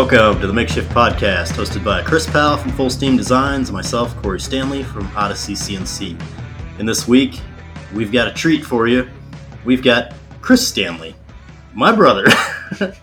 Welcome 0.00 0.40
to 0.40 0.46
the 0.46 0.52
Makeshift 0.54 0.88
Podcast, 0.92 1.52
hosted 1.52 1.84
by 1.84 2.02
Chris 2.02 2.26
Powell 2.26 2.56
from 2.56 2.72
Full 2.72 2.88
Steam 2.88 3.18
Designs 3.18 3.68
and 3.68 3.76
myself, 3.76 4.16
Cory 4.22 4.40
Stanley 4.40 4.82
from 4.82 5.06
Odyssey 5.14 5.52
CNC. 5.52 6.18
And 6.78 6.88
this 6.88 7.06
week, 7.06 7.38
we've 7.94 8.10
got 8.10 8.26
a 8.26 8.32
treat 8.32 8.64
for 8.64 8.88
you. 8.88 9.10
We've 9.66 9.82
got 9.82 10.14
Chris 10.40 10.66
Stanley, 10.66 11.14
my 11.74 11.94
brother. 11.94 12.24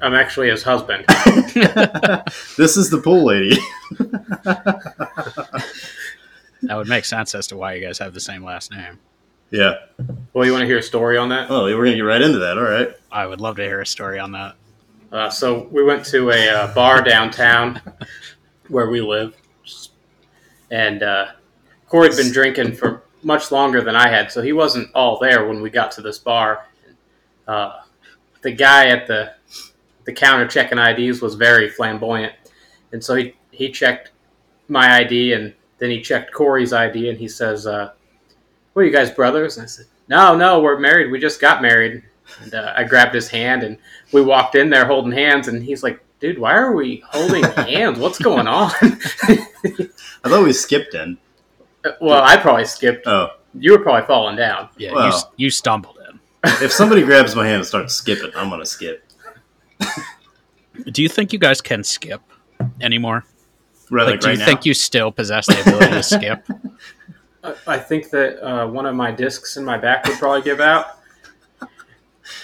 I'm 0.00 0.14
actually 0.14 0.48
his 0.48 0.62
husband. 0.62 1.04
this 2.56 2.78
is 2.78 2.88
the 2.88 3.02
pool 3.04 3.26
lady. 3.26 3.58
That 6.62 6.76
would 6.76 6.88
make 6.88 7.04
sense 7.04 7.34
as 7.34 7.48
to 7.48 7.56
why 7.58 7.74
you 7.74 7.86
guys 7.86 7.98
have 7.98 8.14
the 8.14 8.20
same 8.20 8.42
last 8.42 8.70
name. 8.70 8.98
yeah. 9.50 9.74
Well, 10.32 10.46
you 10.46 10.52
want 10.52 10.62
to 10.62 10.66
hear 10.66 10.78
a 10.78 10.82
story 10.82 11.18
on 11.18 11.28
that? 11.28 11.50
Oh, 11.50 11.64
we're 11.64 11.76
going 11.76 11.90
to 11.90 11.96
get 11.96 12.02
right 12.02 12.22
into 12.22 12.38
that. 12.38 12.56
All 12.56 12.64
right. 12.64 12.88
I 13.12 13.26
would 13.26 13.42
love 13.42 13.56
to 13.56 13.62
hear 13.62 13.82
a 13.82 13.86
story 13.86 14.18
on 14.18 14.32
that. 14.32 14.54
Uh, 15.12 15.28
so 15.28 15.68
we 15.72 15.82
went 15.82 16.04
to 16.06 16.30
a 16.30 16.48
uh, 16.48 16.74
bar 16.74 17.02
downtown 17.02 17.80
where 18.68 18.88
we 18.88 19.00
live, 19.00 19.34
and 20.70 21.02
uh, 21.02 21.26
Cory'd 21.88 22.16
been 22.16 22.32
drinking 22.32 22.74
for 22.76 23.02
much 23.22 23.50
longer 23.50 23.82
than 23.82 23.96
I 23.96 24.08
had, 24.08 24.30
so 24.30 24.40
he 24.40 24.52
wasn't 24.52 24.88
all 24.94 25.18
there 25.18 25.46
when 25.46 25.60
we 25.60 25.70
got 25.70 25.90
to 25.92 26.02
this 26.02 26.18
bar. 26.18 26.66
Uh, 27.48 27.80
the 28.42 28.52
guy 28.52 28.88
at 28.88 29.06
the 29.06 29.34
the 30.04 30.12
counter 30.12 30.46
checking 30.46 30.78
IDs 30.78 31.20
was 31.20 31.34
very 31.34 31.68
flamboyant, 31.68 32.32
and 32.92 33.02
so 33.02 33.16
he 33.16 33.34
he 33.50 33.70
checked 33.70 34.12
my 34.68 34.98
ID 34.98 35.32
and 35.32 35.52
then 35.78 35.90
he 35.90 36.00
checked 36.00 36.32
Cory's 36.32 36.72
ID 36.72 37.08
and 37.08 37.18
he 37.18 37.26
says, 37.26 37.66
uh, 37.66 37.90
"What 38.72 38.82
are 38.82 38.84
you 38.84 38.92
guys 38.92 39.10
brothers?" 39.10 39.56
And 39.56 39.64
I 39.64 39.66
said, 39.66 39.86
"No, 40.08 40.36
no, 40.36 40.60
we're 40.60 40.78
married. 40.78 41.10
We 41.10 41.18
just 41.18 41.40
got 41.40 41.62
married." 41.62 42.04
And 42.42 42.54
uh, 42.54 42.72
I 42.76 42.84
grabbed 42.84 43.14
his 43.14 43.28
hand 43.28 43.62
and 43.62 43.76
we 44.12 44.22
walked 44.22 44.54
in 44.54 44.70
there 44.70 44.86
holding 44.86 45.12
hands, 45.12 45.48
and 45.48 45.62
he's 45.62 45.82
like, 45.82 46.00
"Dude, 46.20 46.38
why 46.38 46.54
are 46.54 46.72
we 46.74 47.02
holding 47.08 47.44
hands? 47.66 47.98
What's 47.98 48.18
going 48.18 48.46
on?" 48.46 48.70
I 48.72 50.28
thought 50.28 50.44
we 50.44 50.52
skipped 50.52 50.94
in. 50.94 51.18
well, 52.00 52.22
I 52.22 52.36
probably 52.36 52.64
skipped. 52.66 53.06
Oh, 53.06 53.30
You 53.54 53.72
were 53.72 53.78
probably 53.78 54.06
falling 54.06 54.36
down. 54.36 54.68
Yeah, 54.76 54.92
Well. 54.92 55.08
you, 55.38 55.44
you 55.46 55.50
stumbled 55.50 55.98
in. 56.08 56.20
if 56.62 56.72
somebody 56.72 57.02
grabs 57.02 57.34
my 57.34 57.44
hand 57.46 57.56
and 57.56 57.66
starts 57.66 57.94
skipping, 57.94 58.30
I'm 58.36 58.48
going 58.48 58.60
to 58.60 58.66
skip. 58.66 59.04
Do 60.92 61.02
you 61.02 61.08
think 61.08 61.32
you 61.32 61.38
guys 61.38 61.60
can 61.60 61.84
skip 61.84 62.20
anymore? 62.80 63.24
Right, 63.90 64.04
Like, 64.04 64.10
like 64.12 64.20
do 64.20 64.26
right 64.28 64.32
you 64.34 64.38
now. 64.38 64.44
think 64.46 64.64
you 64.64 64.72
still 64.74 65.10
possess 65.10 65.46
the 65.46 65.60
ability 65.60 65.88
to 65.92 66.02
skip? 66.02 66.46
I- 67.44 67.54
I 67.66 67.78
think 67.78 68.10
that 68.10 68.38
uh, 68.46 68.66
one 68.68 68.84
of 68.84 68.94
my 68.94 69.10
discs 69.10 69.56
in 69.56 69.64
my 69.64 69.78
back 69.78 70.06
would 70.06 70.18
probably 70.18 70.42
give 70.42 70.60
out. 70.60 70.99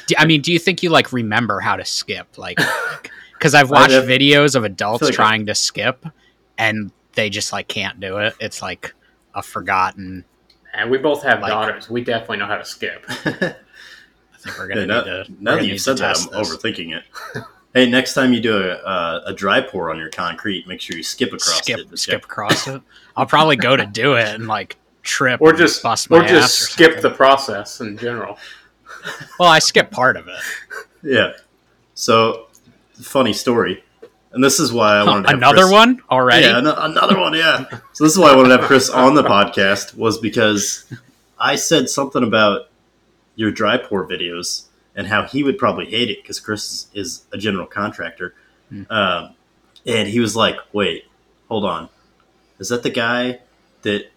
Do, 0.07 0.15
I 0.19 0.27
mean, 0.27 0.41
do 0.41 0.53
you 0.53 0.59
think 0.59 0.83
you 0.83 0.91
like 0.91 1.13
remember 1.13 1.61
how 1.61 1.77
to 1.77 1.85
skip? 1.85 2.39
Like, 2.39 2.59
because 3.35 3.55
I've 3.55 3.71
watched 3.71 3.91
def- 3.91 4.07
videos 4.07 4.55
of 4.55 4.65
adults 4.65 5.01
feel 5.01 5.09
like 5.09 5.15
I- 5.15 5.17
trying 5.17 5.47
to 5.47 5.55
skip, 5.55 6.05
and 6.59 6.91
they 7.15 7.31
just 7.31 7.53
like 7.53 7.69
can't 7.69 7.99
do 8.01 8.19
it. 8.19 8.35
It's 8.41 8.63
like 8.63 8.95
a 9.35 9.43
forgotten. 9.43 10.25
And 10.75 10.91
we 10.91 10.99
both 10.99 11.23
have 11.23 11.41
Like- 11.41 11.51
daughters. 11.51 11.89
We 11.91 12.03
definitely 12.05 12.39
know 12.39 12.47
how 12.47 12.57
to 12.59 12.65
skip. 12.65 13.05
I 13.09 14.39
think 14.39 14.59
we're 14.59 14.69
gonna 14.69 14.87
now, 14.87 14.99
need 15.01 15.05
to. 15.05 15.25
now 15.41 15.53
we're 15.53 15.61
that 15.61 15.67
you've 15.67 15.81
said 15.81 15.99
that, 15.99 16.17
I'm 16.19 16.39
this. 16.39 16.55
overthinking 16.57 16.97
it. 16.97 17.05
hey, 17.75 17.89
next 17.89 18.15
time 18.15 18.33
you 18.33 18.41
do 18.41 18.57
a, 18.57 18.75
uh, 18.75 19.21
a 19.27 19.33
dry 19.35 19.61
pour 19.61 19.91
on 19.91 19.99
your 19.99 20.11
concrete, 20.11 20.67
make 20.69 20.81
sure 20.81 20.97
you 20.97 21.03
skip 21.03 21.29
across 21.29 21.59
skip 21.59 21.81
it. 21.81 21.99
skip 21.99 22.25
across 22.25 22.67
it. 22.69 22.81
I'll 23.17 23.27
probably 23.27 23.57
go 23.57 23.77
to 23.77 23.87
do 23.87 24.15
it 24.15 24.29
and 24.29 24.47
like 24.47 24.77
trip 25.03 25.41
Or 25.41 25.53
just 25.53 25.83
bust 25.83 26.11
my 26.11 26.19
or 26.19 26.23
ass 26.25 26.31
just 26.31 26.63
or 26.63 26.65
skip 26.73 26.93
something. 26.93 27.11
the 27.11 27.17
process 27.17 27.81
in 27.81 27.97
general. 27.97 28.39
Well, 29.39 29.49
I 29.49 29.59
skip 29.59 29.91
part 29.91 30.17
of 30.17 30.29
it. 30.29 30.39
Yeah. 31.03 31.33
So, 31.95 32.47
funny 33.01 33.33
story. 33.33 33.83
And 34.33 34.43
this 34.45 34.61
is 34.61 34.73
why 34.73 34.97
I 34.97 35.05
wanted 35.05 35.23
to 35.23 35.29
have 35.31 35.39
Another 35.39 35.63
Chris- 35.63 35.73
one 35.73 36.03
already. 36.11 36.47
Yeah, 36.47 36.59
an- 36.59 36.67
another 36.67 37.19
one, 37.19 37.33
yeah. 37.35 37.65
So 37.93 38.05
this 38.05 38.13
is 38.13 38.19
why 38.19 38.33
I 38.33 38.37
wanted 38.37 38.51
to 38.51 38.57
have 38.59 38.67
Chris 38.67 38.91
on 38.91 39.15
the 39.15 39.23
podcast 39.23 39.95
was 39.97 40.19
because 40.19 40.93
I 41.39 41.57
said 41.57 41.89
something 41.89 42.23
about 42.23 42.69
your 43.35 43.51
dry 43.51 43.79
pour 43.79 44.07
videos 44.07 44.65
and 44.95 45.07
how 45.07 45.23
he 45.25 45.43
would 45.43 45.59
probably 45.59 45.87
hate 45.87 46.11
it 46.11 46.23
because 46.23 46.41
Chris 46.41 46.89
is 46.93 47.25
a 47.33 47.39
general 47.39 47.67
contractor. 47.67 48.35
Hmm. 48.69 48.83
Um, 48.91 49.35
and 49.87 50.09
he 50.09 50.21
was 50.21 50.35
like, 50.37 50.57
wait, 50.73 51.05
hold 51.49 51.65
on. 51.65 51.89
Is 52.59 52.69
that 52.69 52.83
the 52.83 52.91
guy 52.91 53.41
that 53.83 54.11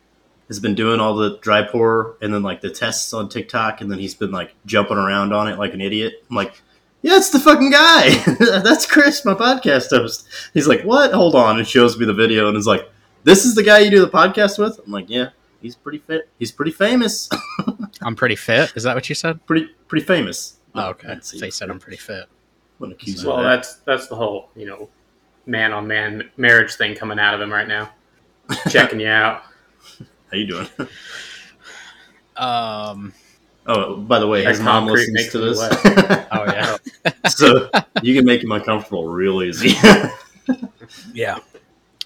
has 0.49 0.59
been 0.59 0.75
doing 0.75 0.99
all 0.99 1.15
the 1.15 1.37
dry 1.37 1.61
pour 1.63 2.17
and 2.21 2.33
then 2.33 2.43
like 2.43 2.59
the 2.61 2.69
tests 2.69 3.13
on 3.13 3.29
TikTok 3.29 3.79
and 3.81 3.89
then 3.91 3.99
he's 3.99 4.15
been 4.15 4.31
like 4.31 4.53
jumping 4.65 4.97
around 4.97 5.31
on 5.33 5.47
it 5.47 5.57
like 5.57 5.73
an 5.73 5.79
idiot? 5.81 6.13
I'm 6.29 6.35
like, 6.35 6.61
yeah, 7.01 7.15
it's 7.15 7.29
the 7.29 7.39
fucking 7.39 7.71
guy. 7.71 8.09
That's 8.61 8.85
Chris, 8.85 9.23
my 9.23 9.33
podcast 9.33 9.89
host. 9.91 10.27
He's 10.53 10.67
like, 10.67 10.81
what? 10.81 11.13
Hold 11.13 11.35
on. 11.35 11.57
And 11.57 11.65
shows 11.67 11.97
me 11.97 12.05
the 12.05 12.13
video 12.13 12.49
and 12.49 12.57
is 12.57 12.67
like, 12.67 12.89
this 13.23 13.45
is 13.45 13.55
the 13.55 13.63
guy 13.63 13.79
you 13.79 13.89
do 13.89 14.01
the 14.01 14.11
podcast 14.11 14.59
with? 14.59 14.79
I'm 14.85 14.91
like, 14.91 15.09
yeah, 15.09 15.29
he's 15.61 15.75
pretty 15.75 15.99
fit. 15.99 16.27
He's 16.39 16.51
pretty 16.51 16.71
famous. 16.71 17.29
I'm 18.01 18.15
pretty 18.15 18.35
fit. 18.35 18.73
Is 18.75 18.83
that 18.83 18.95
what 18.95 19.07
you 19.07 19.15
said? 19.15 19.45
pretty 19.45 19.69
pretty 19.87 20.05
famous. 20.05 20.57
Oh, 20.75 20.89
okay. 20.89 21.07
Let's. 21.09 21.37
So 21.39 21.45
you 21.45 21.51
said 21.51 21.69
I'm 21.69 21.79
pretty 21.79 21.97
fit. 21.97 22.25
Wouldn't 22.79 23.01
accuse 23.01 23.25
Well, 23.25 23.37
that. 23.37 23.43
that's 23.43 23.75
that's 23.85 24.07
the 24.07 24.15
whole 24.15 24.49
you 24.55 24.65
know 24.65 24.89
man 25.45 25.73
on 25.73 25.87
man 25.87 26.29
marriage 26.37 26.75
thing 26.75 26.95
coming 26.95 27.19
out 27.19 27.33
of 27.33 27.41
him 27.41 27.51
right 27.51 27.67
now, 27.67 27.89
checking 28.69 28.99
you 28.99 29.07
out. 29.09 29.43
How 30.31 30.37
you 30.37 30.47
doing? 30.47 30.67
Um. 32.37 33.13
oh, 33.65 33.97
by 33.97 34.17
the 34.19 34.27
way, 34.27 34.45
his 34.45 34.61
mom 34.61 34.85
concrete 34.87 35.11
listens 35.11 35.31
to 35.33 35.39
this. 35.39 35.59
Oh 36.31 36.45
yeah. 36.45 36.77
so 37.27 37.69
you 38.01 38.15
can 38.15 38.23
make 38.23 38.41
him 38.41 38.51
uncomfortable 38.53 39.07
real 39.07 39.43
easy. 39.43 39.71
yeah. 41.13 41.39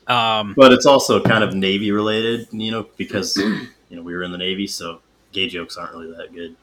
Um. 0.08 0.56
but 0.58 0.72
it's 0.74 0.88
also 0.88 1.22
kind 1.22 1.44
of 1.44 1.54
Navy 1.54 1.92
related, 1.92 2.48
you 2.52 2.72
know, 2.72 2.88
because 2.98 3.38
you 3.38 3.68
know 3.92 4.02
we 4.02 4.16
were 4.16 4.24
in 4.24 4.32
the 4.32 4.38
Navy, 4.40 4.66
so 4.66 5.02
gay 5.34 5.48
jokes 5.48 5.78
aren't 5.78 5.94
really 5.94 6.12
that 6.18 6.34
good. 6.34 6.56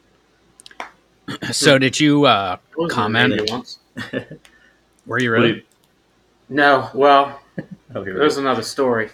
So 1.53 1.77
did 1.77 1.97
you? 1.97 2.25
uh 2.25 2.57
I 2.57 2.59
was 2.75 2.83
in 2.83 2.87
the 2.89 2.93
Comment. 2.93 3.49
Once. 3.51 3.79
Were 3.95 4.17
you 4.19 4.25
What 5.05 5.17
do 5.19 5.29
really? 5.31 5.47
you- 5.55 5.61
No, 6.49 6.89
well, 6.93 7.39
oh, 7.95 8.03
there's 8.03 8.35
go. 8.35 8.41
another 8.41 8.63
story. 8.63 9.09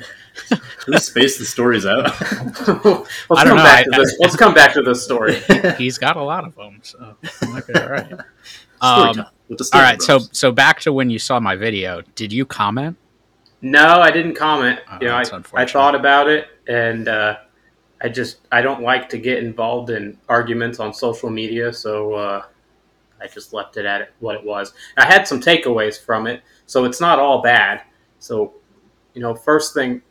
Can 0.50 0.60
we 0.88 0.98
space 1.00 1.38
the 1.38 1.46
stories 1.46 1.86
out. 1.86 2.04
let's 2.06 2.22
I 2.68 3.44
come 3.44 3.48
don't 3.48 3.58
know, 3.58 3.64
back 3.64 3.80
I- 3.80 3.96
to 3.96 4.02
this. 4.02 4.18
Let's 4.20 4.36
come 4.36 4.54
back 4.54 4.74
to 4.74 4.82
this 4.82 5.04
story. 5.04 5.40
He's 5.78 5.98
got 5.98 6.16
a 6.18 6.24
lot 6.24 6.46
of 6.46 6.56
them. 6.56 6.80
So 6.84 7.16
it 7.24 7.50
might 7.50 7.68
be 7.68 7.76
all 7.76 7.90
right. 7.90 8.14
Um, 8.80 9.16
time 9.16 9.26
the 9.50 9.70
all 9.74 9.96
Story. 9.96 9.98
So 10.00 10.20
so 10.32 10.52
back 10.52 10.80
to 10.82 10.94
when 10.94 11.10
you 11.10 11.18
saw 11.18 11.40
my 11.40 11.56
video. 11.56 12.02
Did 12.14 12.32
you 12.32 12.46
comment? 12.46 12.96
No, 13.62 14.02
I 14.02 14.12
didn't 14.12 14.36
comment. 14.36 14.80
Oh, 14.92 14.98
you 15.02 15.08
know, 15.08 15.16
I, 15.16 15.24
I 15.56 15.66
thought 15.66 15.96
about 15.96 16.30
it, 16.30 16.48
and 16.68 17.08
uh, 17.08 17.38
I 18.02 18.10
just 18.10 18.42
I 18.52 18.62
don't 18.62 18.84
like 18.84 19.10
to 19.10 19.18
get 19.18 19.40
involved 19.40 19.90
in 19.90 20.16
arguments 20.30 20.80
on 20.80 20.94
social 20.94 21.32
media, 21.32 21.74
so 21.74 22.14
uh, 22.14 22.44
I 23.20 23.28
just 23.28 23.52
left 23.52 23.78
it 23.78 23.86
at 23.88 24.02
it, 24.02 24.14
what 24.20 24.36
it 24.36 24.44
was. 24.46 24.74
I 24.96 25.06
had 25.06 25.28
some 25.28 25.42
takeaways 25.42 26.00
from 26.00 26.28
it, 26.28 26.44
so 26.68 26.86
it's 26.86 27.02
not 27.02 27.18
all 27.18 27.42
bad. 27.42 27.82
So, 28.20 28.54
you 29.16 29.22
know, 29.22 29.34
first 29.34 29.74
thing 29.74 30.04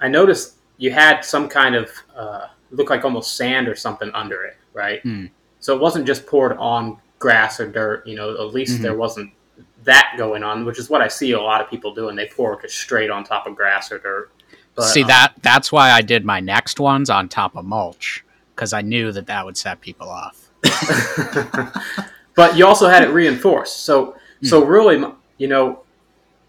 I 0.00 0.08
noticed 0.08 0.56
you 0.78 0.90
had 0.90 1.22
some 1.22 1.48
kind 1.48 1.74
of 1.74 1.90
uh, 2.14 2.46
looked 2.70 2.90
like 2.90 3.04
almost 3.04 3.36
sand 3.36 3.68
or 3.68 3.74
something 3.74 4.10
under 4.12 4.44
it, 4.44 4.56
right? 4.72 5.00
Hmm. 5.02 5.26
So 5.60 5.74
it 5.74 5.80
wasn't 5.80 6.06
just 6.06 6.26
poured 6.26 6.56
on 6.58 6.98
grass 7.18 7.60
or 7.60 7.70
dirt. 7.70 8.06
You 8.06 8.16
know, 8.16 8.32
at 8.34 8.52
least 8.54 8.78
Mhm. 8.78 8.82
there 8.82 8.94
wasn't 8.94 9.32
that 9.84 10.14
going 10.18 10.42
on, 10.42 10.64
which 10.64 10.78
is 10.78 10.90
what 10.90 11.00
I 11.00 11.08
see 11.08 11.32
a 11.32 11.40
lot 11.40 11.60
of 11.60 11.70
people 11.70 11.94
doing. 11.94 12.16
They 12.16 12.26
pour 12.26 12.54
it 12.54 12.62
just 12.62 12.76
straight 12.78 13.10
on 13.10 13.24
top 13.24 13.46
of 13.46 13.56
grass 13.56 13.90
or 13.90 13.98
dirt. 13.98 14.30
But, 14.74 14.82
See 14.82 15.02
um, 15.02 15.08
that 15.08 15.32
that's 15.42 15.72
why 15.72 15.90
I 15.90 16.02
did 16.02 16.24
my 16.24 16.40
next 16.40 16.78
ones 16.78 17.08
on 17.08 17.28
top 17.28 17.56
of 17.56 17.64
mulch 17.64 18.24
because 18.54 18.72
I 18.72 18.82
knew 18.82 19.12
that 19.12 19.26
that 19.26 19.44
would 19.44 19.56
set 19.56 19.80
people 19.80 20.08
off. 20.08 20.50
but 22.34 22.56
you 22.56 22.66
also 22.66 22.88
had 22.88 23.02
it 23.02 23.08
reinforced. 23.10 23.84
So, 23.84 24.16
so 24.42 24.64
really, 24.64 25.02
you 25.38 25.48
know, 25.48 25.80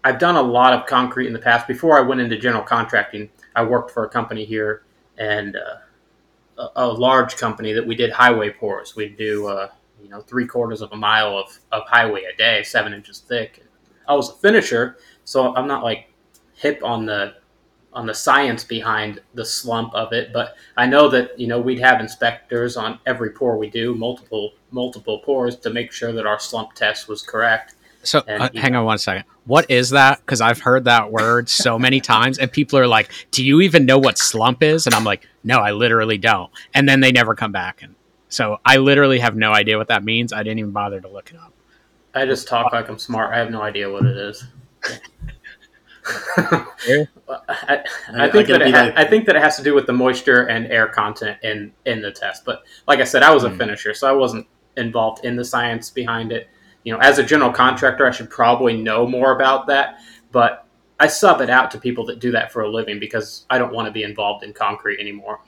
I've 0.04 0.18
done 0.18 0.36
a 0.36 0.42
lot 0.42 0.72
of 0.72 0.86
concrete 0.86 1.26
in 1.26 1.32
the 1.32 1.38
past. 1.38 1.66
Before 1.66 1.98
I 1.98 2.02
went 2.02 2.20
into 2.20 2.36
general 2.36 2.62
contracting, 2.62 3.30
I 3.58 3.62
worked 3.64 3.90
for 3.90 4.04
a 4.04 4.08
company 4.08 4.44
here 4.44 4.84
and 5.18 5.56
uh, 5.56 6.62
a, 6.76 6.84
a 6.84 6.86
large 6.86 7.36
company 7.36 7.72
that 7.72 7.84
we 7.84 7.96
did 7.96 8.12
highway 8.12 8.50
pours. 8.50 8.94
We'd 8.94 9.16
do, 9.16 9.48
uh, 9.48 9.68
you 10.00 10.08
know, 10.08 10.20
three 10.20 10.46
quarters 10.46 10.80
of 10.80 10.92
a 10.92 10.96
mile 10.96 11.36
of, 11.36 11.58
of 11.72 11.82
highway 11.88 12.22
a 12.32 12.36
day, 12.36 12.62
seven 12.62 12.92
inches 12.94 13.18
thick. 13.18 13.64
I 14.06 14.14
was 14.14 14.30
a 14.30 14.34
finisher, 14.34 14.98
so 15.24 15.56
I'm 15.56 15.66
not 15.66 15.82
like 15.82 16.08
hip 16.54 16.80
on 16.84 17.04
the 17.04 17.34
on 17.92 18.06
the 18.06 18.14
science 18.14 18.62
behind 18.62 19.20
the 19.34 19.44
slump 19.44 19.92
of 19.94 20.12
it, 20.12 20.30
but 20.32 20.54
I 20.76 20.86
know 20.86 21.08
that 21.08 21.38
you 21.40 21.48
know 21.48 21.58
we'd 21.58 21.80
have 21.80 22.00
inspectors 22.00 22.76
on 22.76 23.00
every 23.06 23.30
pour 23.30 23.58
we 23.58 23.70
do, 23.70 23.94
multiple 23.94 24.52
multiple 24.70 25.18
pours 25.24 25.56
to 25.56 25.70
make 25.70 25.90
sure 25.90 26.12
that 26.12 26.26
our 26.26 26.38
slump 26.38 26.74
test 26.74 27.08
was 27.08 27.22
correct. 27.22 27.74
So 28.02 28.22
And, 28.26 28.42
uh, 28.44 28.48
you 28.52 28.60
hang 28.60 28.74
on 28.76 28.84
one 28.84 28.98
second. 28.98 29.24
What 29.44 29.70
is 29.70 29.90
that? 29.90 30.18
Because 30.20 30.40
I've 30.40 30.60
heard 30.60 30.84
that 30.84 31.10
word 31.10 31.48
so 31.48 31.78
many 31.78 32.00
times, 32.14 32.38
and 32.38 32.50
people 32.50 32.78
are 32.78 32.86
like, 32.86 33.10
"Do 33.30 33.44
you 33.44 33.60
even 33.60 33.84
know 33.86 33.98
what 33.98 34.18
slump 34.18 34.62
is?" 34.62 34.86
And 34.86 34.94
I'm 34.94 35.04
like, 35.04 35.26
"No, 35.44 35.58
I 35.58 35.72
literally 35.72 36.18
don't." 36.18 36.50
And 36.74 36.88
then 36.88 37.00
they 37.00 37.12
never 37.12 37.34
come 37.34 37.52
back, 37.52 37.82
and 37.82 37.94
so 38.28 38.60
I 38.64 38.76
literally 38.76 39.18
have 39.18 39.36
no 39.36 39.52
idea 39.52 39.78
what 39.78 39.88
that 39.88 40.04
means. 40.04 40.32
I 40.32 40.42
didn't 40.42 40.58
even 40.60 40.70
bother 40.72 41.00
to 41.00 41.08
look 41.08 41.30
it 41.30 41.36
up. 41.36 41.52
I 42.14 42.24
just 42.26 42.46
talk 42.48 42.72
like 42.72 42.88
I'm 42.88 42.98
smart. 42.98 43.34
I 43.34 43.38
have 43.38 43.50
no 43.50 43.62
idea 43.62 43.90
what 43.90 44.04
it 44.06 44.16
is. 44.16 44.44
I, 46.38 47.06
I, 47.28 47.84
I 48.14 48.30
think 48.30 48.48
gotta 48.48 48.58
that 48.60 48.62
it 48.62 48.74
ha- 48.74 48.80
like- 48.84 48.96
I 48.96 49.04
think 49.04 49.26
that 49.26 49.36
it 49.36 49.42
has 49.42 49.56
to 49.56 49.62
do 49.62 49.74
with 49.74 49.86
the 49.86 49.92
moisture 49.92 50.46
and 50.46 50.66
air 50.68 50.86
content 50.88 51.38
in 51.42 51.72
in 51.84 52.00
the 52.00 52.10
test. 52.10 52.44
But 52.44 52.62
like 52.86 53.00
I 53.00 53.04
said, 53.04 53.22
I 53.22 53.32
was 53.34 53.44
a 53.44 53.50
Hmm. 53.50 53.58
finisher, 53.58 53.92
so 53.94 54.08
I 54.08 54.12
wasn't 54.12 54.46
involved 54.76 55.24
in 55.24 55.36
the 55.36 55.44
science 55.44 55.90
behind 55.90 56.32
it. 56.32 56.48
You 56.84 56.92
know, 56.92 56.98
as 57.00 57.18
a 57.18 57.22
general 57.24 57.52
contractor, 57.52 58.06
I 58.06 58.10
should 58.10 58.30
probably 58.30 58.76
know 58.76 59.06
more 59.06 59.34
about 59.34 59.66
that. 59.66 59.98
But 60.32 60.66
I 61.00 61.06
sub 61.06 61.40
it 61.40 61.50
out 61.50 61.70
to 61.72 61.78
people 61.78 62.04
that 62.06 62.18
do 62.18 62.30
that 62.32 62.52
for 62.52 62.62
a 62.62 62.68
living 62.70 62.98
because 62.98 63.46
I 63.50 63.58
don't 63.58 63.72
want 63.72 63.86
to 63.86 63.92
be 63.92 64.02
involved 64.02 64.44
in 64.44 64.52
concrete 64.52 65.00
anymore. 65.00 65.40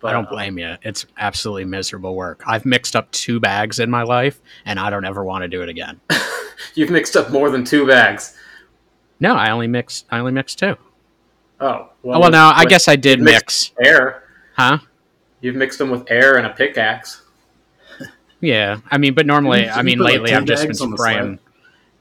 But 0.00 0.08
I 0.08 0.12
don't 0.12 0.26
uh, 0.26 0.30
blame 0.30 0.58
you. 0.58 0.76
It's 0.82 1.06
absolutely 1.18 1.64
miserable 1.64 2.14
work. 2.14 2.42
I've 2.46 2.66
mixed 2.66 2.94
up 2.94 3.10
two 3.10 3.40
bags 3.40 3.78
in 3.78 3.90
my 3.90 4.02
life, 4.02 4.40
and 4.66 4.78
I 4.78 4.90
don't 4.90 5.04
ever 5.04 5.24
want 5.24 5.42
to 5.42 5.48
do 5.48 5.62
it 5.62 5.68
again. 5.68 6.00
You've 6.74 6.90
mixed 6.90 7.16
up 7.16 7.30
more 7.30 7.50
than 7.50 7.64
two 7.64 7.86
bags. 7.86 8.36
No, 9.20 9.34
I 9.34 9.50
only 9.50 9.66
mix. 9.66 10.04
I 10.10 10.18
only 10.18 10.32
mixed 10.32 10.58
two. 10.58 10.76
Oh 11.60 11.90
Oh, 12.06 12.20
well, 12.20 12.30
no, 12.30 12.52
I 12.54 12.66
guess 12.66 12.86
I 12.86 12.96
did 12.96 13.20
mix. 13.20 13.72
air. 13.82 14.24
Huh? 14.56 14.78
You've 15.40 15.56
mixed 15.56 15.78
them 15.78 15.90
with 15.90 16.04
air 16.10 16.36
and 16.36 16.46
a 16.46 16.50
pickaxe. 16.50 17.22
Yeah. 18.44 18.78
I 18.90 18.98
mean, 18.98 19.14
but 19.14 19.26
normally, 19.26 19.64
you 19.64 19.70
I 19.70 19.82
mean, 19.82 19.98
put, 19.98 20.04
like, 20.04 20.12
lately 20.14 20.34
I've 20.34 20.44
just 20.44 20.62
been 20.62 20.68
bags 20.70 20.80
on 20.80 20.90
the 20.90 20.96
spraying. 20.96 21.38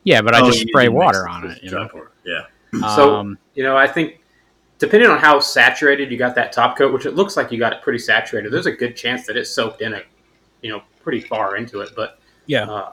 Yeah, 0.04 0.22
but 0.22 0.36
I 0.36 0.42
Oh, 0.42 0.48
just 0.51 0.60
spray 0.68 0.90
water 0.90 1.25
it 1.25 1.30
on 1.30 1.50
it. 1.51 1.63
You 1.63 1.72
know. 1.72 1.88
dry. 1.88 2.01
Yeah. 2.25 2.42
So- 2.95 3.16
Um, 3.16 3.38
You 3.56 3.63
know, 3.63 3.78
I 3.78 3.88
think 3.88 4.19
depending 4.80 5.10
on 5.10 5.19
how 5.19 5.40
saturated 5.40 6.12
you 6.12 6.18
got 6.18 6.34
that 6.36 6.51
top 6.51 6.75
coat, 6.78 6.92
which 6.92 7.06
it 7.06 7.16
looks 7.16 7.38
like 7.38 7.51
you 7.51 7.60
got 7.60 7.72
it 7.72 7.81
pretty 7.81 8.00
saturated, 8.00 8.51
there's 8.51 8.66
a 8.66 8.72
good 8.72 8.95
chance 8.95 9.25
that 9.28 9.38
it 9.38 9.45
soaked 9.48 9.81
in 9.81 9.94
it, 9.94 10.06
you 10.62 10.69
know, 10.72 10.81
pretty 11.04 11.22
far 11.22 11.56
into 11.56 11.81
it. 11.81 11.92
But 11.95 12.19
yeah. 12.48 12.63
uh, 12.69 12.92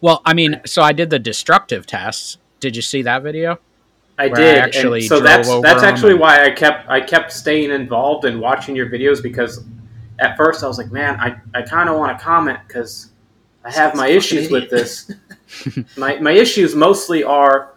Well, 0.00 0.22
I 0.24 0.34
mean, 0.34 0.60
so 0.64 0.82
I 0.82 0.92
did 0.92 1.10
the 1.10 1.18
destructive 1.18 1.86
tests. 1.86 2.38
Did 2.60 2.76
you 2.76 2.82
see 2.82 3.02
that 3.02 3.22
video? 3.22 3.58
I 4.18 4.28
Where 4.28 4.36
I 4.36 4.40
did. 4.40 4.58
actually 4.58 4.98
and 5.00 5.08
so 5.08 5.16
drove 5.16 5.24
that's 5.24 5.48
over 5.48 5.62
that's 5.66 5.82
'em 5.82 5.88
actually 5.88 6.10
and- 6.12 6.20
why 6.20 6.44
I 6.44 6.50
kept 6.50 6.88
I 6.88 7.00
kept 7.00 7.32
staying 7.32 7.70
involved 7.70 8.24
and 8.24 8.40
watching 8.40 8.76
your 8.76 8.88
videos 8.88 9.22
because 9.22 9.64
at 10.22 10.36
first 10.36 10.62
I 10.62 10.68
was 10.68 10.78
like, 10.78 10.92
man, 10.92 11.18
I, 11.18 11.36
I 11.58 11.62
kind 11.62 11.88
of 11.88 11.98
want 11.98 12.16
to 12.16 12.24
comment 12.24 12.60
because 12.66 13.10
I 13.64 13.70
have 13.72 13.94
my 13.94 14.08
issues 14.08 14.50
with 14.50 14.70
this. 14.70 15.10
my 15.96 16.18
my 16.18 16.32
issues 16.32 16.74
mostly 16.74 17.24
are 17.24 17.74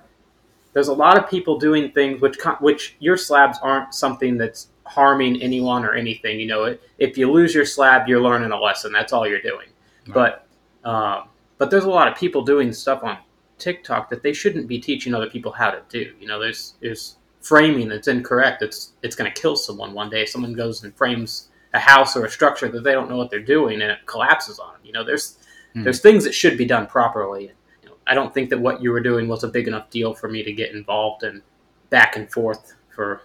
there's 0.73 0.87
a 0.87 0.93
lot 0.93 1.17
of 1.17 1.29
people 1.29 1.57
doing 1.57 1.91
things 1.91 2.21
which 2.21 2.37
which 2.59 2.95
your 2.99 3.17
slabs 3.17 3.57
aren't 3.61 3.93
something 3.93 4.37
that's 4.37 4.67
harming 4.85 5.41
anyone 5.41 5.83
or 5.83 5.93
anything. 5.93 6.39
You 6.39 6.47
know, 6.47 6.77
if 6.99 7.17
you 7.17 7.31
lose 7.31 7.55
your 7.55 7.65
slab, 7.65 8.07
you're 8.07 8.21
learning 8.21 8.51
a 8.51 8.59
lesson. 8.59 8.91
That's 8.91 9.11
all 9.11 9.27
you're 9.27 9.41
doing. 9.41 9.67
But 10.07 10.45
um, 10.83 11.29
but 11.57 11.71
there's 11.71 11.85
a 11.85 11.89
lot 11.89 12.07
of 12.07 12.15
people 12.15 12.43
doing 12.43 12.71
stuff 12.71 13.03
on 13.03 13.17
TikTok 13.57 14.09
that 14.09 14.21
they 14.21 14.33
shouldn't 14.33 14.67
be 14.67 14.79
teaching 14.79 15.13
other 15.13 15.29
people 15.29 15.51
how 15.51 15.71
to 15.71 15.81
do. 15.89 16.13
You 16.19 16.27
know, 16.27 16.39
there's 16.39 16.75
there's 16.81 17.17
framing 17.41 17.87
that's 17.87 18.07
incorrect. 18.07 18.61
It's 18.61 18.93
it's 19.01 19.15
going 19.15 19.31
to 19.31 19.41
kill 19.41 19.55
someone 19.55 19.93
one 19.93 20.09
day. 20.09 20.23
If 20.23 20.29
someone 20.29 20.53
goes 20.53 20.83
and 20.83 20.95
frames 20.95 21.49
a 21.75 21.79
house 21.79 22.15
or 22.15 22.25
a 22.25 22.29
structure 22.29 22.67
that 22.69 22.83
they 22.83 22.93
don't 22.93 23.09
know 23.09 23.17
what 23.17 23.29
they're 23.29 23.39
doing 23.57 23.81
and 23.81 23.91
it 23.91 23.99
collapses 24.07 24.57
on 24.59 24.71
them. 24.73 24.81
You 24.83 24.93
know, 24.93 25.03
there's 25.03 25.37
Hmm. 25.73 25.83
there's 25.83 25.99
things 25.99 26.23
that 26.23 26.33
should 26.33 26.57
be 26.57 26.65
done 26.65 26.87
properly. 26.87 27.51
You 27.83 27.89
know, 27.89 27.95
I 28.07 28.13
don't 28.15 28.33
think 28.33 28.49
that 28.51 28.59
what 28.59 28.81
you 28.81 28.91
were 28.91 29.01
doing 29.01 29.27
was 29.27 29.43
a 29.43 29.47
big 29.49 29.67
enough 29.67 29.89
deal 29.89 30.13
for 30.13 30.29
me 30.29 30.41
to 30.43 30.53
get 30.53 30.71
involved 30.73 31.23
and 31.23 31.41
back 31.89 32.15
and 32.15 32.31
forth 32.31 32.73
for 32.95 33.21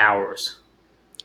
hours. 0.00 0.56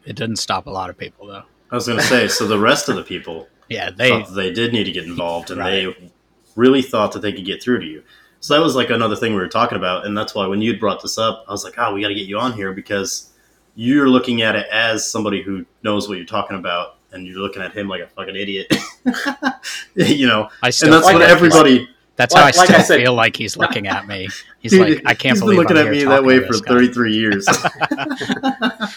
It 0.06 0.16
didn't 0.16 0.36
stop 0.38 0.68
a 0.68 0.70
lot 0.70 0.90
of 0.92 0.98
people 0.98 1.28
though. 1.28 1.44
I 1.72 1.76
was 1.76 1.88
going 1.88 2.00
to 2.00 2.06
say, 2.06 2.28
so 2.28 2.48
the 2.48 2.60
rest 2.60 2.88
of 2.90 2.96
the 2.96 3.04
people 3.04 3.48
Yeah, 3.70 3.90
they. 3.90 4.10
thought 4.10 4.34
they 4.36 4.54
did 4.54 4.72
need 4.72 4.86
to 4.86 4.92
get 4.92 5.04
involved 5.06 5.50
and 5.52 5.60
Right. 5.60 5.98
they 5.98 6.12
really 6.56 6.82
thought 6.82 7.12
that 7.14 7.22
they 7.22 7.34
could 7.34 7.46
get 7.46 7.62
through 7.62 7.80
to 7.80 7.86
you. 7.86 8.04
So 8.40 8.54
that 8.54 8.62
was 8.64 8.76
like 8.76 8.90
another 8.92 9.16
thing 9.16 9.34
we 9.34 9.40
were 9.40 9.48
talking 9.50 9.78
about. 9.78 10.06
And 10.06 10.16
that's 10.18 10.34
why 10.36 10.46
when 10.48 10.62
you 10.62 10.78
brought 10.80 11.02
this 11.02 11.18
up, 11.18 11.44
I 11.48 11.52
was 11.52 11.64
like, 11.64 11.74
oh, 11.78 11.94
we 11.94 12.02
got 12.02 12.08
to 12.10 12.14
get 12.16 12.28
you 12.28 12.38
on 12.40 12.54
here 12.54 12.72
because 12.72 13.32
you're 13.80 14.10
looking 14.10 14.42
at 14.42 14.56
it 14.58 14.68
as 14.72 15.10
somebody 15.10 15.42
who 15.42 15.66
knows 15.84 16.10
what 16.10 16.18
you're 16.18 16.26
talking 16.28 16.58
about. 16.58 16.96
And 17.14 17.26
you're 17.26 17.40
looking 17.40 17.62
at 17.62 17.72
him 17.72 17.88
like 17.88 18.02
a 18.02 18.08
fucking 18.08 18.36
idiot, 18.36 18.68
you 19.96 20.28
know. 20.28 20.50
I 20.62 20.70
still. 20.72 20.88
And 20.88 20.94
that's 20.96 21.06
like 21.06 21.14
what 21.14 21.24
I- 21.24 21.30
everybody. 21.32 21.88
That's 22.18 22.34
like- 22.34 22.42
how 22.42 22.48
I 22.48 22.52
like 22.60 22.68
still 22.68 22.76
I 22.76 22.84
said- 22.84 23.00
feel 23.00 23.14
like 23.14 23.36
he's 23.38 23.56
looking 23.56 23.88
at 23.88 24.06
me. 24.08 24.28
He's 24.60 24.72
Dude, 24.72 24.82
like, 24.96 25.02
I 25.06 25.14
can't 25.14 25.36
he's 25.38 25.42
believe 25.42 25.56
been 25.58 25.64
looking 25.64 25.78
I'm 25.78 25.88
at 25.88 25.94
here 25.94 26.06
me 26.10 26.10
that 26.10 26.24
way 26.26 26.40
for 26.46 26.54
guy. 26.60 26.74
33 26.74 27.14
years. 27.16 27.48
I'm 27.92 28.90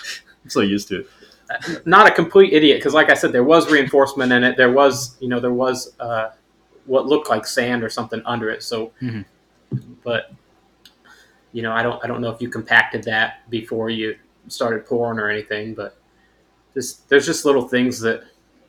so 0.49 0.61
used 0.61 0.88
to 0.88 1.00
it. 1.00 1.87
not 1.87 2.09
a 2.09 2.11
complete 2.11 2.53
idiot 2.53 2.79
because 2.79 2.94
like 2.94 3.11
i 3.11 3.15
said 3.15 3.31
there 3.32 3.44
was 3.44 3.71
reinforcement 3.71 4.32
in 4.32 4.43
it 4.44 4.56
there 4.56 4.71
was 4.73 5.17
you 5.21 5.29
know 5.29 5.38
there 5.41 5.53
was 5.53 5.94
uh, 6.00 6.31
what 6.87 7.06
looked 7.06 7.29
like 7.29 7.44
sand 7.47 7.82
or 7.85 7.88
something 7.91 8.23
under 8.25 8.50
it 8.50 8.62
so 8.62 8.93
Mhm. 9.03 9.25
but 10.05 10.32
you 11.53 11.62
know 11.62 11.73
i 11.73 11.82
don't 11.82 12.03
i 12.05 12.06
don't 12.06 12.21
know 12.21 12.31
if 12.31 12.41
you 12.41 12.49
compacted 12.49 13.03
that 13.05 13.49
before 13.50 13.91
you 13.91 14.17
started 14.48 14.84
pouring 14.87 15.19
or 15.19 15.28
anything 15.31 15.75
but 15.75 15.96
just 16.75 17.08
there's 17.08 17.26
just 17.26 17.44
little 17.44 17.66
things 17.69 18.00
that 18.00 18.22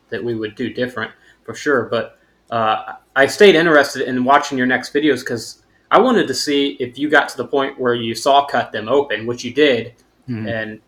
that 0.09 0.23
we 0.23 0.35
would 0.35 0.55
do 0.55 0.71
different 0.73 1.11
for 1.43 1.53
sure 1.55 1.83
but 1.85 2.17
uh, 2.51 2.93
i 3.15 3.25
stayed 3.25 3.55
interested 3.55 4.07
in 4.07 4.23
watching 4.23 4.57
your 4.57 4.67
next 4.67 4.93
videos 4.93 5.19
because 5.21 5.63
i 5.91 5.99
wanted 5.99 6.27
to 6.27 6.33
see 6.33 6.71
if 6.79 6.97
you 6.97 7.09
got 7.09 7.29
to 7.29 7.37
the 7.37 7.45
point 7.47 7.79
where 7.79 7.93
you 7.95 8.13
saw 8.13 8.45
cut 8.45 8.71
them 8.71 8.87
open 8.89 9.25
which 9.25 9.43
you 9.43 9.53
did 9.53 9.93
Mhm. 10.29 10.47
and 10.47 10.81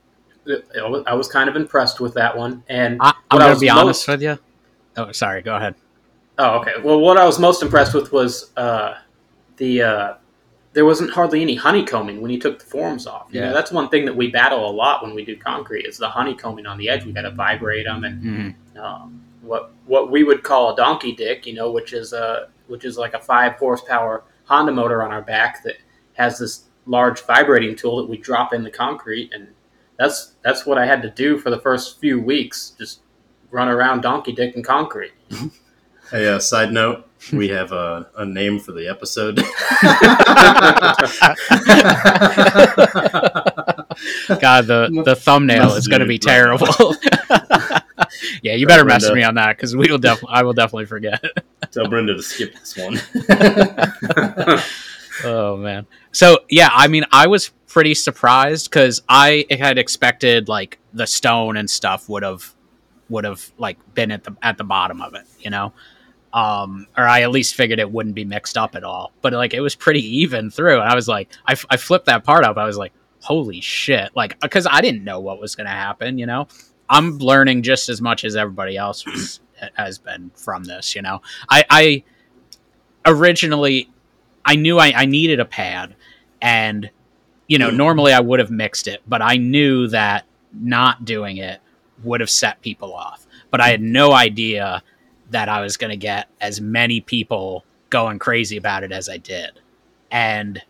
it 0.45 0.65
I 1.07 1.13
was 1.13 1.27
kind 1.29 1.49
of 1.49 1.55
impressed 1.55 2.01
with 2.01 2.13
that 2.15 2.35
one. 2.37 2.63
And 2.67 2.97
I, 3.01 3.13
I'm 3.31 3.39
gonna 3.39 3.57
be 3.57 3.67
most- 3.67 3.77
honest 3.79 4.07
with 4.09 4.21
you. 4.21 4.37
Oh, 4.97 5.09
sorry. 5.13 5.41
Go 5.41 5.55
ahead. 5.55 5.73
oh, 6.37 6.59
okay. 6.59 6.73
Well, 6.83 6.99
what 6.99 7.17
I 7.17 7.25
was 7.25 7.39
most 7.39 7.63
impressed 7.63 7.93
with 7.93 8.11
was 8.11 8.51
uh, 8.57 8.95
the 9.55 9.81
uh, 9.81 10.13
there 10.73 10.85
wasn't 10.85 11.11
hardly 11.11 11.41
any 11.41 11.55
honeycombing 11.55 12.19
when 12.19 12.31
you 12.31 12.39
took 12.39 12.59
the 12.59 12.65
forms 12.65 13.05
off. 13.07 13.27
You 13.31 13.39
Yeah. 13.39 13.47
know, 13.47 13.53
that's 13.53 13.71
one 13.71 13.89
thing 13.89 14.05
that 14.05 14.15
we 14.15 14.29
battle 14.31 14.67
a 14.69 14.71
lot 14.71 15.03
when 15.03 15.13
we 15.13 15.23
do 15.23 15.35
concrete 15.37 15.85
is 15.85 15.97
the 15.97 16.09
honeycombing 16.09 16.65
on 16.65 16.77
the 16.77 16.89
edge. 16.89 17.05
We 17.05 17.11
got 17.11 17.21
to 17.21 17.31
vibrate 17.31 17.85
them 17.85 18.03
and 18.03 18.55
Mhm. 18.75 18.79
um, 18.79 19.21
what 19.41 19.71
what 19.85 20.09
we 20.09 20.23
would 20.23 20.41
call 20.43 20.73
a 20.73 20.75
donkey 20.75 21.11
dick, 21.11 21.45
you 21.45 21.53
know, 21.53 21.69
which 21.71 21.93
is 21.93 22.13
a 22.13 22.47
which 22.67 22.85
is 22.85 22.97
like 22.97 23.13
a 23.13 23.19
five 23.19 23.53
horsepower 23.53 24.23
Honda 24.45 24.71
motor 24.71 25.03
on 25.03 25.11
our 25.11 25.21
back 25.21 25.63
that 25.63 25.75
has 26.13 26.39
this 26.39 26.63
large 26.85 27.21
vibrating 27.21 27.75
tool 27.75 27.97
that 27.97 28.09
we 28.09 28.17
drop 28.17 28.53
in 28.53 28.63
the 28.63 28.71
concrete, 28.71 29.31
and 29.33 29.47
that's 29.97 30.33
that's 30.41 30.65
what 30.65 30.77
I 30.77 30.85
had 30.85 31.01
to 31.03 31.09
do 31.09 31.37
for 31.37 31.49
the 31.49 31.59
first 31.59 31.99
few 31.99 32.19
weeks, 32.19 32.73
just 32.77 33.01
run 33.51 33.67
around 33.67 34.01
donkey 34.01 34.31
dick 34.31 34.55
and 34.55 34.65
concrete. 34.65 35.11
Hey, 36.11 36.27
uh, 36.27 36.39
side 36.39 36.71
note, 36.71 37.07
we 37.31 37.49
have 37.49 37.71
a, 37.71 38.09
a 38.17 38.25
name 38.25 38.59
for 38.59 38.71
the 38.71 38.87
episode. 38.87 39.37
God, 44.41 44.67
the 44.67 45.03
the 45.05 45.15
thumbnail 45.15 45.63
Must 45.63 45.77
is 45.77 45.87
going 45.87 46.01
to 46.01 46.05
be 46.05 46.15
be 46.15 46.19
terrible. 46.19 46.67
yeah, 48.43 48.53
you 48.53 48.67
better 48.67 48.85
message 48.85 49.09
Brenda. 49.09 49.15
me 49.15 49.23
on 49.23 49.35
that 49.35 49.55
because 49.57 49.75
we 49.75 49.89
will 49.89 49.97
definitely. 49.97 50.35
I 50.35 50.43
will 50.43 50.53
definitely 50.53 50.85
forget. 50.85 51.23
Tell 51.71 51.87
Brenda 51.87 52.13
to 52.15 52.23
skip 52.23 52.53
this 52.53 52.77
one. 52.77 52.99
Oh 55.23 55.57
man. 55.57 55.85
So 56.11 56.39
yeah, 56.49 56.69
I 56.71 56.87
mean, 56.87 57.05
I 57.11 57.27
was 57.27 57.51
pretty 57.67 57.93
surprised 57.93 58.69
because 58.69 59.01
I 59.07 59.45
had 59.51 59.77
expected 59.77 60.49
like 60.49 60.79
the 60.93 61.05
stone 61.05 61.55
and 61.57 61.69
stuff 61.69 62.09
would 62.09 62.23
have 62.23 62.53
would 63.13 63.23
have 63.23 63.51
like 63.57 63.77
been 63.93 64.11
at 64.11 64.23
the 64.23 64.35
at 64.41 64.57
the 64.57 64.63
bottom 64.63 65.01
of 65.01 65.13
it, 65.13 65.25
you 65.39 65.49
know, 65.49 65.71
um, 66.33 66.87
or 66.97 67.07
I 67.07 67.21
at 67.21 67.31
least 67.31 67.55
figured 67.55 67.79
it 67.79 67.91
wouldn't 67.91 68.15
be 68.15 68.25
mixed 68.25 68.57
up 68.57 68.75
at 68.75 68.83
all. 68.83 69.11
But 69.21 69.33
like 69.33 69.53
it 69.53 69.61
was 69.61 69.75
pretty 69.75 70.01
even 70.19 70.49
through, 70.49 70.81
and 70.81 70.89
I 70.89 70.95
was 70.95 71.07
like, 71.07 71.29
I, 71.47 71.55
I 71.69 71.77
flipped 71.77 72.07
that 72.07 72.23
part 72.23 72.43
up. 72.43 72.57
I 72.57 72.65
was 72.65 72.75
like, 72.77 72.91
holy 73.21 73.61
shit, 73.61 74.09
like 74.15 74.39
because 74.41 74.67
I 74.69 74.81
didn't 74.81 75.03
know 75.03 75.19
what 75.19 75.39
was 75.39 75.55
going 75.55 75.67
to 75.67 75.71
happen, 75.71 76.17
you 76.17 76.25
know. 76.25 76.47
I'm 76.89 77.17
learning 77.19 77.63
just 77.63 77.87
as 77.87 78.01
much 78.01 78.25
as 78.25 78.35
everybody 78.35 78.75
else 78.75 79.05
was, 79.05 79.39
has 79.75 79.99
been 79.99 80.31
from 80.35 80.63
this, 80.65 80.95
you 80.95 81.01
know. 81.01 81.21
I, 81.49 81.63
I 81.69 82.03
originally 83.05 83.89
I 84.43 84.55
knew 84.55 84.79
I, 84.79 84.91
I 84.95 85.05
needed 85.05 85.39
a 85.39 85.45
pad, 85.45 85.95
and 86.41 86.89
you 87.47 87.59
know, 87.59 87.69
normally 87.69 88.11
I 88.11 88.19
would 88.19 88.39
have 88.39 88.49
mixed 88.49 88.87
it, 88.87 89.01
but 89.07 89.21
I 89.21 89.37
knew 89.37 89.87
that 89.89 90.25
not 90.51 91.05
doing 91.05 91.37
it 91.37 91.59
would 92.03 92.21
have 92.21 92.29
set 92.29 92.61
people 92.61 92.93
off. 92.93 93.25
But 93.51 93.61
I 93.61 93.69
had 93.69 93.81
no 93.81 94.13
idea 94.13 94.81
that 95.29 95.49
I 95.49 95.61
was 95.61 95.77
going 95.77 95.91
to 95.91 95.97
get 95.97 96.29
as 96.41 96.59
many 96.61 97.01
people 97.01 97.65
going 97.89 98.19
crazy 98.19 98.57
about 98.57 98.83
it 98.83 98.91
as 98.91 99.09
I 99.09 99.17
did, 99.17 99.59
and 100.11 100.61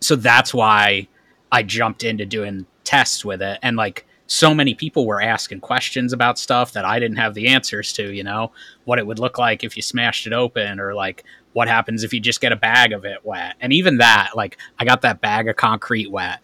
so 0.00 0.16
that's 0.16 0.52
why 0.52 1.08
I 1.50 1.62
jumped 1.62 2.04
into 2.04 2.24
doing 2.26 2.66
tests 2.84 3.24
with 3.24 3.42
it, 3.42 3.58
and 3.62 3.76
like 3.76 4.06
so 4.26 4.54
many 4.54 4.74
people 4.74 5.06
were 5.06 5.20
asking 5.20 5.60
questions 5.60 6.12
about 6.14 6.38
stuff 6.38 6.72
that 6.72 6.86
I 6.86 6.98
didn't 6.98 7.18
have 7.18 7.34
the 7.34 7.48
answers 7.48 7.92
to. 7.94 8.10
You 8.10 8.24
know, 8.24 8.52
what 8.84 8.98
it 8.98 9.06
would 9.06 9.18
look 9.18 9.38
like 9.38 9.62
if 9.62 9.76
you 9.76 9.82
smashed 9.82 10.26
it 10.26 10.32
open, 10.32 10.80
or 10.80 10.94
like 10.94 11.24
what 11.52 11.68
happens 11.68 12.02
if 12.02 12.14
you 12.14 12.20
just 12.20 12.40
get 12.40 12.52
a 12.52 12.56
bag 12.56 12.92
of 12.92 13.04
it 13.04 13.24
wet. 13.24 13.56
And 13.60 13.72
even 13.72 13.98
that, 13.98 14.30
like 14.34 14.56
I 14.78 14.84
got 14.84 15.02
that 15.02 15.20
bag 15.20 15.48
of 15.48 15.56
concrete 15.56 16.10
wet 16.10 16.40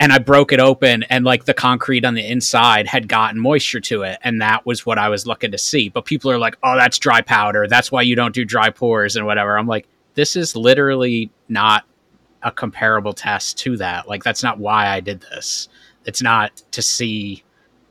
and 0.00 0.12
I 0.12 0.18
broke 0.18 0.52
it 0.52 0.60
open 0.60 1.02
and 1.04 1.24
like 1.24 1.44
the 1.44 1.54
concrete 1.54 2.04
on 2.04 2.14
the 2.14 2.26
inside 2.26 2.86
had 2.86 3.08
gotten 3.08 3.40
moisture 3.40 3.80
to 3.80 4.02
it 4.02 4.18
and 4.22 4.40
that 4.40 4.64
was 4.64 4.86
what 4.86 4.98
I 4.98 5.08
was 5.08 5.26
looking 5.26 5.50
to 5.50 5.58
see. 5.58 5.88
But 5.88 6.04
people 6.04 6.30
are 6.30 6.38
like, 6.38 6.56
"Oh, 6.62 6.76
that's 6.76 6.98
dry 6.98 7.20
powder. 7.20 7.66
That's 7.68 7.90
why 7.90 8.02
you 8.02 8.14
don't 8.16 8.34
do 8.34 8.44
dry 8.44 8.70
pours 8.70 9.16
and 9.16 9.26
whatever." 9.26 9.58
I'm 9.58 9.66
like, 9.66 9.88
"This 10.14 10.36
is 10.36 10.54
literally 10.54 11.30
not 11.48 11.84
a 12.42 12.50
comparable 12.50 13.12
test 13.12 13.58
to 13.58 13.76
that. 13.78 14.08
Like 14.08 14.22
that's 14.22 14.42
not 14.42 14.58
why 14.58 14.88
I 14.88 15.00
did 15.00 15.20
this. 15.20 15.68
It's 16.04 16.22
not 16.22 16.62
to 16.72 16.82
see 16.82 17.42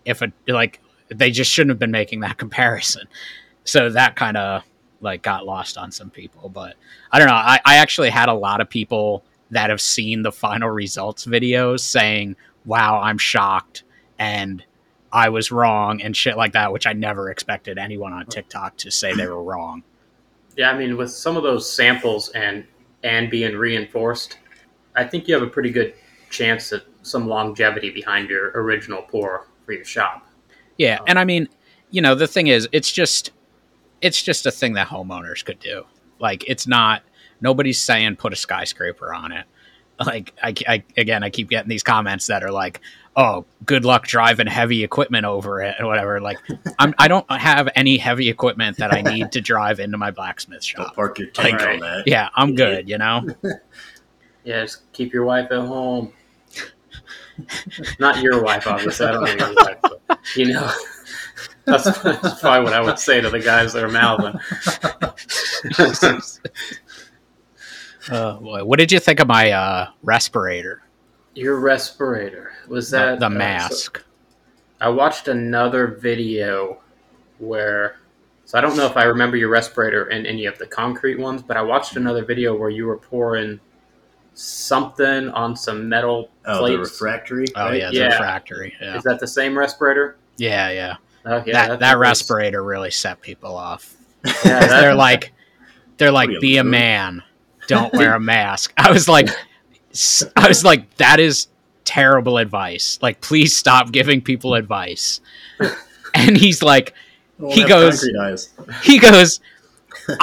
if 0.05 0.21
a 0.21 0.31
like 0.47 0.81
they 1.09 1.31
just 1.31 1.51
shouldn't 1.51 1.71
have 1.71 1.79
been 1.79 1.91
making 1.91 2.21
that 2.21 2.37
comparison. 2.43 3.07
So 3.63 3.89
that 3.89 4.15
kind 4.15 4.37
of 4.37 4.63
like 5.01 5.21
got 5.21 5.45
lost 5.45 5.77
on 5.77 5.91
some 5.91 6.09
people. 6.09 6.49
But 6.49 6.75
I 7.11 7.19
don't 7.19 7.27
know. 7.27 7.33
I, 7.33 7.59
I 7.65 7.77
actually 7.77 8.09
had 8.09 8.29
a 8.29 8.33
lot 8.33 8.61
of 8.61 8.69
people 8.69 9.23
that 9.51 9.69
have 9.69 9.81
seen 9.81 10.21
the 10.21 10.31
final 10.31 10.69
results 10.69 11.25
videos 11.25 11.79
saying, 11.81 12.35
Wow, 12.65 12.99
I'm 12.99 13.17
shocked 13.17 13.83
and 14.19 14.63
I 15.11 15.29
was 15.29 15.51
wrong 15.51 16.01
and 16.01 16.15
shit 16.15 16.37
like 16.37 16.53
that, 16.53 16.73
which 16.73 16.85
I 16.85 16.93
never 16.93 17.29
expected 17.29 17.77
anyone 17.77 18.13
on 18.13 18.25
TikTok 18.25 18.77
to 18.77 18.91
say 18.91 19.13
they 19.13 19.27
were 19.27 19.43
wrong. 19.43 19.83
Yeah, 20.57 20.71
I 20.71 20.77
mean, 20.77 20.97
with 20.97 21.11
some 21.11 21.37
of 21.37 21.43
those 21.43 21.71
samples 21.71 22.29
and 22.29 22.65
and 23.03 23.29
being 23.29 23.55
reinforced, 23.55 24.39
I 24.95 25.03
think 25.05 25.27
you 25.27 25.33
have 25.35 25.43
a 25.43 25.47
pretty 25.47 25.69
good 25.69 25.93
chance 26.29 26.73
at 26.73 26.83
some 27.03 27.27
longevity 27.27 27.91
behind 27.91 28.29
your 28.29 28.51
original 28.55 29.03
pour 29.03 29.47
for 29.65 29.73
your 29.73 29.85
shop. 29.85 30.27
Yeah, 30.77 30.97
um, 30.97 31.05
and 31.07 31.19
I 31.19 31.23
mean, 31.25 31.47
you 31.91 32.01
know, 32.01 32.15
the 32.15 32.27
thing 32.27 32.47
is, 32.47 32.67
it's 32.71 32.91
just 32.91 33.31
it's 34.01 34.21
just 34.21 34.45
a 34.45 34.51
thing 34.51 34.73
that 34.73 34.87
homeowners 34.87 35.45
could 35.45 35.59
do. 35.59 35.85
Like, 36.19 36.43
it's 36.47 36.67
not 36.67 37.03
nobody's 37.41 37.79
saying 37.79 38.15
put 38.17 38.33
a 38.33 38.35
skyscraper 38.35 39.13
on 39.13 39.31
it. 39.31 39.45
Like, 39.99 40.33
I, 40.43 40.53
I 40.67 40.83
again, 40.95 41.23
I 41.23 41.29
keep 41.31 41.49
getting 41.49 41.69
these 41.69 41.81
comments 41.81 42.27
that 42.27 42.43
are 42.43 42.51
like, 42.51 42.81
"Oh, 43.15 43.45
good 43.65 43.83
luck 43.83 44.05
driving 44.05 44.45
heavy 44.45 44.83
equipment 44.83 45.25
over 45.25 45.59
it 45.61 45.75
or 45.79 45.87
whatever." 45.87 46.21
Like, 46.21 46.37
I'm 46.77 46.93
I 46.99 47.07
don't 47.07 47.29
have 47.31 47.67
any 47.75 47.97
heavy 47.97 48.29
equipment 48.29 48.77
that 48.77 48.93
I 48.93 49.01
need 49.01 49.31
to 49.31 49.41
drive 49.41 49.79
into 49.79 49.97
my 49.97 50.11
blacksmith 50.11 50.59
Don't 50.75 50.85
shop. 50.85 50.95
park 50.95 51.17
your 51.17 51.29
tank 51.29 51.61
Right. 51.61 51.75
on 51.75 51.79
that. 51.79 52.03
Yeah, 52.05 52.29
I'm 52.35 52.53
good. 52.55 52.87
You 52.87 52.97
know. 52.99 53.27
Yeah, 54.43 54.61
just 54.61 54.89
keep 54.93 55.11
your 55.11 55.25
wife 55.25 55.51
at 55.51 55.59
home. 55.59 56.13
Not 57.99 58.21
your 58.21 58.41
wife, 58.41 58.65
obviously. 58.65 59.05
I 59.07 59.11
don't 59.11 59.23
know 59.25 59.45
your 59.45 59.55
wife, 59.55 59.77
but 60.07 60.19
you 60.37 60.53
know. 60.53 60.71
That's, 61.65 61.83
that's 61.83 62.39
probably 62.39 62.63
what 62.63 62.71
I 62.71 62.79
would 62.79 62.97
say 62.97 63.19
to 63.19 63.29
the 63.29 63.41
guys 63.41 63.73
that 63.73 63.83
are 63.83 63.89
mouthing. 63.89 64.39
Uh, 68.09 68.37
boy, 68.37 68.63
what 68.63 68.79
did 68.79 68.91
you 68.91 68.99
think 68.99 69.19
of 69.19 69.27
my 69.27 69.51
uh, 69.51 69.89
respirator? 70.03 70.81
Your 71.35 71.59
respirator 71.59 72.53
was 72.67 72.89
The, 72.91 72.97
that 72.97 73.19
the 73.19 73.25
uh, 73.27 73.29
so- 73.29 73.35
mask. 73.37 74.03
I 74.79 74.89
watched 74.89 75.27
another 75.27 75.87
video 75.87 76.79
where, 77.39 77.97
so 78.45 78.57
I 78.59 78.61
don't 78.61 78.77
know 78.77 78.85
if 78.85 78.95
I 78.95 79.05
remember 79.05 79.35
your 79.35 79.49
respirator 79.49 80.09
in 80.11 80.25
any 80.27 80.45
of 80.45 80.57
the 80.59 80.67
concrete 80.67 81.17
ones, 81.19 81.41
but 81.41 81.57
I 81.57 81.63
watched 81.63 81.95
another 81.95 82.23
video 82.23 82.55
where 82.55 82.69
you 82.69 82.85
were 82.85 82.97
pouring 82.97 83.59
something 84.35 85.29
on 85.29 85.55
some 85.55 85.89
metal 85.89 86.29
Oh, 86.45 86.53
the 86.53 86.59
plates. 86.77 86.91
refractory. 86.91 87.45
oh 87.55 87.71
yeah, 87.71 87.89
the 87.89 87.95
Yeah. 87.97 88.07
refractory. 88.09 88.75
Yeah, 88.79 88.97
Is 88.97 89.03
that 89.03 89.19
the 89.19 89.27
same 89.27 89.57
respirator? 89.57 90.15
yeah, 90.37 90.69
yeah. 90.69 90.95
Oh, 91.25 91.43
yeah, 91.45 91.67
that 91.67 91.79
that 91.79 91.97
what 91.97 92.07
it 92.07 92.11
is. 92.11 92.19
respirator 92.21 92.63
really 92.63 92.91
set 92.91 93.19
people 93.19 93.55
off. 93.57 93.95
Yeah, 94.23 94.31
'Cause 94.33 94.43
that- 94.43 94.79
they're 94.81 94.93
like, 94.95 95.33
they're 95.97 96.11
like, 96.11 96.29
What 96.29 96.37
are 96.37 96.41
be 96.41 96.57
a 96.57 96.63
Lou? 96.63 96.69
man, 96.69 97.23
don't 97.67 97.93
wear 97.93 98.13
a 98.15 98.19
mask. 98.19 98.73
I 98.77 98.91
was 98.91 99.07
like, 99.07 99.29
I 100.35 100.47
was 100.47 100.63
like, 100.63 100.95
that 100.97 101.19
is 101.19 101.47
terrible 101.85 102.37
advice. 102.37 102.99
Like, 103.01 103.21
please 103.21 103.55
stop 103.55 103.91
giving 103.91 104.21
people 104.21 104.53
advice. 104.55 105.21
And 106.13 106.37
he's 106.37 106.61
like, 106.63 106.93
Well, 107.37 107.51
He 107.51 107.63
goes- 107.65 108.01
he 108.83 108.99
goes, 108.99 109.39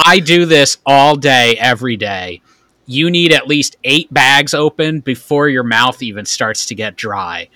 I 0.05 0.19
do 0.19 0.45
this 0.45 0.77
all 0.85 1.15
day, 1.15 1.55
every 1.57 1.97
day. 1.97 2.41
You 2.87 3.09
need 3.09 3.33
at 3.33 3.47
least 3.47 3.77
eight 3.83 4.13
bags 4.13 4.53
open 4.53 4.99
before 4.99 5.49
your 5.49 5.63
mouth 5.63 6.01
even 6.03 6.25
starts 6.25 6.65
to 6.67 6.75
get 6.75 6.95
dry. 6.95 7.49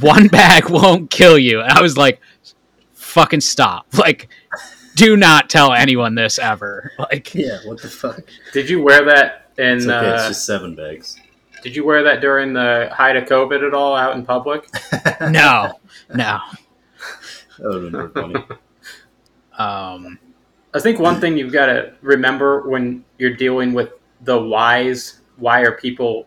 One 0.00 0.26
bag 0.28 0.68
won't 0.68 1.10
kill 1.10 1.38
you. 1.38 1.60
And 1.60 1.70
I 1.70 1.80
was 1.80 1.96
like, 1.96 2.20
fucking 2.94 3.40
stop. 3.40 3.86
Like, 3.96 4.28
do 4.94 5.16
not 5.16 5.50
tell 5.50 5.72
anyone 5.72 6.14
this 6.14 6.38
ever. 6.38 6.92
Like, 6.98 7.34
Yeah, 7.34 7.58
what 7.64 7.80
the 7.82 7.88
fuck? 7.88 8.20
Did 8.52 8.68
you 8.70 8.82
wear 8.82 9.04
that 9.04 9.50
in? 9.58 9.78
It's 9.78 9.86
okay. 9.86 10.10
it's 10.14 10.22
uh, 10.22 10.28
just 10.28 10.46
seven 10.46 10.74
bags. 10.74 11.18
did 11.62 11.74
you 11.76 11.84
wear 11.84 12.02
that 12.02 12.20
during 12.20 12.52
the 12.52 12.90
height 12.92 13.16
of 13.16 13.24
COVID 13.24 13.66
at 13.66 13.74
all 13.74 13.94
out 13.96 14.16
in 14.16 14.24
public? 14.24 14.68
no, 15.20 15.78
no. 16.14 16.38
That 17.58 17.68
would 17.68 17.92
have 17.92 17.92
been 17.92 18.10
funny. 18.10 18.44
Um, 19.58 20.18
I 20.74 20.80
think 20.80 20.98
one 20.98 21.20
thing 21.20 21.36
you've 21.36 21.52
got 21.52 21.66
to 21.66 21.94
remember 22.00 22.68
when 22.68 23.04
you're 23.18 23.36
dealing 23.36 23.74
with 23.74 23.90
the 24.22 24.40
whys, 24.40 25.20
why 25.36 25.60
are 25.60 25.72
people 25.72 26.26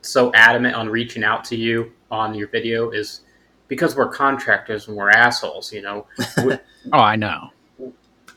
so 0.00 0.32
adamant 0.34 0.74
on 0.74 0.88
reaching 0.88 1.22
out 1.22 1.44
to 1.44 1.56
you 1.56 1.92
on 2.10 2.34
your 2.34 2.48
video 2.48 2.90
is 2.90 3.20
because 3.68 3.96
we're 3.96 4.08
contractors 4.08 4.88
and 4.88 4.96
we're 4.96 5.10
assholes, 5.10 5.72
you 5.72 5.80
know. 5.80 6.06
oh, 6.38 6.58
I 6.92 7.16
know. 7.16 7.50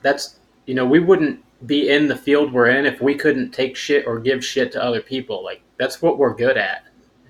That's, 0.05 0.39
you 0.67 0.75
know, 0.75 0.85
we 0.85 0.99
wouldn't 0.99 1.43
be 1.65 1.89
in 1.89 2.07
the 2.07 2.15
field 2.15 2.53
we're 2.53 2.67
in 2.67 2.85
if 2.85 3.01
we 3.01 3.15
couldn't 3.15 3.51
take 3.51 3.75
shit 3.75 4.05
or 4.05 4.19
give 4.19 4.45
shit 4.45 4.71
to 4.73 4.83
other 4.83 5.01
people. 5.01 5.43
Like, 5.43 5.63
that's 5.77 5.99
what 5.99 6.19
we're 6.19 6.35
good 6.35 6.57
at. 6.57 6.85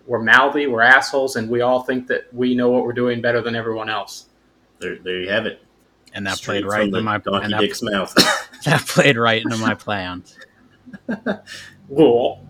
We're 0.06 0.22
mouthy, 0.22 0.68
we're 0.68 0.82
assholes, 0.82 1.38
and 1.38 1.50
we 1.50 1.62
all 1.62 1.84
think 1.84 2.08
that 2.08 2.32
we 2.34 2.54
know 2.54 2.70
what 2.70 2.84
we're 2.84 2.92
doing 2.92 3.22
better 3.22 3.42
than 3.42 3.56
everyone 3.56 3.90
else. 3.90 4.28
There, 4.80 4.98
there 4.98 5.22
you 5.22 5.30
have 5.30 5.46
it. 5.46 5.62
And 6.14 6.28
that 6.28 6.36
Straight 6.36 6.64
played 6.64 6.72
right 6.72 6.80
from 6.82 6.88
into 6.90 7.02
my 7.02 7.18
donkey 7.20 7.46
and 7.46 7.54
that, 7.54 7.62
dick's 7.62 7.82
mouth. 7.82 8.14
that 8.66 8.86
played 8.86 9.18
right 9.18 9.42
into 9.42 9.58
my 9.58 9.74
plans. 9.74 10.38
Cool. 11.88 12.46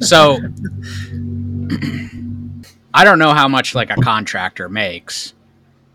So 0.00 0.36
I 2.94 3.04
don't 3.04 3.18
know 3.18 3.32
how 3.32 3.48
much 3.48 3.74
like 3.74 3.90
a 3.90 3.96
contractor 3.96 4.68
makes, 4.68 5.32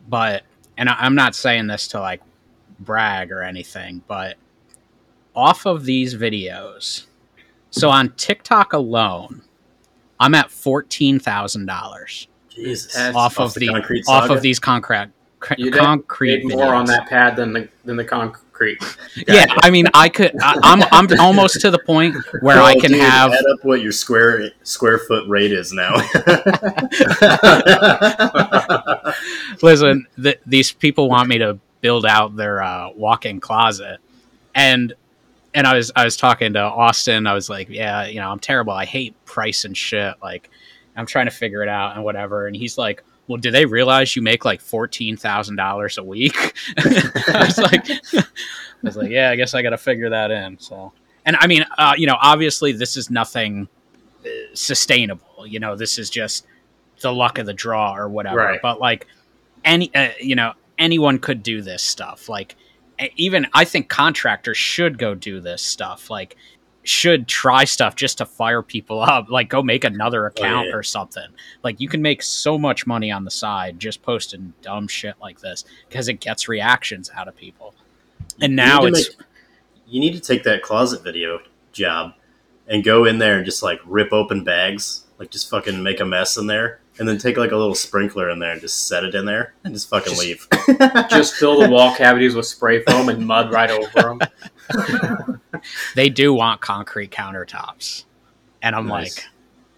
but 0.08 0.43
and 0.77 0.89
I, 0.89 0.96
I'm 1.00 1.15
not 1.15 1.36
saying 1.36 1.67
this 1.67 1.89
to 1.89 2.00
like 2.00 2.22
brag 2.79 3.31
or 3.31 3.43
anything, 3.43 4.03
but 4.07 4.38
off 5.36 5.65
of 5.65 5.86
these 5.86 6.15
videos, 6.15 7.05
so 7.69 7.89
on 7.89 8.12
TikTok 8.13 8.74
alone, 8.74 9.43
I'm 10.19 10.36
at 10.36 10.51
fourteen 10.51 11.19
thousand 11.19 11.65
dollars 11.65 12.27
Jesus. 12.50 12.95
Off, 12.95 13.15
Off 13.15 13.39
of 13.39 13.53
the 13.53 13.62
the, 13.62 13.67
concrete 13.67 14.03
off 14.07 14.24
saga? 14.24 14.33
of 14.33 14.41
these 14.41 14.59
concrete 14.59 15.09
You 15.57 15.71
concrete 15.71 16.45
Made 16.45 16.55
more 16.55 16.75
on 16.75 16.86
that 16.88 17.07
pad 17.07 17.36
than 17.36 17.53
the 17.53 17.69
than 17.86 17.95
the 17.95 18.03
concrete. 18.03 18.79
Yeah, 19.27 19.45
I 19.63 19.69
mean, 19.69 19.88
I 19.93 20.09
could. 20.09 20.33
I, 20.41 20.55
I'm 20.63 20.83
I'm 20.91 21.07
almost 21.19 21.62
to 21.62 21.71
the 21.71 21.79
point 21.79 22.15
where 22.41 22.62
I 22.62 22.74
can 22.74 22.91
dude, 22.91 23.00
have. 23.00 23.31
add 23.31 23.45
up 23.53 23.63
what 23.63 23.81
your 23.81 23.93
square 23.93 24.51
square 24.63 25.00
foot 25.00 25.27
rate 25.29 25.53
is 25.53 25.71
now. 25.71 25.93
listen, 29.62 30.05
th- 30.21 30.41
these 30.45 30.74
people 30.74 31.09
want 31.09 31.29
me 31.29 31.38
to 31.38 31.57
build 31.81 32.05
out 32.05 32.36
their 32.36 32.62
uh, 32.62 32.89
walk-in 32.91 33.39
closet, 33.39 34.00
and 34.55 34.93
and 35.53 35.65
I 35.65 35.75
was 35.75 35.91
I 35.95 36.05
was 36.05 36.17
talking 36.17 36.53
to 36.53 36.59
Austin. 36.59 37.27
I 37.27 37.33
was 37.33 37.50
like, 37.50 37.69
yeah, 37.69 38.05
you 38.07 38.19
know, 38.19 38.29
I'm 38.29 38.39
terrible. 38.39 38.74
I 38.74 38.86
hate 38.86 39.13
price 39.25 39.65
and 39.65 39.75
shit. 39.75 40.15
Like, 40.21 40.50
I'm 40.95 41.05
trying 41.05 41.25
to 41.25 41.31
figure 41.31 41.63
it 41.63 41.69
out 41.69 41.95
and 41.95 42.03
whatever. 42.03 42.48
And 42.48 42.55
he's 42.55 42.77
like, 42.77 43.03
well, 43.27 43.38
do 43.38 43.51
they 43.51 43.65
realize 43.65 44.15
you 44.15 44.21
make 44.21 44.45
like 44.45 44.62
fourteen 44.62 45.17
thousand 45.17 45.55
dollars 45.55 45.98
a 45.98 46.03
week? 46.03 46.36
I 46.77 47.45
was 47.45 47.57
like, 47.57 47.89
I 47.89 48.24
was 48.83 48.98
like, 48.98 49.09
yeah, 49.09 49.29
I 49.29 49.36
guess 49.36 49.53
I 49.53 49.62
got 49.62 49.71
to 49.71 49.77
figure 49.77 50.09
that 50.09 50.31
in. 50.31 50.59
So, 50.59 50.93
and 51.25 51.36
I 51.39 51.48
mean, 51.48 51.65
uh, 51.77 51.93
you 51.98 52.07
know, 52.07 52.17
obviously 52.19 52.71
this 52.71 52.98
is 52.98 53.09
nothing 53.09 53.67
uh, 54.25 54.29
sustainable. 54.53 55.45
You 55.45 55.59
know, 55.59 55.75
this 55.75 55.98
is 55.98 56.09
just 56.09 56.45
the 57.01 57.13
luck 57.13 57.38
of 57.38 57.45
the 57.45 57.53
draw 57.53 57.95
or 57.95 58.09
whatever. 58.09 58.38
Right. 58.38 58.62
But 58.62 58.79
like 58.79 59.07
any, 59.63 59.93
uh, 59.93 60.09
you 60.19 60.36
know, 60.36 60.53
anyone 60.79 61.19
could 61.19 61.43
do 61.43 61.62
this 61.62 61.83
stuff. 61.83 62.29
Like 62.29 62.55
even 63.15 63.48
I 63.53 63.65
think 63.65 63.89
contractors 63.89 64.57
should 64.57 64.98
go 64.98 65.13
do 65.13 65.39
this 65.39 65.62
stuff. 65.62 66.09
Like 66.09 66.36
should 66.83 67.27
try 67.27 67.65
stuff 67.65 67.95
just 67.95 68.17
to 68.17 68.25
fire 68.25 68.63
people 68.63 69.01
up. 69.03 69.29
Like 69.29 69.50
go 69.50 69.62
make 69.62 69.83
another 69.83 70.25
oh, 70.25 70.27
account 70.29 70.69
yeah. 70.69 70.75
or 70.75 70.83
something. 70.83 71.27
Like 71.63 71.79
you 71.79 71.88
can 71.88 72.01
make 72.01 72.24
so 72.24 72.57
much 72.57 72.88
money 72.88 73.12
on 73.12 73.25
the 73.25 73.31
side 73.31 73.79
just 73.79 74.01
posting 74.01 74.53
dumb 74.62 74.88
shit 74.88 75.15
like 75.21 75.39
this 75.39 75.65
because 75.88 76.07
it 76.07 76.19
gets 76.19 76.48
reactions 76.48 77.12
out 77.15 77.27
of 77.27 77.36
people. 77.36 77.75
And 78.41 78.51
You 78.51 78.55
now 78.55 78.86
it's 78.86 79.15
make- 79.17 79.27
you 79.88 80.00
need 80.00 80.13
to 80.13 80.19
take 80.19 80.43
that 80.43 80.62
closet 80.62 81.03
video 81.03 81.39
job 81.71 82.13
and 82.67 82.83
go 82.83 83.05
in 83.05 83.17
there 83.17 83.38
and 83.38 83.45
just 83.45 83.63
like 83.63 83.79
rip 83.86 84.13
open 84.13 84.43
bags, 84.43 85.03
like 85.17 85.31
just 85.31 85.50
fucking 85.50 85.81
make 85.81 86.00
a 86.00 86.05
mess 86.05 86.38
in 86.38 86.45
there, 86.45 86.79
and 87.00 87.08
then 87.08 87.18
take 87.18 87.38
like 87.38 87.51
a 87.51 87.56
little 87.58 87.75
sprinkler 87.75 88.29
in 88.29 88.39
there 88.39 88.51
and 88.51 88.62
just 88.62 88.88
set 88.88 89.03
it 89.03 89.15
in 89.15 89.25
there 89.25 89.53
and 89.63 89.74
just 89.74 89.89
fucking 89.89 90.13
Just- 90.13 90.22
leave. 90.22 90.48
Just 91.10 91.36
fill 91.36 91.60
the 91.60 91.70
wall 91.70 91.96
cavities 91.96 92.36
with 92.36 92.46
spray 92.46 92.84
foam 92.84 93.10
and 93.10 93.25
mud 93.25 93.51
right 93.51 93.72
over 93.72 94.18
them. 94.18 95.41
they 95.96 96.10
do 96.10 96.34
want 96.34 96.62
concrete 96.62 97.12
countertops. 97.12 98.03
And 98.62 98.75
I'm 98.75 98.88
Nice. 98.88 99.18
like 99.18 99.25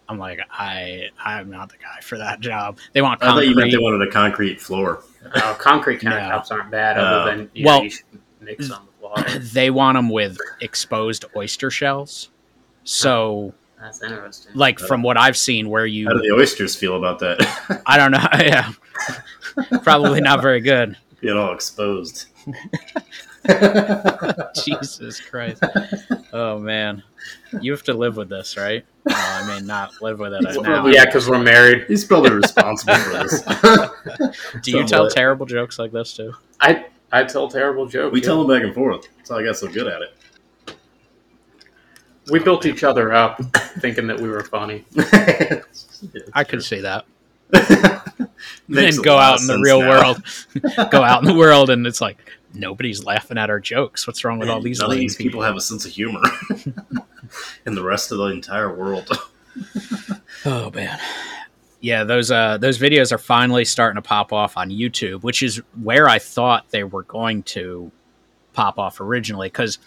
I'm 0.10 0.18
like 0.20 0.40
I 0.52 1.10
I'm 1.24 1.50
not 1.50 1.70
the 1.70 1.78
guy 1.78 2.02
for 2.02 2.18
that 2.18 2.40
job. 2.40 2.80
They 2.94 3.02
want 3.02 3.24
I 3.24 3.28
thought 3.28 3.48
you 3.48 3.56
meant 3.56 3.72
concrete. 3.72 3.72
they 3.72 3.78
wanted 3.84 4.08
a 4.08 4.12
concrete 4.12 4.60
floor. 4.62 5.04
Uh, 5.34 5.54
concrete 5.56 6.04
No. 6.04 6.12
countertops 6.12 6.52
aren't 6.52 6.72
bad, 6.72 6.98
other 6.98 7.32
than 7.38 7.50
you 7.54 7.66
Well- 7.66 7.78
know, 7.80 7.84
you 7.84 7.90
should 7.92 8.06
mix 8.42 8.68
them 8.70 8.82
with 9.02 9.12
water. 9.12 9.40
they 9.54 9.70
want 9.70 9.96
them 9.98 10.10
with 10.10 10.38
exposed 10.62 11.26
oyster 11.36 11.70
shells. 11.72 12.30
So 12.84 13.54
That's 13.82 14.04
interesting. 14.04 14.52
Like 14.54 14.80
from 14.80 15.02
what 15.02 15.18
I've 15.18 15.36
seen, 15.36 15.70
where 15.70 15.88
you 15.88 16.08
How 16.08 16.14
do 16.14 16.20
the 16.20 16.36
oysters 16.36 16.76
feel 16.76 16.96
about 16.98 17.20
that? 17.20 17.82
I 17.86 17.98
don't 17.98 18.12
know. 18.12 18.26
Yeah. 18.42 18.72
Probably 19.84 20.22
not 20.22 20.42
very 20.42 20.62
good. 20.62 20.96
Get 21.22 21.36
all 21.36 21.54
exposed. 21.54 22.28
Jesus 24.64 25.20
Christ. 25.20 25.64
Oh 26.32 26.60
man. 26.60 27.02
You 27.60 27.72
have 27.72 27.84
to 27.84 27.94
live 27.94 28.18
with 28.18 28.30
this, 28.30 28.56
right? 28.56 28.86
No, 29.08 29.16
I 29.18 29.48
mean 29.48 29.66
not 29.66 30.00
live 30.02 30.20
with 30.20 30.34
it 30.34 30.44
now. 30.44 30.62
probably- 30.62 30.94
yeah, 30.94 31.06
because 31.06 31.28
we're 31.28 31.42
married. 31.42 31.86
He's 31.88 32.06
probably 32.06 32.32
responsible 32.32 32.94
for 32.96 33.10
this. 33.10 33.44
Do 34.62 34.72
you 34.72 34.86
tell 34.86 35.10
terrible 35.10 35.46
jokes 35.48 35.80
like 35.80 35.92
this 35.92 36.16
too? 36.16 36.34
I 36.60 36.86
I 37.12 37.24
tell 37.24 37.48
terrible 37.50 37.88
jokes. 37.88 38.14
we 38.14 38.20
yeah. 38.22 38.26
tell 38.28 38.46
them 38.46 38.56
back 38.56 38.64
and 38.64 38.76
forth. 38.76 39.08
That's 39.18 39.30
how 39.30 39.38
I 39.38 39.44
got 39.44 39.58
so 39.58 39.68
good 39.68 39.88
at 39.88 40.02
it. 40.02 40.16
We 42.30 42.40
built 42.40 42.66
each 42.66 42.84
other 42.84 43.14
up, 43.14 43.42
thinking 43.80 44.08
that 44.08 44.20
we 44.20 44.30
were 44.30 44.44
funny. 44.44 44.86
I 46.34 46.44
could 46.44 46.64
see 46.64 46.82
that. 46.82 47.06
Makes 48.68 48.96
then 48.96 49.04
go 49.04 49.18
out 49.18 49.42
in 49.42 49.48
the 49.48 49.60
real 49.60 49.82
now. 49.82 49.90
world. 49.90 50.24
go 50.92 51.04
out 51.04 51.22
in 51.22 51.28
the 51.28 51.34
world 51.36 51.70
and 51.70 51.86
it's 51.86 52.02
like 52.02 52.18
nobody's 52.54 53.04
laughing 53.04 53.38
at 53.38 53.50
our 53.50 53.60
jokes. 53.60 54.08
What's 54.08 54.24
wrong 54.24 54.40
with 54.40 54.50
all 54.50 54.62
these 54.62 54.80
None 54.80 54.86
of 54.86 54.92
lame 54.92 55.00
these 55.02 55.16
people 55.16 55.42
have 55.42 55.56
a 55.56 55.62
sense 55.62 55.86
of 55.86 55.92
humor. 55.92 56.22
and 57.66 57.76
the 57.78 57.84
rest 57.84 58.12
of 58.12 58.20
the 58.20 58.26
entire 58.26 58.74
world. 58.74 59.10
Oh 60.46 60.72
man. 60.72 60.98
Yeah, 61.82 62.04
those 62.04 62.32
uh 62.32 62.58
those 62.58 62.78
videos 62.78 63.12
are 63.12 63.18
finally 63.18 63.66
starting 63.66 64.02
to 64.02 64.08
pop 64.08 64.32
off 64.32 64.56
on 64.56 64.70
YouTube, 64.70 65.24
which 65.24 65.44
is 65.44 65.62
where 65.82 66.08
I 66.08 66.20
thought 66.20 66.70
they 66.70 66.84
were 66.84 67.04
going 67.04 67.44
to 67.44 67.92
pop 68.54 68.80
off 68.80 69.02
originally 69.02 69.50
cuz 69.50 69.78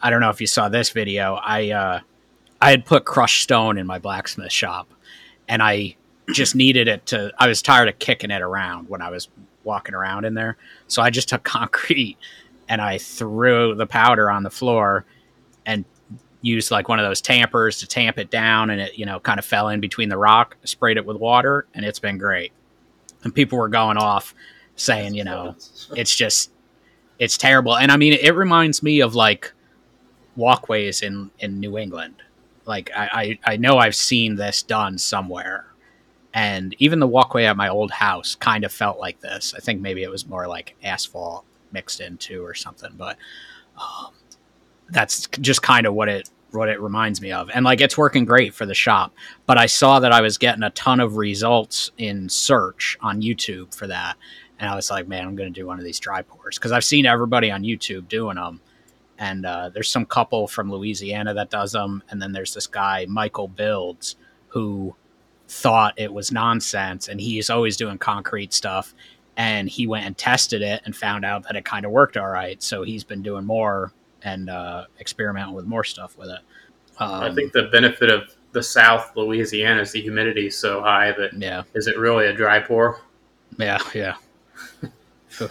I 0.00 0.10
don't 0.10 0.20
know 0.20 0.30
if 0.30 0.40
you 0.40 0.46
saw 0.46 0.68
this 0.68 0.90
video. 0.90 1.34
I 1.34 1.70
uh 1.70 2.00
I 2.60 2.70
had 2.70 2.84
put 2.84 3.04
crushed 3.04 3.42
stone 3.42 3.78
in 3.78 3.86
my 3.86 3.98
blacksmith 3.98 4.52
shop 4.52 4.88
and 5.48 5.62
I 5.62 5.96
just 6.32 6.54
needed 6.54 6.88
it 6.88 7.06
to 7.06 7.32
I 7.38 7.48
was 7.48 7.62
tired 7.62 7.88
of 7.88 7.98
kicking 7.98 8.30
it 8.30 8.42
around 8.42 8.88
when 8.88 9.02
I 9.02 9.10
was 9.10 9.28
walking 9.64 9.94
around 9.94 10.24
in 10.24 10.34
there. 10.34 10.56
So 10.88 11.02
I 11.02 11.10
just 11.10 11.28
took 11.28 11.42
concrete 11.44 12.16
and 12.68 12.80
I 12.80 12.98
threw 12.98 13.74
the 13.74 13.86
powder 13.86 14.30
on 14.30 14.42
the 14.42 14.50
floor 14.50 15.04
and 15.64 15.84
used 16.42 16.70
like 16.70 16.88
one 16.88 16.98
of 16.98 17.06
those 17.06 17.20
tampers 17.20 17.78
to 17.80 17.86
tamp 17.86 18.18
it 18.18 18.30
down 18.30 18.70
and 18.70 18.80
it 18.80 18.96
you 18.96 19.04
know 19.04 19.18
kind 19.20 19.38
of 19.38 19.44
fell 19.44 19.68
in 19.68 19.80
between 19.80 20.08
the 20.08 20.16
rock 20.16 20.56
sprayed 20.64 20.96
it 20.96 21.04
with 21.04 21.16
water 21.16 21.66
and 21.74 21.84
it's 21.84 21.98
been 21.98 22.18
great 22.18 22.52
and 23.24 23.34
people 23.34 23.58
were 23.58 23.68
going 23.68 23.96
off 23.96 24.34
saying 24.76 25.14
you 25.14 25.24
know 25.24 25.56
it's 25.96 26.14
just 26.14 26.52
it's 27.18 27.36
terrible 27.36 27.76
and 27.76 27.90
i 27.90 27.96
mean 27.96 28.12
it 28.12 28.34
reminds 28.36 28.82
me 28.82 29.00
of 29.00 29.14
like 29.14 29.52
walkways 30.36 31.02
in 31.02 31.30
in 31.38 31.60
new 31.60 31.78
england. 31.78 32.22
Like 32.64 32.90
i 32.94 33.38
i, 33.44 33.52
I 33.52 33.56
know 33.56 33.78
i've 33.78 33.96
seen 33.96 34.36
this 34.36 34.62
done 34.62 34.98
somewhere. 34.98 35.66
And 36.34 36.76
even 36.78 37.00
the 37.00 37.06
walkway 37.06 37.44
at 37.44 37.56
my 37.56 37.68
old 37.68 37.90
house 37.90 38.34
kind 38.34 38.64
of 38.64 38.70
felt 38.70 38.98
like 38.98 39.20
this. 39.20 39.54
I 39.56 39.60
think 39.60 39.80
maybe 39.80 40.02
it 40.02 40.10
was 40.10 40.26
more 40.26 40.46
like 40.46 40.76
asphalt 40.82 41.46
mixed 41.72 42.00
into 42.00 42.44
or 42.44 42.54
something 42.54 42.92
but 42.96 43.16
um, 43.76 44.12
that's 44.90 45.26
just 45.40 45.62
kind 45.62 45.86
of 45.86 45.94
what 45.94 46.08
it 46.08 46.30
what 46.52 46.68
it 46.68 46.80
reminds 46.80 47.20
me 47.20 47.32
of. 47.32 47.50
And 47.52 47.64
like 47.64 47.80
it's 47.80 47.98
working 47.98 48.24
great 48.24 48.54
for 48.54 48.66
the 48.66 48.74
shop 48.74 49.12
but 49.46 49.58
i 49.58 49.66
saw 49.66 50.00
that 50.00 50.12
i 50.12 50.20
was 50.20 50.38
getting 50.38 50.62
a 50.62 50.70
ton 50.70 51.00
of 51.00 51.16
results 51.16 51.90
in 51.98 52.28
search 52.28 52.96
on 53.00 53.20
youtube 53.20 53.74
for 53.74 53.86
that. 53.88 54.16
And 54.58 54.70
i 54.70 54.74
was 54.74 54.90
like 54.90 55.08
man 55.08 55.26
i'm 55.26 55.36
going 55.36 55.52
to 55.52 55.60
do 55.60 55.66
one 55.66 55.78
of 55.78 55.84
these 55.84 55.98
dry 56.00 56.22
pours. 56.22 56.56
Because 56.56 56.72
i've 56.72 56.84
seen 56.84 57.04
everybody 57.04 57.50
on 57.50 57.62
youtube 57.62 58.08
doing 58.08 58.36
them 58.36 58.60
and 59.18 59.46
uh, 59.46 59.68
there's 59.68 59.88
some 59.88 60.06
couple 60.06 60.46
from 60.46 60.70
louisiana 60.70 61.34
that 61.34 61.50
does 61.50 61.72
them 61.72 62.02
and 62.10 62.20
then 62.20 62.32
there's 62.32 62.54
this 62.54 62.66
guy 62.66 63.06
michael 63.08 63.48
builds 63.48 64.16
who 64.48 64.94
thought 65.48 65.94
it 65.96 66.12
was 66.12 66.32
nonsense 66.32 67.08
and 67.08 67.20
he's 67.20 67.50
always 67.50 67.76
doing 67.76 67.98
concrete 67.98 68.52
stuff 68.52 68.94
and 69.36 69.68
he 69.68 69.86
went 69.86 70.04
and 70.06 70.16
tested 70.16 70.62
it 70.62 70.82
and 70.84 70.96
found 70.96 71.24
out 71.24 71.42
that 71.44 71.56
it 71.56 71.64
kind 71.64 71.84
of 71.84 71.92
worked 71.92 72.16
all 72.16 72.28
right 72.28 72.62
so 72.62 72.82
he's 72.82 73.04
been 73.04 73.22
doing 73.22 73.44
more 73.44 73.92
and 74.26 74.50
uh, 74.50 74.84
experimenting 75.00 75.54
with 75.54 75.66
more 75.66 75.84
stuff 75.84 76.18
with 76.18 76.28
it. 76.28 76.40
Um, 76.98 77.22
I 77.22 77.34
think 77.34 77.52
the 77.52 77.64
benefit 77.64 78.10
of 78.10 78.34
the 78.52 78.62
South 78.62 79.12
Louisiana 79.16 79.82
is 79.82 79.92
the 79.92 80.00
humidity 80.00 80.48
is 80.48 80.58
so 80.58 80.80
high 80.80 81.12
that 81.12 81.32
yeah. 81.34 81.62
is 81.74 81.86
it 81.86 81.98
really 81.98 82.26
a 82.26 82.32
dry 82.32 82.60
pour? 82.60 83.00
yeah 83.58 83.78
yeah. 83.94 84.14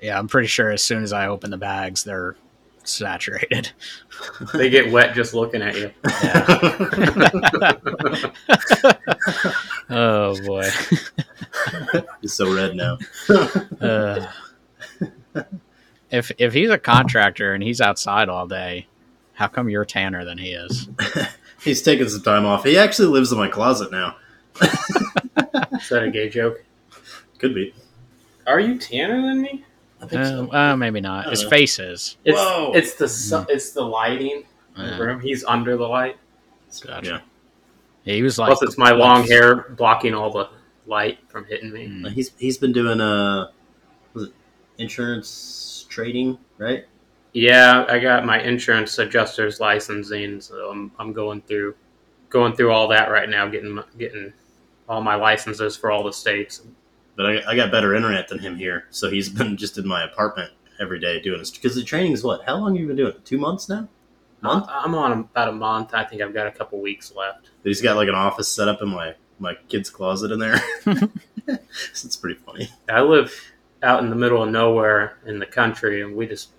Yeah 0.00 0.18
i'm 0.18 0.26
pretty 0.26 0.48
sure 0.48 0.70
as 0.70 0.82
soon 0.82 1.04
as 1.04 1.12
i 1.12 1.28
open 1.28 1.50
the 1.50 1.56
bags 1.56 2.02
they're 2.02 2.36
saturated 2.88 3.70
They 4.54 4.70
get 4.70 4.92
wet 4.92 5.14
just 5.14 5.34
looking 5.34 5.62
at 5.62 5.76
you. 5.76 5.90
oh 9.90 10.40
boy 10.44 10.68
He's 12.20 12.32
so 12.32 12.54
red 12.54 12.74
now. 12.74 12.98
Uh, 13.80 14.24
if 16.10 16.30
if 16.38 16.52
he's 16.52 16.70
a 16.70 16.78
contractor 16.78 17.52
and 17.52 17.64
he's 17.64 17.80
outside 17.80 18.28
all 18.28 18.46
day, 18.46 18.86
how 19.32 19.48
come 19.48 19.68
you're 19.68 19.84
tanner 19.84 20.24
than 20.24 20.38
he 20.38 20.52
is? 20.52 20.88
He's 21.64 21.82
taking 21.82 22.08
some 22.08 22.22
time 22.22 22.46
off. 22.46 22.62
He 22.62 22.78
actually 22.78 23.08
lives 23.08 23.32
in 23.32 23.38
my 23.38 23.48
closet 23.48 23.90
now. 23.90 24.16
Is 24.60 25.88
that 25.88 26.04
a 26.04 26.10
gay 26.12 26.28
joke? 26.28 26.62
Could 27.38 27.54
be. 27.54 27.74
Are 28.46 28.60
you 28.60 28.78
tanner 28.78 29.20
than 29.20 29.42
me? 29.42 29.64
I 30.02 30.06
think 30.06 30.22
Uh, 30.22 30.24
so. 30.28 30.44
well, 30.52 30.76
maybe 30.76 31.00
not. 31.00 31.30
His 31.30 31.44
Uh. 31.44 31.48
face 31.48 31.78
is. 31.78 32.16
It's 32.24 32.36
Whoa. 32.38 32.72
it's 32.74 32.94
the 32.94 33.08
su- 33.08 33.46
it's 33.48 33.70
the 33.72 33.82
lighting 33.82 34.44
in 34.76 34.82
the 34.82 34.90
Yeah. 34.90 34.98
room. 34.98 35.20
He's 35.20 35.44
under 35.44 35.76
the 35.76 35.86
light. 35.88 36.16
Gotcha. 36.84 37.22
Yeah. 38.04 38.14
He 38.14 38.22
was 38.22 38.38
like, 38.38 38.48
Plus, 38.48 38.62
it's 38.62 38.78
my 38.78 38.90
long 38.90 39.24
hair 39.28 39.66
blocking 39.76 40.12
all 40.14 40.30
the 40.32 40.48
light 40.86 41.18
from 41.28 41.44
hitting 41.44 41.72
me. 41.72 41.86
Mm. 41.86 42.10
He's 42.12 42.32
he's 42.38 42.58
been 42.58 42.72
doing 42.72 43.00
uh, 43.00 43.48
was 44.14 44.24
it 44.24 44.32
insurance 44.78 45.86
trading, 45.88 46.38
right? 46.58 46.84
Yeah, 47.32 47.86
I 47.88 47.98
got 47.98 48.26
my 48.26 48.40
insurance 48.42 48.98
adjuster's 48.98 49.58
licensing, 49.60 50.40
so 50.40 50.68
I'm, 50.70 50.90
I'm 50.98 51.12
going 51.12 51.40
through 51.42 51.74
going 52.28 52.54
through 52.54 52.72
all 52.72 52.88
that 52.88 53.10
right 53.10 53.28
now, 53.28 53.46
getting 53.46 53.78
getting 53.98 54.32
all 54.88 55.00
my 55.00 55.14
licenses 55.14 55.76
for 55.76 55.90
all 55.90 56.02
the 56.02 56.12
states. 56.12 56.62
But 57.16 57.26
I, 57.26 57.52
I 57.52 57.56
got 57.56 57.70
better 57.70 57.94
internet 57.94 58.28
than 58.28 58.38
him 58.38 58.56
here, 58.56 58.84
so 58.90 59.10
he's 59.10 59.28
been 59.38 59.56
just 59.56 59.78
in 59.78 59.86
my 59.86 60.04
apartment 60.04 60.52
every 60.80 60.98
day 60.98 61.20
doing 61.20 61.38
this. 61.38 61.50
Because 61.50 61.74
the 61.74 61.84
training 61.84 62.12
is 62.12 62.24
what? 62.24 62.44
How 62.44 62.56
long 62.56 62.74
have 62.74 62.80
you 62.80 62.86
been 62.86 62.96
doing 62.96 63.12
it? 63.12 63.24
Two 63.24 63.38
months 63.38 63.68
now? 63.68 63.88
Month? 64.40 64.66
I'm 64.68 64.94
on 64.94 65.12
about 65.12 65.48
a 65.48 65.52
month. 65.52 65.94
I 65.94 66.04
think 66.04 66.20
I've 66.20 66.34
got 66.34 66.48
a 66.48 66.50
couple 66.50 66.80
weeks 66.80 67.14
left. 67.14 67.50
He's 67.62 67.80
got 67.80 67.96
like 67.96 68.08
an 68.08 68.16
office 68.16 68.48
set 68.48 68.68
up 68.68 68.82
in 68.82 68.88
my 68.88 69.14
my 69.38 69.54
kid's 69.68 69.90
closet 69.90 70.32
in 70.32 70.38
there. 70.38 70.58
so 70.82 70.92
it's 71.46 72.16
pretty 72.16 72.40
funny. 72.40 72.68
I 72.88 73.02
live 73.02 73.32
out 73.82 74.02
in 74.02 74.10
the 74.10 74.16
middle 74.16 74.42
of 74.42 74.50
nowhere 74.50 75.18
in 75.26 75.38
the 75.38 75.46
country, 75.46 76.02
and 76.02 76.16
we 76.16 76.26
just, 76.26 76.50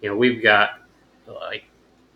you 0.00 0.10
know, 0.10 0.16
we've 0.16 0.42
got 0.42 0.80
like 1.26 1.64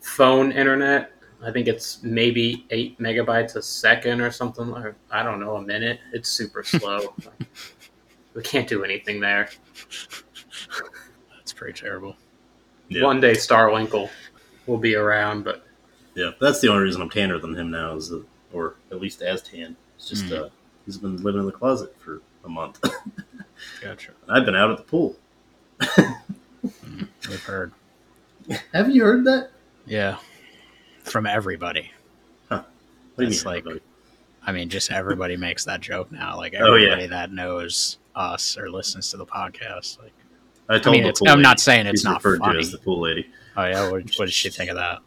phone 0.01 0.53
internet. 0.53 1.13
I 1.43 1.53
think 1.53 1.69
it's 1.69 2.03
maybe 2.03 2.67
eight 2.71 2.99
megabytes 2.99 3.55
a 3.55 3.63
second 3.63 4.21
or 4.21 4.31
something, 4.31 4.73
or 4.73 4.97
I 5.11 5.23
don't 5.23 5.39
know, 5.41 5.57
a 5.57 5.63
minute. 5.63 6.01
It's 6.13 6.29
super 6.29 6.65
slow. 6.65 7.15
We 8.35 8.43
can't 8.43 8.69
do 8.69 8.85
anything 8.85 9.21
there. 9.21 9.49
that's 11.37 11.53
pretty 11.53 11.79
terrible. 11.79 12.17
Yeah. 12.89 13.05
One 13.05 13.21
day 13.21 13.33
Starlink 13.33 13.93
will, 13.93 14.09
will 14.67 14.79
be 14.79 14.95
around, 14.95 15.45
but 15.45 15.65
Yeah, 16.15 16.31
that's 16.41 16.61
the 16.61 16.69
only 16.69 16.83
reason 16.85 17.03
I'm 17.03 17.11
tanner 17.11 17.39
than 17.39 17.55
him 17.55 17.71
now, 17.71 17.95
is 17.97 18.09
that, 18.11 18.25
or 18.53 18.77
at 18.91 19.01
least 19.01 19.23
as 19.23 19.43
tan. 19.43 19.77
It's 19.97 20.09
just 20.09 20.27
Mm. 20.27 20.47
uh, 20.47 20.49
he's 20.87 20.97
been 20.99 21.23
living 21.23 21.41
in 21.41 21.47
the 21.47 21.53
closet 21.53 21.95
for 21.99 22.23
a 22.45 22.49
month. 22.49 22.81
Gotcha. 23.83 24.13
I've 24.29 24.45
been 24.45 24.55
out 24.57 24.71
at 24.71 24.77
the 24.79 24.85
pool. 24.85 25.17
We've 27.29 27.43
heard. 27.45 27.73
Have 28.73 28.91
you 28.91 29.05
heard 29.05 29.25
that? 29.25 29.51
Yeah. 29.87 30.19
From 31.05 31.27
everybody. 31.27 31.91
What 32.49 32.65
do 33.19 33.25
you 33.25 33.29
It's 33.31 33.45
mean? 33.45 33.55
like- 33.55 33.59
everybody? 33.63 33.85
I 34.47 34.53
mean, 34.53 34.69
just 34.71 34.91
everybody 34.91 35.37
makes 35.37 35.65
that 35.67 35.81
joke 35.83 36.11
now. 36.11 36.37
Like 36.37 36.55
Oh, 36.59 36.75
yeah. 36.77 36.87
everybody 36.93 37.07
that 37.09 37.33
knows 37.33 37.99
us 38.19 38.59
or 38.59 38.71
listens 38.71 39.11
to 39.13 39.17
the 39.17 39.27
podcast. 39.27 39.99
Like, 40.03 40.13
I 40.69 40.77
I 40.87 40.91
mean, 40.93 41.05
the 41.05 41.11
it's, 41.11 41.21
pool 41.21 41.29
I'm 41.31 41.41
not 41.41 41.61
saying 41.61 41.87
it's 41.87 42.05
not 42.05 42.17
referred 42.25 42.41
funny. 42.41 42.55
to 42.55 42.59
as 42.61 42.73
the 42.73 42.79
pool 42.79 43.01
lady. 43.01 43.27
Oh 43.57 43.65
yeah, 43.65 43.91
what, 43.91 44.03
what 44.17 44.27
does 44.27 44.35
she 44.35 44.51
think 44.51 44.71
of 44.71 44.77
that? 44.77 44.99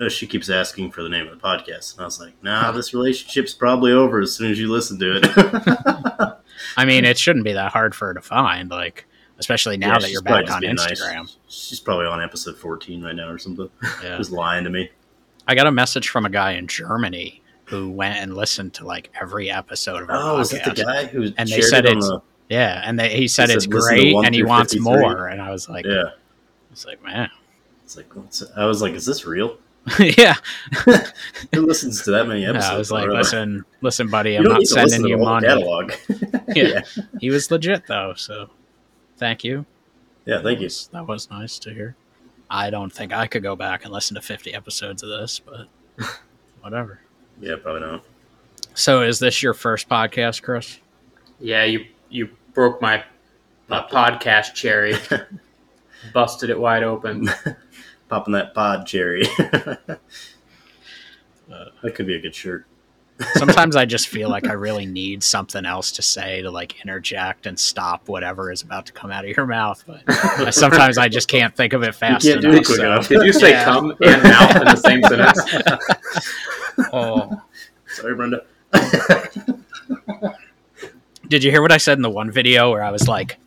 Uh, 0.00 0.08
She 0.10 0.26
keeps 0.26 0.50
asking 0.50 0.90
for 0.90 1.02
the 1.02 1.08
name 1.08 1.26
of 1.26 1.40
the 1.40 1.46
podcast, 1.46 1.94
and 1.94 2.02
I 2.02 2.04
was 2.04 2.20
like, 2.20 2.34
"Nah, 2.42 2.70
this 2.72 2.92
relationship's 2.92 3.54
probably 3.54 3.92
over 3.92 4.20
as 4.20 4.34
soon 4.34 4.50
as 4.50 4.58
you 4.58 4.70
listen 4.70 4.98
to 4.98 5.16
it." 5.22 5.24
I 6.76 6.84
mean, 6.84 7.04
it 7.06 7.18
shouldn't 7.18 7.44
be 7.44 7.52
that 7.52 7.72
hard 7.72 7.94
for 7.94 8.08
her 8.08 8.14
to 8.14 8.20
find. 8.20 8.70
Like, 8.70 9.06
especially 9.38 9.76
now 9.76 9.92
Yeah, 9.94 9.98
that 10.00 10.10
you're 10.10 10.22
back 10.22 10.50
on 10.50 10.60
being 10.60 10.74
nice. 10.74 11.00
Instagram. 11.00 11.34
She's 11.48 11.80
probably 11.80 12.06
on 12.06 12.20
episode 12.22 12.56
14 12.58 13.02
right 13.02 13.14
now 13.16 13.28
or 13.28 13.38
something. 13.38 13.70
Yeah. 14.02 14.16
Just 14.18 14.30
lying 14.32 14.64
to 14.64 14.70
me. 14.70 14.90
I 15.46 15.54
got 15.54 15.66
a 15.66 15.72
message 15.72 16.08
from 16.08 16.26
a 16.26 16.30
guy 16.30 16.52
in 16.52 16.66
Germany 16.66 17.42
who 17.66 17.90
went 17.90 18.18
and 18.18 18.34
listened 18.36 18.74
to 18.74 18.86
like 18.86 19.10
every 19.20 19.50
episode 19.50 20.02
of 20.02 20.10
our 20.10 20.16
Oh, 20.16 20.20
podcast. 20.36 20.40
is 20.40 20.50
that 20.50 20.76
the 20.76 20.84
guy 20.84 21.04
who 21.06 21.32
And 21.38 21.48
they 21.48 21.60
said 21.62 21.86
it 21.86 21.92
on 21.92 21.98
it's- 21.98 22.08
the? 22.08 22.20
Yeah, 22.48 22.82
and 22.84 22.98
they, 22.98 23.16
he 23.16 23.28
said 23.28 23.48
said 23.48 23.56
it's 23.56 23.66
listen 23.66 23.96
great 23.96 24.14
and 24.26 24.34
he 24.34 24.42
wants 24.44 24.74
53. 24.74 25.00
more. 25.00 25.28
And 25.28 25.40
I 25.40 25.50
was 25.50 25.68
like, 25.68 25.84
Yeah, 25.86 26.10
it's 26.70 26.84
like, 26.86 27.02
man, 27.02 27.30
it's 27.84 27.96
like 27.96 28.14
what's, 28.14 28.42
I 28.56 28.66
was 28.66 28.82
like, 28.82 28.92
"Is 28.92 29.06
this 29.06 29.24
real?" 29.24 29.56
yeah. 29.98 30.34
Who 31.54 31.66
listens 31.66 32.02
to 32.04 32.10
that 32.12 32.26
many 32.26 32.42
Yeah, 32.42 32.50
episodes? 32.50 32.70
I 32.70 32.78
was 32.78 32.90
like, 32.92 33.06
Really? 33.06 33.18
listen, 33.18 33.64
listen, 33.82 34.08
buddy, 34.08 34.32
You 34.32 34.36
I'm 34.38 34.44
don't 34.44 34.52
not 34.52 34.58
need 34.60 34.66
to 34.68 34.74
listen 34.74 34.88
sending 34.90 35.10
you 35.10 35.18
the 35.18 35.24
whole 35.24 35.34
money. 35.34 35.46
Catalog. 35.46 35.92
Yeah. 36.56 36.82
He 37.20 37.30
was 37.30 37.50
legit 37.50 37.86
though, 37.86 38.14
so 38.14 38.48
thank 39.16 39.42
you. 39.44 39.64
yeah, 40.26 40.40
thank 40.42 40.60
you. 40.60 40.68
That 40.92 41.06
was 41.06 41.30
nice 41.30 41.58
to 41.60 41.72
hear. 41.74 41.96
I 42.50 42.70
don't 42.70 42.92
think 42.92 43.12
I 43.12 43.26
could 43.26 43.42
go 43.42 43.56
back 43.56 43.84
and 43.84 43.92
listen 43.92 44.14
to 44.14 44.20
50 44.20 44.54
episodes 44.54 45.02
of 45.02 45.08
this, 45.08 45.40
but 45.40 45.66
whatever. 46.60 47.00
Yeah, 47.40 47.56
probably 47.60 47.80
not. 47.80 48.04
So, 48.74 49.02
is 49.02 49.18
this 49.18 49.42
your 49.42 49.54
first 49.54 49.88
podcast, 49.88 50.42
Chris? 50.42 50.78
Yeah, 51.40 51.64
you 51.64 51.86
you 52.14 52.28
broke 52.54 52.80
my 52.80 53.04
uh, 53.70 53.86
podcast 53.88 54.54
cherry, 54.54 54.94
busted 56.14 56.48
it 56.50 56.58
wide 56.58 56.84
open. 56.84 57.28
Popping 58.08 58.34
that 58.34 58.54
pod 58.54 58.86
cherry. 58.86 59.24
that 59.38 59.98
could 61.94 62.06
be 62.06 62.14
a 62.16 62.20
good 62.20 62.34
shirt. 62.34 62.66
Sometimes 63.34 63.76
I 63.76 63.84
just 63.84 64.08
feel 64.08 64.28
like 64.28 64.46
I 64.48 64.52
really 64.54 64.86
need 64.86 65.22
something 65.22 65.64
else 65.64 65.92
to 65.92 66.02
say 66.02 66.42
to 66.42 66.50
like 66.50 66.80
interject 66.84 67.46
and 67.46 67.58
stop 67.58 68.08
whatever 68.08 68.50
is 68.52 68.62
about 68.62 68.86
to 68.86 68.92
come 68.92 69.10
out 69.12 69.24
of 69.24 69.36
your 69.36 69.46
mouth. 69.46 69.82
But 69.86 70.02
I- 70.08 70.50
sometimes 70.50 70.98
I 70.98 71.08
just 71.08 71.28
can't 71.28 71.54
think 71.56 71.72
of 71.72 71.82
it 71.82 71.94
fast 71.94 72.26
can't 72.26 72.40
do 72.40 72.48
enough. 72.50 72.60
it 72.62 72.66
quick 72.66 72.76
so- 72.78 72.86
enough. 72.86 73.08
Did 73.08 73.22
you 73.22 73.32
say 73.32 73.50
Yeah. 73.50 73.64
"come" 73.64 73.94
and 74.02 74.22
"mouth" 74.22 74.56
in 74.56 74.64
the 74.64 74.76
same 74.76 75.02
sentence? 75.04 75.40
Oh. 76.92 77.40
Sorry, 77.86 78.14
Brenda. 78.14 78.44
Did 81.28 81.42
you 81.42 81.50
hear 81.50 81.62
what 81.62 81.72
I 81.72 81.78
said 81.78 81.98
in 81.98 82.02
the 82.02 82.10
one 82.10 82.30
video 82.30 82.70
where 82.70 82.82
I 82.82 82.90
was 82.90 83.08
like, 83.08 83.38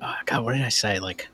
oh, 0.00 0.14
God, 0.24 0.44
what 0.44 0.52
did 0.52 0.62
I 0.62 0.68
say? 0.68 0.98
Like, 0.98 1.28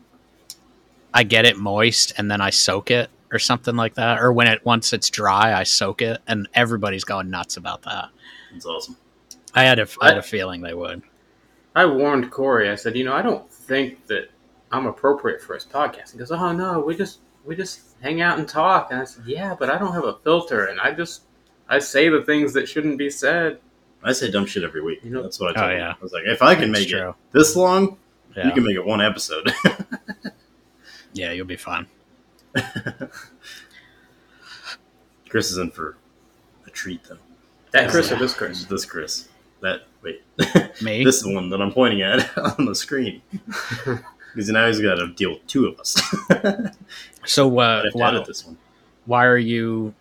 I 1.13 1.25
get 1.25 1.45
it 1.45 1.59
moist 1.59 2.13
and 2.17 2.31
then 2.31 2.41
I 2.41 2.51
soak 2.51 2.91
it 2.91 3.11
or 3.33 3.39
something 3.39 3.75
like 3.75 3.95
that. 3.95 4.21
Or 4.21 4.33
when 4.33 4.47
it 4.47 4.65
once 4.65 4.93
it's 4.93 5.11
dry, 5.11 5.59
I 5.59 5.65
soak 5.65 6.03
it, 6.03 6.21
and 6.29 6.49
everybody's 6.55 7.05
going 7.05 7.31
nuts 7.31 7.57
about 7.57 7.83
that. 7.83 8.11
That's 8.53 8.67
awesome. 8.67 8.97
I 9.55 9.65
had 9.65 9.79
a, 9.79 9.89
I 10.01 10.09
had 10.09 10.19
a 10.19 10.23
feeling 10.23 10.61
they 10.61 10.75
would. 10.75 11.03
I 11.75 11.87
warned 11.87 12.31
Cory. 12.31 12.69
I 12.71 12.75
said, 12.75 12.97
you 12.97 13.05
know, 13.05 13.15
I 13.15 13.23
don't 13.23 13.51
think 13.51 14.07
that 14.07 14.31
I'm 14.71 14.87
appropriate 14.87 15.41
for 15.41 15.55
his 15.55 15.65
podcast. 15.65 16.13
He 16.13 16.19
goes, 16.19 16.31
oh 16.31 16.53
no, 16.53 16.81
we 16.81 16.95
just 16.95 17.21
we 17.45 17.57
just 17.57 17.81
hang 18.01 18.21
out 18.21 18.39
and 18.39 18.49
talk. 18.49 18.91
And 18.91 19.01
I 19.01 19.05
said, 19.05 19.25
yeah, 19.27 19.55
but 19.59 19.71
I 19.71 19.79
don't 19.79 19.93
have 19.93 20.05
a 20.05 20.19
filter, 20.23 20.67
and 20.67 20.81
I 20.81 20.93
just 20.93 21.23
I 21.69 21.79
say 21.79 22.09
the 22.09 22.23
things 22.23 22.53
that 22.53 22.69
shouldn't 22.69 22.99
be 22.99 23.11
said. 23.11 23.59
I 24.05 24.12
say 24.12 24.31
dumb 24.31 24.47
shit 24.47 24.65
every 24.65 24.81
week. 24.83 25.01
You 25.05 25.11
know- 25.11 25.23
That's 25.23 25.38
what 25.41 25.57
I 25.57 25.61
tell 25.61 25.69
Oh, 25.71 25.73
yeah. 25.73 25.91
him. 25.91 25.97
I 26.01 26.03
was 26.03 26.12
like, 26.12 26.25
if 26.27 26.43
I 26.43 26.55
can 26.55 26.71
It's 26.75 26.81
make 26.81 26.91
it 26.93 27.15
this 27.33 27.55
long, 27.57 27.99
Yeah, 28.37 28.47
you 28.49 28.53
can 28.53 28.65
make 28.65 28.77
it 28.77 28.85
one 28.85 29.01
episode. 29.01 29.53
yeah, 31.12 31.33
you'll 31.33 31.47
be 31.47 31.57
fine. 31.57 31.87
Chris 35.29 35.51
is 35.51 35.59
in 35.59 35.71
for 35.71 35.97
a 36.67 36.71
treat, 36.71 37.03
though. 37.05 37.19
That 37.73 37.91
Chris 37.91 38.11
Yeah. 38.11 38.17
or 38.17 38.19
this 38.19 38.35
Chris? 38.35 38.65
This 38.67 38.85
Chris. 38.85 39.29
That 39.61 39.83
wait. 40.03 40.23
Me? 40.83 41.05
this 41.05 41.17
is 41.17 41.23
the 41.23 41.33
one 41.35 41.49
that 41.51 41.61
I'm 41.62 41.73
pointing 41.73 42.03
at 42.03 42.37
on 42.59 42.65
the 42.67 42.75
screen. 42.75 43.23
Because 43.31 44.49
now 44.51 44.67
he's 44.67 44.81
got 44.81 44.97
to 44.97 45.09
deal 45.15 45.31
with 45.35 45.47
two 45.47 45.67
of 45.67 45.79
us. 45.81 45.97
so, 47.25 47.59
uh, 47.59 47.85
why, 47.93 48.23
this 48.27 48.45
one. 48.45 48.59
why 49.07 49.25
are 49.25 49.38
you 49.38 49.95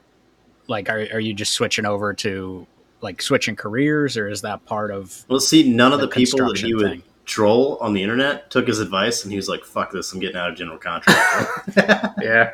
like? 0.68 0.90
Are 0.90 1.00
are 1.14 1.20
you 1.20 1.34
just 1.34 1.54
switching 1.54 1.86
over 1.86 2.14
to 2.16 2.66
like 3.02 3.22
switching 3.22 3.56
careers, 3.56 4.18
or 4.18 4.28
is 4.30 4.42
that 4.42 4.66
part 4.66 4.92
of 4.92 5.26
Well, 5.28 5.40
see, 5.40 5.72
none 5.72 5.94
of 5.94 6.00
the 6.00 6.08
the, 6.08 6.14
people 6.14 6.38
that 6.38 6.44
construction 6.46 6.68
he 6.68 6.74
would 6.76 6.86
thing? 6.92 7.04
troll 7.26 7.78
on 7.82 7.94
the 7.94 8.02
internet 8.04 8.50
took 8.52 8.68
his 8.68 8.80
advice, 8.80 9.24
and 9.24 9.32
he 9.32 9.38
was 9.38 9.48
like, 9.50 9.64
"Fuck 9.64 9.92
this! 9.92 10.12
I'm 10.14 10.20
getting 10.20 10.38
out 10.38 10.50
of 10.50 10.56
general 10.58 10.78
contract." 10.78 11.70
Yeah. 12.22 12.52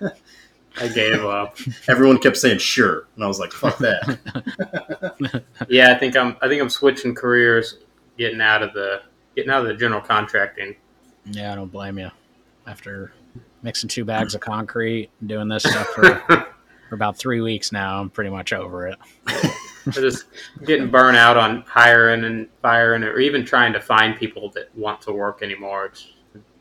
I 0.78 0.88
gave 0.88 1.24
up. 1.24 1.56
Everyone 1.88 2.18
kept 2.18 2.36
saying 2.36 2.58
"sure," 2.58 3.06
and 3.14 3.24
I 3.24 3.26
was 3.26 3.38
like, 3.40 3.52
"Fuck 3.52 3.78
that!" 3.78 5.42
Yeah, 5.68 5.92
I 5.94 5.98
think 5.98 6.16
I'm 6.16 6.36
I 6.42 6.48
think 6.48 6.60
I'm 6.60 6.68
switching 6.68 7.14
careers, 7.14 7.78
getting 8.18 8.40
out 8.42 8.62
of 8.62 8.74
the 8.74 9.00
getting 9.34 9.50
out 9.50 9.62
of 9.62 9.68
the 9.68 9.74
general 9.74 10.00
contracting. 10.02 10.76
Yeah, 11.24 11.52
I 11.52 11.54
don't 11.54 11.72
blame 11.72 11.98
you. 11.98 12.10
After 12.66 13.12
mixing 13.62 13.88
two 13.88 14.04
bags 14.04 14.34
of 14.34 14.40
concrete 14.42 15.10
and 15.20 15.28
doing 15.28 15.48
this 15.48 15.62
stuff 15.62 15.86
for, 15.88 16.14
for 16.88 16.94
about 16.94 17.16
three 17.16 17.40
weeks 17.40 17.72
now, 17.72 18.00
I'm 18.00 18.10
pretty 18.10 18.30
much 18.30 18.52
over 18.52 18.86
it. 18.88 18.98
I'm 19.86 19.92
just 19.92 20.26
getting 20.64 20.90
burnt 20.90 21.16
out 21.16 21.36
on 21.36 21.62
hiring 21.62 22.24
and 22.24 22.48
firing, 22.60 23.04
or 23.04 23.18
even 23.18 23.44
trying 23.44 23.72
to 23.72 23.80
find 23.80 24.16
people 24.16 24.50
that 24.50 24.76
want 24.76 25.00
to 25.02 25.12
work 25.12 25.42
anymore. 25.42 25.86
It's, 25.86 26.08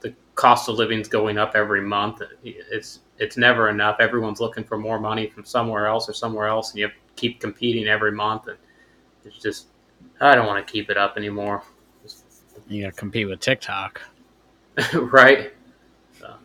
the 0.01 0.13
cost 0.35 0.69
of 0.69 0.75
living's 0.75 1.07
going 1.07 1.37
up 1.37 1.53
every 1.55 1.81
month. 1.81 2.21
It's 2.43 2.99
it's 3.17 3.37
never 3.37 3.69
enough. 3.69 3.97
Everyone's 3.99 4.39
looking 4.39 4.63
for 4.63 4.77
more 4.77 4.99
money 4.99 5.27
from 5.27 5.45
somewhere 5.45 5.87
else 5.87 6.07
or 6.07 6.13
somewhere 6.13 6.47
else, 6.47 6.71
and 6.71 6.79
you 6.79 6.89
keep 7.15 7.39
competing 7.39 7.87
every 7.87 8.11
month. 8.11 8.47
And 8.47 8.57
it's 9.23 9.39
just 9.39 9.67
I 10.21 10.35
don't 10.35 10.47
want 10.47 10.65
to 10.65 10.71
keep 10.71 10.89
it 10.89 10.97
up 10.97 11.17
anymore. 11.17 11.63
You 12.67 12.83
got 12.83 12.93
to 12.93 12.99
compete 12.99 13.27
with 13.27 13.39
TikTok. 13.39 14.01
right? 14.93 15.53
Yeah, 16.21 16.35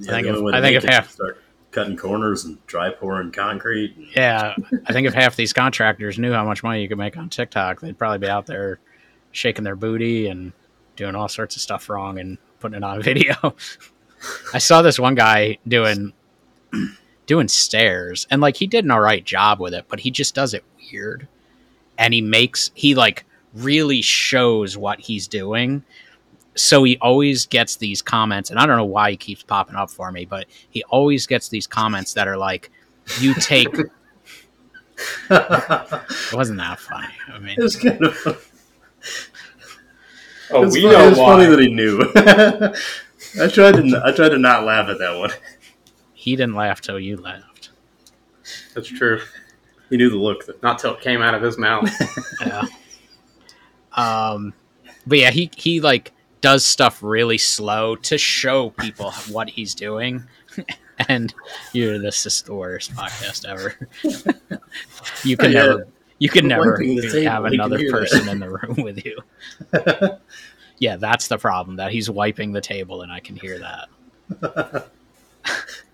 think 0.00 0.26
the 0.26 0.30
if- 0.30 0.36
only 0.36 0.42
way 0.42 0.52
to 0.52 0.58
I 0.58 0.60
think 0.60 0.76
if 0.76 0.84
it 0.84 0.90
is 0.90 0.94
half- 0.94 1.06
to 1.08 1.12
start 1.12 1.42
cutting 1.70 1.96
corners 1.96 2.44
and 2.44 2.64
dry 2.66 2.90
pouring 2.90 3.30
concrete. 3.30 3.94
and- 3.96 4.06
Yeah, 4.16 4.54
I 4.86 4.92
think 4.92 5.06
if 5.06 5.14
half 5.14 5.36
these 5.36 5.52
contractors 5.52 6.18
knew 6.18 6.32
how 6.32 6.44
much 6.44 6.62
money 6.62 6.82
you 6.82 6.88
could 6.88 6.98
make 6.98 7.16
on 7.16 7.28
TikTok, 7.28 7.80
they'd 7.80 7.98
probably 7.98 8.18
be 8.18 8.28
out 8.28 8.46
there 8.46 8.78
shaking 9.32 9.64
their 9.64 9.76
booty 9.76 10.26
and 10.28 10.52
doing 10.96 11.14
all 11.14 11.28
sorts 11.28 11.56
of 11.56 11.62
stuff 11.62 11.88
wrong 11.88 12.18
and 12.18 12.38
putting 12.60 12.76
it 12.78 12.82
on 12.84 13.02
video. 13.02 13.54
I 14.52 14.58
saw 14.58 14.82
this 14.82 14.98
one 14.98 15.14
guy 15.14 15.58
doing 15.68 16.12
doing 17.26 17.48
stairs 17.48 18.26
and 18.30 18.40
like 18.40 18.56
he 18.56 18.66
did 18.66 18.84
an 18.84 18.90
all 18.90 19.00
right 19.00 19.24
job 19.24 19.60
with 19.60 19.74
it, 19.74 19.84
but 19.88 20.00
he 20.00 20.10
just 20.10 20.34
does 20.34 20.54
it 20.54 20.64
weird. 20.90 21.28
And 21.98 22.14
he 22.14 22.20
makes 22.22 22.70
he 22.74 22.94
like 22.94 23.24
really 23.54 24.00
shows 24.02 24.76
what 24.76 25.00
he's 25.00 25.28
doing. 25.28 25.84
So 26.58 26.82
he 26.82 26.98
always 27.00 27.46
gets 27.46 27.76
these 27.76 28.02
comments 28.02 28.50
and 28.50 28.58
I 28.58 28.66
don't 28.66 28.76
know 28.76 28.84
why 28.84 29.10
he 29.12 29.16
keeps 29.16 29.42
popping 29.42 29.76
up 29.76 29.90
for 29.90 30.10
me, 30.12 30.24
but 30.24 30.46
he 30.70 30.82
always 30.84 31.26
gets 31.26 31.48
these 31.48 31.66
comments 31.66 32.14
that 32.14 32.26
are 32.28 32.36
like 32.36 32.70
you 33.20 33.34
take 33.34 33.68
it 33.74 33.86
It 35.30 36.32
wasn't 36.32 36.58
that 36.58 36.80
funny. 36.80 37.08
I 37.32 37.38
mean, 37.38 37.56
it 37.58 37.62
was 37.62 37.76
kind 37.76 38.02
of. 38.04 38.52
Oh, 40.50 40.64
it's 40.64 40.74
we 40.74 40.82
funny, 40.82 40.94
know 40.96 41.08
it's 41.08 41.18
why. 41.18 41.26
funny 41.26 41.46
that 41.46 41.58
he 41.60 41.72
knew. 41.72 42.00
I 43.44 43.48
tried 43.48 43.72
to. 43.76 43.82
n- 43.82 44.02
I 44.04 44.12
tried 44.12 44.30
to 44.30 44.38
not 44.38 44.64
laugh 44.64 44.88
at 44.88 44.98
that 44.98 45.16
one. 45.18 45.30
he 46.14 46.34
didn't 46.36 46.54
laugh 46.54 46.80
till 46.80 46.98
you 46.98 47.16
laughed. 47.18 47.70
That's 48.74 48.88
true. 48.88 49.20
He 49.90 49.96
knew 49.96 50.10
the 50.10 50.16
look. 50.16 50.46
That, 50.46 50.62
Not 50.62 50.78
till 50.78 50.94
it 50.94 51.00
came 51.00 51.22
out 51.22 51.34
of 51.34 51.42
his 51.42 51.58
mouth. 51.58 51.88
Yeah. 52.40 52.62
Um, 53.92 54.52
but 55.06 55.18
yeah, 55.18 55.30
he 55.30 55.50
he 55.56 55.80
like 55.80 56.12
does 56.40 56.64
stuff 56.64 57.02
really 57.02 57.38
slow 57.38 57.96
to 57.96 58.18
show 58.18 58.70
people 58.70 59.10
what 59.30 59.48
he's 59.50 59.74
doing. 59.74 60.24
and 61.08 61.32
you're 61.72 61.98
this 61.98 62.26
is 62.26 62.42
the 62.42 62.54
worst 62.54 62.92
podcast 62.94 63.44
ever. 63.46 63.74
you 65.24 65.36
can 65.36 65.52
Yeah. 65.52 65.60
never, 65.66 65.88
you 66.18 66.28
can 66.28 66.48
never 66.48 66.72
Wiping 66.72 66.96
the 66.96 67.10
table, 67.10 67.30
have 67.30 67.44
another 67.44 67.78
hear 67.78 67.90
that. 67.92 67.98
person 67.98 68.28
in 68.28 68.38
the 68.40 68.50
room 68.50 68.76
with 68.82 69.04
you. 69.04 69.16
Yeah, 70.78 70.96
that's 70.96 71.28
the 71.28 71.38
problem. 71.38 71.76
That 71.76 71.90
he's 71.92 72.08
wiping 72.10 72.52
the 72.52 72.60
table, 72.60 73.02
and 73.02 73.10
I 73.12 73.20
can 73.20 73.36
hear 73.36 73.58
that. 73.58 74.88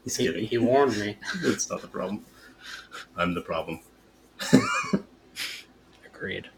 He's 0.05 0.17
he, 0.17 0.45
he 0.47 0.59
warned 0.59 0.99
me. 0.99 1.17
It's 1.43 1.71
not 1.71 1.81
the 1.81 1.89
problem. 1.89 2.25
I'm 3.17 3.35
the 3.35 3.41
problem. 3.41 3.81
Agreed. 6.07 6.49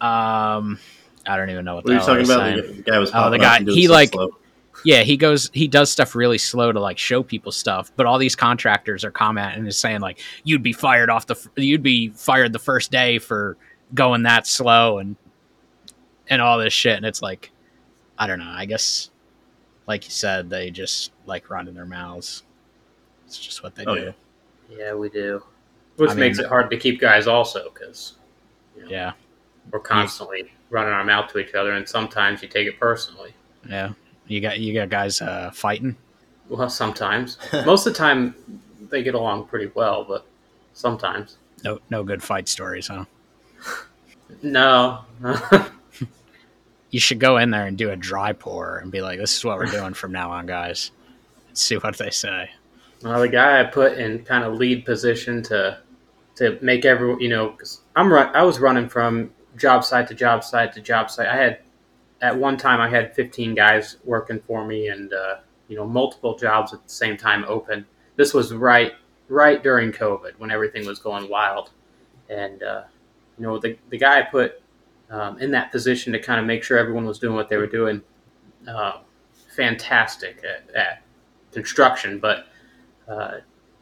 Um, 0.00 0.78
I 1.26 1.36
don't 1.36 1.50
even 1.50 1.64
know 1.64 1.76
what, 1.76 1.84
What 1.84 1.90
are 1.90 1.94
you 1.94 2.00
the 2.00 2.06
talking 2.06 2.24
about? 2.24 2.64
saying. 2.66 2.76
The 2.84 2.90
guy 2.90 2.98
was. 2.98 3.10
Oh, 3.14 3.30
the 3.30 3.38
guy- 3.38 3.62
he, 3.62 3.88
like- 3.88 4.12
slow. 4.12 4.36
Yeah, 4.84 5.02
he 5.02 5.16
goes. 5.16 5.50
He 5.54 5.66
does 5.68 5.90
stuff 5.90 6.14
really 6.14 6.36
slow 6.36 6.70
to 6.72 6.78
like 6.80 6.98
show 6.98 7.22
people 7.22 7.52
stuff. 7.52 7.90
But 7.96 8.04
all 8.06 8.18
these 8.18 8.36
contractors 8.36 9.04
are 9.04 9.10
commenting 9.10 9.60
and 9.60 9.68
is 9.68 9.78
saying 9.78 10.00
like, 10.00 10.20
"You'd 10.42 10.62
be 10.64 10.72
fired 10.74 11.08
off 11.08 11.26
the. 11.26 11.36
You'd 11.56 11.82
be 11.82 12.08
fired 12.10 12.52
the 12.52 12.58
first 12.58 12.90
day 12.90 13.18
for 13.18 13.56
going 13.94 14.24
that 14.24 14.46
slow 14.46 14.98
and 14.98 15.16
and 16.28 16.42
all 16.42 16.58
this 16.58 16.72
shit." 16.74 16.96
And 16.96 17.06
it's 17.06 17.22
like, 17.22 17.50
I 18.18 18.26
don't 18.26 18.40
know. 18.40 18.50
I 18.50 18.66
guess, 18.66 19.10
like 19.86 20.04
you 20.04 20.10
said, 20.10 20.50
they 20.50 20.70
just 20.70 21.12
like 21.24 21.48
running 21.48 21.72
their 21.74 21.86
mouths. 21.86 22.42
It's 23.26 23.38
just 23.38 23.62
what 23.62 23.74
they 23.76 23.84
Oh, 23.86 23.94
do. 23.94 24.12
yeah. 24.70 24.76
Yeah, 24.76 24.94
we 24.94 25.08
do. 25.08 25.42
Which 25.96 26.10
I 26.10 26.14
mean- 26.14 26.20
makes 26.20 26.38
it 26.40 26.46
hard 26.46 26.68
to 26.70 26.76
keep 26.76 27.00
guys 27.00 27.26
also 27.26 27.70
because 27.72 28.14
Yeah, 28.88 29.12
we're 29.70 29.80
constantly 29.80 30.52
running 30.70 30.92
our 30.92 31.04
mouth 31.04 31.30
to 31.32 31.38
each 31.38 31.54
other, 31.54 31.72
and 31.72 31.88
sometimes 31.88 32.42
you 32.42 32.48
take 32.48 32.66
it 32.66 32.78
personally. 32.78 33.32
yeah. 33.68 33.92
You 34.26 34.40
got 34.40 34.58
you 34.58 34.72
got 34.72 34.88
guys 34.88 35.20
uh, 35.20 35.50
fighting. 35.52 35.96
Well, 36.48 36.70
sometimes. 36.70 37.36
Most 37.66 37.86
of 37.86 37.92
the 37.92 37.98
time, 37.98 38.34
they 38.90 39.02
get 39.02 39.14
along 39.14 39.46
pretty 39.48 39.70
well, 39.74 40.02
but 40.04 40.26
sometimes. 40.72 41.36
No, 41.62 41.78
no 41.90 42.02
good 42.04 42.22
fight 42.22 42.48
stories, 42.48 42.86
huh? 42.88 43.04
No. 44.42 45.00
You 46.90 47.00
should 47.00 47.18
go 47.18 47.38
in 47.38 47.50
there 47.50 47.66
and 47.66 47.76
do 47.76 47.90
a 47.90 47.96
dry 47.96 48.32
pour 48.32 48.78
and 48.78 48.92
be 48.92 49.00
like, 49.00 49.18
"This 49.18 49.36
is 49.36 49.44
what 49.44 49.58
we're 49.58 49.66
doing 49.66 49.94
from 49.94 50.12
now 50.12 50.30
on, 50.30 50.46
guys." 50.46 50.92
See 51.52 51.76
what 51.76 51.98
they 51.98 52.10
say. 52.10 52.50
Well, 53.02 53.20
the 53.20 53.28
guy 53.28 53.58
I 53.58 53.64
put 53.64 53.98
in 53.98 54.24
kind 54.24 54.44
of 54.44 54.54
lead 54.54 54.84
position 54.84 55.42
to 55.44 55.78
to 56.36 56.56
make 56.62 56.84
everyone, 56.84 57.18
you 57.18 57.28
know, 57.30 57.48
because 57.48 57.80
I'm 57.96 58.12
run, 58.12 58.28
I 58.32 58.44
was 58.44 58.60
running 58.60 58.88
from 58.88 59.32
job 59.56 59.84
site 59.84 60.08
to 60.08 60.14
job 60.14 60.44
site 60.44 60.72
to 60.74 60.80
job 60.80 61.10
site. 61.10 61.26
I 61.28 61.36
had 61.36 61.58
at 62.20 62.36
one 62.36 62.56
time 62.56 62.80
I 62.80 62.88
had 62.88 63.14
15 63.14 63.54
guys 63.54 63.96
working 64.04 64.40
for 64.40 64.66
me, 64.66 64.88
and 64.88 65.12
uh, 65.12 65.36
you 65.68 65.76
know, 65.76 65.86
multiple 65.86 66.36
jobs 66.36 66.72
at 66.72 66.82
the 66.82 66.92
same 66.92 67.16
time 67.16 67.44
open. 67.48 67.86
This 68.16 68.32
was 68.34 68.52
right 68.52 68.92
right 69.28 69.62
during 69.62 69.92
COVID 69.92 70.32
when 70.38 70.50
everything 70.50 70.86
was 70.86 70.98
going 70.98 71.28
wild, 71.28 71.70
and 72.28 72.62
uh, 72.62 72.84
you 73.38 73.44
know, 73.44 73.58
the 73.58 73.76
the 73.90 73.98
guy 73.98 74.20
I 74.20 74.22
put 74.22 74.62
um, 75.10 75.38
in 75.38 75.50
that 75.52 75.70
position 75.72 76.12
to 76.12 76.18
kind 76.18 76.40
of 76.40 76.46
make 76.46 76.62
sure 76.64 76.78
everyone 76.78 77.04
was 77.04 77.18
doing 77.18 77.34
what 77.34 77.48
they 77.48 77.56
were 77.56 77.66
doing. 77.66 78.02
Uh, 78.66 79.00
fantastic 79.54 80.42
at, 80.44 80.74
at 80.74 81.02
construction, 81.52 82.18
but 82.18 82.46
uh, 83.06 83.38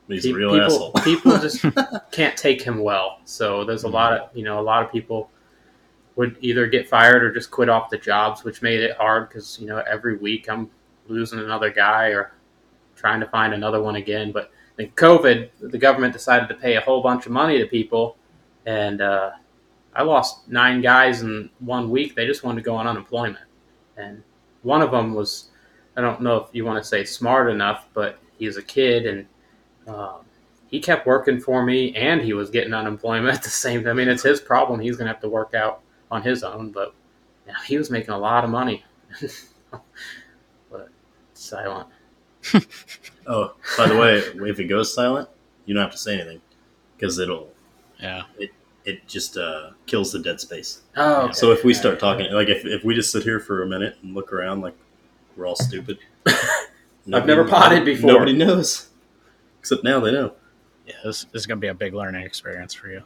He's 0.09 0.25
pe- 0.25 0.33
a 0.33 0.35
real 0.35 0.51
people, 0.51 0.65
asshole. 0.67 0.93
people 1.05 1.39
just 1.39 1.65
can't 2.11 2.37
take 2.37 2.61
him 2.63 2.81
well. 2.81 3.21
So 3.25 3.65
there's 3.65 3.85
a 3.85 3.89
lot 3.89 4.13
of 4.13 4.37
you 4.37 4.45
know 4.45 4.59
a 4.61 4.63
lot 4.63 4.85
of 4.85 4.91
people 4.91 5.31
would 6.17 6.37
either 6.41 6.67
get 6.67 6.89
fired 6.89 7.23
or 7.23 7.33
just 7.33 7.51
quit 7.51 7.69
off 7.69 7.91
the 7.91 7.99
jobs, 7.99 8.45
which 8.45 8.63
made 8.63 8.81
it 8.81 8.97
hard 8.97 9.29
because 9.29 9.59
you 9.61 9.67
know 9.67 9.79
every 9.79 10.17
week 10.17 10.49
I'm 10.49 10.71
losing 11.09 11.39
another 11.39 11.71
guy 11.71 12.09
or 12.09 12.33
trying 12.97 13.21
to 13.21 13.27
find 13.27 13.55
another 13.55 13.83
one 13.83 13.97
again. 13.97 14.33
But 14.33 14.51
in 14.79 14.91
COVID, 14.91 15.51
the 15.61 15.79
government 15.79 16.13
decided 16.13 16.49
to 16.49 16.55
pay 16.55 16.77
a 16.77 16.81
whole 16.81 17.03
bunch 17.03 17.27
of 17.27 17.33
money 17.33 17.59
to 17.59 17.67
people, 17.67 18.17
and 18.67 19.01
uh, 19.01 19.31
I 19.95 20.03
lost 20.03 20.49
nine 20.49 20.81
guys 20.81 21.23
in 21.23 21.51
one 21.61 21.91
week. 21.91 22.15
They 22.15 22.27
just 22.27 22.45
wanted 22.45 22.61
to 22.61 22.65
go 22.65 22.77
on 22.77 22.87
unemployment, 22.87 23.47
and 23.97 24.23
one 24.63 24.83
of 24.83 24.91
them 24.91 25.15
was 25.15 25.51
I 25.97 26.01
don't 26.01 26.23
know 26.23 26.37
if 26.37 26.49
you 26.53 26.65
want 26.65 26.83
to 26.83 26.89
say 26.89 27.05
smart 27.05 27.51
enough, 27.51 27.89
but 27.93 28.19
he's 28.39 28.57
a 28.57 28.63
kid 28.63 29.07
and 29.07 29.27
um, 29.87 30.21
he 30.69 30.81
kept 30.81 31.07
working 31.07 31.39
for 31.39 31.65
me 31.65 31.95
and 31.95 32.23
he 32.23 32.33
was 32.33 32.51
getting 32.51 32.73
unemployment 32.73 33.35
at 33.35 33.43
the 33.43 33.51
same 33.51 33.83
time. 33.83 33.91
I 33.91 33.95
mean, 33.95 34.09
it's 34.09 34.23
his 34.23 34.41
problem. 34.41 34.81
He's 34.81 34.97
going 34.97 35.07
to 35.07 35.13
have 35.13 35.23
to 35.23 35.29
work 35.29 35.55
out 35.55 35.83
on 36.13 36.23
his 36.23 36.45
own, 36.45 36.71
but 36.71 36.95
you 37.47 37.53
know, 37.53 37.59
he 37.67 37.77
was 37.79 37.91
making 37.91 38.11
a 38.11 38.19
lot 38.19 38.45
of 38.45 38.51
money. 38.51 38.85
but 40.71 40.89
silent. 41.35 41.89
Oh, 43.25 43.55
by 43.79 43.87
the 43.87 43.97
way, 43.97 44.17
if 44.51 44.59
it 44.59 44.65
goes 44.65 44.93
silent, 44.93 45.29
you 45.65 45.75
don't 45.75 45.83
have 45.85 45.93
to 45.93 45.97
say 45.99 46.15
anything 46.17 46.41
because 46.97 47.21
it'll 47.21 47.53
Yeah. 48.01 48.25
it 48.37 48.51
it 48.85 49.07
just 49.07 49.37
uh, 49.37 49.71
kills 49.87 50.11
the 50.11 50.19
dead 50.19 50.41
space. 50.41 50.83
Oh, 50.97 51.27
okay. 51.27 51.33
So 51.35 51.53
if 51.53 51.63
we 51.63 51.73
start 51.73 52.01
talking, 52.01 52.33
like 52.33 52.49
if, 52.49 52.65
if 52.67 52.83
we 52.83 52.97
just 52.97 53.13
sit 53.13 53.23
here 53.23 53.39
for 53.39 53.63
a 53.63 53.67
minute 53.69 53.97
and 54.03 54.13
look 54.13 54.33
around, 54.33 54.61
like 54.61 54.75
we're 55.37 55.47
all 55.47 55.55
stupid. 55.55 56.01
I've 56.27 57.27
never 57.27 57.45
potted 57.45 57.85
before. 57.85 58.11
Nobody 58.11 58.33
knows, 58.33 58.89
except 59.61 59.85
now 59.85 60.01
they 60.01 60.11
know. 60.11 60.35
Yeah, 60.89 60.95
this, 61.05 61.23
this 61.27 61.43
is 61.43 61.47
going 61.47 61.59
to 61.59 61.61
be 61.61 61.69
a 61.69 61.75
big 61.75 61.95
learning 61.95 62.25
experience 62.27 62.75
for 62.75 62.89
you. 62.89 63.05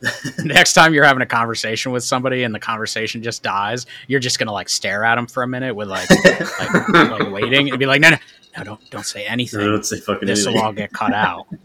Next 0.44 0.74
time 0.74 0.92
you're 0.92 1.04
having 1.04 1.22
a 1.22 1.26
conversation 1.26 1.90
with 1.92 2.04
somebody 2.04 2.42
and 2.42 2.54
the 2.54 2.60
conversation 2.60 3.22
just 3.22 3.42
dies, 3.42 3.86
you're 4.08 4.20
just 4.20 4.38
going 4.38 4.46
to 4.46 4.52
like 4.52 4.68
stare 4.68 5.04
at 5.04 5.14
them 5.16 5.26
for 5.26 5.42
a 5.42 5.48
minute 5.48 5.74
with 5.74 5.88
like 5.88 6.08
like, 6.10 6.88
like 7.10 7.30
waiting 7.32 7.70
and 7.70 7.78
be 7.78 7.86
like, 7.86 8.00
no, 8.00 8.10
no, 8.10 8.16
no, 8.58 8.64
don't 8.64 8.90
don't 8.90 9.06
say 9.06 9.26
I 9.26 9.30
anything. 9.30 9.60
don't 9.60 9.84
say 9.86 9.98
fucking 10.00 10.26
This 10.28 10.46
will 10.46 10.58
all 10.58 10.72
get 10.72 10.92
cut 10.92 11.14
out. 11.14 11.46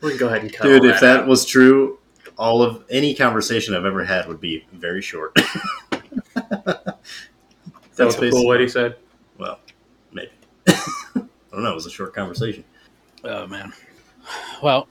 we 0.00 0.10
can 0.10 0.18
go 0.18 0.28
ahead 0.28 0.42
and 0.42 0.52
cut 0.52 0.64
Dude, 0.64 0.82
all 0.82 0.90
if 0.90 1.00
that 1.00 1.20
out. 1.20 1.26
was 1.26 1.44
true, 1.44 1.98
all 2.38 2.62
of 2.62 2.84
any 2.88 3.14
conversation 3.14 3.74
I've 3.74 3.84
ever 3.84 4.04
had 4.04 4.26
would 4.28 4.40
be 4.40 4.64
very 4.72 5.02
short. 5.02 5.34
that 5.34 6.96
was 7.98 8.16
a 8.16 8.30
cool 8.30 8.46
what 8.46 8.60
he 8.60 8.68
said. 8.68 8.96
Well, 9.38 9.58
maybe. 10.12 10.30
I 10.68 10.74
don't 11.52 11.64
know. 11.64 11.72
It 11.72 11.74
was 11.74 11.86
a 11.86 11.90
short 11.90 12.14
conversation. 12.14 12.64
Oh 13.24 13.46
man. 13.46 13.72
Well, 14.62 14.86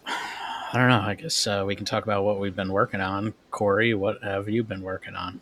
I 0.71 0.77
don't 0.77 0.89
know. 0.89 1.01
I 1.01 1.15
guess 1.15 1.47
uh, 1.47 1.63
we 1.65 1.75
can 1.75 1.85
talk 1.85 2.03
about 2.03 2.23
what 2.23 2.39
we've 2.39 2.55
been 2.55 2.71
working 2.71 3.01
on. 3.01 3.33
Cory, 3.49 3.95
what 3.95 4.23
have 4.23 4.47
you 4.47 4.63
been 4.63 4.81
working 4.81 5.15
on? 5.15 5.41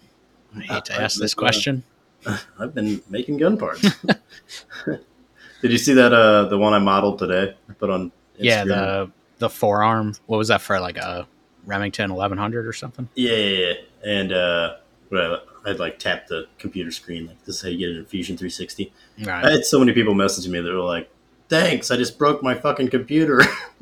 I 0.55 0.61
hate 0.61 0.85
to 0.85 1.01
ask 1.01 1.19
this 1.19 1.33
uh, 1.33 1.39
question. 1.39 1.83
I've 2.59 2.73
been 2.73 3.01
making 3.09 3.37
gun 3.37 3.57
parts. 3.57 3.81
Did 4.85 5.71
you 5.71 5.77
see 5.77 5.93
that? 5.93 6.13
Uh, 6.13 6.45
the 6.45 6.57
one 6.57 6.73
I 6.73 6.79
modeled 6.79 7.19
today. 7.19 7.55
Put 7.77 7.89
on. 7.89 8.11
Instagram? 8.39 8.39
Yeah, 8.39 8.63
the 8.63 9.11
the 9.39 9.49
forearm. 9.49 10.15
What 10.27 10.37
was 10.37 10.47
that 10.47 10.61
for? 10.61 10.79
Like 10.79 10.97
a 10.97 11.27
Remington 11.65 12.11
1100 12.11 12.65
or 12.65 12.73
something? 12.73 13.09
Yeah, 13.15 13.35
yeah, 13.35 13.65
yeah. 13.67 13.73
And 14.05 14.31
uh, 14.31 14.75
whatever. 15.09 15.41
I'd 15.65 15.79
like 15.79 15.99
tap 15.99 16.27
the 16.27 16.47
computer 16.57 16.91
screen. 16.91 17.27
Like 17.27 17.43
this 17.43 17.57
is 17.57 17.61
how 17.61 17.67
you 17.67 17.79
get 17.79 17.89
an 17.89 17.97
in 17.97 18.05
Fusion 18.05 18.37
360. 18.37 18.93
I 19.27 19.51
had 19.51 19.65
so 19.65 19.79
many 19.79 19.91
people 19.91 20.13
messaging 20.13 20.51
me 20.51 20.61
that 20.61 20.71
were 20.71 20.79
like, 20.79 21.09
"Thanks, 21.49 21.91
I 21.91 21.97
just 21.97 22.17
broke 22.17 22.41
my 22.41 22.55
fucking 22.55 22.89
computer." 22.89 23.41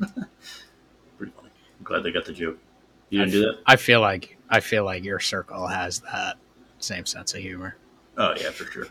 Pretty 1.86 1.94
funny. 1.94 1.98
I'm 1.98 2.02
glad 2.02 2.02
they 2.02 2.12
got 2.12 2.26
the 2.26 2.32
joke. 2.32 2.58
You 3.10 3.20
didn't 3.20 3.32
do 3.32 3.40
that? 3.42 3.58
I 3.66 3.76
feel 3.76 4.00
like 4.00 4.36
I 4.50 4.60
feel 4.60 4.84
like 4.84 5.04
your 5.04 5.20
circle 5.20 5.66
has 5.66 6.00
that 6.00 6.36
same 6.78 7.06
sense 7.06 7.34
of 7.34 7.40
humor, 7.40 7.76
Oh 8.16 8.34
yeah, 8.40 8.50
for 8.50 8.64
sure. 8.64 8.86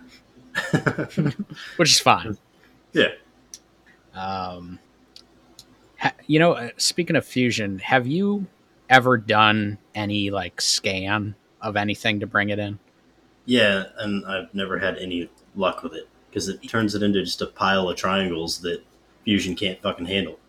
which 1.78 1.90
is 1.92 2.00
fine. 2.00 2.38
Yeah. 2.94 3.10
Um, 4.14 4.80
ha, 6.00 6.14
you 6.28 6.40
know, 6.40 6.54
uh, 6.54 6.70
speaking 6.78 7.16
of 7.18 7.26
fusion, 7.26 7.80
have 7.80 8.08
you 8.08 8.48
ever 8.90 9.18
done 9.18 9.78
any 9.94 10.30
like 10.32 10.62
scan 10.62 11.36
of 11.62 11.76
anything 11.76 12.20
to 12.22 12.28
bring 12.28 12.50
it 12.50 12.60
in? 12.60 12.80
yeah, 13.48 13.84
and 14.00 14.26
I've 14.26 14.52
never 14.56 14.80
had 14.80 14.98
any 14.98 15.30
luck 15.56 15.84
with 15.84 15.94
it 15.94 16.08
because 16.30 16.48
it 16.48 16.68
turns 16.68 16.96
it 16.96 17.04
into 17.04 17.22
just 17.24 17.42
a 17.42 17.46
pile 17.48 17.90
of 17.90 17.96
triangles 17.98 18.60
that 18.62 18.82
Fusion 19.24 19.56
can't 19.56 19.82
fucking 19.82 20.06
handle. 20.06 20.40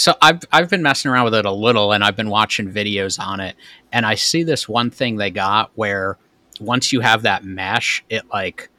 So 0.00 0.14
I've 0.22 0.40
I've 0.50 0.70
been 0.70 0.80
messing 0.82 1.10
around 1.10 1.24
with 1.26 1.34
it 1.34 1.44
a 1.44 1.52
little, 1.52 1.92
and 1.92 2.02
I've 2.02 2.16
been 2.16 2.30
watching 2.30 2.72
videos 2.72 3.20
on 3.20 3.38
it, 3.38 3.54
and 3.92 4.06
I 4.06 4.14
see 4.14 4.42
this 4.42 4.66
one 4.66 4.90
thing 4.90 5.16
they 5.16 5.30
got 5.30 5.70
where 5.74 6.16
once 6.58 6.90
you 6.90 7.00
have 7.00 7.20
that 7.24 7.44
mesh, 7.44 8.02
it 8.08 8.22
like 8.32 8.70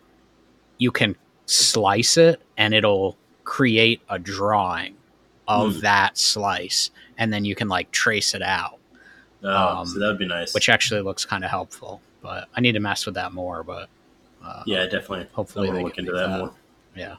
you 0.80 0.90
can 0.92 1.16
slice 1.46 2.18
it, 2.18 2.42
and 2.58 2.74
it'll 2.74 3.18
create 3.44 4.02
a 4.10 4.18
drawing 4.18 4.96
of 5.48 5.76
Hmm. 5.76 5.80
that 5.82 6.18
slice, 6.18 6.90
and 7.20 7.32
then 7.32 7.46
you 7.46 7.54
can 7.54 7.68
like 7.68 7.92
trace 7.92 8.34
it 8.34 8.42
out, 8.42 8.80
Oh, 9.44 9.78
Um, 9.78 9.86
so 9.86 10.00
that 10.00 10.08
would 10.08 10.18
be 10.18 10.26
nice. 10.28 10.56
which 10.56 10.70
actually 10.70 11.02
looks 11.02 11.24
kind 11.24 11.44
of 11.44 11.52
helpful. 11.52 12.02
But 12.24 12.48
I 12.56 12.62
need 12.62 12.72
to 12.72 12.80
mess 12.80 13.06
with 13.06 13.14
that 13.14 13.32
more. 13.32 13.64
But 13.64 13.90
uh, 14.44 14.64
yeah, 14.66 14.86
definitely. 14.86 15.28
hopefully 15.34 15.70
I 15.70 15.74
want 15.74 15.82
to 15.82 15.86
look 15.86 15.98
into 16.00 16.12
that, 16.14 16.28
that. 16.30 16.40
more 16.40 16.54
yeah, 16.96 17.18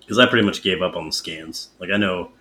because 0.00 0.18
I 0.18 0.26
pretty 0.26 0.44
much 0.44 0.62
gave 0.62 0.82
up 0.82 0.96
on 0.96 1.06
the 1.06 1.12
scans. 1.12 1.70
Like 1.78 1.88
I 1.90 1.96
know, 1.96 2.32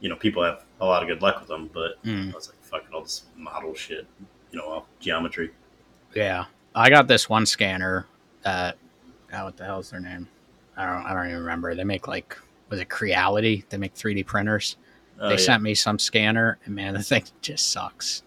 you 0.00 0.08
know, 0.08 0.16
people 0.16 0.42
have 0.42 0.64
a 0.80 0.84
lot 0.86 1.02
of 1.02 1.08
good 1.08 1.22
luck 1.22 1.38
with 1.40 1.48
them, 1.48 1.70
but 1.72 2.02
Mm. 2.04 2.32
I 2.32 2.34
was 2.34 2.48
like, 2.48 2.62
fuck 2.62 2.84
it, 2.88 2.94
all 2.94 3.02
this 3.02 3.24
model 3.36 3.74
shit, 3.74 4.06
you 4.52 4.58
know, 4.58 4.84
geometry. 5.00 5.50
yeah. 6.14 6.46
I 6.74 6.90
got 6.90 7.08
this 7.08 7.28
one 7.28 7.44
scanner 7.46 8.06
that 8.42 8.76
oh, 9.32 9.44
what 9.46 9.56
the 9.56 9.64
hell 9.64 9.80
is 9.80 9.90
their 9.90 9.98
name? 10.00 10.28
I 10.76 10.86
don't 10.86 11.06
I 11.06 11.12
don't 11.14 11.26
even 11.26 11.40
remember. 11.40 11.74
They 11.74 11.82
make 11.84 12.06
like 12.06 12.38
was 12.68 12.78
it 12.78 12.88
Creality? 12.88 13.64
They 13.68 13.78
make 13.78 13.94
3D 13.94 14.24
printers. 14.26 14.76
Oh, 15.18 15.28
they 15.28 15.34
yeah. 15.34 15.40
sent 15.40 15.62
me 15.62 15.74
some 15.74 15.98
scanner, 15.98 16.58
and 16.64 16.74
man, 16.76 16.94
the 16.94 17.02
thing 17.02 17.24
just 17.42 17.70
sucks. 17.72 18.22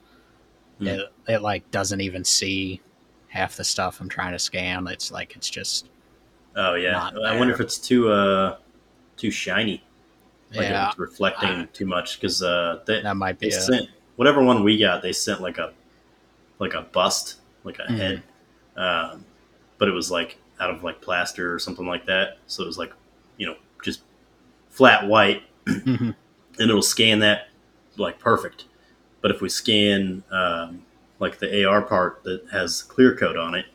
Hmm. 0.80 0.88
It 0.88 1.14
it 1.30 1.42
like 1.42 1.70
doesn't 1.72 2.02
even 2.02 2.26
see 2.26 2.82
half 3.30 3.56
the 3.56 3.64
stuff 3.64 4.02
I'm 4.02 4.10
trying 4.10 4.34
to 4.34 4.40
scan. 4.40 4.86
It's 4.88 5.12
like 5.12 5.36
it's 5.38 5.50
just 5.50 5.88
Oh 6.56 6.74
yeah, 6.74 7.12
I 7.26 7.38
wonder 7.38 7.54
if 7.54 7.62
it's 7.62 7.78
too 7.78 8.12
uh 8.12 8.58
too 9.16 9.32
shiny, 9.32 9.82
like 10.54 10.68
yeah. 10.70 10.90
it's 10.90 11.00
reflecting 11.00 11.50
I- 11.50 11.66
too 11.74 11.86
much 11.86 12.20
because 12.20 12.42
uh 12.44 12.82
they 12.86 13.02
That 13.02 13.16
might 13.16 13.40
be 13.40 13.50
they 13.50 13.56
it. 13.56 13.60
sent 13.62 13.90
whatever 14.18 14.44
one 14.44 14.64
we 14.64 14.78
got, 14.78 15.02
they 15.02 15.14
sent 15.14 15.42
like 15.42 15.58
a 15.58 15.74
like 16.60 16.74
a 16.74 16.82
bust, 16.82 17.38
like 17.64 17.80
a 17.80 17.84
Mhm. 17.84 17.98
head, 17.98 18.24
um, 18.78 19.26
but 19.78 19.88
it 19.88 19.92
was 19.94 20.12
like 20.12 20.38
out 20.60 20.70
of 20.70 20.84
like 20.84 21.02
plaster 21.02 21.54
or 21.54 21.58
something 21.60 21.88
like 21.88 22.06
that. 22.06 22.38
So 22.48 22.64
it 22.64 22.68
was 22.68 22.78
like 22.78 22.94
you 23.38 23.48
know 23.48 23.56
just 23.84 24.02
flat 24.70 25.08
white, 25.08 25.44
Mhm. 25.66 26.16
and 26.60 26.70
it'll 26.70 26.82
scan 26.82 27.20
that 27.20 27.48
like 27.98 28.20
perfect. 28.20 28.66
But 29.22 29.32
if 29.32 29.42
we 29.42 29.50
scan 29.50 30.24
um, 30.32 30.84
like 31.20 31.40
the 31.40 31.64
AR 31.66 31.82
part 31.82 32.24
that 32.24 32.44
has 32.52 32.82
clear 32.84 33.16
coat 33.16 33.38
on 33.38 33.56
it, 33.56 33.66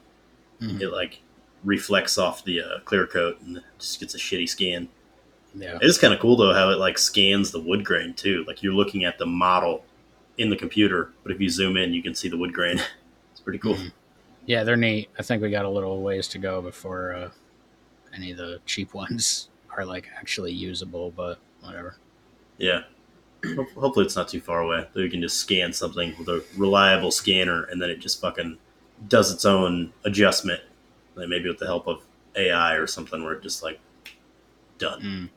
Mhm. 0.60 0.80
it 0.80 0.90
like 0.90 1.20
reflects 1.64 2.18
off 2.18 2.44
the 2.44 2.60
uh, 2.60 2.78
clear 2.84 3.06
coat 3.06 3.40
and 3.40 3.62
just 3.78 3.98
gets 4.00 4.14
a 4.14 4.18
shitty 4.18 4.48
scan. 4.48 4.88
Yeah. 5.56 5.76
It 5.76 5.82
is 5.82 5.98
kind 5.98 6.12
of 6.14 6.20
cool 6.20 6.36
though 6.36 6.52
how 6.54 6.70
it 6.70 6.78
like 6.78 6.98
scans 6.98 7.50
the 7.50 7.60
wood 7.60 7.84
grain 7.84 8.14
too. 8.14 8.44
Like 8.46 8.62
you're 8.62 8.74
looking 8.74 9.04
at 9.04 9.18
the 9.18 9.26
model 9.26 9.84
in 10.38 10.50
the 10.50 10.56
computer, 10.56 11.10
but 11.22 11.32
if 11.32 11.40
you 11.40 11.48
zoom 11.48 11.76
in, 11.76 11.92
you 11.92 12.02
can 12.02 12.14
see 12.14 12.28
the 12.28 12.36
wood 12.36 12.52
grain. 12.52 12.78
it's 13.32 13.40
pretty 13.40 13.58
cool. 13.58 13.74
Mhm. 13.74 13.92
Yeah, 14.44 14.62
they're 14.62 14.76
neat. 14.76 15.08
I 15.18 15.22
think 15.22 15.42
we 15.42 15.50
got 15.50 15.64
a 15.64 15.68
little 15.68 16.02
ways 16.02 16.28
to 16.28 16.38
go 16.38 16.62
before 16.62 17.14
uh, 17.14 17.30
any 18.14 18.30
of 18.30 18.36
the 18.36 18.60
cheap 18.64 18.94
ones 18.94 19.48
are 19.76 19.84
like 19.84 20.08
actually 20.16 20.52
usable, 20.52 21.10
but 21.10 21.38
whatever. 21.62 21.96
Yeah. 22.58 22.82
Hopefully, 23.76 24.06
it's 24.06 24.16
not 24.16 24.28
too 24.28 24.40
far 24.40 24.60
away. 24.60 24.80
That 24.92 25.00
we 25.00 25.10
can 25.10 25.20
just 25.20 25.38
scan 25.38 25.72
something 25.72 26.14
with 26.18 26.28
a 26.28 26.44
reliable 26.56 27.10
scanner, 27.12 27.64
and 27.64 27.80
then 27.80 27.90
it 27.90 28.00
just 28.00 28.20
fucking 28.20 28.58
does 29.08 29.30
its 29.32 29.44
own 29.44 29.92
adjustment. 30.04 30.60
Like 31.14 31.28
maybe 31.28 31.48
with 31.48 31.58
the 31.58 31.66
help 31.66 31.86
of 31.86 32.02
AI 32.34 32.74
or 32.74 32.86
something, 32.86 33.22
where 33.22 33.34
it 33.34 33.42
just 33.42 33.62
like 33.62 33.78
done. 34.78 35.00
Mm. 35.00 35.28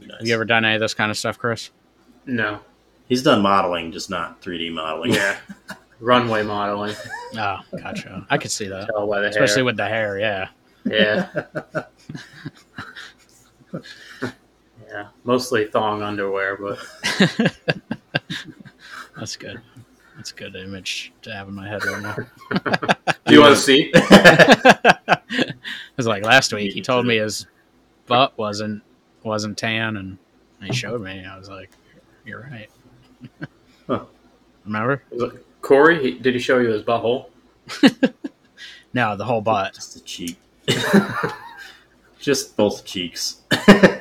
Nice. 0.00 0.18
Have 0.18 0.26
you 0.26 0.34
ever 0.34 0.44
done 0.44 0.64
any 0.64 0.74
of 0.74 0.80
this 0.80 0.94
kind 0.94 1.10
of 1.10 1.16
stuff, 1.18 1.38
Chris? 1.38 1.70
No. 2.26 2.60
He's 3.08 3.22
done 3.22 3.40
modeling, 3.42 3.92
just 3.92 4.10
not 4.10 4.40
3D 4.42 4.72
modeling. 4.72 5.12
Yeah. 5.14 5.36
Runway 6.00 6.42
modeling. 6.42 6.94
Oh, 7.38 7.58
gotcha. 7.76 8.24
I 8.30 8.38
could 8.38 8.50
see 8.50 8.66
that, 8.68 8.86
Tell 8.86 9.06
by 9.06 9.20
the 9.20 9.28
especially 9.28 9.56
hair. 9.56 9.64
with 9.66 9.76
the 9.76 9.86
hair. 9.86 10.18
Yeah. 10.18 10.48
Yeah. 10.86 11.44
yeah. 14.88 15.08
Mostly 15.24 15.66
thong 15.66 16.02
underwear, 16.02 16.56
but 16.56 16.78
That's 19.16 19.36
good. 19.36 19.60
That's 20.16 20.30
a 20.30 20.34
good 20.34 20.56
image 20.56 21.12
to 21.22 21.32
have 21.34 21.48
in 21.48 21.54
my 21.54 21.68
head 21.68 21.84
right 21.84 22.02
now. 22.02 22.14
do 23.26 23.34
you 23.34 23.40
want 23.40 23.54
to 23.54 23.60
see? 23.60 23.90
it 23.92 25.54
was 25.96 26.06
like 26.06 26.24
last 26.24 26.52
week. 26.54 26.72
He 26.72 26.80
told 26.80 27.06
me 27.06 27.18
his 27.18 27.46
butt 28.06 28.38
wasn't 28.38 28.82
wasn't 29.26 29.58
tan, 29.58 29.96
and 29.96 30.18
he 30.62 30.72
showed 30.72 31.02
me. 31.02 31.24
I 31.24 31.38
was 31.38 31.48
like, 31.48 31.70
"You're 32.24 32.42
right." 32.42 32.70
Huh. 33.86 34.04
Remember? 34.64 35.02
Cory, 35.60 36.02
he, 36.02 36.18
did 36.18 36.34
he 36.34 36.40
show 36.40 36.58
you 36.58 36.68
his 36.68 36.82
butthole? 36.82 37.26
No, 38.96 39.14
the 39.14 39.26
whole 39.26 39.42
butt. 39.42 39.74
Just 39.74 39.94
a 39.96 40.02
cheek. 40.02 40.38
just 42.18 42.56
both 42.56 42.84
cheeks. 42.86 43.42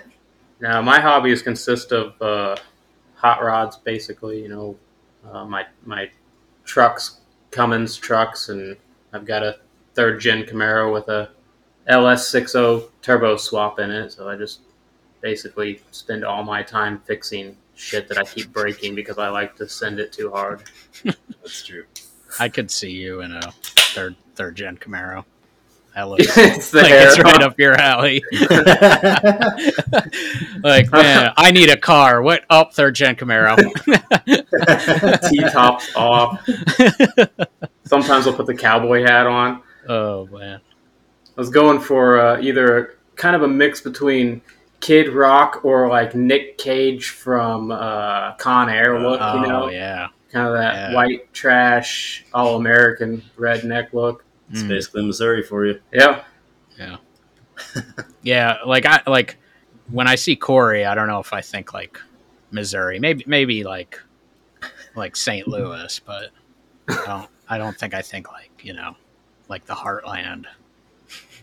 Now, 0.61 0.81
my 0.81 1.01
hobbies 1.01 1.41
consist 1.41 1.91
of 1.91 2.19
uh, 2.21 2.55
hot 3.13 3.43
rods, 3.43 3.75
basically. 3.75 4.41
You 4.41 4.47
know, 4.47 4.77
uh, 5.29 5.43
my 5.43 5.65
my 5.83 6.09
trucks, 6.63 7.19
Cummins 7.51 7.97
trucks, 7.97 8.47
and 8.47 8.77
I've 9.11 9.25
got 9.25 9.43
a 9.43 9.57
third 9.95 10.21
gen 10.21 10.43
Camaro 10.43 10.93
with 10.93 11.09
a 11.09 11.29
LS60 11.89 12.89
turbo 13.01 13.35
swap 13.35 13.79
in 13.79 13.91
it. 13.91 14.13
So 14.13 14.29
I 14.29 14.37
just 14.37 14.61
basically 15.25 15.81
spend 15.89 16.23
all 16.23 16.43
my 16.43 16.61
time 16.61 17.01
fixing 17.03 17.57
shit 17.73 18.07
that 18.07 18.19
I 18.19 18.23
keep 18.25 18.53
breaking 18.53 18.93
because 18.93 19.17
I 19.17 19.27
like 19.29 19.55
to 19.55 19.67
send 19.67 19.99
it 19.99 20.11
too 20.11 20.29
hard. 20.29 20.61
That's 21.03 21.65
true. 21.65 21.85
I 22.39 22.47
could 22.47 22.69
see 22.69 22.91
you 22.91 23.21
in 23.21 23.31
a 23.31 23.51
third 23.95 24.15
third 24.35 24.55
gen 24.55 24.77
Camaro. 24.77 25.25
That 25.95 26.03
looks 26.03 26.25
it's 26.37 26.75
like 26.75 26.89
hair. 26.89 27.07
it's 27.07 27.17
right 27.17 27.41
up 27.41 27.57
your 27.57 27.73
alley. 27.73 28.23
like, 30.61 30.91
man, 30.91 31.33
I 31.37 31.49
need 31.49 31.71
a 31.71 31.77
car. 31.77 32.21
What? 32.21 32.45
Up 32.51 32.75
third 32.75 32.93
gen 32.93 33.15
Camaro. 33.15 33.57
T 35.31 35.39
tops 35.49 35.91
off. 35.95 36.47
Sometimes 37.85 38.27
I'll 38.27 38.33
put 38.33 38.45
the 38.45 38.53
cowboy 38.53 39.01
hat 39.01 39.25
on. 39.25 39.63
oh 39.89 40.27
man. 40.27 40.61
I 41.35 41.41
was 41.41 41.49
going 41.49 41.79
for 41.79 42.19
uh, 42.19 42.39
either 42.39 42.99
kind 43.15 43.35
of 43.35 43.41
a 43.41 43.47
mix 43.47 43.81
between 43.81 44.41
Kid 44.85 45.09
Rock 45.09 45.65
or 45.65 45.87
like 45.89 46.13
Nick 46.13 46.59
Cage 46.59 47.09
from 47.09 47.71
uh, 47.71 48.33
Con 48.35 48.69
Air 48.69 48.99
look, 48.99 49.19
Oh 49.19 49.41
you 49.41 49.47
know, 49.47 49.69
yeah. 49.69 50.09
kind 50.31 50.47
of 50.47 50.53
that 50.53 50.75
Yeah. 50.91 50.93
white 50.95 51.33
trash, 51.33 52.23
all 52.35 52.57
American 52.57 53.23
redneck 53.35 53.93
look. 53.93 54.23
It's 54.51 54.61
Mm. 54.61 54.67
basically 54.67 55.05
Missouri 55.07 55.41
for 55.41 55.65
you. 55.65 55.81
Yeah, 55.91 56.21
Yeah. 56.77 56.97
yeah, 58.21 58.57
like 58.63 58.85
I 58.85 59.01
like 59.07 59.37
when 59.89 60.07
I 60.07 60.13
see 60.13 60.35
Cory, 60.35 60.85
I 60.85 60.93
don't 60.93 61.07
know 61.07 61.19
if 61.19 61.33
I 61.33 61.41
think 61.41 61.73
like 61.73 61.99
Missouri. 62.51 62.99
Maybe 62.99 63.23
maybe 63.25 63.63
like 63.63 63.99
like 64.95 65.15
St. 65.15 65.47
Louis, 65.47 65.99
but 66.05 66.29
I 66.87 67.03
don't 67.07 67.29
I 67.49 67.57
don't 67.57 67.75
think 67.75 67.95
I 67.95 68.03
think 68.03 68.31
like, 68.31 68.51
you 68.61 68.73
know, 68.73 68.95
like 69.49 69.65
the 69.65 69.73
heartland. 69.73 70.45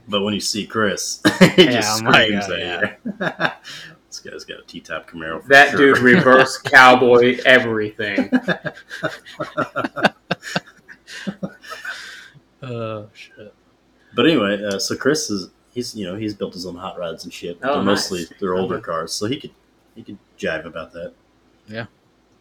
But 0.09 0.23
when 0.23 0.35
you 0.35 0.41
see 0.41 0.67
Chris, 0.67 1.21
he 1.57 1.65
Yeah, 1.65 1.73
just 1.81 2.03
I'm 2.05 2.13
screams 2.13 2.49
uh, 2.49 2.53
at 2.55 2.81
you. 2.81 3.51
this 4.09 4.19
guy's 4.19 4.45
got 4.45 4.61
a 4.61 4.63
T-top 4.67 5.09
Camaro. 5.11 5.43
For 5.43 5.49
that 5.49 5.71
sure. 5.71 5.95
dude 5.95 5.99
reverse 5.99 6.59
cowboy 6.65 7.39
everything. 7.47 8.31
Oh 12.63 13.09
shit. 13.13 13.53
But 14.15 14.27
anyway, 14.27 14.63
uh, 14.65 14.79
so 14.79 14.97
Chris 14.97 15.31
is 15.31 15.51
he's 15.73 15.95
you 15.97 16.05
know 16.07 16.17
he's 16.17 16.35
built 16.35 16.55
his 16.55 16.67
own 16.67 16.77
hot 16.77 16.99
rods 16.99 17.25
and 17.25 17.33
shit. 17.33 17.59
Oh, 17.63 17.75
They're 17.77 17.83
mostly 17.83 18.25
they're 18.41 18.55
older 18.55 18.77
Okay. 18.77 18.85
cars, 18.85 19.13
so 19.13 19.27
he 19.27 19.41
could 19.41 19.51
he 19.95 20.03
could 20.03 20.19
jive 20.39 20.65
about 20.67 20.93
that. 20.93 21.13
Yeah. 21.67 21.87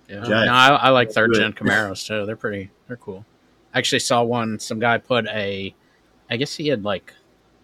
Jive. 0.10 0.28
No, 0.46 0.52
I, 0.54 0.68
I 0.76 0.90
like 0.90 1.12
third 1.12 1.34
gen 1.34 1.52
it. 1.52 1.56
Camaros 1.56 2.06
too. 2.06 2.26
They're 2.26 2.36
pretty. 2.36 2.70
They're 2.88 2.98
cool. 2.98 3.26
I 3.74 3.80
actually 3.80 4.00
saw 4.00 4.24
one. 4.24 4.60
Some 4.60 4.80
guy 4.80 4.98
put 4.98 5.26
a. 5.28 5.74
I 6.30 6.38
guess 6.38 6.56
he 6.56 6.68
had 6.68 6.84
like. 6.84 7.14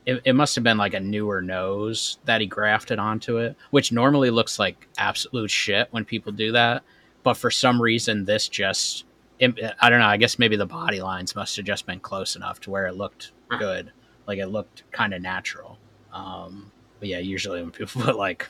It, 0.07 0.21
it 0.23 0.33
must 0.33 0.55
have 0.55 0.63
been 0.63 0.77
like 0.77 0.93
a 0.93 1.01
newer 1.01 1.41
nose 1.41 2.17
that 2.23 2.39
he 2.39 2.47
grafted 2.47 2.97
onto 2.97 3.37
it, 3.37 3.57
which 3.71 3.91
normally 3.91 4.29
looks 4.29 4.57
like 4.57 4.87
absolute 4.97 5.51
shit 5.51 5.89
when 5.91 6.05
people 6.05 6.31
do 6.31 6.53
that. 6.53 6.81
But 7.23 7.35
for 7.35 7.51
some 7.51 7.81
reason, 7.81 8.23
this 8.23 8.47
just. 8.47 9.03
It, 9.37 9.53
I 9.79 9.89
don't 9.89 9.99
know. 9.99 10.07
I 10.07 10.15
guess 10.17 10.39
maybe 10.39 10.55
the 10.55 10.65
body 10.65 11.01
lines 11.01 11.35
must 11.35 11.57
have 11.57 11.65
just 11.65 11.85
been 11.85 11.99
close 11.99 12.37
enough 12.37 12.59
to 12.61 12.71
where 12.71 12.87
it 12.87 12.95
looked 12.95 13.33
good. 13.59 13.91
Like 14.25 14.39
it 14.39 14.47
looked 14.47 14.83
kind 14.91 15.13
of 15.13 15.21
natural. 15.21 15.77
Um, 16.13 16.71
but 16.99 17.09
yeah, 17.09 17.19
usually 17.19 17.61
when 17.61 17.71
people 17.71 18.01
put 18.05 18.15
like 18.15 18.47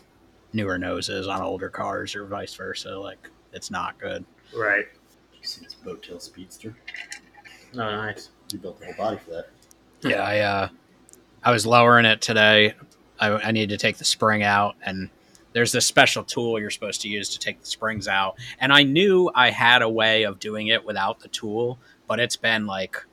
newer 0.53 0.77
noses 0.77 1.27
on 1.27 1.41
older 1.41 1.69
cars 1.69 2.15
or 2.15 2.25
vice 2.25 2.53
versa, 2.53 2.97
like 2.97 3.29
it's 3.51 3.71
not 3.71 3.99
good. 3.99 4.23
right. 4.55 4.85
Did 5.31 5.39
you 5.41 5.47
see 5.47 5.63
this 5.63 5.75
Boattail 5.83 6.21
Speedster? 6.21 6.75
Oh, 7.73 7.77
nice. 7.77 8.29
You 8.53 8.59
built 8.59 8.79
the 8.79 8.85
whole 8.85 8.95
body 8.95 9.17
for 9.17 9.31
that. 9.31 9.49
Yeah, 10.01 10.21
I 10.21 10.39
uh, 10.39 10.69
I 11.43 11.51
was 11.51 11.65
lowering 11.65 12.05
it 12.05 12.21
today. 12.21 12.73
I, 13.19 13.29
I 13.31 13.51
needed 13.51 13.69
to 13.69 13.77
take 13.77 13.97
the 13.97 14.05
spring 14.05 14.43
out, 14.43 14.75
and 14.83 15.09
there's 15.53 15.71
this 15.71 15.85
special 15.85 16.23
tool 16.23 16.59
you're 16.59 16.69
supposed 16.69 17.01
to 17.01 17.09
use 17.09 17.29
to 17.29 17.39
take 17.39 17.59
the 17.59 17.65
springs 17.65 18.07
out. 18.07 18.35
And 18.59 18.71
I 18.71 18.83
knew 18.83 19.31
I 19.33 19.49
had 19.49 19.81
a 19.81 19.89
way 19.89 20.23
of 20.23 20.39
doing 20.39 20.67
it 20.67 20.85
without 20.85 21.19
the 21.19 21.27
tool, 21.29 21.79
but 22.07 22.19
it's 22.19 22.35
been 22.35 22.65
like 22.65 23.05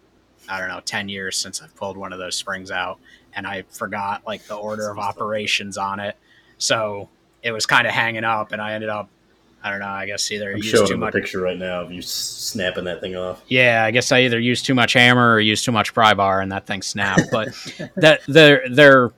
I 0.49 0.59
don't 0.59 0.69
know, 0.69 0.81
ten 0.81 1.09
years 1.09 1.37
since 1.37 1.63
I've 1.63 1.75
pulled 1.75 1.97
one 1.97 2.13
of 2.13 2.19
those 2.19 2.37
springs 2.37 2.71
out, 2.71 2.99
and 3.35 3.47
I 3.47 3.65
forgot 3.71 4.23
like 4.27 4.45
the 4.47 4.57
order 4.57 4.91
of 4.91 4.99
operations 4.99 5.79
on 5.79 6.01
it. 6.01 6.17
So 6.59 7.09
it 7.43 7.53
was 7.53 7.67
kind 7.67 7.87
of 7.87 7.93
hanging 7.93 8.25
up, 8.25 8.53
and 8.53 8.61
I 8.61 8.75
ended 8.75 8.91
up. 8.91 9.09
I 9.65 9.71
don't 9.71 9.81
know. 9.81 9.89
I 9.89 10.05
guess 10.05 10.31
either 10.31 10.51
I'm 10.51 10.59
used 10.59 10.69
showing 10.69 10.89
too 10.89 10.97
much. 10.99 11.15
picture 11.15 11.41
right 11.41 11.57
now 11.57 11.81
of 11.81 11.91
you 11.91 12.03
snapping 12.03 12.85
that 12.85 13.01
thing 13.01 13.17
off. 13.17 13.43
Yeah, 13.49 13.83
I 13.83 13.93
guess 13.93 14.13
I 14.13 14.21
either 14.21 14.39
used 14.39 14.67
too 14.67 14.75
much 14.75 14.93
hammer 14.93 15.33
or 15.33 15.41
used 15.41 15.65
too 15.65 15.73
much 15.73 15.95
pry 15.95 16.13
bar, 16.13 16.43
and 16.43 16.53
that 16.53 16.67
thing 16.67 16.83
snapped. 16.83 17.31
But 17.33 17.49
that 17.97 18.21
they're 18.29 18.63
they're, 18.71 19.13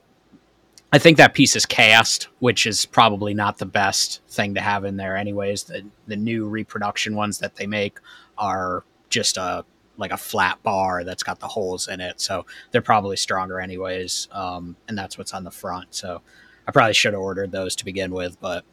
I 0.92 0.98
think 0.98 1.16
that 1.16 1.34
piece 1.34 1.56
is 1.56 1.66
cast, 1.66 2.28
which 2.38 2.64
is 2.64 2.86
probably 2.86 3.34
not 3.34 3.58
the 3.58 3.66
best 3.66 4.22
thing 4.28 4.54
to 4.54 4.60
have 4.60 4.84
in 4.84 4.96
there. 4.96 5.16
Anyways, 5.16 5.64
the 5.64 5.84
the 6.06 6.16
new 6.16 6.46
reproduction 6.46 7.16
ones 7.16 7.38
that 7.40 7.56
they 7.56 7.66
make 7.66 7.98
are 8.38 8.84
just 9.10 9.38
a 9.38 9.64
like 9.96 10.12
a 10.12 10.16
flat 10.16 10.62
bar 10.62 11.02
that's 11.02 11.24
got 11.24 11.40
the 11.40 11.48
holes 11.48 11.88
in 11.88 12.00
it, 12.00 12.20
so 12.20 12.46
they're 12.70 12.82
probably 12.82 13.16
stronger 13.16 13.58
anyways. 13.58 14.28
Um, 14.30 14.76
and 14.86 14.96
that's 14.96 15.18
what's 15.18 15.34
on 15.34 15.42
the 15.42 15.50
front. 15.50 15.92
So 15.92 16.22
I 16.68 16.70
probably 16.70 16.94
should 16.94 17.14
have 17.14 17.22
ordered 17.22 17.50
those 17.50 17.74
to 17.76 17.84
begin 17.84 18.12
with, 18.14 18.40
but 18.40 18.64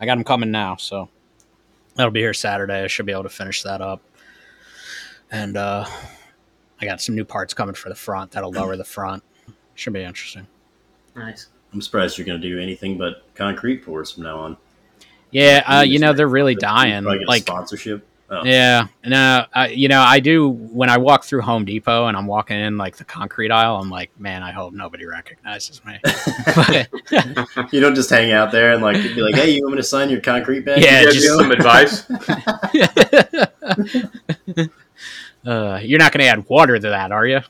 I 0.00 0.06
got 0.06 0.14
them 0.14 0.24
coming 0.24 0.50
now, 0.50 0.76
so 0.76 1.08
that'll 1.94 2.12
be 2.12 2.20
here 2.20 2.34
Saturday. 2.34 2.82
I 2.82 2.86
should 2.86 3.06
be 3.06 3.12
able 3.12 3.24
to 3.24 3.28
finish 3.28 3.62
that 3.62 3.80
up 3.80 4.00
and 5.30 5.56
uh, 5.56 5.84
I 6.80 6.84
got 6.84 7.00
some 7.00 7.14
new 7.14 7.24
parts 7.24 7.54
coming 7.54 7.74
for 7.74 7.88
the 7.88 7.94
front 7.94 8.30
that'll 8.32 8.52
lower 8.52 8.76
the 8.76 8.84
front. 8.84 9.22
Should 9.74 9.92
be 9.92 10.02
interesting. 10.02 10.46
Nice. 11.14 11.48
I'm 11.72 11.80
surprised 11.82 12.16
you're 12.16 12.26
going 12.26 12.40
to 12.40 12.48
do 12.48 12.58
anything 12.58 12.96
but 12.98 13.24
concrete 13.34 13.84
pours 13.84 14.12
from 14.12 14.24
now 14.24 14.38
on. 14.38 14.56
Yeah, 15.30 15.62
uh, 15.66 15.82
you 15.82 15.98
know 15.98 16.12
they're 16.14 16.26
really 16.26 16.54
dying. 16.54 17.02
Probably 17.02 17.18
get 17.18 17.28
a 17.28 17.30
Like, 17.30 17.42
sponsorship. 17.42 18.06
Oh, 18.30 18.44
yeah, 18.44 18.88
no, 19.06 19.46
uh, 19.54 19.68
you 19.70 19.88
know 19.88 20.02
I 20.02 20.20
do 20.20 20.50
when 20.50 20.90
I 20.90 20.98
walk 20.98 21.24
through 21.24 21.40
Home 21.40 21.64
Depot 21.64 22.08
and 22.08 22.16
I'm 22.16 22.26
walking 22.26 22.58
in 22.60 22.76
like 22.76 22.96
the 22.98 23.04
concrete 23.04 23.50
aisle. 23.50 23.76
I'm 23.76 23.88
like, 23.88 24.10
man, 24.20 24.42
I 24.42 24.52
hope 24.52 24.74
nobody 24.74 25.06
recognizes 25.06 25.82
me. 25.84 25.98
But, 26.54 27.72
you 27.72 27.80
don't 27.80 27.94
just 27.94 28.10
hang 28.10 28.32
out 28.32 28.52
there 28.52 28.72
and 28.74 28.82
like 28.82 28.96
be 28.96 29.22
like, 29.22 29.34
hey, 29.34 29.50
you 29.52 29.62
want 29.62 29.76
me 29.76 29.80
to 29.80 29.82
sign 29.82 30.10
your 30.10 30.20
concrete 30.20 30.60
bag? 30.66 30.82
Yeah, 30.82 31.00
you 31.00 31.06
guys 31.06 31.14
just- 31.14 31.26
get 31.26 31.38
some 31.38 31.50
advice? 31.52 32.04
uh, 35.46 35.80
you're 35.82 35.98
not 35.98 36.12
going 36.12 36.20
to 36.22 36.26
add 36.26 36.46
water 36.48 36.78
to 36.78 36.88
that, 36.88 37.10
are 37.12 37.26
you? 37.26 37.40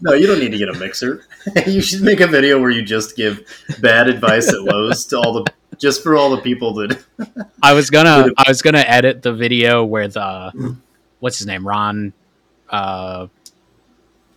No, 0.00 0.12
you 0.12 0.26
don't 0.26 0.38
need 0.40 0.50
to 0.52 0.58
get 0.58 0.68
a 0.68 0.74
mixer. 0.74 1.24
you 1.66 1.80
should 1.80 2.02
make 2.02 2.20
a 2.20 2.26
video 2.26 2.60
where 2.60 2.70
you 2.70 2.82
just 2.82 3.16
give 3.16 3.42
bad 3.80 4.08
advice 4.08 4.48
at 4.52 4.60
Lowe's 4.62 5.06
to 5.06 5.16
all 5.18 5.32
the 5.32 5.50
just 5.78 6.02
for 6.02 6.16
all 6.16 6.30
the 6.30 6.40
people 6.42 6.74
that 6.74 7.02
I 7.62 7.72
was 7.72 7.90
gonna 7.90 8.28
I 8.38 8.44
was 8.48 8.62
gonna 8.62 8.84
edit 8.86 9.22
the 9.22 9.32
video 9.32 9.84
where 9.84 10.08
the 10.08 10.76
what's 11.20 11.38
his 11.38 11.46
name 11.46 11.66
Ron, 11.66 12.12
uh, 12.70 13.28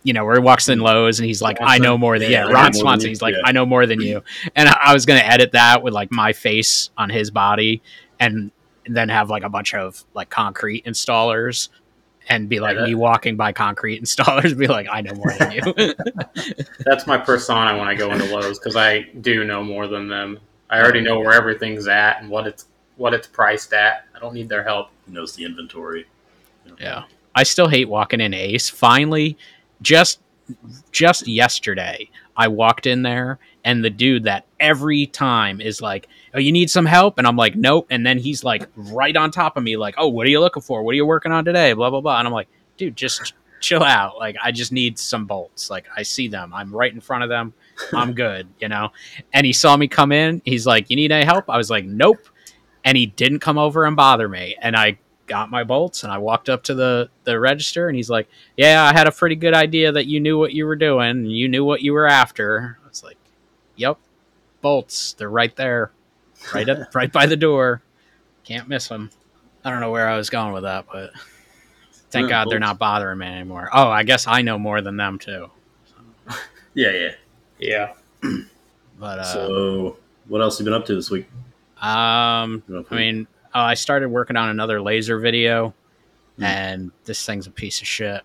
you 0.02 0.12
know 0.12 0.24
where 0.24 0.36
he 0.36 0.40
walks 0.40 0.68
in 0.68 0.80
Lowe's 0.80 1.18
and 1.18 1.26
he's 1.26 1.42
like 1.42 1.58
I 1.60 1.78
know 1.78 1.98
more 1.98 2.18
than 2.18 2.30
yeah, 2.30 2.46
Yeah, 2.46 2.52
Ron 2.52 2.72
Swanson 2.72 3.08
he's 3.08 3.22
like 3.22 3.34
Yeah. 3.34 3.42
I 3.44 3.52
know 3.52 3.66
more 3.66 3.86
than 3.86 4.00
you 4.00 4.22
and 4.56 4.68
I, 4.68 4.78
I 4.86 4.94
was 4.94 5.06
gonna 5.06 5.20
edit 5.20 5.52
that 5.52 5.82
with 5.82 5.92
like 5.92 6.10
my 6.10 6.32
face 6.32 6.90
on 6.96 7.10
his 7.10 7.30
body 7.30 7.82
and 8.20 8.50
then 8.86 9.08
have 9.10 9.28
like 9.28 9.42
a 9.42 9.48
bunch 9.50 9.74
of 9.74 10.04
like 10.14 10.30
concrete 10.30 10.84
installers 10.86 11.68
and 12.30 12.48
be 12.48 12.60
like 12.60 12.74
Yeah, 12.74 12.82
that- 12.82 12.88
me 12.88 12.94
walking 12.94 13.36
by 13.36 13.52
concrete 13.52 14.02
installers, 14.02 14.56
be 14.56 14.66
like, 14.66 14.86
I 14.90 15.00
know 15.00 15.14
more 15.14 15.32
than 15.38 15.52
you. 15.52 15.62
That's 16.84 17.06
my 17.06 17.16
persona 17.18 17.78
when 17.78 17.88
I 17.88 17.94
go 17.94 18.12
into 18.12 18.26
Lowe's 18.26 18.58
because 18.58 18.76
I 18.76 19.00
do 19.20 19.44
know 19.44 19.62
more 19.64 19.86
than 19.86 20.08
them. 20.08 20.38
I 20.70 20.80
already 20.80 21.00
know 21.00 21.18
where 21.20 21.32
everything's 21.32 21.88
at 21.88 22.20
and 22.20 22.30
what 22.30 22.46
it's 22.46 22.66
what 22.96 23.14
it's 23.14 23.26
priced 23.26 23.72
at. 23.72 24.06
I 24.14 24.18
don't 24.18 24.34
need 24.34 24.48
their 24.48 24.64
help. 24.64 24.90
He 25.06 25.12
knows 25.12 25.34
the 25.34 25.44
inventory. 25.44 26.06
Yeah. 26.78 27.04
I 27.34 27.44
still 27.44 27.68
hate 27.68 27.88
walking 27.88 28.20
in 28.20 28.34
Ace. 28.34 28.68
Finally, 28.68 29.38
just 29.80 30.20
just 30.90 31.28
yesterday, 31.28 32.08
I 32.36 32.48
walked 32.48 32.86
in 32.86 33.02
there 33.02 33.38
and 33.64 33.84
the 33.84 33.90
dude 33.90 34.24
that 34.24 34.46
every 34.60 35.06
time 35.06 35.60
is 35.60 35.80
like, 35.80 36.08
"Oh, 36.34 36.38
you 36.38 36.52
need 36.52 36.70
some 36.70 36.86
help?" 36.86 37.18
and 37.18 37.26
I'm 37.26 37.36
like, 37.36 37.54
"Nope." 37.54 37.86
And 37.90 38.04
then 38.04 38.18
he's 38.18 38.44
like 38.44 38.68
right 38.76 39.16
on 39.16 39.30
top 39.30 39.56
of 39.56 39.62
me 39.62 39.76
like, 39.76 39.94
"Oh, 39.98 40.08
what 40.08 40.26
are 40.26 40.30
you 40.30 40.40
looking 40.40 40.62
for? 40.62 40.82
What 40.82 40.92
are 40.92 40.96
you 40.96 41.06
working 41.06 41.32
on 41.32 41.44
today?" 41.44 41.72
blah 41.72 41.90
blah 41.90 42.00
blah. 42.00 42.18
And 42.18 42.26
I'm 42.26 42.34
like, 42.34 42.48
"Dude, 42.76 42.96
just 42.96 43.34
chill 43.60 43.82
out. 43.82 44.18
Like 44.18 44.36
I 44.42 44.52
just 44.52 44.72
need 44.72 44.98
some 44.98 45.26
bolts. 45.26 45.70
Like 45.70 45.86
I 45.96 46.02
see 46.02 46.28
them. 46.28 46.52
I'm 46.54 46.74
right 46.74 46.92
in 46.92 47.00
front 47.00 47.22
of 47.22 47.28
them. 47.28 47.52
I'm 47.92 48.12
good, 48.14 48.48
you 48.60 48.68
know." 48.68 48.90
And 49.32 49.46
he 49.46 49.52
saw 49.52 49.76
me 49.76 49.88
come 49.88 50.12
in. 50.12 50.42
He's 50.44 50.66
like, 50.66 50.90
"You 50.90 50.96
need 50.96 51.12
any 51.12 51.24
help?" 51.24 51.48
I 51.48 51.56
was 51.56 51.70
like, 51.70 51.84
"Nope." 51.84 52.28
And 52.84 52.96
he 52.96 53.06
didn't 53.06 53.40
come 53.40 53.58
over 53.58 53.84
and 53.84 53.96
bother 53.96 54.28
me. 54.28 54.56
And 54.60 54.76
I 54.76 54.98
got 55.26 55.50
my 55.50 55.62
bolts 55.62 56.02
and 56.04 56.12
I 56.12 56.18
walked 56.18 56.48
up 56.48 56.62
to 56.64 56.74
the 56.74 57.10
the 57.24 57.38
register 57.38 57.88
and 57.88 57.96
he's 57.96 58.10
like, 58.10 58.28
"Yeah, 58.56 58.82
I 58.82 58.92
had 58.96 59.06
a 59.06 59.12
pretty 59.12 59.36
good 59.36 59.54
idea 59.54 59.92
that 59.92 60.06
you 60.06 60.20
knew 60.20 60.38
what 60.38 60.52
you 60.52 60.66
were 60.66 60.76
doing 60.76 61.10
and 61.10 61.32
you 61.32 61.48
knew 61.48 61.64
what 61.64 61.82
you 61.82 61.92
were 61.92 62.06
after." 62.08 62.78
I 62.84 62.88
was 62.88 63.04
like, 63.04 63.18
"Yep, 63.76 63.98
bolts. 64.62 65.12
They're 65.12 65.30
right 65.30 65.54
there, 65.54 65.92
right 66.54 66.68
up, 66.68 66.94
right 66.94 67.12
by 67.12 67.26
the 67.26 67.36
door. 67.36 67.82
Can't 68.44 68.68
miss 68.68 68.88
them." 68.88 69.10
I 69.64 69.70
don't 69.70 69.80
know 69.80 69.90
where 69.90 70.08
I 70.08 70.16
was 70.16 70.30
going 70.30 70.52
with 70.54 70.62
that, 70.62 70.86
but 70.90 71.10
thank 72.10 72.28
God 72.30 72.48
they're 72.50 72.58
not 72.58 72.78
bothering 72.78 73.18
me 73.18 73.26
anymore. 73.26 73.68
Oh, 73.72 73.88
I 73.88 74.02
guess 74.04 74.26
I 74.26 74.40
know 74.40 74.58
more 74.58 74.80
than 74.80 74.96
them 74.96 75.18
too. 75.18 75.50
Yeah, 76.74 76.90
yeah. 76.92 77.14
Yeah. 77.58 77.92
But 78.98 79.18
uh, 79.20 79.24
So, 79.24 79.96
what 80.26 80.40
else 80.40 80.58
have 80.58 80.66
you 80.66 80.72
been 80.72 80.80
up 80.80 80.86
to 80.86 80.94
this 80.94 81.10
week? 81.10 81.26
um, 81.80 82.62
I 82.90 82.94
mean, 82.94 83.26
uh, 83.54 83.58
I 83.60 83.74
started 83.74 84.08
working 84.08 84.36
on 84.36 84.48
another 84.48 84.80
laser 84.80 85.18
video, 85.18 85.74
Hmm. 86.38 86.44
and 86.44 86.90
this 87.04 87.24
thing's 87.24 87.46
a 87.46 87.50
piece 87.50 87.80
of 87.80 87.86
shit. 87.88 88.22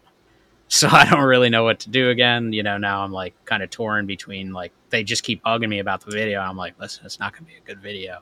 So 0.67 0.87
I 0.91 1.05
don't 1.09 1.23
really 1.23 1.49
know 1.49 1.63
what 1.63 1.79
to 1.81 1.89
do 1.89 2.09
again. 2.09 2.53
You 2.53 2.63
know, 2.63 2.77
now 2.77 3.03
I'm 3.03 3.11
like 3.11 3.33
kind 3.45 3.61
of 3.63 3.69
torn 3.69 4.05
between 4.05 4.53
like 4.53 4.71
they 4.89 5.03
just 5.03 5.23
keep 5.23 5.43
bugging 5.43 5.69
me 5.69 5.79
about 5.79 6.01
the 6.05 6.11
video. 6.11 6.39
I'm 6.39 6.57
like, 6.57 6.79
listen, 6.79 7.05
it's 7.05 7.19
not 7.19 7.33
going 7.33 7.45
to 7.45 7.51
be 7.51 7.57
a 7.57 7.61
good 7.61 7.79
video, 7.81 8.19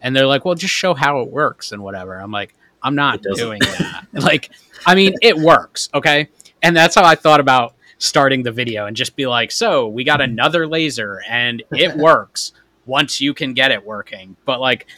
and 0.00 0.14
they're 0.16 0.26
like, 0.26 0.44
well, 0.44 0.54
just 0.54 0.74
show 0.74 0.94
how 0.94 1.20
it 1.20 1.28
works 1.30 1.72
and 1.72 1.82
whatever. 1.82 2.18
I'm 2.18 2.30
like, 2.30 2.54
I'm 2.82 2.94
not 2.94 3.16
It 3.16 3.22
doesn't. 3.22 3.44
doing 3.44 3.60
that. 3.60 4.06
like, 4.12 4.50
I 4.86 4.94
mean, 4.94 5.14
it 5.22 5.36
works, 5.36 5.88
okay, 5.94 6.28
and 6.62 6.74
that's 6.76 6.94
how 6.94 7.04
I 7.04 7.14
thought 7.14 7.40
about 7.40 7.74
starting 8.02 8.42
the 8.42 8.50
video 8.50 8.86
and 8.86 8.96
just 8.96 9.14
be 9.14 9.26
like, 9.26 9.52
so 9.52 9.86
we 9.86 10.02
got 10.02 10.20
another 10.20 10.66
laser 10.66 11.22
and 11.28 11.62
it 11.70 11.96
works 11.96 12.52
once 12.84 13.20
you 13.20 13.32
can 13.32 13.54
get 13.54 13.70
it 13.70 13.86
working. 13.86 14.34
But 14.44 14.60
like, 14.60 14.88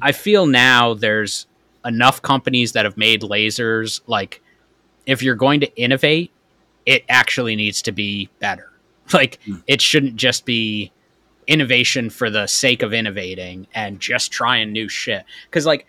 I 0.00 0.12
feel 0.12 0.46
now 0.46 0.94
there's 0.94 1.46
enough 1.84 2.22
companies 2.22 2.72
that 2.72 2.86
have 2.86 2.96
made 2.96 3.20
lasers. 3.20 4.00
Like, 4.06 4.40
if 5.04 5.22
you're 5.22 5.34
going 5.34 5.60
to 5.60 5.76
innovate, 5.76 6.30
it 6.86 7.04
actually 7.10 7.54
needs 7.54 7.82
to 7.82 7.92
be 7.92 8.28
better. 8.40 8.72
Like, 9.12 9.38
Hmm. 9.44 9.56
it 9.66 9.80
shouldn't 9.82 10.16
just 10.16 10.44
be 10.46 10.90
innovation 11.46 12.10
for 12.10 12.28
the 12.30 12.46
sake 12.46 12.82
of 12.82 12.92
innovating 12.92 13.66
and 13.74 14.00
just 14.00 14.30
trying 14.32 14.72
new 14.72 14.86
shit. 14.88 15.24
Because, 15.50 15.64
like, 15.66 15.86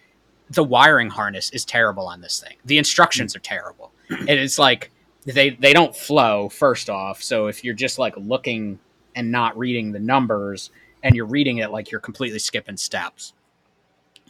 the 0.49 0.63
wiring 0.63 1.09
harness 1.09 1.49
is 1.51 1.63
terrible 1.65 2.07
on 2.07 2.21
this 2.21 2.39
thing. 2.39 2.55
The 2.65 2.77
instructions 2.77 3.35
are 3.35 3.39
terrible. 3.39 3.91
And 4.09 4.29
it's 4.29 4.57
like, 4.57 4.89
they, 5.25 5.51
they 5.51 5.73
don't 5.73 5.95
flow, 5.95 6.49
first 6.49 6.89
off. 6.89 7.21
So 7.21 7.47
if 7.47 7.63
you're 7.63 7.73
just 7.73 7.99
like 7.99 8.15
looking 8.17 8.79
and 9.15 9.31
not 9.31 9.57
reading 9.57 9.91
the 9.91 9.99
numbers 9.99 10.71
and 11.03 11.15
you're 11.15 11.25
reading 11.25 11.57
it 11.57 11.71
like 11.71 11.91
you're 11.91 12.01
completely 12.01 12.39
skipping 12.39 12.77
steps. 12.77 13.33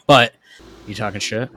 But 0.08 0.34
you 0.88 0.96
talking 0.96 1.20
shit? 1.20 1.50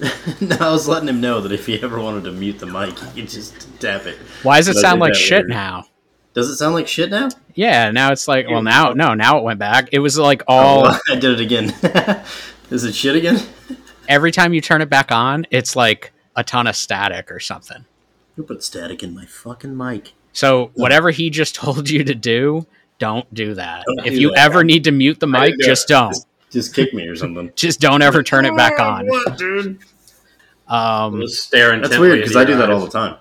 no, 0.40 0.56
I 0.60 0.70
was 0.70 0.88
letting 0.88 1.08
him 1.08 1.20
know 1.20 1.40
that 1.40 1.52
if 1.52 1.66
he 1.66 1.82
ever 1.82 2.00
wanted 2.00 2.24
to 2.24 2.32
mute 2.32 2.58
the 2.58 2.66
mic, 2.66 2.98
he 2.98 3.20
could 3.20 3.30
just 3.30 3.68
tap 3.80 4.06
it. 4.06 4.16
Why 4.42 4.58
does 4.58 4.68
it 4.68 4.76
sound 4.76 5.00
like 5.00 5.14
shit 5.14 5.44
works. 5.44 5.50
now? 5.50 5.86
Does 6.32 6.48
it 6.48 6.56
sound 6.56 6.74
like 6.74 6.86
shit 6.88 7.10
now? 7.10 7.28
Yeah, 7.54 7.90
now 7.90 8.12
it's 8.12 8.28
like 8.28 8.48
well 8.48 8.62
now 8.62 8.92
no, 8.92 9.14
now 9.14 9.38
it 9.38 9.44
went 9.44 9.58
back. 9.58 9.88
It 9.92 9.98
was 9.98 10.16
like 10.18 10.42
Oh, 10.48 10.54
all 10.54 10.82
well, 10.82 11.00
I 11.10 11.16
did 11.16 11.38
it 11.38 11.40
again. 11.40 11.74
Is 12.70 12.84
it 12.84 12.94
shit 12.94 13.16
again? 13.16 13.40
every 14.08 14.30
time 14.32 14.52
you 14.52 14.60
turn 14.60 14.80
it 14.80 14.88
back 14.88 15.12
on, 15.12 15.46
it's 15.50 15.74
like 15.74 16.12
a 16.36 16.44
ton 16.44 16.66
of 16.66 16.76
static 16.76 17.30
or 17.32 17.40
something. 17.40 17.84
Who 18.36 18.42
put 18.42 18.62
static 18.64 19.02
in 19.02 19.14
my 19.14 19.26
fucking 19.26 19.76
mic? 19.76 20.12
So 20.32 20.70
whatever 20.74 21.10
he 21.10 21.30
just 21.30 21.54
told 21.56 21.90
you 21.90 22.04
to 22.04 22.14
do, 22.14 22.66
don't 22.98 23.32
do 23.34 23.54
that. 23.54 23.84
Don't 23.86 24.06
if 24.06 24.14
do 24.14 24.20
you 24.20 24.30
that. 24.30 24.38
ever 24.38 24.62
need 24.64 24.84
to 24.84 24.90
mute 24.92 25.20
the 25.20 25.26
mic, 25.26 25.54
do 25.58 25.64
just 25.64 25.90
it. 25.90 25.94
don't. 25.94 26.16
Just 26.50 26.74
kick 26.74 26.92
me 26.94 27.06
or 27.06 27.14
something. 27.14 27.52
Just 27.56 27.80
don't 27.80 28.02
ever 28.02 28.24
turn 28.24 28.44
it 28.44 28.56
back 28.56 28.80
on. 28.80 29.06
What, 29.06 29.38
dude? 29.38 29.78
Um, 30.66 31.20
Just 31.20 31.44
stare 31.44 31.78
That's 31.80 31.96
weird 31.96 32.18
because 32.20 32.34
I 32.36 32.44
do 32.44 32.52
your 32.52 32.58
that 32.60 32.70
all 32.72 32.80
the 32.80 32.90
time. 32.90 33.16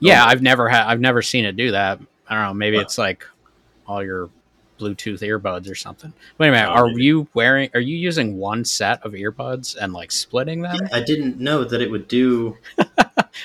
yeah, 0.00 0.24
I've 0.24 0.42
never 0.42 0.68
had 0.68 0.84
I've 0.86 0.98
never 1.00 1.22
seen 1.22 1.44
it 1.44 1.56
do 1.56 1.70
that. 1.70 2.00
I 2.28 2.34
don't 2.34 2.44
know, 2.44 2.54
maybe 2.54 2.76
Wow. 2.76 2.82
it's 2.82 2.98
like 2.98 3.24
all 3.86 4.02
your 4.04 4.30
Bluetooth 4.80 5.20
earbuds 5.20 5.70
or 5.70 5.76
something. 5.76 6.12
Wait 6.38 6.48
a 6.48 6.50
minute, 6.50 6.68
Oh, 6.68 6.72
are 6.74 6.86
maybe. 6.88 7.04
you 7.04 7.28
wearing 7.34 7.70
are 7.74 7.80
you 7.80 7.96
using 7.96 8.36
one 8.36 8.64
set 8.64 9.00
of 9.06 9.12
earbuds 9.12 9.76
and 9.80 9.92
like 9.92 10.10
splitting 10.10 10.62
them? 10.62 10.76
I 10.92 11.00
didn't 11.00 11.38
know 11.38 11.62
that 11.62 11.80
it 11.80 11.88
would 11.90 12.08
do 12.08 12.56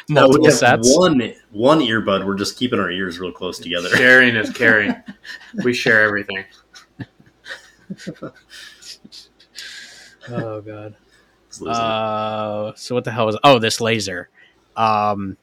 No, 0.10 0.22
Multiple 0.22 0.41
we 0.45 0.47
have 0.47 0.58
sets? 0.58 0.97
One 0.97 1.34
one 1.52 1.80
earbud. 1.80 2.26
We're 2.26 2.36
just 2.36 2.58
keeping 2.58 2.80
our 2.80 2.91
ears 2.91 3.20
real 3.20 3.32
close 3.32 3.60
together. 3.60 3.89
Sharing 3.95 4.36
is 4.36 4.49
caring. 4.52 4.95
we 5.64 5.74
share 5.74 6.02
everything. 6.04 6.45
Oh 10.30 10.62
god. 10.62 10.95
Uh, 11.66 12.72
so 12.76 12.95
what 12.95 13.04
the 13.04 13.12
hell 13.12 13.26
was? 13.26 13.38
Oh, 13.43 13.60
this 13.60 13.82
laser. 13.82 14.30
Um, 14.76 15.38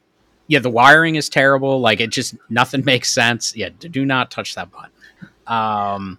yeah, 0.46 0.60
the 0.60 0.70
wiring 0.70 1.16
is 1.16 1.28
terrible. 1.28 1.80
Like 1.80 2.00
it 2.00 2.10
just 2.10 2.34
nothing 2.48 2.84
makes 2.84 3.10
sense. 3.10 3.54
Yeah, 3.56 3.68
do 3.78 4.04
not 4.06 4.30
touch 4.30 4.54
that 4.54 4.70
button. 4.70 4.90
Um, 5.46 6.18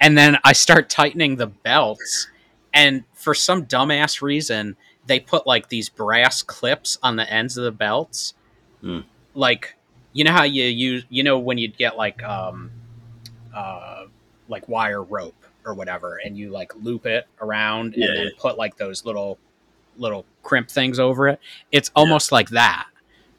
and 0.00 0.18
then 0.18 0.38
I 0.44 0.52
start 0.52 0.90
tightening 0.90 1.36
the 1.36 1.46
belts, 1.46 2.28
and 2.72 3.04
for 3.14 3.34
some 3.34 3.66
dumbass 3.66 4.20
reason, 4.20 4.76
they 5.06 5.20
put 5.20 5.46
like 5.46 5.68
these 5.68 5.88
brass 5.88 6.42
clips 6.42 6.98
on 7.02 7.16
the 7.16 7.30
ends 7.30 7.56
of 7.56 7.64
the 7.64 7.72
belts. 7.72 8.34
Hmm. 8.80 9.00
Like, 9.34 9.76
you 10.12 10.24
know 10.24 10.32
how 10.32 10.44
you 10.44 10.64
use, 10.64 11.04
you 11.08 11.22
know, 11.22 11.38
when 11.38 11.58
you'd 11.58 11.76
get 11.76 11.96
like, 11.96 12.22
um, 12.22 12.70
uh, 13.54 14.04
like 14.48 14.68
wire 14.68 15.02
rope 15.02 15.34
or 15.64 15.74
whatever, 15.74 16.20
and 16.24 16.36
you 16.36 16.50
like 16.50 16.72
loop 16.76 17.06
it 17.06 17.26
around 17.40 17.94
Yeah, 17.96 18.06
and 18.06 18.16
then 18.16 18.24
yeah. 18.26 18.32
put 18.38 18.58
like 18.58 18.76
those 18.76 19.04
little 19.04 19.38
little 19.96 20.24
crimp 20.42 20.68
things 20.68 20.98
over 20.98 21.28
it. 21.28 21.40
It's 21.72 21.90
almost 21.94 22.32
like 22.32 22.50
that, 22.50 22.86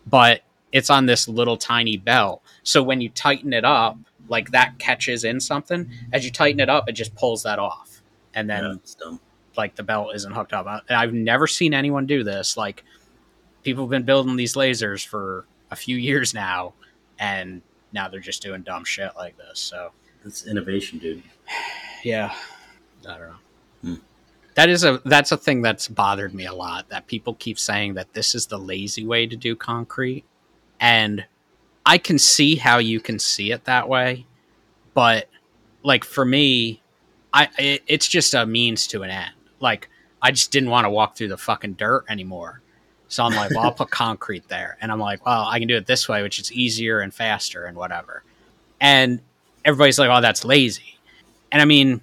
but 0.07 0.41
it's 0.71 0.89
on 0.89 1.05
this 1.05 1.27
little 1.27 1.57
tiny 1.57 1.97
belt. 1.97 2.41
So 2.63 2.81
when 2.81 3.01
you 3.01 3.09
tighten 3.09 3.53
it 3.53 3.63
up, 3.63 3.97
like 4.27 4.51
that 4.51 4.79
catches 4.79 5.23
in 5.23 5.39
something. 5.39 5.89
As 6.11 6.25
you 6.25 6.31
tighten 6.31 6.59
it 6.59 6.69
up, 6.69 6.89
it 6.89 6.93
just 6.93 7.15
pulls 7.15 7.43
that 7.43 7.59
off, 7.59 8.01
and 8.33 8.49
then 8.49 8.63
yeah. 8.63 9.11
Like 9.57 9.75
the 9.75 9.83
belt 9.83 10.15
isn't 10.15 10.31
hooked 10.31 10.53
up. 10.53 10.67
I, 10.67 10.81
I've 10.89 11.13
never 11.13 11.47
seen 11.47 11.73
anyone 11.73 12.05
do 12.05 12.23
this. 12.23 12.57
Like 12.57 12.83
people 13.63 13.83
have 13.83 13.89
been 13.89 14.03
building 14.03 14.35
these 14.35 14.55
lasers 14.55 15.05
for 15.05 15.45
a 15.71 15.75
few 15.75 15.97
years 15.97 16.33
now, 16.33 16.73
and 17.19 17.61
now 17.91 18.07
they're 18.07 18.19
just 18.19 18.41
doing 18.41 18.61
dumb 18.61 18.83
shit 18.85 19.11
like 19.15 19.37
this. 19.37 19.59
So 19.59 19.91
It's 20.25 20.45
innovation, 20.45 20.99
dude. 20.99 21.23
yeah, 22.03 22.33
I 23.07 23.17
don't 23.17 23.29
know. 23.29 23.35
Hmm. 23.81 23.95
That 24.55 24.69
is 24.69 24.83
a 24.83 25.01
that's 25.05 25.31
a 25.31 25.37
thing 25.37 25.61
that's 25.61 25.87
bothered 25.87 26.33
me 26.33 26.45
a 26.45 26.53
lot. 26.53 26.89
That 26.89 27.07
people 27.07 27.33
keep 27.35 27.59
saying 27.59 27.95
that 27.95 28.13
this 28.13 28.35
is 28.35 28.47
the 28.47 28.57
lazy 28.57 29.05
way 29.05 29.27
to 29.27 29.35
do 29.35 29.55
concrete, 29.55 30.23
and 30.79 31.25
I 31.85 31.97
can 31.97 32.17
see 32.17 32.55
how 32.55 32.77
you 32.79 32.99
can 32.99 33.19
see 33.19 33.51
it 33.51 33.65
that 33.65 33.87
way, 33.87 34.25
but 34.93 35.29
like 35.83 36.03
for 36.03 36.25
me, 36.25 36.81
I 37.33 37.49
it, 37.57 37.83
it's 37.87 38.07
just 38.07 38.33
a 38.33 38.45
means 38.45 38.87
to 38.87 39.03
an 39.03 39.11
end. 39.11 39.34
Like 39.59 39.89
I 40.21 40.31
just 40.31 40.51
didn't 40.51 40.69
want 40.69 40.85
to 40.85 40.89
walk 40.89 41.15
through 41.15 41.29
the 41.29 41.37
fucking 41.37 41.73
dirt 41.73 42.05
anymore. 42.09 42.61
So 43.07 43.23
I'm 43.23 43.35
like, 43.35 43.51
well, 43.51 43.61
I'll 43.61 43.71
put 43.71 43.89
concrete 43.91 44.47
there, 44.47 44.77
and 44.81 44.91
I'm 44.91 44.99
like, 44.99 45.25
well, 45.25 45.45
I 45.45 45.59
can 45.59 45.67
do 45.67 45.77
it 45.77 45.85
this 45.85 46.09
way, 46.09 46.23
which 46.23 46.39
is 46.39 46.51
easier 46.51 47.01
and 47.01 47.13
faster 47.13 47.65
and 47.65 47.77
whatever. 47.77 48.23
And 48.81 49.21
everybody's 49.63 49.99
like, 49.99 50.09
oh, 50.09 50.21
that's 50.21 50.43
lazy. 50.43 50.99
And 51.51 51.61
I 51.61 51.65
mean, 51.65 52.01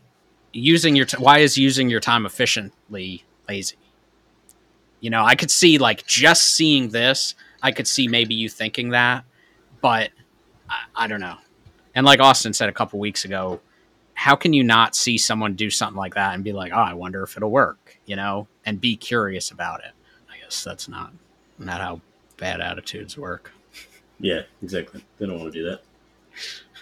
using 0.53 0.95
your 0.97 1.07
t- 1.07 1.17
why 1.19 1.39
is 1.39 1.59
using 1.59 1.91
your 1.91 2.01
time 2.01 2.27
efficiently 2.27 3.25
lazy? 3.49 3.77
You 5.01 5.11
know, 5.11 5.25
I 5.25 5.35
could 5.35 5.51
see 5.51 5.79
like 5.79 6.07
just 6.07 6.55
seeing 6.55 6.91
this, 6.91 7.35
I 7.63 7.73
could 7.73 7.89
see 7.89 8.07
maybe 8.09 8.35
you 8.35 8.49
thinking 8.49 8.91
that, 8.91 9.25
but 9.81 10.11
I, 10.71 11.05
I 11.05 11.07
don't 11.09 11.21
know. 11.21 11.37
And 11.95 12.07
like 12.07 12.21
Austin 12.21 12.53
said 12.53 12.69
a 12.69 12.73
couple 12.73 12.99
weeks 12.99 13.25
ago, 13.25 13.61
how 14.23 14.37
can 14.37 14.53
you 14.53 14.63
not 14.63 14.95
see 14.95 15.19
someone 15.19 15.55
do 15.55 15.69
something 15.69 15.97
like 15.97 16.15
that 16.15 16.33
and 16.33 16.45
be 16.45 16.53
like, 16.53 16.71
oh, 16.73 16.77
I 16.77 16.95
wonder 16.95 17.25
if 17.25 17.37
it'll 17.37 17.51
work, 17.51 17.99
you 18.07 18.15
know, 18.15 18.47
and 18.65 18.81
be 18.81 18.97
curious 18.97 19.51
about 19.51 19.81
it? 19.81 19.91
I 20.31 20.39
guess 20.39 20.63
that's 20.63 20.89
not 20.89 21.13
Not 21.59 21.81
how 21.81 22.01
bad 22.37 22.61
attitudes 22.61 23.19
work. 23.19 23.51
Yeah, 24.21 24.43
exactly. 24.63 25.05
They 25.19 25.27
don't 25.27 25.41
want 25.41 25.53
to 25.53 25.59
do 25.59 25.69
that. 25.69 25.81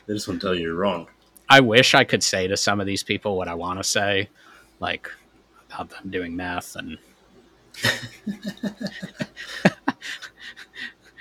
They 0.05 0.13
just 0.13 0.29
want 0.29 0.39
to 0.39 0.47
tell 0.47 0.55
you 0.55 0.65
you're 0.65 0.75
wrong. 0.75 1.07
I 1.49 1.61
wish 1.61 1.95
I 1.95 2.05
could 2.05 2.23
say 2.23 2.47
to 2.47 2.59
some 2.59 2.79
of 2.79 2.87
these 2.87 3.03
people 3.03 3.39
what 3.39 3.49
I 3.49 3.55
want 3.55 3.79
to 3.79 3.85
say, 3.85 4.29
like 4.79 5.11
about 5.67 5.89
them 5.89 6.11
doing 6.11 6.37
meth 6.37 6.77
and. 6.77 6.99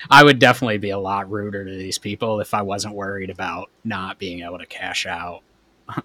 I 0.10 0.24
would 0.26 0.40
definitely 0.40 0.80
be 0.80 0.90
a 0.90 1.00
lot 1.00 1.32
ruder 1.32 1.64
to 1.64 1.72
these 1.78 1.98
people 1.98 2.42
if 2.42 2.54
I 2.54 2.62
wasn't 2.62 2.96
worried 2.96 3.30
about 3.30 3.70
not 3.86 4.20
being 4.20 4.42
able 4.44 4.58
to 4.58 4.66
cash 4.66 5.06
out 5.06 5.44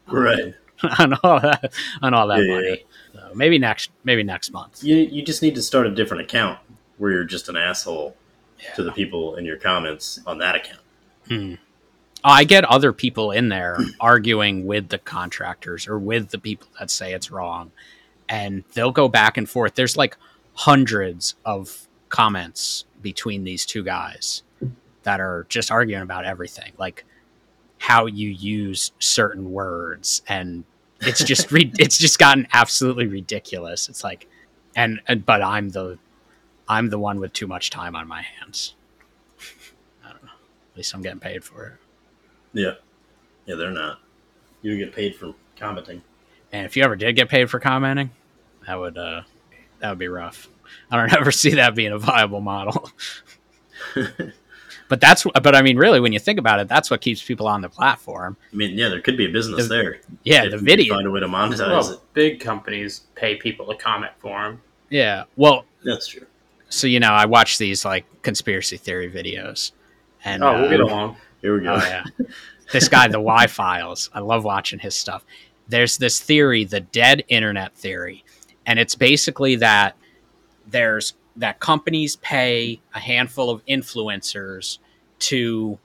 Right. 0.06 0.54
on 0.98 1.14
all 1.22 1.40
that 1.40 1.72
on 2.02 2.14
all 2.14 2.26
that 2.28 2.38
Yeah, 2.38 2.44
yeah, 2.44 2.54
money. 2.54 2.84
So 3.12 3.34
maybe 3.34 3.58
next 3.58 3.90
maybe 4.02 4.22
next 4.22 4.52
month. 4.52 4.82
You 4.82 4.96
you 4.96 5.22
just 5.24 5.42
need 5.42 5.54
to 5.54 5.62
start 5.62 5.86
a 5.86 5.90
different 5.90 6.24
account 6.24 6.58
where 6.98 7.10
you're 7.10 7.24
just 7.24 7.48
an 7.48 7.56
asshole 7.56 8.16
to 8.74 8.82
the 8.82 8.92
people 8.92 9.36
in 9.36 9.44
your 9.44 9.56
comments 9.56 10.20
on 10.26 10.38
that 10.38 10.54
account. 10.54 10.80
Hmm. 11.28 11.54
Oh, 12.24 12.30
I 12.30 12.44
get 12.44 12.64
other 12.64 12.92
people 12.92 13.30
in 13.30 13.48
there 13.48 13.78
arguing 14.00 14.66
with 14.66 14.88
the 14.88 14.98
contractors 14.98 15.86
or 15.86 15.98
with 15.98 16.30
the 16.30 16.38
people 16.38 16.68
that 16.78 16.90
say 16.90 17.12
it's 17.12 17.30
wrong, 17.30 17.72
and 18.28 18.64
they'll 18.74 18.92
go 18.92 19.08
back 19.08 19.36
and 19.36 19.48
forth. 19.48 19.74
There's 19.74 19.96
like 19.96 20.16
hundreds 20.54 21.34
of 21.44 21.86
comments 22.08 22.84
between 23.02 23.44
these 23.44 23.66
two 23.66 23.82
guys 23.84 24.42
that 25.02 25.20
are 25.20 25.46
just 25.48 25.70
arguing 25.70 26.02
about 26.02 26.24
everything, 26.24 26.72
like 26.78 27.04
how 27.84 28.06
you 28.06 28.30
use 28.30 28.92
certain 28.98 29.52
words, 29.52 30.22
and 30.26 30.64
it's 31.00 31.22
just 31.22 31.52
re- 31.52 31.70
it's 31.78 31.98
just 31.98 32.18
gotten 32.18 32.48
absolutely 32.54 33.06
ridiculous. 33.06 33.90
It's 33.90 34.02
like, 34.02 34.26
and, 34.74 35.02
and 35.06 35.26
but 35.26 35.42
I'm 35.42 35.68
the 35.68 35.98
I'm 36.66 36.88
the 36.88 36.98
one 36.98 37.20
with 37.20 37.34
too 37.34 37.46
much 37.46 37.68
time 37.68 37.94
on 37.94 38.08
my 38.08 38.22
hands. 38.22 38.74
I 40.02 40.12
don't 40.12 40.24
know. 40.24 40.30
At 40.72 40.76
least 40.78 40.94
I'm 40.94 41.02
getting 41.02 41.20
paid 41.20 41.44
for 41.44 41.66
it. 41.66 41.72
Yeah. 42.54 42.74
Yeah, 43.44 43.56
they're 43.56 43.70
not. 43.70 44.00
You 44.62 44.78
get 44.78 44.94
paid 44.94 45.14
for 45.14 45.34
commenting. 45.58 46.00
And 46.52 46.64
if 46.64 46.78
you 46.78 46.84
ever 46.84 46.96
did 46.96 47.14
get 47.16 47.28
paid 47.28 47.50
for 47.50 47.60
commenting, 47.60 48.12
that 48.66 48.80
would 48.80 48.96
uh 48.96 49.22
that 49.80 49.90
would 49.90 49.98
be 49.98 50.08
rough. 50.08 50.48
I 50.90 50.96
don't 50.96 51.12
ever 51.20 51.30
see 51.30 51.56
that 51.56 51.74
being 51.74 51.92
a 51.92 51.98
viable 51.98 52.40
model. 52.40 52.90
but 54.88 55.00
that's 55.00 55.24
what 55.24 55.42
but 55.42 55.54
I 55.54 55.62
mean 55.62 55.76
really 55.76 56.00
when 56.00 56.12
you 56.12 56.18
think 56.18 56.38
about 56.38 56.60
it, 56.60 56.68
that's 56.68 56.90
what 56.90 57.00
keeps 57.00 57.22
people 57.22 57.46
on 57.48 57.60
the 57.62 57.68
platform. 57.68 58.36
I 58.52 58.56
mean, 58.56 58.76
yeah, 58.78 58.88
there 58.88 59.00
could 59.00 59.16
be 59.16 59.26
a 59.26 59.30
business 59.30 59.68
The- 59.68 59.74
there. 59.74 60.00
Yeah, 60.24 60.44
if 60.44 60.50
the 60.52 60.58
video. 60.58 60.94
Find 60.94 61.06
a 61.06 61.10
way 61.10 61.20
to 61.20 61.26
monetize 61.28 61.58
Well, 61.68 61.90
it. 61.92 62.00
big 62.14 62.40
companies 62.40 63.02
pay 63.14 63.36
people 63.36 63.66
to 63.66 63.74
comment 63.76 64.12
for 64.18 64.42
them. 64.42 64.60
Yeah. 64.90 65.24
Well, 65.36 65.64
That's 65.84 66.06
true. 66.08 66.26
so 66.68 66.86
you 66.86 67.00
know, 67.00 67.12
I 67.12 67.26
watch 67.26 67.58
these 67.58 67.84
like 67.84 68.04
conspiracy 68.22 68.76
theory 68.76 69.10
videos. 69.10 69.72
And 70.24 70.42
Oh, 70.42 70.54
we'll 70.54 70.64
uh, 70.64 70.68
get 70.68 70.80
along. 70.80 71.16
Here 71.42 71.54
we 71.58 71.62
go. 71.64 71.74
Oh 71.74 71.76
yeah, 71.76 72.04
this 72.72 72.88
guy, 72.88 73.08
the 73.08 73.20
Why 73.20 73.46
Files. 73.46 74.08
I 74.14 74.20
love 74.20 74.44
watching 74.44 74.78
his 74.78 74.94
stuff. 74.94 75.24
There's 75.68 75.98
this 75.98 76.18
theory, 76.20 76.64
the 76.64 76.80
dead 76.80 77.24
internet 77.28 77.74
theory, 77.74 78.24
and 78.64 78.78
it's 78.78 78.94
basically 78.94 79.56
that 79.56 79.96
there's 80.66 81.12
that 81.36 81.60
companies 81.60 82.16
pay 82.16 82.80
a 82.94 83.00
handful 83.00 83.50
of 83.50 83.64
influencers 83.66 84.78
to, 85.18 85.78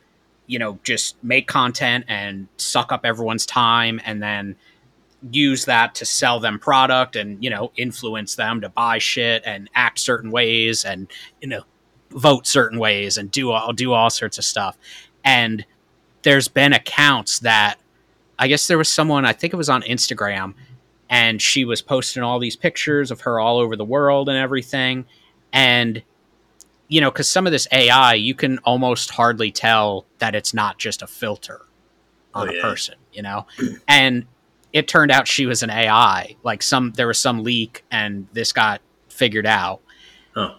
you 0.48 0.60
know, 0.60 0.80
just 0.84 1.22
make 1.24 1.48
content 1.48 2.06
and 2.08 2.48
suck 2.58 2.92
up 2.92 3.06
everyone's 3.06 3.46
time, 3.46 4.00
and 4.06 4.22
then 4.22 4.56
use 5.32 5.66
that 5.66 5.96
to 5.96 6.06
sell 6.06 6.40
them 6.40 6.58
product 6.58 7.16
and 7.16 7.44
you 7.44 7.50
know 7.50 7.72
influence 7.76 8.36
them 8.36 8.62
to 8.62 8.70
buy 8.70 8.98
shit 8.98 9.44
and 9.46 9.70
act 9.76 10.00
certain 10.00 10.32
ways 10.32 10.86
and 10.86 11.12
you 11.42 11.48
know 11.48 11.62
vote 12.12 12.48
certain 12.48 12.80
ways 12.80 13.18
and 13.18 13.30
do 13.32 13.52
all 13.52 13.74
do 13.74 13.94
all 13.94 14.10
sorts 14.10 14.38
of 14.38 14.46
stuff. 14.46 14.78
And 15.24 15.66
there's 16.24 16.48
been 16.48 16.74
accounts 16.74 17.40
that 17.40 17.76
I 18.38 18.48
guess 18.48 18.68
there 18.68 18.78
was 18.78 18.90
someone 18.90 19.26
I 19.26 19.34
think 19.34 19.54
it 19.54 19.58
was 19.58 19.70
on 19.70 19.82
Instagram 19.84 20.54
and 21.10 21.42
she 21.42 21.66
was 21.66 21.82
posting 21.82 22.24
all 22.24 22.40
these 22.40 22.56
pictures 22.56 23.12
of 23.12 23.22
her 23.22 23.40
all 23.40 23.58
over 23.58 23.76
the 23.76 23.86
world 23.86 24.30
and 24.30 24.38
everything 24.38 25.06
and 25.54 26.02
you 26.88 27.02
know 27.02 27.12
cuz 27.12 27.30
some 27.30 27.46
of 27.46 27.52
this 27.52 27.68
AI 27.72 28.14
you 28.14 28.34
can 28.36 28.58
almost 28.60 29.12
hardly 29.12 29.52
tell 29.52 30.06
that 30.20 30.36
it's 30.36 30.54
not 30.54 30.78
just 30.78 31.02
a 31.02 31.08
filter 31.08 31.62
on 32.34 32.50
Oh, 32.50 32.52
a 32.58 32.62
person 32.62 32.96
you 33.14 33.22
know 33.22 33.46
and 33.88 34.26
it 34.74 34.88
turned 34.88 35.12
out 35.12 35.28
she 35.28 35.46
was 35.46 35.64
an 35.64 35.70
AI 35.70 36.36
like 36.44 36.62
some 36.62 36.92
there 36.92 37.08
was 37.08 37.18
some 37.18 37.44
leak 37.44 37.84
and 37.92 38.28
this 38.34 38.52
got 38.52 38.82
figured 39.10 39.46
out 39.48 39.82
Huh. 40.36 40.56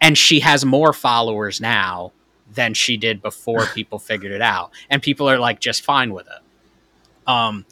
and 0.00 0.16
she 0.18 0.40
has 0.40 0.64
more 0.64 0.92
followers 0.92 1.60
now 1.60 2.12
than 2.52 2.74
she 2.74 2.96
did 2.96 3.22
before 3.22 3.66
people 3.74 3.98
figured 3.98 4.32
it 4.32 4.42
out 4.42 4.70
and 4.90 5.00
people 5.02 5.28
are 5.28 5.38
like 5.38 5.60
just 5.60 5.82
fine 5.82 6.12
with 6.12 6.26
it 6.26 7.28
um 7.30 7.64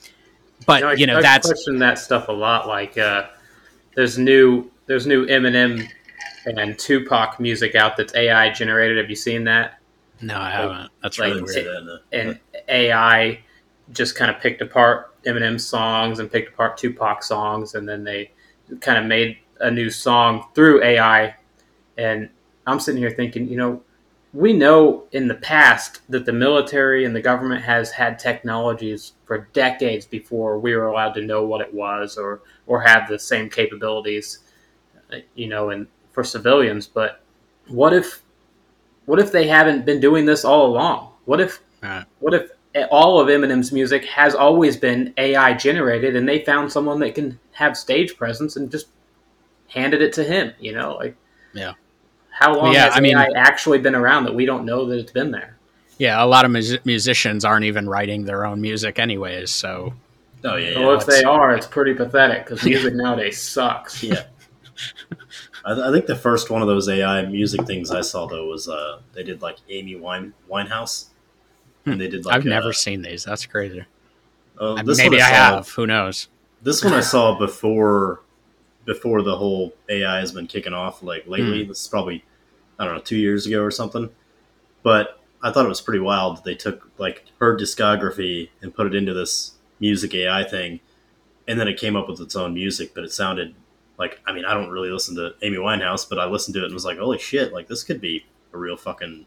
but 0.67 0.83
I, 0.83 0.93
you 0.95 1.07
know 1.07 1.19
I 1.19 1.23
that's 1.23 1.47
question 1.47 1.79
that 1.81 1.99
stuff 1.99 2.29
a 2.29 2.33
lot. 2.33 2.69
Like, 2.69 2.97
uh, 2.97 3.27
there's 3.97 4.17
new 4.17 4.71
there's 4.87 5.09
new 5.09 5.27
Eminem 5.27 5.89
and 6.47 6.79
Tupac 6.79 7.39
music 7.41 7.75
out 7.75 7.97
that's 7.97 8.15
AI 8.15 8.51
generated. 8.51 8.99
Have 8.99 9.11
you 9.11 9.17
seen 9.17 9.45
that? 9.45 9.79
no 10.25 10.39
i 10.39 10.51
haven't 10.51 10.91
that's 11.03 11.19
like, 11.19 11.31
really 11.31 11.43
weird 11.43 11.55
see 11.55 11.63
that 11.63 11.79
in 11.79 11.87
the- 11.87 12.01
And 12.13 12.39
AI 12.69 13.41
just 13.93 14.15
kind 14.15 14.31
of 14.31 14.41
picked 14.41 14.63
apart 14.63 15.21
Eminem 15.25 15.61
songs 15.61 16.19
and 16.21 16.31
picked 16.31 16.51
apart 16.51 16.77
Tupac 16.77 17.23
songs, 17.23 17.75
and 17.75 17.89
then 17.89 18.05
they 18.05 18.31
kind 18.81 18.99
of 18.99 19.05
made 19.05 19.39
a 19.61 19.71
new 19.71 19.91
song 19.91 20.47
through 20.55 20.83
AI. 20.83 21.35
And 21.99 22.29
I'm 22.67 22.81
sitting 22.81 23.01
here 23.01 23.11
thinking, 23.11 23.49
you 23.49 23.57
know, 23.57 23.83
we 24.33 24.53
know 24.53 25.05
in 25.13 25.29
the 25.29 25.35
past 25.35 26.01
that 26.09 26.25
the 26.25 26.33
military 26.33 27.05
and 27.05 27.15
the 27.15 27.21
government 27.21 27.63
has 27.63 27.91
had 27.91 28.19
technologies 28.19 29.13
for 29.27 29.49
decades 29.53 30.07
before 30.07 30.59
we 30.59 30.75
were 30.75 30.87
allowed 30.87 31.13
to 31.15 31.23
know 31.23 31.45
what 31.45 31.61
it 31.61 31.73
was 31.73 32.17
or 32.17 32.43
or 32.67 32.81
have 32.81 33.09
the 33.09 33.19
same 33.19 33.51
capabilities, 33.51 34.39
uh, 35.13 35.17
you 35.35 35.49
know, 35.49 35.71
and 35.71 35.87
for 36.13 36.23
civilians. 36.25 36.87
But 36.87 37.21
what 37.69 37.93
if 37.93 38.23
what 39.07 39.19
if 39.19 39.33
they 39.33 39.47
haven't 39.49 39.85
been 39.85 40.01
doing 40.01 40.25
this 40.27 40.45
all 40.45 40.67
along? 40.67 41.09
What 41.25 41.41
if 41.41 41.61
Right. 41.83 42.05
what 42.21 42.35
if 42.35 42.51
all 42.91 43.21
of 43.21 43.29
Eminem's 43.29 43.73
music 43.73 44.05
has 44.07 44.35
always 44.35 44.77
been 44.77 45.13
AI 45.19 45.53
generated 45.55 46.17
and 46.17 46.29
they 46.29 46.45
found 46.45 46.71
someone 46.73 47.01
that 47.01 47.15
can 47.15 47.39
have 47.53 47.77
stage 47.77 48.17
presence 48.17 48.57
and 48.57 48.71
just 48.71 48.87
handed 49.69 50.01
it 50.01 50.13
to 50.15 50.25
him, 50.25 50.53
you 50.61 50.73
know, 50.73 50.95
like 50.97 51.17
Yeah. 51.53 51.73
How 52.31 52.55
long 52.57 52.73
Yeah, 52.73 52.85
has 52.85 52.97
I 52.97 53.01
mean- 53.01 53.17
AI 53.17 53.29
actually 53.37 53.79
been 53.79 53.95
around 53.95 54.25
that 54.25 54.35
we 54.35 54.47
don't 54.47 54.65
know 54.65 54.87
that 54.87 54.99
it's 54.99 55.13
been 55.13 55.31
there? 55.33 55.57
yeah 55.99 56.23
a 56.23 56.27
lot 56.27 56.45
of 56.47 56.51
mus- 56.51 56.79
musicians 56.85 57.45
aren't 57.45 57.65
even 57.67 57.87
writing 57.89 58.25
their 58.25 58.47
own 58.47 58.61
music 58.61 58.99
anyways 58.99 59.51
so 59.51 59.93
Oh 60.45 60.57
yeah, 60.57 60.71
yeah. 60.71 60.79
well, 60.81 60.99
if 60.99 61.07
they 61.07 61.23
are, 61.23 61.55
it's 61.55 61.67
pretty 61.67 61.95
pathetic 61.95 62.47
because 62.47 62.65
music 62.65 62.95
nowadays 62.97 63.41
sucks. 63.41 64.03
Yeah. 64.03 64.25
I, 65.65 65.89
I 65.89 65.93
think 65.93 66.07
the 66.07 66.17
first 66.17 66.51
one 66.51 66.63
of 66.63 66.69
those 66.69 66.89
AI 66.89 67.25
music 67.27 67.67
things 67.67 67.91
I 67.91 68.01
saw 68.01 68.27
though 68.27 68.47
was 68.49 68.69
uh 68.69 69.01
they 69.15 69.23
did 69.23 69.43
like 69.43 69.59
Amy 69.69 69.97
Wine 69.97 70.35
Winehouse, 70.51 71.07
and 71.87 72.01
they 72.01 72.09
did 72.09 72.25
like 72.25 72.35
i've 72.35 72.45
never 72.45 72.73
seen 72.73 73.03
these 73.03 73.25
that's 73.25 73.45
crazy 73.47 73.85
oh, 74.59 74.77
Uh, 74.77 74.83
this 74.83 74.99
maybe 74.99 75.17
one 75.17 75.25
i 75.25 75.29
saw- 75.31 75.57
have 75.57 75.69
who 75.71 75.87
knows 75.87 76.29
This 76.63 76.85
one 76.85 76.93
I 76.93 77.01
saw 77.01 77.37
before 77.39 78.21
before 78.85 79.23
the 79.23 79.37
whole 79.37 79.75
AI 79.89 80.19
has 80.21 80.33
been 80.33 80.47
kicking 80.47 80.73
off. 80.73 81.03
Like 81.03 81.27
lately, 81.27 81.65
this 81.65 81.81
is 81.83 81.89
probably 81.89 82.25
I 82.79 82.85
don't 82.85 82.95
know 82.95 83.01
two 83.01 83.17
years 83.17 83.47
ago 83.47 83.63
or 83.63 83.71
something. 83.71 84.11
But 84.85 85.19
I 85.43 85.51
thought 85.53 85.65
it 85.67 85.69
was 85.69 85.81
pretty 85.81 85.99
wild. 86.01 86.37
that 86.37 86.45
They 86.45 86.55
took 86.57 86.89
like 86.99 87.25
her 87.41 87.57
discography 87.57 88.51
and 88.61 88.75
put 88.75 88.87
it 88.87 88.95
into 88.95 89.13
this 89.15 89.53
music 89.81 90.15
AI 90.15 90.45
thing, 90.45 90.81
and 91.49 91.59
then 91.59 91.67
it 91.69 91.79
came 91.79 91.97
up 91.97 92.09
with 92.09 92.21
its 92.21 92.35
own 92.37 92.55
music. 92.55 92.93
But 92.95 93.03
it 93.05 93.13
sounded 93.13 93.55
like 94.03 94.21
I 94.27 94.33
mean 94.33 94.45
I 94.45 94.53
don't 94.55 94.71
really 94.71 94.91
listen 94.91 95.15
to 95.17 95.35
Amy 95.43 95.57
Winehouse, 95.59 96.09
but 96.09 96.19
I 96.19 96.25
listened 96.27 96.55
to 96.55 96.63
it 96.63 96.67
and 96.67 96.75
was 96.75 96.85
like, 96.85 96.99
holy 96.99 97.19
shit! 97.19 97.53
Like 97.53 97.69
this 97.69 97.85
could 97.85 98.01
be 98.01 98.27
a 98.53 98.59
real 98.59 98.77
fucking 98.77 99.27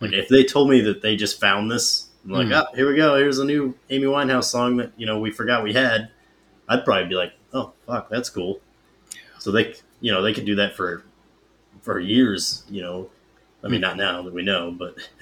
like 0.00 0.12
if 0.14 0.28
they 0.28 0.42
told 0.44 0.70
me 0.70 0.80
that 0.82 1.02
they 1.02 1.14
just 1.16 1.38
found 1.40 1.70
this. 1.70 2.06
I'm 2.24 2.30
like, 2.32 2.46
Hmm. 2.48 2.52
oh, 2.54 2.64
here 2.74 2.88
we 2.90 2.96
go. 2.96 3.16
Here's 3.16 3.38
a 3.38 3.44
new 3.44 3.74
Amy 3.90 4.06
Winehouse 4.06 4.44
song 4.44 4.76
that 4.78 4.92
you 4.96 5.06
know 5.06 5.18
we 5.18 5.30
forgot 5.30 5.62
we 5.62 5.72
had. 5.74 6.10
I'd 6.68 6.84
probably 6.84 7.08
be 7.08 7.14
like, 7.14 7.32
"Oh, 7.52 7.72
fuck, 7.86 8.08
that's 8.10 8.30
cool." 8.30 8.60
So 9.38 9.50
they, 9.50 9.74
you 10.00 10.12
know, 10.12 10.22
they 10.22 10.32
could 10.34 10.44
do 10.46 10.54
that 10.56 10.74
for 10.76 11.02
for 11.82 11.98
years. 12.00 12.64
You 12.70 12.82
know, 12.82 13.10
I 13.64 13.68
mean, 13.68 13.80
not 13.80 13.96
now 13.96 14.22
that 14.22 14.32
we 14.34 14.42
know, 14.42 14.70
but 14.70 14.96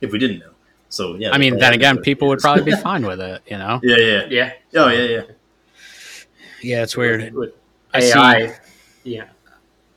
if 0.00 0.10
we 0.12 0.18
didn't 0.18 0.40
know, 0.40 0.52
so 0.88 1.14
yeah. 1.14 1.30
i 1.32 1.38
mean 1.38 1.56
then 1.58 1.72
again 1.72 1.94
have 1.96 2.02
it 2.02 2.04
people 2.04 2.28
would 2.28 2.40
probably 2.40 2.64
be 2.64 2.76
fine 2.88 3.06
with 3.06 3.18
it 3.20 3.40
you 3.46 3.56
know 3.56 3.80
yeah, 3.82 3.96
yeah, 3.96 4.26
Yeah, 4.28 4.52
oh 4.84 4.88
yeah, 4.88 5.04
yeah. 5.14 5.22
yeah 6.62 6.82
it's 6.82 6.96
weird 6.96 7.32
With 7.32 7.48
I 7.50 7.52
see- 7.52 7.58
AI, 7.94 8.56
yeah. 9.04 9.24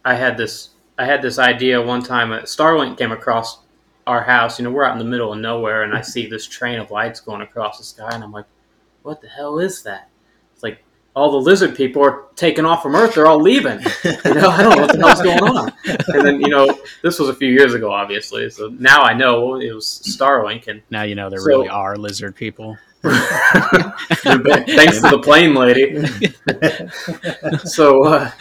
I 0.03 0.13
had 0.15 0.37
this. 0.37 0.69
I 0.97 1.05
had 1.05 1.21
this 1.21 1.39
idea 1.39 1.81
one 1.81 2.01
time. 2.03 2.31
uh, 2.31 2.41
Starlink 2.41 2.97
came 2.97 3.11
across 3.11 3.59
our 4.07 4.23
house. 4.23 4.59
You 4.59 4.63
know, 4.65 4.71
we're 4.71 4.85
out 4.85 4.93
in 4.93 4.99
the 4.99 5.05
middle 5.05 5.33
of 5.33 5.39
nowhere, 5.39 5.83
and 5.83 5.93
I 5.93 6.01
see 6.13 6.27
this 6.27 6.45
train 6.47 6.79
of 6.79 6.91
lights 6.91 7.19
going 7.19 7.41
across 7.41 7.77
the 7.77 7.83
sky, 7.83 8.09
and 8.11 8.23
I'm 8.23 8.31
like, 8.31 8.45
"What 9.03 9.21
the 9.21 9.27
hell 9.27 9.59
is 9.59 9.83
that?" 9.83 10.09
It's 10.53 10.63
like 10.63 10.83
all 11.15 11.31
the 11.31 11.37
lizard 11.37 11.75
people 11.75 12.01
are 12.03 12.25
taking 12.35 12.65
off 12.65 12.83
from 12.83 12.95
Earth. 12.95 13.15
They're 13.15 13.27
all 13.27 13.41
leaving. 13.41 13.79
You 14.25 14.33
know, 14.33 14.49
I 14.49 14.63
don't 14.63 14.75
know 14.75 14.81
what 14.81 14.91
the 14.91 14.99
hell's 14.99 15.21
going 15.21 15.43
on. 15.43 15.71
And 16.13 16.25
then, 16.27 16.41
you 16.41 16.49
know, 16.49 16.77
this 17.03 17.19
was 17.19 17.29
a 17.29 17.33
few 17.35 17.49
years 17.51 17.73
ago, 17.73 17.91
obviously. 17.91 18.49
So 18.49 18.67
now 18.79 19.01
I 19.01 19.13
know 19.13 19.55
it 19.59 19.71
was 19.73 19.85
Starlink. 20.05 20.67
And 20.67 20.81
Now 20.89 21.03
you 21.03 21.15
know 21.15 21.29
there 21.29 21.39
So- 21.39 21.45
really 21.47 21.69
are 21.69 21.95
lizard 21.95 22.35
people. 22.35 22.77
Thanks 23.11 25.01
to 25.01 25.09
the 25.09 25.19
plane 25.23 25.53
lady. 25.53 26.05
so, 27.67 28.03
uh, 28.05 28.31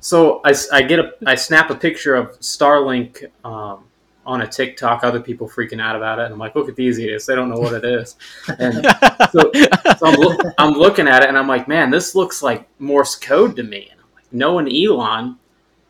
so 0.00 0.40
I, 0.44 0.54
I 0.72 0.82
get 0.82 0.98
a, 0.98 1.12
I 1.26 1.34
snap 1.34 1.70
a 1.70 1.74
picture 1.74 2.14
of 2.14 2.38
Starlink 2.40 3.30
um, 3.44 3.84
on 4.26 4.42
a 4.42 4.46
TikTok. 4.46 5.04
Other 5.04 5.20
people 5.20 5.48
freaking 5.48 5.80
out 5.80 5.96
about 5.96 6.18
it, 6.18 6.24
and 6.24 6.34
I'm 6.34 6.38
like, 6.38 6.54
look 6.54 6.68
at 6.68 6.76
these 6.76 6.98
idiots. 6.98 7.26
They 7.26 7.34
don't 7.34 7.48
know 7.48 7.60
what 7.60 7.72
it 7.72 7.84
is. 7.84 8.16
And 8.58 8.84
so, 9.30 9.50
so 9.98 10.06
I'm, 10.06 10.20
loo- 10.20 10.38
I'm 10.58 10.72
looking 10.74 11.08
at 11.08 11.22
it, 11.22 11.28
and 11.28 11.38
I'm 11.38 11.48
like, 11.48 11.68
man, 11.68 11.90
this 11.90 12.14
looks 12.14 12.42
like 12.42 12.68
Morse 12.78 13.16
code 13.16 13.56
to 13.56 13.62
me. 13.62 13.88
And 13.90 14.00
I'm 14.00 14.06
like, 14.14 14.32
knowing 14.32 14.68
Elon, 14.68 15.38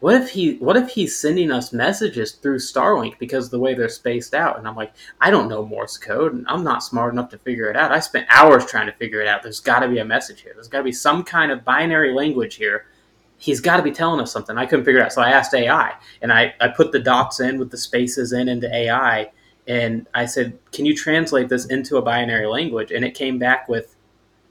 what 0.01 0.15
if 0.15 0.31
he, 0.31 0.55
what 0.57 0.79
if 0.79 0.89
he's 0.89 1.17
sending 1.17 1.53
us 1.53 1.75
messages 1.75 2.33
through 2.33 2.57
Starlink 2.57 3.19
because 3.19 3.47
of 3.47 3.51
the 3.51 3.59
way 3.59 3.75
they're 3.75 3.91
spaced 3.91 4.35
out? 4.35 4.59
And 4.59 4.67
I'm 4.67 4.75
like, 4.75 4.95
I 5.21 5.31
don't 5.31 5.49
know 5.49 5.65
Morse 5.65 5.99
code, 5.99 6.33
and 6.33 6.47
I'm 6.49 6.65
not 6.65 6.83
smart 6.83 7.13
enough 7.13 7.29
to 7.31 7.39
figure 7.39 7.71
it 7.71 7.77
out. 7.77 7.93
I 7.93 8.01
spent 8.01 8.27
hours 8.31 8.65
trying 8.65 8.87
to 8.87 8.93
figure 8.93 9.21
it 9.21 9.29
out. 9.29 9.43
There's 9.43 9.61
got 9.61 9.81
to 9.81 9.89
be 9.89 9.99
a 9.99 10.05
message 10.05 10.41
here. 10.41 10.53
There's 10.55 10.69
got 10.69 10.79
to 10.79 10.85
be 10.85 10.93
some 10.93 11.23
kind 11.23 11.53
of 11.53 11.65
binary 11.65 12.15
language 12.15 12.55
here. 12.55 12.87
He's 13.37 13.61
got 13.61 13.77
to 13.77 13.83
be 13.83 13.93
telling 13.93 14.21
us 14.21 14.33
something. 14.33 14.57
I 14.57 14.65
couldn't 14.65 14.87
figure 14.87 15.01
it 15.01 15.05
out, 15.05 15.13
so 15.13 15.23
I 15.23 15.31
asked 15.31 15.55
AI, 15.55 15.95
and 16.23 16.33
I, 16.33 16.55
I 16.61 16.69
put 16.69 16.93
the 16.93 16.99
dots 16.99 17.41
in 17.41 17.59
with 17.59 17.71
the 17.71 17.79
spaces 17.79 18.33
in 18.33 18.49
into 18.49 18.75
AI, 18.75 19.31
and 19.67 20.07
I 20.15 20.27
said, 20.27 20.59
"Can 20.73 20.85
you 20.87 20.97
translate 20.97 21.49
this 21.49 21.67
into 21.67 21.97
a 21.97 22.03
binary 22.03 22.47
language?" 22.47 22.91
And 22.91 23.05
it 23.05 23.15
came 23.15 23.39
back 23.39 23.69
with, 23.69 23.97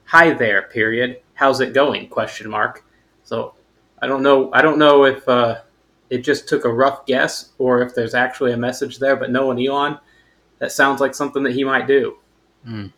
"Hi 0.06 0.32
there, 0.32 0.62
period. 0.62 1.20
How's 1.34 1.60
it 1.60 1.72
going?" 1.72 2.08
Question 2.08 2.50
mark. 2.50 2.84
So 3.22 3.54
I 4.02 4.06
don't 4.06 4.22
know. 4.22 4.50
I 4.52 4.62
don't 4.62 4.78
know 4.78 5.04
if 5.04 5.28
uh, 5.28 5.60
it 6.08 6.18
just 6.18 6.48
took 6.48 6.64
a 6.64 6.72
rough 6.72 7.04
guess 7.06 7.50
or 7.58 7.82
if 7.82 7.94
there's 7.94 8.14
actually 8.14 8.52
a 8.52 8.56
message 8.56 8.98
there. 8.98 9.16
But 9.16 9.30
knowing 9.30 9.64
Elon, 9.66 9.98
that 10.58 10.72
sounds 10.72 11.00
like 11.00 11.14
something 11.14 11.42
that 11.42 11.52
he 11.52 11.64
might 11.64 11.86
do. 11.86 12.16
I 12.66 12.90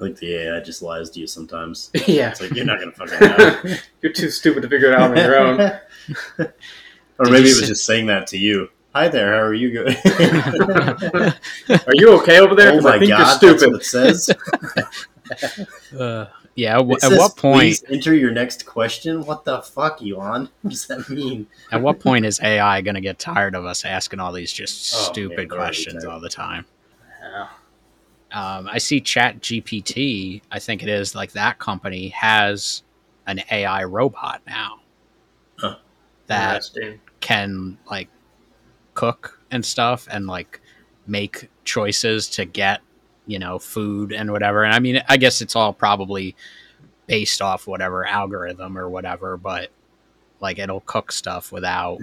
think 0.00 0.18
the 0.18 0.34
AI 0.34 0.60
just 0.60 0.82
lies 0.82 1.08
to 1.10 1.20
you 1.20 1.26
sometimes. 1.26 1.90
yeah, 2.06 2.30
It's 2.30 2.40
like 2.40 2.52
you're 2.54 2.64
not 2.66 2.78
gonna 2.80 2.92
fucking 2.92 3.18
know. 3.20 3.76
you're 4.02 4.12
too 4.12 4.30
stupid 4.30 4.62
to 4.62 4.68
figure 4.68 4.92
it 4.92 4.94
out 4.98 5.10
on 5.10 5.16
your 5.16 5.38
own. 5.38 5.60
or 7.18 7.24
Did 7.24 7.32
maybe 7.32 7.48
you 7.48 7.54
it 7.54 7.56
was 7.56 7.60
say- 7.60 7.66
just 7.66 7.84
saying 7.84 8.06
that 8.06 8.26
to 8.28 8.38
you. 8.38 8.68
Hi 8.94 9.08
there, 9.08 9.32
how 9.34 9.40
are 9.40 9.52
you 9.52 9.72
going? 9.74 9.94
Are 11.68 11.94
you 11.94 12.12
okay 12.20 12.40
over 12.40 12.54
there? 12.54 12.72
Oh 12.72 12.80
my 12.80 12.94
I 12.94 12.98
think 12.98 13.10
god, 13.10 13.18
you're 13.18 13.18
that's 13.18 13.36
stupid. 13.36 13.72
what 13.72 13.80
it 13.82 13.84
says. 13.84 14.30
Uh, 15.98 16.26
yeah. 16.56 16.74
w- 16.76 16.94
at 16.96 17.02
says, 17.02 17.18
what 17.18 17.36
point? 17.36 17.60
Please 17.60 17.84
enter 17.88 18.14
your 18.14 18.32
next 18.32 18.66
question. 18.66 19.24
What 19.24 19.44
the 19.44 19.62
fuck, 19.62 20.02
Elon? 20.02 20.48
What 20.62 20.70
does 20.70 20.86
that 20.88 21.08
mean? 21.08 21.46
At 21.70 21.80
what 21.82 22.00
point 22.00 22.26
is 22.26 22.40
AI 22.40 22.80
going 22.80 22.96
to 22.96 23.00
get 23.00 23.18
tired 23.20 23.54
of 23.54 23.64
us 23.64 23.84
asking 23.84 24.18
all 24.20 24.32
these 24.32 24.52
just 24.52 24.92
Oh, 24.94 24.98
stupid 25.12 25.36
they're 25.48 25.58
questions 25.58 26.04
all 26.04 26.18
the 26.20 26.28
time? 26.28 26.66
Yeah. 27.22 27.48
Um, 28.32 28.68
I 28.70 28.78
see 28.78 29.00
Chat 29.00 29.40
GPT. 29.40 30.42
I 30.50 30.58
think 30.58 30.82
it 30.82 30.88
is 30.88 31.14
like 31.14 31.32
that 31.32 31.58
company 31.60 32.08
has 32.08 32.82
an 33.26 33.40
AI 33.50 33.84
robot 33.84 34.42
now 34.46 34.80
Huh. 35.58 35.76
that 36.26 36.68
can 37.20 37.78
like 37.90 38.08
cook 38.94 39.40
and 39.50 39.64
stuff 39.64 40.08
and 40.10 40.26
like 40.26 40.60
make 41.06 41.48
choices 41.64 42.28
to 42.30 42.44
get 42.44 42.80
you 43.26 43.38
know 43.38 43.58
food 43.58 44.12
and 44.12 44.30
whatever. 44.30 44.64
And 44.64 44.74
i 44.74 44.78
mean 44.78 45.02
i 45.08 45.16
guess 45.16 45.40
it's 45.40 45.56
all 45.56 45.72
probably 45.72 46.36
based 47.06 47.40
off 47.42 47.66
whatever 47.66 48.04
algorithm 48.04 48.76
or 48.76 48.88
whatever 48.88 49.36
but 49.36 49.70
like 50.40 50.58
it'll 50.58 50.80
cook 50.80 51.12
stuff 51.12 51.52
without 51.52 52.00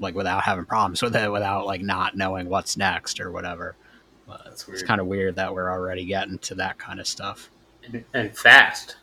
like 0.00 0.14
without 0.14 0.42
having 0.42 0.64
problems 0.64 1.02
with 1.02 1.14
it 1.14 1.30
without 1.30 1.66
like 1.66 1.82
not 1.82 2.16
knowing 2.16 2.48
what's 2.48 2.76
next 2.76 3.20
or 3.20 3.30
whatever. 3.30 3.76
But 4.26 4.42
That's 4.44 4.68
it's 4.68 4.82
kind 4.82 5.00
of 5.00 5.06
weird 5.06 5.36
that 5.36 5.54
we're 5.54 5.70
already 5.70 6.04
getting 6.04 6.38
to 6.38 6.54
that 6.56 6.78
kind 6.78 7.00
of 7.00 7.06
stuff. 7.06 7.50
And, 7.84 8.04
and 8.14 8.36
fast, 8.36 8.96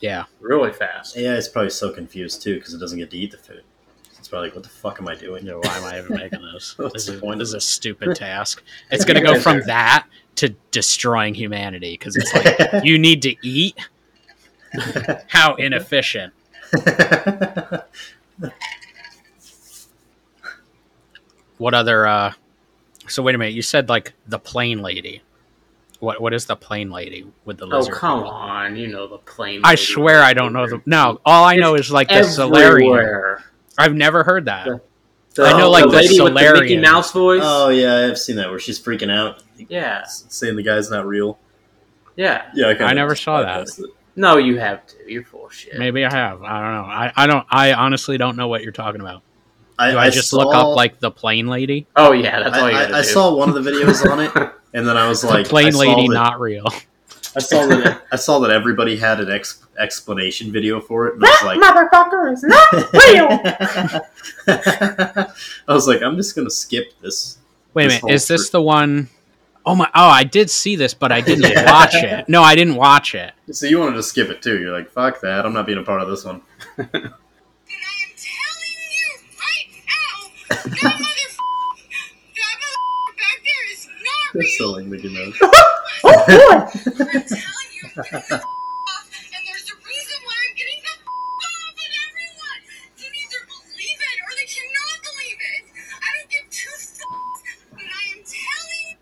yeah. 0.00 0.24
Really 0.40 0.72
fast. 0.72 1.16
Yeah, 1.16 1.34
it's 1.34 1.48
probably 1.48 1.70
so 1.70 1.92
confused 1.92 2.42
too 2.42 2.54
because 2.54 2.74
it 2.74 2.78
doesn't 2.78 2.98
get 2.98 3.10
to 3.10 3.18
eat 3.18 3.30
the 3.32 3.38
food. 3.38 3.62
It's 4.18 4.28
probably 4.28 4.48
like, 4.48 4.56
what 4.56 4.64
the 4.64 4.70
fuck 4.70 5.00
am 5.00 5.08
I 5.08 5.14
doing? 5.14 5.44
you 5.44 5.52
know, 5.52 5.58
why 5.58 5.78
am 5.78 5.84
i 5.84 5.98
even 5.98 6.16
making 6.16 6.42
this? 6.42 6.76
What's 6.78 6.94
this 6.94 7.06
the 7.06 7.14
is, 7.14 7.20
point 7.20 7.38
this 7.38 7.48
is 7.48 7.54
of 7.54 7.58
a 7.58 7.60
stupid 7.60 8.16
task. 8.16 8.62
It's 8.90 9.04
gonna 9.04 9.22
go 9.22 9.38
from 9.38 9.62
that 9.66 10.06
to 10.38 10.48
destroying 10.70 11.34
humanity 11.34 11.92
because 11.94 12.16
it's 12.16 12.32
like 12.34 12.56
you 12.84 12.98
need 12.98 13.22
to 13.22 13.34
eat 13.46 13.76
how 15.28 15.54
inefficient 15.56 16.32
what 21.58 21.74
other 21.74 22.06
uh 22.06 22.32
so 23.08 23.22
wait 23.22 23.34
a 23.34 23.38
minute 23.38 23.54
you 23.54 23.62
said 23.62 23.88
like 23.88 24.12
the 24.26 24.38
plane 24.38 24.80
lady 24.80 25.22
what 26.00 26.20
what 26.20 26.32
is 26.32 26.46
the 26.46 26.54
plane 26.54 26.90
lady 26.90 27.26
with 27.44 27.58
the 27.58 27.66
lizard? 27.66 27.92
Oh 27.92 27.96
come 27.96 28.18
people? 28.20 28.30
on, 28.30 28.76
you 28.76 28.86
know 28.86 29.08
the 29.08 29.18
plane. 29.18 29.62
i 29.64 29.74
swear 29.74 30.22
i 30.22 30.32
don't 30.32 30.52
know 30.52 30.66
the 30.68 30.80
no 30.86 31.20
all 31.24 31.44
i 31.44 31.56
know 31.56 31.74
is 31.74 31.90
like 31.90 32.08
the 32.08 32.22
solarian 32.22 33.36
i've 33.76 33.94
never 33.94 34.22
heard 34.22 34.44
that 34.44 34.66
The- 34.66 34.80
I 35.44 35.58
know, 35.58 35.70
like, 35.70 35.84
the 35.84 35.90
lady 35.90 36.20
with 36.20 36.34
the 36.34 36.52
Mickey 36.60 36.76
Mouse 36.78 37.12
voice. 37.12 37.42
oh 37.44 37.68
yeah, 37.68 38.06
I've 38.08 38.18
seen 38.18 38.36
that 38.36 38.50
where 38.50 38.58
she's 38.58 38.78
freaking 38.80 39.10
out, 39.10 39.42
yeah, 39.68 40.04
saying 40.06 40.56
the 40.56 40.62
guy's 40.62 40.90
not 40.90 41.06
real. 41.06 41.38
yeah. 42.16 42.50
Yeah, 42.54 42.72
kinda 42.72 42.84
I 42.86 42.92
never 42.94 43.14
saw 43.14 43.42
that. 43.42 43.68
it. 43.68 43.80
No, 44.16 44.36
you 44.36 44.58
have 44.58 44.84
to. 44.86 44.96
You're 45.06 45.24
full 45.24 45.46
of 45.46 45.52
shit. 45.54 45.78
maybe 45.78 46.04
i 46.04 46.12
have 46.12 46.42
i 46.42 46.60
don't 46.60 46.74
know 46.74 46.90
i, 46.90 47.12
I 47.16 47.26
don't 47.26 47.46
i 47.50 47.72
honestly 47.72 48.18
don't 48.18 48.36
know 48.36 48.48
what 48.48 48.62
you're 48.62 48.72
talking 48.72 49.00
about 49.00 49.22
I, 49.78 49.92
do 49.92 49.98
i, 49.98 50.10
just 50.10 50.32
look 50.32 50.54
up 50.54 50.74
like 50.76 50.98
the 51.00 51.10
plane 51.10 51.46
lady 51.46 51.86
Oh 51.96 52.12
yeah, 52.12 52.42
that's 52.42 52.58
all 52.58 52.64
I, 52.64 52.70
you 52.70 52.76
I, 52.76 52.82
gotta 52.86 52.96
I 52.96 53.02
saw 53.02 53.32
one 53.34 53.48
of 53.48 53.54
the 53.54 53.70
videos 53.70 54.04
on 54.10 54.20
it, 54.20 54.52
and 54.74 54.86
then 54.86 54.96
I 54.96 55.08
was 55.08 55.22
like, 55.24 55.44
the 55.44 55.50
plane 55.50 55.72
lady 55.74 56.08
that- 56.08 56.14
not 56.14 56.40
real 56.40 56.66
I 57.36 57.40
saw 57.40 57.66
that 57.66 58.02
I 58.12 58.16
saw 58.16 58.38
that 58.40 58.50
everybody 58.50 58.96
had 58.96 59.20
an 59.20 59.30
ex- 59.30 59.64
explanation 59.78 60.50
video 60.52 60.80
for 60.80 61.06
it, 61.08 61.14
and 61.14 61.24
I 61.24 61.28
was 61.28 61.42
like, 61.44 61.58
motherfucker 61.60 62.32
is 62.32 62.42
not 62.42 62.72
real. 62.92 63.28
I 65.68 65.74
was 65.74 65.86
like, 65.86 66.02
I'm 66.02 66.16
just 66.16 66.34
gonna 66.34 66.50
skip 66.50 66.98
this. 67.00 67.38
Wait 67.74 67.84
a 67.84 67.88
minute, 67.88 68.00
whole 68.00 68.10
is 68.10 68.26
this 68.26 68.48
tr- 68.48 68.52
the 68.56 68.62
one 68.62 69.08
oh 69.66 69.74
my! 69.74 69.86
Oh, 69.94 70.08
I 70.08 70.24
did 70.24 70.48
see 70.50 70.76
this, 70.76 70.94
but 70.94 71.12
I 71.12 71.20
didn't 71.20 71.54
watch 71.66 71.94
it. 71.94 72.26
No, 72.28 72.42
I 72.42 72.54
didn't 72.54 72.76
watch 72.76 73.14
it. 73.14 73.32
So 73.52 73.66
you 73.66 73.78
wanted 73.78 73.96
to 73.96 74.02
skip 74.02 74.30
it 74.30 74.40
too? 74.42 74.58
You're 74.58 74.72
like, 74.72 74.88
fuck 74.90 75.20
that! 75.20 75.44
I'm 75.44 75.52
not 75.52 75.66
being 75.66 75.78
a 75.78 75.82
part 75.82 76.00
of 76.00 76.08
this 76.08 76.24
one. 76.24 76.40
And 76.76 76.88
I 76.90 76.96
am 76.96 77.02
you 77.04 77.10
right 79.38 79.68
now, 79.86 80.30
that 80.48 80.64
motherfucker, 80.64 80.96
back 83.16 83.38
there 83.44 83.64
is 83.72 83.86
not 83.86 84.32
They're 84.32 84.40
real. 84.40 84.50
selling 84.58 84.88
Mickey 86.04 86.28
boy. 86.28 87.04
I'm 87.08 87.24
telling 87.26 87.70
you, 87.74 87.82
get 87.82 87.94
the 88.04 88.36
f- 88.36 88.42
off, 88.42 89.06
and 89.10 89.42
there's 89.46 89.66
a 89.70 89.76
reason 89.82 90.18
why 90.24 90.36
I'm 90.48 90.54
getting 90.56 90.80
the 90.82 90.94
f- 90.94 91.08
off 91.08 91.76
and 91.78 91.92
everyone 92.06 92.60
can 92.98 93.10
either 93.14 93.40
believe 93.48 93.98
it 93.98 94.16
or 94.22 94.30
they 94.36 94.48
cannot 94.48 94.96
believe 95.02 95.38
it. 95.56 95.62
I 96.02 96.08
don't 96.18 96.30
give 96.30 96.46
two 96.50 96.70
f- 96.74 96.98
but 97.72 97.80
I 97.82 98.02
am 98.16 98.22
telling 98.24 98.96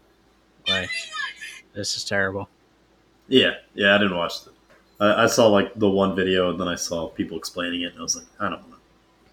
Like, 0.69 0.89
everyone. 0.91 1.75
this 1.75 1.97
is 1.97 2.05
terrible. 2.05 2.49
Yeah, 3.29 3.55
yeah, 3.75 3.95
I 3.95 3.99
didn't 3.99 4.17
watch 4.17 4.35
it. 4.47 4.53
I, 5.01 5.25
I 5.25 5.27
saw 5.27 5.49
like 5.49 5.75
the 5.75 5.89
one 5.91 6.15
video, 6.17 6.51
and 6.51 6.61
then 6.61 6.69
I 6.69 6.77
saw 6.77 7.09
people 7.09 7.37
explaining 7.37 7.83
it, 7.83 7.93
and 7.93 7.99
I 8.01 8.03
was 8.03 8.17
like, 8.17 8.27
I 8.41 8.49
don't 8.49 8.69
know. 8.71 8.77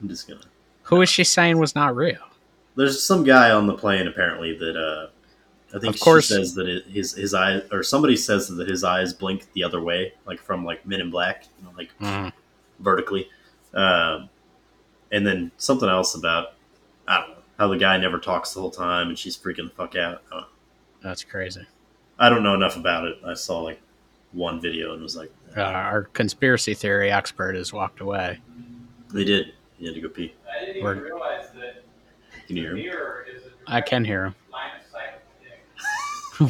I'm 0.01 0.09
just 0.09 0.27
gonna. 0.27 0.41
Who 0.83 1.01
is 1.01 1.09
she 1.09 1.23
saying 1.23 1.57
was 1.59 1.75
not 1.75 1.95
real? 1.95 2.17
There's 2.75 3.01
some 3.05 3.23
guy 3.23 3.51
on 3.51 3.67
the 3.67 3.73
plane 3.75 4.07
apparently 4.07 4.57
that 4.57 4.75
uh, 4.75 5.07
I 5.75 5.79
think 5.79 5.95
Of 5.95 6.01
course. 6.01 6.27
she 6.27 6.35
says 6.35 6.53
that 6.55 6.67
it, 6.67 6.85
his 6.85 7.13
his 7.13 7.33
eyes 7.33 7.63
or 7.71 7.81
somebody 7.83 8.15
says 8.15 8.47
that 8.47 8.67
his 8.69 8.83
eyes 8.83 9.13
blink 9.13 9.51
the 9.53 9.63
other 9.63 9.81
way, 9.81 10.13
like 10.25 10.39
from 10.39 10.63
like 10.65 10.85
Men 10.85 11.01
in 11.01 11.09
Black, 11.09 11.45
you 11.59 11.65
know, 11.65 11.71
like 11.77 11.91
Mm. 11.99 12.31
vertically. 12.79 13.29
Um, 13.73 14.29
and 15.11 15.25
then 15.25 15.51
something 15.57 15.89
else 15.89 16.13
about 16.15 16.53
I 17.07 17.19
don't 17.21 17.29
know 17.31 17.35
how 17.57 17.67
the 17.69 17.77
guy 17.77 17.97
never 17.97 18.19
talks 18.19 18.53
the 18.53 18.61
whole 18.61 18.71
time, 18.71 19.09
and 19.09 19.17
she's 19.17 19.35
freaking 19.37 19.65
the 19.69 19.73
fuck 19.75 19.95
out. 19.95 20.21
I 20.31 20.35
don't, 20.35 20.45
That's 21.01 21.23
crazy. 21.23 21.65
I 22.19 22.29
don't 22.29 22.43
know 22.43 22.53
enough 22.53 22.77
about 22.77 23.05
it. 23.05 23.17
I 23.25 23.33
saw 23.33 23.59
like 23.61 23.81
one 24.31 24.61
video 24.61 24.93
and 24.93 25.01
was 25.01 25.15
like, 25.15 25.31
Uh, 25.57 25.61
our 25.61 26.03
conspiracy 26.03 26.73
theory 26.75 27.11
expert 27.11 27.55
has 27.55 27.73
walked 27.73 27.99
away. 27.99 28.39
they 29.11 29.23
did. 29.23 29.53
You 29.79 29.87
had 29.87 29.95
to 29.95 30.01
go 30.01 30.09
pee. 30.09 30.33
I 30.55 30.65
didn't 30.65 30.83
We're- 30.83 30.99
realize 30.99 31.51
that 31.53 31.83
Can 32.47 32.57
you 32.57 32.63
hear 32.63 32.73
me? 32.75 32.83
mirror 32.83 33.25
is 33.31 33.41
I 33.67 33.81
can 33.81 34.05
hear 34.05 34.25
him. 34.25 34.35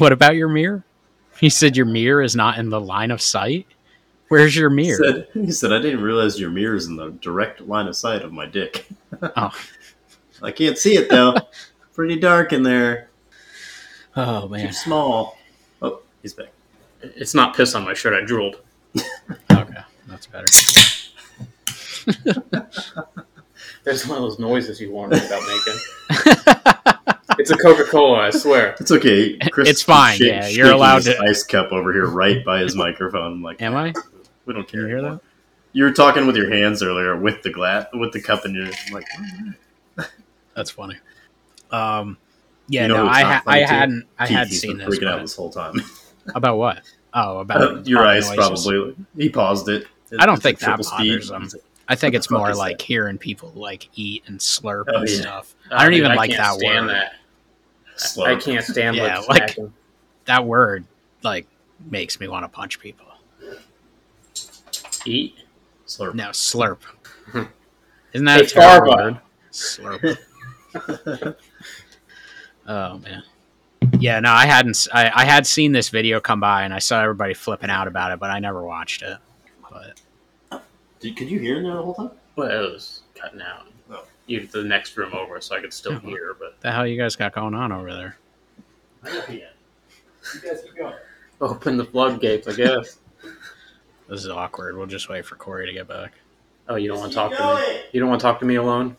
What 0.00 0.12
about 0.12 0.36
your 0.36 0.48
mirror? 0.48 0.84
He 1.40 1.48
said 1.50 1.76
your 1.76 1.86
mirror 1.86 2.22
is 2.22 2.36
not 2.36 2.58
in 2.58 2.70
the 2.70 2.80
line 2.80 3.10
of 3.10 3.20
sight. 3.20 3.66
Where's 4.28 4.56
your 4.56 4.70
He 4.70 4.76
mirror? 4.76 4.98
said, 5.04 5.28
he 5.34 5.50
said, 5.52 5.72
I 5.72 5.80
didn't 5.80 6.02
realize 6.02 6.38
your 6.40 6.50
mirror's 6.50 6.86
in 6.86 6.96
the 6.96 7.10
direct 7.10 7.60
line 7.60 7.86
of 7.86 7.96
sight 7.96 8.22
of 8.22 8.32
my 8.32 8.46
dick. 8.46 8.86
Oh. 9.36 9.52
I 10.42 10.50
can't 10.50 10.76
see 10.76 10.96
it 10.96 11.08
though. 11.08 11.34
Pretty 11.94 12.16
dark 12.18 12.52
in 12.52 12.62
there. 12.64 13.08
Oh 14.16 14.48
man. 14.48 14.66
Too 14.66 14.72
small. 14.72 15.38
Oh, 15.80 16.00
he's 16.22 16.34
back. 16.34 16.48
It's 17.00 17.34
not 17.34 17.54
piss 17.56 17.74
on 17.76 17.84
my 17.84 17.94
shirt. 17.94 18.12
I 18.12 18.24
drooled. 18.26 18.56
Okay, 19.52 19.78
that's 20.08 20.26
better. 20.26 20.46
There's 23.84 24.06
one 24.06 24.18
of 24.18 24.22
those 24.24 24.38
noises 24.40 24.80
you 24.80 24.90
warned 24.90 25.12
me 25.12 25.24
about 25.24 25.42
making. 25.46 26.72
It's 27.38 27.50
a 27.50 27.56
Coca 27.56 27.84
Cola, 27.84 28.18
I 28.26 28.30
swear. 28.30 28.76
It's 28.80 28.90
okay. 28.92 29.36
It's 29.40 29.82
fine, 29.82 30.16
shake- 30.18 30.28
yeah, 30.28 30.48
you're 30.48 30.70
allowed 30.72 31.04
his 31.04 31.14
to- 31.16 31.22
Ice 31.22 31.42
cup 31.44 31.72
over 31.72 31.92
here, 31.92 32.06
right 32.06 32.44
by 32.44 32.60
his 32.60 32.74
microphone. 32.76 33.32
I'm 33.34 33.42
like, 33.42 33.60
Am 33.62 33.74
I? 33.74 33.92
we 34.46 34.52
don't 34.54 34.66
Can 34.68 34.80
care. 34.80 34.80
you 34.82 34.86
hear 34.88 35.02
that? 35.02 35.20
You 35.72 35.84
were 35.84 35.92
talking 35.92 36.26
with 36.26 36.36
your 36.36 36.50
hands 36.52 36.82
earlier 36.82 37.16
with 37.16 37.42
the 37.42 37.50
glass, 37.50 37.86
with 37.94 38.12
the 38.12 38.20
cup 38.20 38.44
in 38.44 38.54
your. 38.54 38.66
I'm 38.66 38.92
like, 38.92 39.06
That's 40.54 40.70
funny. 40.70 40.96
Um, 41.70 42.16
yeah, 42.68 42.82
You 42.82 42.88
know 42.88 42.96
no, 42.98 43.04
what's 43.06 43.18
I 43.18 43.22
not 43.22 43.32
ha- 43.32 43.42
funny, 43.44 43.62
I 43.64 43.66
hadn't 43.66 44.04
I 44.18 44.26
Keith, 44.26 44.36
had 44.36 44.48
he's 44.48 44.60
seen 44.60 44.78
been 44.78 44.88
this. 44.88 44.98
freaking 44.98 45.08
out 45.08 45.20
this 45.20 45.34
whole 45.36 45.50
time. 45.50 45.74
About 46.34 46.56
what? 46.56 46.82
Oh, 47.12 47.38
about 47.40 47.86
your 47.86 48.00
about 48.00 48.16
eyes 48.16 48.30
noises. 48.34 48.64
probably. 48.64 48.96
He 49.16 49.28
paused 49.28 49.68
it. 49.68 49.86
I 50.18 50.24
don't 50.24 50.42
think 50.42 50.56
at 50.56 50.60
that 50.60 50.66
triple 50.66 50.84
speed. 50.84 51.22
him. 51.30 51.50
I 51.86 51.96
think 51.96 52.14
it's 52.14 52.30
more 52.30 52.54
like 52.54 52.78
that? 52.78 52.84
hearing 52.84 53.18
people 53.18 53.52
like 53.54 53.90
eat 53.94 54.22
and 54.26 54.38
slurp 54.40 54.84
Oh, 54.88 55.00
and 55.00 55.08
yeah. 55.10 55.20
stuff. 55.20 55.54
I 55.70 55.82
don't 55.82 55.92
dude, 55.92 56.00
even 56.00 56.16
like 56.16 56.30
can't 56.30 56.42
that 56.42 56.54
stand 56.58 56.86
word. 56.86 56.94
That. 56.94 57.12
Slurp. 57.96 58.26
I 58.26 58.40
can't 58.40 58.64
stand 58.64 58.96
Yeah, 58.96 59.18
lip 59.20 59.28
like- 59.28 59.36
smacking. 59.50 59.72
That 60.26 60.44
word 60.44 60.84
like 61.22 61.46
makes 61.90 62.18
me 62.18 62.28
want 62.28 62.44
to 62.44 62.48
punch 62.48 62.80
people. 62.80 63.06
Eat. 65.04 65.34
Slurp. 65.86 66.14
No, 66.14 66.28
slurp. 66.28 66.78
Isn't 68.12 68.24
that 68.26 68.40
Hey, 68.40 68.46
a 68.46 68.48
terrible 68.48 68.96
word? 68.96 69.20
Slurp. 69.52 70.18
oh 72.66 72.98
man. 72.98 73.22
Yeah, 74.00 74.18
no, 74.20 74.32
I 74.32 74.46
hadn't. 74.46 74.88
I 74.92 75.24
had 75.24 75.46
seen 75.46 75.72
this 75.72 75.90
video 75.90 76.20
come 76.20 76.40
by, 76.40 76.62
and 76.64 76.72
I 76.72 76.78
saw 76.78 77.02
everybody 77.02 77.34
flipping 77.34 77.70
out 77.70 77.86
about 77.86 78.12
it, 78.12 78.18
but 78.18 78.30
I 78.30 78.38
never 78.38 78.62
watched 78.62 79.02
it. 79.02 79.18
But 79.70 80.00
Did, 81.00 81.16
could 81.16 81.28
you 81.30 81.38
hear 81.38 81.56
him 81.58 81.64
there 81.64 81.74
the 81.74 81.82
whole 81.82 81.94
time? 81.94 82.10
Well, 82.34 82.50
it 82.50 82.72
was 82.72 83.02
cutting 83.14 83.42
out. 83.42 83.66
You 84.26 84.40
to 84.46 84.62
the 84.62 84.64
next 84.64 84.96
room 84.96 85.12
over, 85.12 85.40
so 85.40 85.54
I 85.56 85.60
could 85.60 85.72
still 85.72 85.94
Oh. 85.94 85.98
hear. 85.98 86.34
But 86.38 86.60
the 86.60 86.70
hell 86.72 86.86
you 86.86 86.96
guys 87.00 87.14
got 87.16 87.34
going 87.34 87.54
on 87.54 87.72
over 87.72 87.92
there? 87.92 88.16
You 89.32 89.40
guys 90.42 90.62
keep 90.62 90.76
going. 90.76 90.94
open 91.40 91.76
the 91.76 91.84
floodgates, 91.84 92.48
I 92.48 92.52
guess. 92.54 92.98
This 94.06 94.20
is 94.22 94.28
awkward. 94.28 94.76
We'll 94.76 94.84
just 94.86 95.08
wait 95.08 95.24
for 95.24 95.34
Cory 95.34 95.66
to 95.66 95.72
get 95.72 95.88
back. 95.88 96.12
Oh, 96.68 96.74
you 96.74 96.88
don't 96.88 96.98
want 96.98 97.12
to 97.12 97.14
talk 97.16 97.34
to 97.34 97.54
me? 97.56 97.80
You 97.92 98.00
don't 98.00 98.10
want 98.10 98.20
to 98.20 98.22
talk 98.22 98.38
to 98.40 98.44
me 98.44 98.56
alone? 98.56 98.98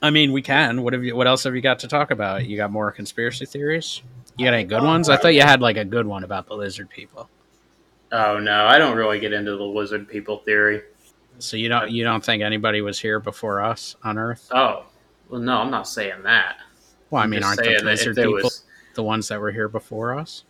I 0.00 0.08
mean, 0.08 0.32
we 0.32 0.40
can. 0.40 0.82
What 0.82 0.94
have 0.94 1.04
you? 1.04 1.14
What 1.14 1.26
else 1.26 1.44
have 1.44 1.54
you 1.54 1.60
got 1.60 1.80
to 1.80 1.86
talk 1.86 2.10
about? 2.10 2.46
You 2.46 2.56
got 2.56 2.70
more 2.70 2.90
conspiracy 2.90 3.44
theories? 3.44 4.00
You 4.38 4.46
got 4.46 4.54
any 4.54 4.64
good 4.64 4.82
ones? 4.82 5.10
I 5.10 5.18
thought 5.18 5.34
you 5.34 5.42
had 5.42 5.60
like 5.60 5.76
a 5.76 5.84
good 5.84 6.06
one 6.06 6.24
about 6.24 6.46
the 6.46 6.54
lizard 6.54 6.88
people. 6.88 7.28
Oh 8.10 8.38
no, 8.38 8.64
I 8.64 8.78
don't 8.78 8.96
really 8.96 9.20
get 9.20 9.34
into 9.34 9.54
the 9.54 9.62
lizard 9.64 10.08
people 10.08 10.38
theory. 10.38 10.80
So 11.38 11.56
you 11.56 11.68
don't 11.68 11.90
you 11.90 12.04
don't 12.04 12.24
think 12.24 12.42
anybody 12.42 12.80
was 12.80 12.98
here 12.98 13.20
before 13.20 13.60
us 13.62 13.96
on 14.02 14.18
Earth? 14.18 14.48
Oh, 14.52 14.86
well, 15.28 15.40
no, 15.40 15.58
I'm 15.58 15.70
not 15.70 15.88
saying 15.88 16.22
that. 16.24 16.56
Well, 17.10 17.22
I 17.22 17.26
mean, 17.26 17.42
aren't 17.42 17.58
the 17.62 17.80
lizard 17.82 18.16
people 18.16 18.34
was- 18.34 18.64
the 18.94 19.02
ones 19.02 19.28
that 19.28 19.40
were 19.40 19.52
here 19.52 19.68
before 19.68 20.18
us? 20.18 20.44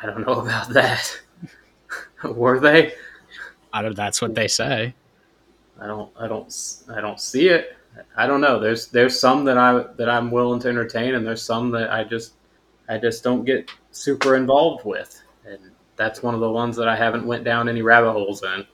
I 0.00 0.06
don't 0.06 0.26
know 0.26 0.40
about 0.40 0.68
that. 0.70 1.18
Were 2.24 2.60
they? 2.60 2.92
I 3.72 3.82
don't, 3.82 3.96
that's 3.96 4.20
what 4.20 4.34
they 4.34 4.48
say. 4.48 4.94
I 5.80 5.86
don't. 5.86 6.10
I 6.18 6.28
don't. 6.28 6.54
I 6.90 7.00
don't 7.00 7.20
see 7.20 7.48
it. 7.48 7.76
I 8.16 8.26
don't 8.26 8.40
know. 8.42 8.58
There's 8.58 8.88
there's 8.88 9.18
some 9.18 9.44
that 9.46 9.56
I 9.56 9.84
that 9.96 10.08
I'm 10.10 10.30
willing 10.30 10.60
to 10.60 10.68
entertain, 10.68 11.14
and 11.14 11.26
there's 11.26 11.42
some 11.42 11.70
that 11.70 11.90
I 11.90 12.04
just 12.04 12.34
I 12.88 12.98
just 12.98 13.24
don't 13.24 13.44
get 13.44 13.70
super 13.90 14.36
involved 14.36 14.84
with, 14.84 15.22
and 15.46 15.58
that's 15.96 16.22
one 16.22 16.34
of 16.34 16.40
the 16.40 16.50
ones 16.50 16.76
that 16.76 16.88
I 16.88 16.96
haven't 16.96 17.26
went 17.26 17.44
down 17.44 17.68
any 17.68 17.82
rabbit 17.82 18.12
holes 18.12 18.42
in. 18.42 18.66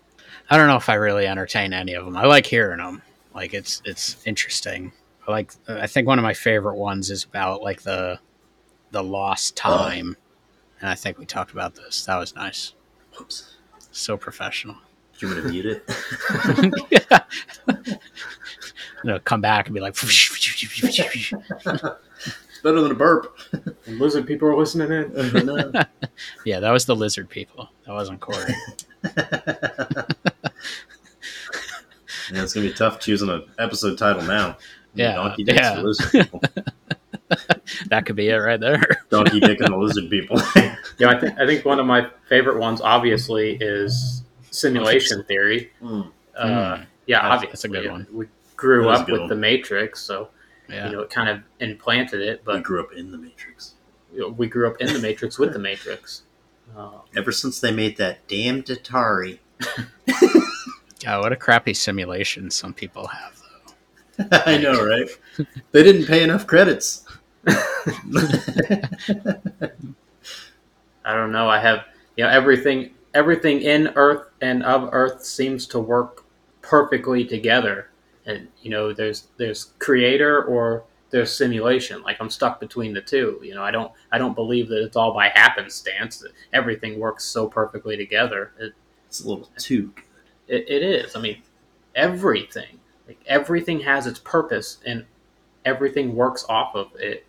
I 0.52 0.58
don't 0.58 0.66
know 0.66 0.76
if 0.76 0.90
I 0.90 0.94
really 0.96 1.26
entertain 1.26 1.72
any 1.72 1.94
of 1.94 2.04
them. 2.04 2.14
I 2.14 2.26
like 2.26 2.44
hearing 2.44 2.76
them. 2.76 3.00
Like 3.34 3.54
it's 3.54 3.80
it's 3.86 4.22
interesting. 4.26 4.92
I 5.26 5.30
like. 5.30 5.54
I 5.66 5.86
think 5.86 6.06
one 6.06 6.18
of 6.18 6.22
my 6.22 6.34
favorite 6.34 6.74
ones 6.74 7.10
is 7.10 7.24
about 7.24 7.62
like 7.62 7.80
the 7.80 8.18
the 8.90 9.02
lost 9.02 9.56
time, 9.56 10.14
and 10.78 10.90
I 10.90 10.94
think 10.94 11.16
we 11.16 11.24
talked 11.24 11.52
about 11.52 11.74
this. 11.74 12.04
That 12.04 12.18
was 12.18 12.34
nice. 12.34 12.74
Oops. 13.18 13.56
So 13.92 14.18
professional. 14.18 14.76
Do 15.18 15.26
you 15.26 15.34
want 15.34 15.46
to 15.46 15.50
mute 15.50 15.64
it? 15.64 15.90
yeah. 16.90 17.20
You 19.04 19.10
know, 19.10 19.18
come 19.20 19.40
back 19.40 19.68
and 19.68 19.74
be 19.74 19.80
like, 19.80 19.94
Better 22.62 22.80
than 22.80 22.92
a 22.92 22.94
burp. 22.94 23.36
And 23.86 23.98
lizard 23.98 24.26
people 24.26 24.48
are 24.48 24.56
listening 24.56 24.92
in. 24.92 25.10
yeah, 26.44 26.60
that 26.60 26.70
was 26.70 26.84
the 26.84 26.94
lizard 26.94 27.28
people. 27.28 27.70
That 27.86 27.92
wasn't 27.92 28.20
Cory. 28.20 28.54
Yeah, 32.32 32.42
it's 32.42 32.52
gonna 32.54 32.66
be 32.68 32.72
tough 32.72 33.00
choosing 33.00 33.28
an 33.28 33.44
episode 33.58 33.98
title 33.98 34.22
now. 34.22 34.56
Yeah, 34.94 35.14
Donkey 35.14 35.44
Dicks 35.44 35.58
yeah. 35.60 35.80
Lizard 35.80 36.10
People. 36.12 36.42
that 37.88 38.06
could 38.06 38.16
be 38.16 38.28
it 38.28 38.36
right 38.36 38.60
there. 38.60 38.82
Donkey 39.10 39.40
Dick 39.40 39.60
and 39.60 39.72
the 39.72 39.76
Lizard 39.76 40.08
People. 40.10 40.40
Yeah, 40.98 41.08
I 41.10 41.18
think 41.18 41.38
I 41.38 41.46
think 41.46 41.64
one 41.64 41.80
of 41.80 41.86
my 41.86 42.08
favorite 42.28 42.58
ones, 42.58 42.80
obviously, 42.80 43.56
is 43.60 44.22
simulation 44.50 45.24
theory. 45.24 45.72
Mm. 45.82 46.10
Uh, 46.36 46.44
Mm. 46.46 46.86
yeah, 47.06 47.22
That's- 47.22 47.32
obviously, 47.34 47.48
that's 47.50 47.64
a 47.64 47.68
good 47.68 47.90
one. 47.90 48.06
We 48.12 48.26
grew 48.56 48.84
That 48.84 48.90
is 48.92 48.98
a 48.98 49.02
up 49.02 49.08
with 49.08 49.20
one. 49.22 49.28
the 49.30 49.36
Matrix, 49.36 50.00
so 50.00 50.28
Yeah. 50.68 50.86
you 50.86 50.92
know 50.92 51.00
it 51.00 51.10
kind 51.10 51.28
of 51.28 51.40
implanted 51.60 52.20
it. 52.20 52.42
But 52.44 52.56
we 52.56 52.60
grew 52.60 52.80
up 52.80 52.92
in 52.92 53.10
the 53.10 53.18
Matrix. 53.18 53.74
we 54.36 54.46
grew 54.46 54.68
up 54.68 54.80
in 54.80 54.92
the 54.92 54.98
Matrix 55.00 55.38
with 55.38 55.52
the 55.54 55.58
Matrix. 55.58 56.22
Uh, 56.76 56.90
Ever 57.16 57.32
since 57.32 57.58
they 57.58 57.72
made 57.72 57.96
that 57.96 58.26
damned 58.28 58.66
Atari. 58.66 59.38
God, 61.02 61.22
what 61.22 61.32
a 61.32 61.36
crappy 61.36 61.74
simulation 61.74 62.50
some 62.50 62.72
people 62.72 63.08
have, 63.08 63.40
though. 63.40 64.24
I 64.46 64.58
know, 64.58 64.84
right? 64.84 65.08
They 65.72 65.82
didn't 65.82 66.06
pay 66.06 66.22
enough 66.22 66.46
credits. 66.46 67.04
I 71.04 71.14
don't 71.14 71.32
know. 71.32 71.48
I 71.48 71.58
have 71.58 71.86
you 72.16 72.24
know 72.24 72.30
everything 72.30 72.90
everything 73.14 73.62
in 73.62 73.88
Earth 73.96 74.28
and 74.40 74.62
of 74.62 74.90
Earth 74.92 75.24
seems 75.24 75.66
to 75.68 75.80
work 75.80 76.24
perfectly 76.60 77.24
together. 77.24 77.90
And 78.26 78.48
you 78.62 78.70
know, 78.70 78.92
there's 78.92 79.28
there's 79.36 79.72
creator 79.80 80.44
or 80.44 80.84
there's 81.10 81.34
simulation. 81.36 82.02
Like 82.02 82.18
I'm 82.20 82.30
stuck 82.30 82.60
between 82.60 82.94
the 82.94 83.00
two. 83.00 83.40
You 83.42 83.54
know, 83.54 83.64
I 83.64 83.70
don't 83.72 83.90
I 84.12 84.18
don't 84.18 84.34
believe 84.34 84.68
that 84.68 84.84
it's 84.84 84.96
all 84.96 85.12
by 85.12 85.28
happenstance. 85.28 86.18
That 86.18 86.32
everything 86.52 87.00
works 87.00 87.24
so 87.24 87.48
perfectly 87.48 87.96
together. 87.96 88.52
It, 88.60 88.72
It's 89.06 89.24
a 89.24 89.28
little 89.28 89.50
too 89.58 89.88
good. 89.96 90.04
It, 90.52 90.68
it 90.68 90.82
is. 90.82 91.16
I 91.16 91.20
mean, 91.20 91.38
everything 91.94 92.78
like 93.08 93.18
everything 93.26 93.80
has 93.80 94.06
its 94.06 94.18
purpose, 94.18 94.78
and 94.86 95.04
everything 95.64 96.14
works 96.14 96.44
off 96.48 96.74
of 96.74 96.88
it 96.96 97.24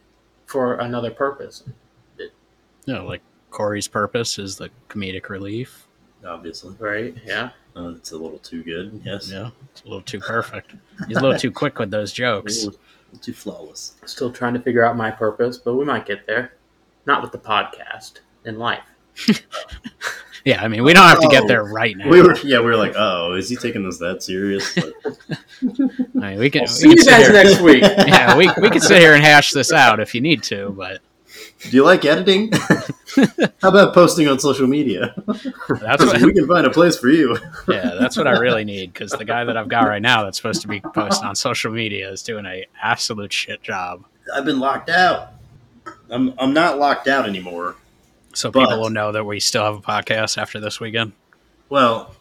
for 0.45 0.75
another 0.75 1.09
purpose. 1.09 1.63
You 2.17 2.29
know, 2.93 3.05
like 3.05 3.21
Cory's 3.49 3.87
purpose 3.87 4.37
is 4.37 4.57
the 4.57 4.69
comedic 4.89 5.29
relief. 5.29 5.87
Obviously, 6.25 6.75
Right? 6.79 7.15
Yeah. 7.25 7.49
uh, 7.75 7.89
it's 7.95 8.11
a 8.11 8.17
little 8.17 8.39
too 8.39 8.61
good. 8.63 9.01
Yes, 9.05 9.29
Yeah, 9.31 9.49
it's 9.71 9.81
a 9.83 9.85
little 9.85 10.01
too 10.01 10.19
perfect. 10.19 10.75
He's 11.07 11.17
a 11.17 11.21
little 11.21 11.39
too 11.39 11.51
quick 11.51 11.79
with 11.79 11.91
those 11.91 12.11
jokes. 12.13 12.63
little, 12.65 12.79
a 12.79 13.05
little 13.13 13.23
too 13.23 13.33
flawless. 13.33 13.95
Still 14.05 14.31
trying 14.31 14.53
to 14.53 14.59
figure 14.59 14.85
out 14.85 14.95
my 14.97 15.11
purpose, 15.11 15.57
but 15.57 15.75
we 15.75 15.85
might 15.85 16.05
get 16.05 16.25
there. 16.27 16.53
Not 17.05 17.21
with 17.21 17.31
the 17.31 17.37
podcast, 17.37 18.19
in 18.45 18.57
life. 18.57 18.83
Yeah, 20.45 20.61
I 20.61 20.67
mean, 20.67 20.83
we 20.83 20.91
don't 20.93 21.07
have 21.07 21.21
to 21.21 21.27
get 21.29 21.43
Oh. 21.43 21.47
there 21.47 21.63
right 21.63 21.95
now. 21.95 22.09
We 22.09 22.21
were, 22.21 22.35
yeah, 22.43 22.59
we 22.59 22.65
were 22.65 22.75
like, 22.75 22.93
oh, 22.97 23.33
is 23.35 23.49
he 23.49 23.55
taking 23.55 23.83
this 23.85 23.97
that 23.99 24.21
serious? 24.23 24.75
But 25.61 26.23
I 26.25 26.31
mean, 26.31 26.39
we 26.39 26.49
can. 26.49 26.61
I'll 26.61 26.65
we 26.65 26.67
See 26.67 26.87
can 26.89 26.97
you 26.97 27.03
sit 27.03 27.09
guys 27.09 27.27
here- 27.27 27.33
next 27.43 27.61
week. 27.61 27.81
yeah, 28.07 28.35
we, 28.37 28.49
we 28.61 28.69
can 28.69 28.81
sit 28.81 28.99
here 28.99 29.13
and 29.13 29.23
hash 29.23 29.51
this 29.51 29.71
out 29.71 29.99
if 30.01 30.13
you 30.13 30.19
need 30.21 30.43
to, 30.43 30.69
but 30.71 30.99
do 31.61 31.69
you 31.77 31.83
like 31.85 32.03
editing? 32.03 32.51
How 33.61 33.69
about 33.69 33.93
posting 33.93 34.27
on 34.27 34.39
social 34.39 34.67
media? 34.67 35.13
that's 35.81 36.03
what 36.05 36.21
we 36.21 36.33
can 36.33 36.47
find 36.47 36.65
a 36.67 36.69
place 36.69 36.97
for 36.97 37.09
you. 37.09 37.37
yeah, 37.69 37.95
that's 37.99 38.17
what 38.17 38.27
I 38.27 38.31
really 38.39 38.65
need 38.65 38.91
because 38.91 39.11
the 39.13 39.23
guy 39.25 39.45
that 39.45 39.55
I've 39.55 39.69
got 39.69 39.87
right 39.87 40.01
now 40.01 40.23
that's 40.23 40.37
supposed 40.37 40.61
to 40.63 40.67
be 40.67 40.81
posting 40.81 41.27
on 41.27 41.35
social 41.35 41.71
media 41.71 42.09
is 42.11 42.21
doing 42.23 42.45
a 42.45 42.65
absolute 42.81 43.31
shit 43.31 43.61
job. 43.63 44.03
I've 44.35 44.45
been 44.45 44.59
locked 44.59 44.89
out. 44.89 45.29
I'm 46.09 46.33
I'm 46.37 46.53
not 46.53 46.77
locked 46.79 47.07
out 47.07 47.27
anymore. 47.27 47.75
So 48.33 48.51
But- 48.51 48.61
people 48.61 48.79
will 48.81 48.89
know 48.89 49.11
that 49.11 49.25
we 49.25 49.39
still 49.39 49.63
have 49.63 49.75
a 49.75 49.81
podcast 49.81 50.37
after 50.37 50.59
this 50.59 50.79
weekend. 50.79 51.13
Well, 51.69 52.15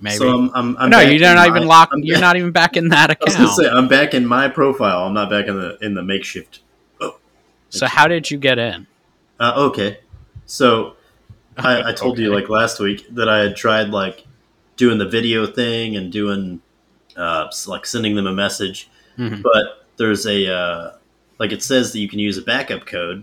Maybe. 0.00 0.16
so 0.16 0.30
I'm, 0.30 0.50
I'm, 0.54 0.76
I'm 0.78 0.90
no, 0.90 1.00
you're 1.00 1.20
not 1.20 1.36
my- 1.36 1.56
even 1.56 1.68
locked. 1.68 1.92
I'm- 1.92 2.02
You're 2.02 2.20
not 2.20 2.36
even 2.36 2.52
back 2.52 2.76
in 2.76 2.88
that 2.88 3.10
I 3.10 3.16
was 3.24 3.34
account. 3.34 3.50
say 3.56 3.68
I'm 3.68 3.88
back 3.88 4.14
in 4.14 4.26
my 4.26 4.48
profile. 4.48 5.04
I'm 5.06 5.14
not 5.14 5.28
back 5.30 5.46
in 5.46 5.56
the 5.58 5.76
in 5.82 5.94
the 5.94 6.02
makeshift. 6.02 6.60
So 7.72 7.86
how 7.86 8.08
did 8.08 8.30
you 8.30 8.38
get 8.38 8.58
in? 8.58 8.86
Uh, 9.38 9.52
okay, 9.68 10.00
so 10.46 10.96
I, 11.56 11.90
I 11.90 11.92
told 11.94 12.18
you 12.18 12.34
like 12.34 12.48
last 12.48 12.80
week 12.80 13.06
that 13.14 13.28
I 13.28 13.38
had 13.38 13.54
tried 13.56 13.90
like 13.90 14.26
doing 14.76 14.98
the 14.98 15.06
video 15.06 15.46
thing 15.46 15.94
and 15.96 16.10
doing 16.10 16.60
uh, 17.16 17.48
like 17.68 17.86
sending 17.86 18.16
them 18.16 18.26
a 18.26 18.32
message, 18.32 18.88
Mhm. 19.18 19.42
but 19.42 19.86
there's 19.98 20.26
a 20.26 20.52
uh, 20.52 20.92
like 21.38 21.52
it 21.52 21.62
says 21.62 21.92
that 21.92 22.00
you 22.00 22.08
can 22.08 22.18
use 22.18 22.36
a 22.38 22.42
backup 22.42 22.86
code, 22.86 23.22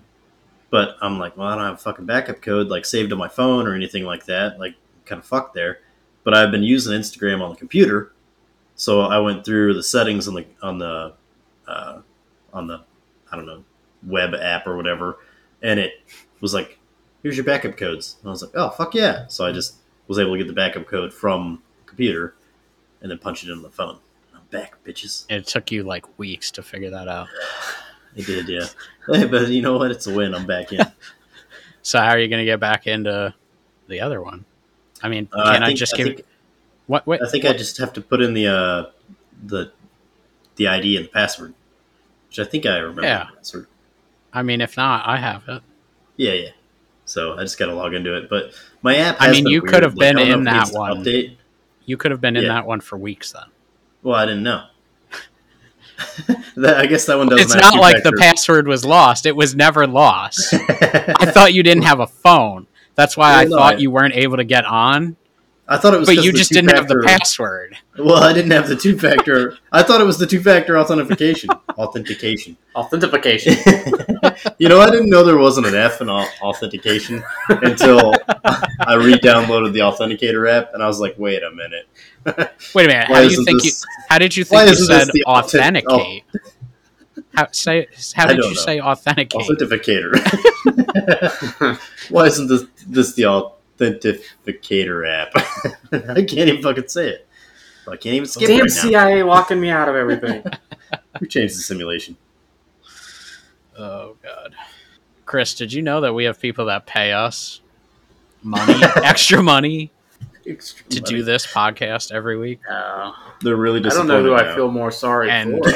but 0.69 0.97
I'm 1.01 1.17
like, 1.17 1.37
well, 1.37 1.47
I 1.47 1.55
don't 1.55 1.65
have 1.65 1.81
fucking 1.81 2.05
backup 2.05 2.41
code 2.41 2.67
like 2.67 2.85
saved 2.85 3.11
on 3.11 3.17
my 3.17 3.27
phone 3.27 3.67
or 3.67 3.73
anything 3.73 4.03
like 4.03 4.25
that. 4.25 4.59
Like, 4.59 4.75
kind 5.05 5.19
of 5.19 5.25
fucked 5.25 5.53
there. 5.53 5.79
But 6.23 6.33
I've 6.33 6.51
been 6.51 6.63
using 6.63 6.93
Instagram 6.93 7.41
on 7.41 7.51
the 7.51 7.55
computer, 7.55 8.11
So 8.75 9.01
I 9.01 9.19
went 9.19 9.45
through 9.45 9.73
the 9.73 9.83
settings 9.83 10.27
on 10.27 10.33
the 10.33 10.45
on 10.61 10.77
the 10.77 11.13
uh, 11.67 12.01
on 12.53 12.67
the 12.67 12.81
I 13.31 13.35
don't 13.35 13.45
know 13.45 13.63
web 14.03 14.33
app 14.35 14.67
or 14.67 14.75
whatever, 14.75 15.17
and 15.61 15.79
it 15.79 15.93
was 16.41 16.53
like, 16.53 16.79
"Here's 17.23 17.37
your 17.37 17.45
backup 17.45 17.77
codes." 17.77 18.17
And 18.19 18.27
I 18.27 18.31
was 18.31 18.41
like, 18.41 18.51
"Oh 18.55 18.69
fuck 18.69 18.93
yeah!" 18.93 19.27
So 19.27 19.45
I 19.45 19.53
just 19.53 19.77
was 20.07 20.19
able 20.19 20.33
to 20.33 20.37
get 20.37 20.47
the 20.47 20.53
backup 20.53 20.85
code 20.85 21.13
from 21.13 21.61
the 21.77 21.89
computer, 21.89 22.35
and 23.01 23.09
then 23.09 23.19
punch 23.19 23.43
it 23.45 23.49
in 23.49 23.61
the 23.61 23.69
phone. 23.69 23.99
I'm 24.35 24.43
back, 24.51 24.83
bitches. 24.83 25.25
It 25.29 25.47
took 25.47 25.71
you 25.71 25.83
like 25.83 26.19
weeks 26.19 26.51
to 26.51 26.61
figure 26.61 26.89
that 26.89 27.07
out. 27.07 27.29
I 28.17 28.21
did, 28.21 28.49
yeah. 28.49 28.65
but 29.07 29.47
you 29.49 29.61
know 29.61 29.77
what? 29.77 29.91
It's 29.91 30.07
a 30.07 30.13
win. 30.13 30.33
I'm 30.33 30.45
back 30.45 30.71
in. 30.73 30.79
So 31.83 31.99
how 31.99 32.09
are 32.09 32.19
you 32.19 32.27
going 32.27 32.41
to 32.41 32.45
get 32.45 32.59
back 32.59 32.85
into 32.85 33.33
the 33.87 34.01
other 34.01 34.21
one? 34.21 34.43
I 35.01 35.07
mean, 35.07 35.29
Uh, 35.31 35.53
can 35.53 35.63
I, 35.63 35.67
think- 35.67 35.79
just 35.79 35.93
I 35.93 35.97
give 35.97 36.07
think- 36.07 36.25
what? 36.87 37.07
What? 37.07 37.23
I 37.25 37.29
think 37.29 37.45
I 37.45 37.53
just 37.53 37.77
have 37.77 37.93
to 37.93 38.01
put 38.01 38.21
in 38.21 38.33
the 38.33 38.47
uh, 38.47 38.85
the 39.45 39.71
the 40.57 40.67
ID 40.67 40.97
and 40.97 41.05
the 41.05 41.09
password, 41.09 41.53
which 42.27 42.39
I 42.39 42.43
think 42.43 42.65
I 42.65 42.77
remember. 42.79 43.03
Yeah. 43.03 43.27
I 44.33 44.41
mean, 44.41 44.59
if 44.59 44.75
not, 44.75 45.07
I 45.07 45.15
have 45.15 45.43
it. 45.47 45.61
Yeah, 46.17 46.33
yeah. 46.33 46.49
So 47.05 47.37
I 47.37 47.43
just 47.43 47.57
got 47.57 47.67
to 47.67 47.73
log 47.73 47.93
into 47.93 48.17
it. 48.17 48.29
But 48.29 48.51
my 48.81 48.97
app. 48.97 49.15
I 49.21 49.31
mean, 49.31 49.47
you 49.47 49.61
could 49.61 49.83
have 49.83 49.95
Like, 49.95 50.15
been 50.17 50.19
in 50.27 50.43
that 50.43 50.69
one. 50.73 50.97
Update. 51.05 51.37
You 51.85 51.95
could 51.95 52.11
have 52.11 52.19
been 52.19 52.35
in 52.35 52.43
Yeah. 52.43 52.49
that 52.55 52.65
one 52.67 52.81
for 52.81 52.97
weeks 52.97 53.31
then. 53.31 53.43
Well, 54.03 54.15
I 54.15 54.25
didn't 54.25 54.43
know. 54.43 54.65
that, 56.55 56.77
I 56.77 56.85
guess 56.85 57.05
that 57.05 57.17
one 57.17 57.27
doesn't. 57.29 57.43
It's 57.43 57.55
not 57.55 57.75
like 57.79 58.03
the 58.03 58.13
password 58.13 58.67
was 58.67 58.85
lost. 58.85 59.25
It 59.25 59.35
was 59.35 59.55
never 59.55 59.87
lost. 59.87 60.53
I 60.53 61.31
thought 61.31 61.53
you 61.53 61.63
didn't 61.63 61.83
have 61.83 61.99
a 61.99 62.07
phone. 62.07 62.67
That's 62.95 63.15
why 63.17 63.33
I 63.33 63.45
no, 63.45 63.57
thought 63.57 63.75
I- 63.75 63.77
you 63.77 63.91
weren't 63.91 64.15
able 64.15 64.37
to 64.37 64.43
get 64.43 64.65
on. 64.65 65.15
I 65.69 65.75
thought 65.77 65.93
it 65.93 65.99
was, 65.99 66.07
But 66.07 66.15
'cause 66.15 66.25
you 66.25 66.31
just 66.31 66.51
didn't 66.51 66.73
have 66.73 66.87
the 66.87 67.03
password. 67.05 67.75
Well, 67.97 68.23
I 68.23 68.31
didn't 68.31 68.51
have 68.51 68.69
the 68.69 68.75
two 68.75 68.97
factor. 68.97 69.57
I 69.71 69.83
thought 69.83 69.99
it 69.99 70.05
was 70.05 70.17
the 70.17 70.25
two 70.25 70.39
factor 70.41 70.77
authentication. 70.79 71.49
Authentication. 71.77 72.55
Authentication. 72.73 73.53
you 74.59 74.69
know, 74.69 74.79
I 74.79 74.89
didn't 74.89 75.09
know 75.09 75.23
there 75.23 75.37
wasn't 75.37 75.67
an 75.67 75.75
F 75.75 75.99
in 75.99 76.09
authentication 76.09 77.21
until 77.49 78.13
I 78.79 78.93
re-downloaded 78.95 79.73
the 79.73 79.79
Authenticator 79.79 80.49
app, 80.49 80.73
and 80.73 80.81
I 80.81 80.87
was 80.87 80.99
like, 81.01 81.15
"Wait 81.17 81.43
a 81.43 81.51
minute, 81.51 81.87
Wait 82.73 82.85
a 82.85 82.87
minute. 82.87 83.09
why 83.09 83.15
How 83.15 83.21
do 83.21 83.25
you 83.25 83.31
isn't 83.31 83.45
think 83.45 83.63
you? 83.65 83.71
How 84.09 84.17
did 84.19 84.37
you 84.37 84.45
why 84.47 84.65
think 84.65 84.77
you 84.77 84.83
isn't 84.83 84.95
this 84.95 85.05
said 85.05 85.13
the 85.13 85.23
authentic- 85.25 85.85
authenticate? 85.89 86.23
Oh. 86.33 86.39
How 87.35 87.47
say? 87.51 87.87
How 88.15 88.25
did 88.27 88.37
you 88.37 88.43
know. 88.43 88.53
say 88.53 88.79
authenticate? 88.79 89.41
Authenticator. 89.41 90.17
why 92.09 92.25
isn't 92.27 92.47
this 92.47 92.63
this 92.87 93.13
the 93.13 93.25
Authenticator 94.45 95.07
app? 95.09 95.31
I 96.15 96.23
can't 96.23 96.31
even 96.49 96.61
fucking 96.61 96.87
say 96.87 97.09
it. 97.09 97.27
I 97.87 97.95
can't 97.95 98.15
even 98.15 98.27
skip 98.27 98.47
Damn 98.47 98.59
right 98.61 98.69
now. 98.69 98.81
CIA 98.81 99.23
locking 99.23 99.61
me 99.61 99.69
out 99.69 99.87
of 99.89 99.95
everything. 99.95 100.43
We 101.19 101.27
changed 101.27 101.57
the 101.57 101.61
simulation. 101.61 102.15
Oh 103.77 104.15
god. 104.21 104.53
Chris, 105.25 105.55
did 105.55 105.73
you 105.73 105.81
know 105.81 106.01
that 106.01 106.13
we 106.13 106.25
have 106.25 106.39
people 106.39 106.65
that 106.65 106.85
pay 106.85 107.11
us 107.11 107.61
money, 108.43 108.79
extra 109.03 109.41
money 109.41 109.91
to 110.43 110.99
do 111.01 111.23
this 111.23 111.45
podcast 111.47 112.11
every 112.11 112.37
week? 112.37 112.59
Uh, 112.69 113.13
They're 113.41 113.55
really 113.55 113.79
I 113.83 113.89
don't 113.89 114.07
know 114.07 114.21
who 114.21 114.35
I 114.35 114.53
feel 114.55 114.69
more 114.71 114.91
sorry 114.91 115.31
And- 115.31 115.63
for. 115.63 115.71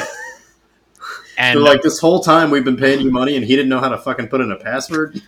And 1.42 1.56
They're 1.58 1.64
like 1.64 1.82
this 1.82 1.98
whole 1.98 2.20
time 2.20 2.52
we've 2.52 2.64
been 2.64 2.76
paying 2.76 3.00
you 3.00 3.10
money 3.10 3.34
and 3.34 3.44
he 3.44 3.56
didn't 3.56 3.68
know 3.68 3.80
how 3.80 3.88
to 3.88 3.98
fucking 3.98 4.28
put 4.28 4.40
in 4.40 4.52
a 4.52 4.56
password. 4.56 5.20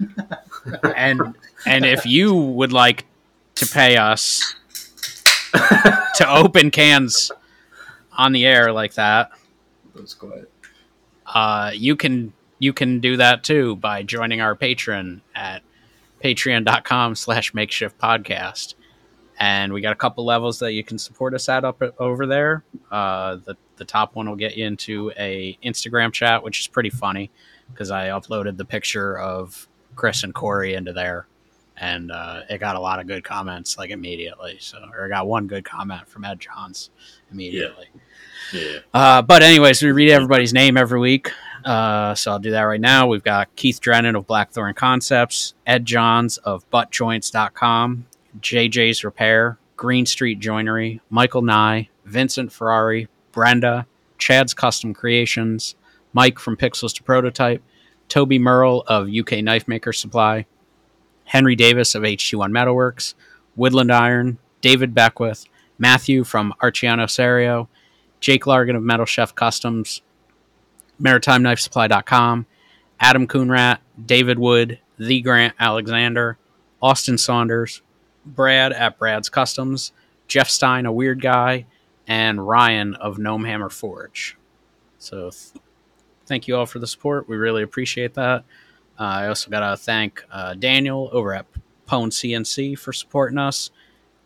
and 0.97 1.35
and 1.67 1.85
if 1.85 2.07
you 2.07 2.33
would 2.33 2.73
like 2.73 3.05
to 3.57 3.67
pay 3.67 3.97
us 3.97 4.55
to 5.53 6.25
open 6.29 6.71
cans 6.71 7.33
on 8.13 8.31
the 8.31 8.47
air 8.47 8.73
like 8.73 8.95
that, 8.95 9.33
That's 9.93 10.15
quiet. 10.15 10.49
uh, 11.27 11.73
you 11.75 11.97
can 11.97 12.33
you 12.61 12.73
can 12.73 13.01
do 13.01 13.17
that 13.17 13.43
too 13.43 13.75
by 13.75 14.05
joining 14.05 14.41
our 14.41 14.55
Patreon 14.55 15.21
at 15.35 15.63
patreon.com 16.23 17.17
slash 17.17 17.53
makeshift 17.55 17.99
podcast 17.99 18.75
and 19.41 19.73
we 19.73 19.81
got 19.81 19.93
a 19.93 19.97
couple 19.97 20.25
levels 20.25 20.61
that 20.61 20.73
you 20.75 20.85
can 20.85 20.97
support 20.97 21.35
us 21.35 21.49
at 21.49 21.65
up 21.65 21.83
over 21.99 22.25
there 22.25 22.63
uh, 22.93 23.37
the, 23.45 23.57
the 23.77 23.85
top 23.85 24.15
one 24.15 24.29
will 24.29 24.37
get 24.37 24.57
you 24.57 24.65
into 24.67 25.13
a 25.19 25.59
instagram 25.65 26.13
chat 26.13 26.43
which 26.43 26.61
is 26.61 26.67
pretty 26.67 26.91
funny 26.91 27.31
because 27.73 27.91
i 27.91 28.09
uploaded 28.09 28.57
the 28.57 28.65
picture 28.65 29.19
of 29.19 29.67
chris 29.97 30.23
and 30.25 30.35
cory 30.35 30.75
into 30.75 30.93
there 30.93 31.27
and 31.77 32.13
uh, 32.13 32.43
it 32.49 32.59
got 32.59 32.77
a 32.77 32.81
lot 32.81 33.01
of 33.01 33.07
good 33.09 33.25
comments 33.25 33.77
like 33.77 33.91
immediately 33.91 34.57
so 34.61 34.79
or 34.97 35.07
I 35.07 35.09
got 35.09 35.27
one 35.27 35.49
good 35.49 35.65
comment 35.65 36.07
from 36.09 36.25
ed 36.25 36.39
johns 36.39 36.91
immediately 37.33 37.87
Yeah. 38.53 38.79
uh, 38.93 39.23
but 39.23 39.43
anyways, 39.43 39.83
we 39.83 39.91
read 39.91 40.11
everybody's 40.11 40.53
name 40.53 40.77
every 40.77 41.01
week. 41.01 41.33
Uh, 41.65 42.15
so 42.15 42.31
I'll 42.31 42.39
do 42.39 42.51
that 42.51 42.63
right 42.63 42.81
now. 42.81 43.07
We've 43.09 43.25
got 43.25 43.57
Keith 43.57 43.81
Drennan 43.81 44.15
of 44.17 44.27
Blackthorn 44.27 44.75
Concepts, 44.75 45.55
Ed 45.67 45.87
Johns 45.87 46.37
of 46.39 46.69
buttjoints.com, 46.71 48.07
JJ's 48.41 49.03
Repair, 49.03 49.59
Green 49.77 50.07
Street 50.07 50.39
Joinery, 50.41 51.01
Michael 51.11 51.43
Nye, 51.43 51.89
Vincent 52.05 52.53
Ferrari, 52.53 53.09
Brenda, 53.35 53.87
Chad's 54.19 54.55
Custom 54.55 54.95
Creations, 54.95 55.75
Mike 56.13 56.39
from 56.39 56.57
Pixels 56.57 56.95
to 56.95 57.03
Prototype, 57.03 57.63
Toby 58.09 58.39
Merle 58.39 58.85
of 58.87 59.09
UK 59.09 59.43
Knife 59.43 59.67
Maker 59.67 59.93
Supply, 59.93 60.47
Henry 61.25 61.57
Davis 61.57 61.95
of 61.95 62.03
HT1 62.03 62.51
Metalworks, 62.51 63.15
Woodland 63.57 63.93
Iron, 63.93 64.39
David 64.61 64.95
Beckwith, 64.95 65.47
Matthew 65.79 66.25
from 66.25 66.55
Arciano 66.63 67.11
Serio, 67.11 67.69
Jake 68.21 68.45
Largan 68.45 68.77
of 68.77 68.83
Metal 68.83 69.07
Chef 69.07 69.35
Customs, 69.35 70.03
MaritimeKnifeSupply.com, 71.03 72.47
Adam 73.01 73.27
Coonrat, 73.27 73.79
David 74.07 74.39
Wood, 74.39 74.79
The 74.99 75.21
Grant 75.21 75.55
Alexander, 75.59 76.39
Austin 76.81 77.19
Saunders, 77.19 77.83
Brad 78.25 78.73
at 78.73 78.99
Brad's 78.99 79.29
Customs, 79.29 79.93
Jeff 80.29 80.49
Stein, 80.49 80.87
a 80.87 80.93
weird 80.93 81.21
guy, 81.21 81.67
and 82.07 82.47
Ryan 82.47 82.95
of 82.95 83.19
Gnome 83.19 83.45
Hammer 83.45 83.71
Forge. 83.71 84.37
So 84.99 85.31
th- 85.31 85.63
thank 86.27 86.49
you 86.49 86.57
all 86.57 86.67
for 86.67 86.79
the 86.79 86.87
support. 86.87 87.29
We 87.29 87.37
really 87.37 87.63
appreciate 87.63 88.15
that. 88.15 88.45
Uh, 88.99 89.03
I 89.03 89.29
also 89.29 89.51
got 89.51 89.69
to 89.69 89.77
thank 89.77 90.25
uh, 90.31 90.55
Daniel 90.55 91.09
over 91.13 91.35
at 91.35 91.47
Pwn 91.87 92.09
CNC 92.09 92.79
for 92.79 92.93
supporting 92.93 93.39
us. 93.39 93.71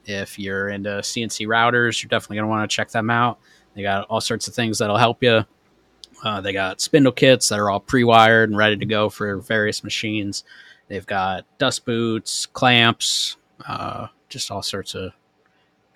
If 0.05 0.39
you're 0.39 0.69
into 0.69 0.91
CNC 0.91 1.47
routers, 1.47 2.03
you're 2.03 2.09
definitely 2.09 2.37
going 2.37 2.47
to 2.47 2.51
want 2.51 2.71
to 2.71 2.75
check 2.75 2.91
them 2.91 3.11
out. 3.11 3.39
They 3.75 3.83
got 3.83 4.07
all 4.09 4.21
sorts 4.21 4.49
of 4.49 4.55
things 4.55 4.79
that'll 4.79 4.97
help 4.97 5.23
you. 5.23 5.45
Uh, 6.25 6.41
they 6.41 6.53
got 6.53 6.81
spindle 6.81 7.13
kits 7.13 7.49
that 7.49 7.59
are 7.59 7.71
all 7.71 7.81
pre-wired 7.81 8.49
and 8.49 8.59
ready 8.59 8.77
to 8.77 8.87
go 8.87 9.09
for 9.09 9.37
various 9.39 9.85
machines. 9.85 10.45
They've 10.89 11.07
got 11.07 11.45
dust 11.59 11.85
boots, 11.85 12.47
clamps, 12.47 13.37
uh, 13.67 14.09
just 14.29 14.51
all 14.51 14.63
sorts 14.63 14.95
of 14.95 15.13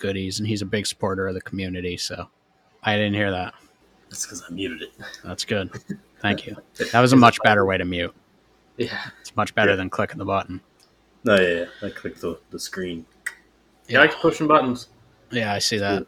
goodies. 0.02 0.38
And 0.38 0.46
he's 0.46 0.60
a 0.60 0.66
big 0.66 0.86
supporter 0.86 1.26
of 1.28 1.34
the 1.34 1.40
community. 1.40 1.96
So 1.96 2.28
I 2.82 2.96
didn't 2.96 3.14
hear 3.14 3.30
that. 3.30 3.54
That's 4.10 4.26
because 4.26 4.42
I 4.46 4.52
muted 4.52 4.82
it. 4.82 4.92
That's 5.24 5.44
good. 5.46 5.70
Thank 6.20 6.44
you. 6.46 6.56
That 6.92 7.00
was 7.00 7.12
a 7.14 7.16
much 7.16 7.38
better 7.42 7.64
way 7.64 7.78
to 7.78 7.84
mute. 7.86 8.14
yeah. 8.76 8.98
It's 9.22 9.34
much 9.36 9.54
better 9.54 9.70
Yeah. 9.70 9.76
than 9.76 9.88
clicking 9.90 10.18
the 10.18 10.24
button. 10.26 10.60
No, 11.24 11.36
yeah, 11.40 11.64
yeah. 11.80 11.86
I 11.86 11.90
clicked 11.90 12.20
the, 12.20 12.38
the 12.50 12.58
screen. 12.58 13.06
You 13.88 13.98
like 13.98 14.12
pushing 14.20 14.46
buttons. 14.48 14.88
Yeah, 15.30 15.52
I 15.54 15.58
see 15.60 15.78
that. 15.78 16.06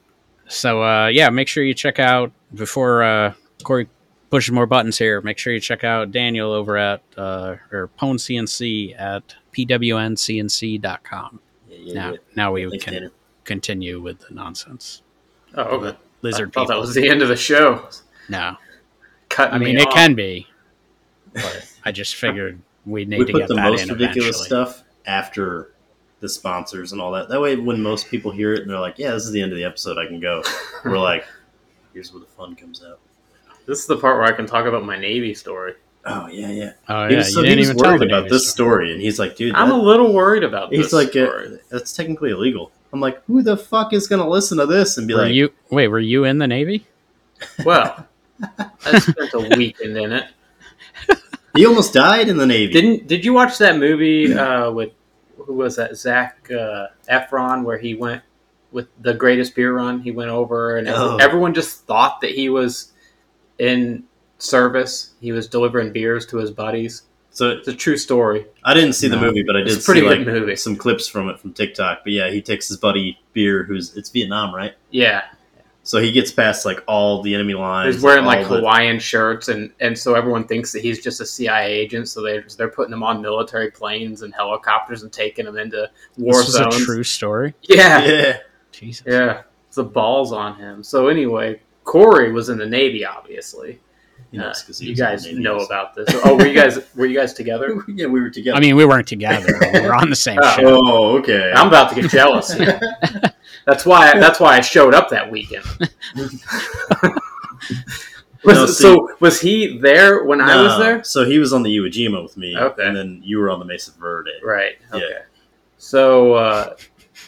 So 0.49 0.83
uh, 0.83 1.07
yeah, 1.07 1.31
make 1.31 1.49
sure 1.49 1.65
you 1.65 1.73
check 1.75 1.99
out 1.99 2.31
before 2.53 3.03
uh, 3.03 3.33
Cory 3.63 3.89
pushes 4.31 4.53
more 4.53 4.67
buttons 4.67 4.99
here. 4.99 5.21
Make 5.23 5.39
sure 5.39 5.53
you 5.53 5.61
check 5.61 5.85
out 5.85 6.11
Daniel 6.11 6.53
over 6.53 6.77
at 6.77 7.03
uh, 7.17 7.57
or 7.73 7.89
Pwn 7.99 8.17
CNC 8.17 8.99
at 9.01 9.35
pwncnc.com. 9.53 11.41
Yeah, 11.69 11.77
yeah, 11.81 11.95
Now, 11.95 12.11
yeah. 12.13 12.19
now 12.37 12.53
we 12.53 12.69
Thanks, 12.69 12.85
can 12.85 12.95
Tanner. 12.95 13.11
Continue 13.45 14.01
with 14.01 14.19
the 14.21 14.35
nonsense. 14.35 15.03
Oh, 15.55 15.63
okay. 15.63 15.97
Lizard 16.23 16.49
I 16.49 16.53
thought 16.53 16.63
people. 16.63 16.75
that 16.75 16.81
was 16.81 16.95
the 16.95 17.09
end 17.09 17.23
of 17.23 17.29
the 17.29 17.37
show. 17.37 17.89
no, 18.29 18.57
Cutting 19.29 19.55
I 19.55 19.59
mean 19.59 19.77
me 19.77 19.83
it 19.83 19.89
off. 19.89 19.95
can 19.95 20.15
be, 20.15 20.47
but 21.35 21.67
I 21.85 21.93
just 21.93 22.15
figured 22.17 22.61
we 22.87 23.05
need 23.05 23.19
We 23.19 23.25
to 23.27 23.33
put 23.33 23.39
get 23.41 23.49
the 23.49 23.55
that 23.55 23.71
most 23.71 23.83
in 23.83 23.89
ridiculous 23.91 24.47
eventually. 24.47 24.47
stuff 24.47 24.85
after 25.07 25.73
the 26.21 26.29
sponsors 26.29 26.93
and 26.93 27.01
all 27.01 27.13
that. 27.13 27.29
That 27.29 27.41
way, 27.41 27.57
when 27.57 27.83
most 27.83 28.09
people 28.09 28.31
hear 28.31 28.55
it 28.55 28.63
and 28.63 28.71
they're 28.71 28.81
like, 28.81 28.99
"Yeah, 28.99 29.11
this 29.13 29.25
is 29.25 29.33
the 29.33 29.43
end 29.43 29.53
of 29.53 29.59
the 29.59 29.65
episode," 29.65 29.99
I 29.99 30.07
can 30.07 30.21
go. 30.21 30.43
We're 30.85 30.99
like, 30.99 31.25
"Here's 31.93 32.13
where 32.13 32.21
the 32.21 32.27
fun 32.27 32.57
comes 32.57 32.83
out." 32.85 32.99
This 33.67 33.79
is 33.81 33.87
the 33.87 33.97
part 33.97 34.17
where 34.19 34.27
I 34.27 34.33
can 34.33 34.47
talk 34.47 34.67
about 34.67 34.85
my 34.85 34.99
Navy 34.99 35.35
story. 35.35 35.75
Oh 36.07 36.27
yeah, 36.29 36.51
yeah. 36.51 36.73
Oh 36.89 37.07
he 37.07 37.13
yeah, 37.13 37.19
was, 37.19 37.33
so 37.35 37.41
you 37.41 37.49
he 37.49 37.55
didn't 37.57 37.59
was 37.61 37.71
even 37.71 37.77
worried 37.99 38.03
about 38.03 38.25
Navy 38.25 38.29
this 38.35 38.49
story. 38.49 38.87
story, 38.87 38.93
and 38.93 39.01
he's 39.03 39.19
like, 39.19 39.37
"Dude, 39.37 39.55
I'm 39.55 39.71
a 39.71 39.77
little 39.77 40.13
worried 40.15 40.45
about 40.45 40.71
he's 40.73 40.87
this 40.87 40.93
like, 40.93 41.11
story. 41.11 41.55
uh, 41.55 41.57
that's 41.71 41.93
technically 41.95 42.31
illegal." 42.31 42.71
I'm 42.95 43.01
like, 43.01 43.23
"Who 43.27 43.43
the 43.43 43.57
fuck 43.57 43.93
is 43.93 44.07
gonna 44.07 44.29
listen 44.29 44.57
to 44.59 44.67
this 44.67 44.97
and 44.99 45.09
be 45.09 45.15
Were 45.15 45.23
like, 45.23 45.35
you 45.35 45.53
wait? 45.71 45.89
Were 45.89 45.99
you 45.99 46.25
in 46.25 46.39
the 46.39 46.47
Navy? 46.47 46.87
well, 47.65 48.07
I 48.87 48.99
spent 49.01 49.35
a 49.35 49.41
weekend 49.57 49.97
in 49.99 50.13
it. 50.13 50.25
he 51.57 51.67
almost 51.67 51.93
died 51.93 52.29
in 52.29 52.37
the 52.37 52.47
Navy?" 52.47 52.73
Didn't 52.73 53.09
Did 53.09 53.25
you 53.25 53.33
watch 53.33 53.59
that 53.59 53.79
movie 53.79 54.33
uh, 54.33 54.71
with 54.71 54.93
who 55.37 55.55
was 55.55 55.75
that 55.77 55.97
Zach 55.97 56.49
uh, 56.51 56.87
Efron 57.11 57.65
where 57.65 57.79
he 57.79 57.95
went 57.95 58.23
with 58.71 58.87
the 59.03 59.13
greatest 59.15 59.55
beer 59.55 59.73
run. 59.75 60.01
He 60.01 60.11
went 60.13 60.31
over, 60.31 60.77
and 60.77 60.89
Oh. 60.89 61.17
everyone 61.17 61.53
just 61.55 61.87
thought 61.87 62.21
that 62.21 62.31
he 62.31 62.49
was 62.49 62.93
in 63.59 64.05
service. 64.39 65.15
He 65.21 65.33
was 65.33 65.49
delivering 65.49 65.93
beers 65.93 66.27
to 66.27 66.37
his 66.39 66.51
buddies. 66.53 67.03
So 67.35 67.51
It's 67.51 67.69
a 67.69 67.75
true 67.75 67.97
story. 67.97 68.47
I 68.65 68.73
didn't 68.75 68.93
see 68.95 69.09
the 69.09 69.17
movie, 69.19 69.43
but 69.43 69.57
I 69.57 69.61
did 69.63 69.77
a 69.77 69.81
pretty 69.83 70.01
see 70.01 70.07
good 70.09 70.19
like 70.19 70.27
movie. 70.27 70.57
some 70.57 70.77
clips 70.77 71.07
from 71.09 71.29
it 71.29 71.39
from 71.39 71.53
TikTok. 71.53 72.01
But 72.05 72.13
yeah, 72.13 72.31
he 72.31 72.41
takes 72.41 72.69
his 72.69 72.77
buddy 72.79 73.19
beer, 73.33 73.65
who's 73.65 73.97
it's 73.97 74.09
Vietnam, 74.11 74.55
right? 74.55 74.75
Yeah, 74.91 75.25
So 75.83 76.01
he 76.01 76.13
gets 76.13 76.31
past 76.31 76.65
like 76.65 76.83
all 76.87 77.23
the 77.23 77.35
enemy 77.35 77.55
lines. 77.55 77.97
he's 77.97 78.05
wearing 78.05 78.25
like 78.25 78.47
all 78.47 78.55
the- 78.55 78.57
Hawaiian 78.61 79.01
shirts, 79.01 79.49
and 79.49 79.71
and 79.81 79.99
so 79.99 80.15
everyone 80.15 80.45
thinks 80.47 80.71
that 80.73 80.81
he's 80.83 81.03
just 81.03 81.21
a 81.21 81.27
CIA 81.27 81.73
agent. 81.73 82.09
So 82.09 82.23
they 82.23 82.41
they're 82.57 82.69
putting 82.69 82.93
him 82.93 83.03
on 83.03 83.21
military 83.21 83.71
planes 83.73 84.23
and 84.23 84.33
helicopters 84.33 85.03
and 85.03 85.13
taking 85.13 85.45
him 85.47 85.59
into 85.59 85.91
war 86.17 86.35
This 86.37 86.47
was 86.47 86.55
a 86.55 86.59
zones. 86.71 86.85
true 86.87 87.03
story. 87.03 87.53
yeah, 87.63 88.05
Yeah, 88.05 88.37
Jesus. 88.71 89.05
Yeah, 89.09 89.43
the 89.73 89.83
balls 89.83 90.33
on 90.33 90.55
him. 90.57 90.85
So 90.85 91.09
anyway, 91.09 91.61
Cory 91.83 92.31
was 92.31 92.49
in 92.49 92.59
the 92.59 92.67
Navy, 92.67 93.05
obviously. 93.05 93.81
He 94.35 94.41
knows 94.41 94.63
Uh, 94.63 94.67
'cause 94.67 94.79
he 94.81 94.87
you 94.87 94.91
was 94.93 95.27
in 95.27 95.37
the 95.37 95.43
guys 95.43 95.45
know 95.45 95.57
about 95.59 95.95
this. 95.95 96.09
Oh, 96.25 96.35
were 96.37 96.47
you 96.47 96.55
guys 96.55 96.79
were 96.97 97.07
you 97.07 97.17
guys 97.17 97.33
together? 97.33 97.81
yeah, 97.89 98.07
we 98.07 98.21
were 98.21 98.31
together. 98.31 98.57
I 98.57 98.61
mean, 98.61 98.75
we 98.75 98.85
weren't 98.85 99.07
together. 99.07 99.47
we 99.73 99.81
were 99.81 99.95
on 99.95 100.11
the 100.11 100.17
same 100.17 100.39
Oh. 100.43 100.55
ship. 100.57 100.65
oh, 100.67 101.19
okay. 101.19 101.53
I'm 101.55 101.69
about 101.69 101.95
to 101.95 102.01
get 102.01 102.11
jealous. 102.11 102.53
here. 102.53 102.81
that's 103.67 103.87
why 103.87 104.19
that's 104.19 104.41
why 104.41 104.57
I 104.57 104.61
showed 104.61 104.93
up 104.93 105.11
that 105.11 105.31
weekend. 105.31 105.65
Was- 106.17 106.45
No, 108.57 108.67
see- 108.67 108.83
so 108.83 109.09
was 109.21 109.41
he 109.41 109.79
there 109.79 110.25
when 110.25 110.41
I 110.41 110.63
was 110.63 110.79
there? 110.79 111.03
So 111.05 111.25
he 111.25 111.39
was 111.39 111.53
on 111.53 111.63
the 111.63 111.77
Iwo 111.79 111.87
Jima 111.89 112.23
with 112.23 112.37
me, 112.37 112.57
Okay. 112.59 112.87
and 112.87 112.97
then 112.97 113.21
you 113.25 113.39
were 113.39 113.51
on 113.51 113.59
the 113.59 113.65
Mesa 113.65 113.93
Verde. 113.99 114.31
Right. 114.45 114.75
Yeah. 114.93 114.97
Okay. 114.99 115.19
So 115.79 116.35
uh, 116.35 116.77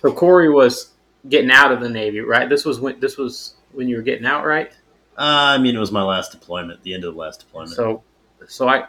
so 0.03 0.13
Cory 0.13 0.51
was 0.51 0.91
getting 1.29 1.51
out 1.51 1.73
of 1.73 1.81
the 1.81 1.89
Navy, 1.89 2.21
right? 2.21 2.49
This 2.49 2.65
was 2.65 2.81
when 2.81 3.01
this 3.01 3.17
was 3.17 3.55
when 3.73 3.89
you 3.89 3.97
were 3.97 4.03
getting 4.03 4.27
out, 4.27 4.45
right? 4.45 4.73
Uh, 5.19 5.55
I 5.57 5.59
mean, 5.59 5.75
it 5.75 5.79
was 5.79 5.93
my 5.93 6.03
last 6.03 6.33
deployment, 6.33 6.83
the 6.83 6.93
end 6.95 7.05
of 7.05 7.15
the 7.15 7.21
last 7.21 7.41
deployment. 7.41 7.73
So 7.75 8.03
so 8.49 8.69
I 8.69 8.85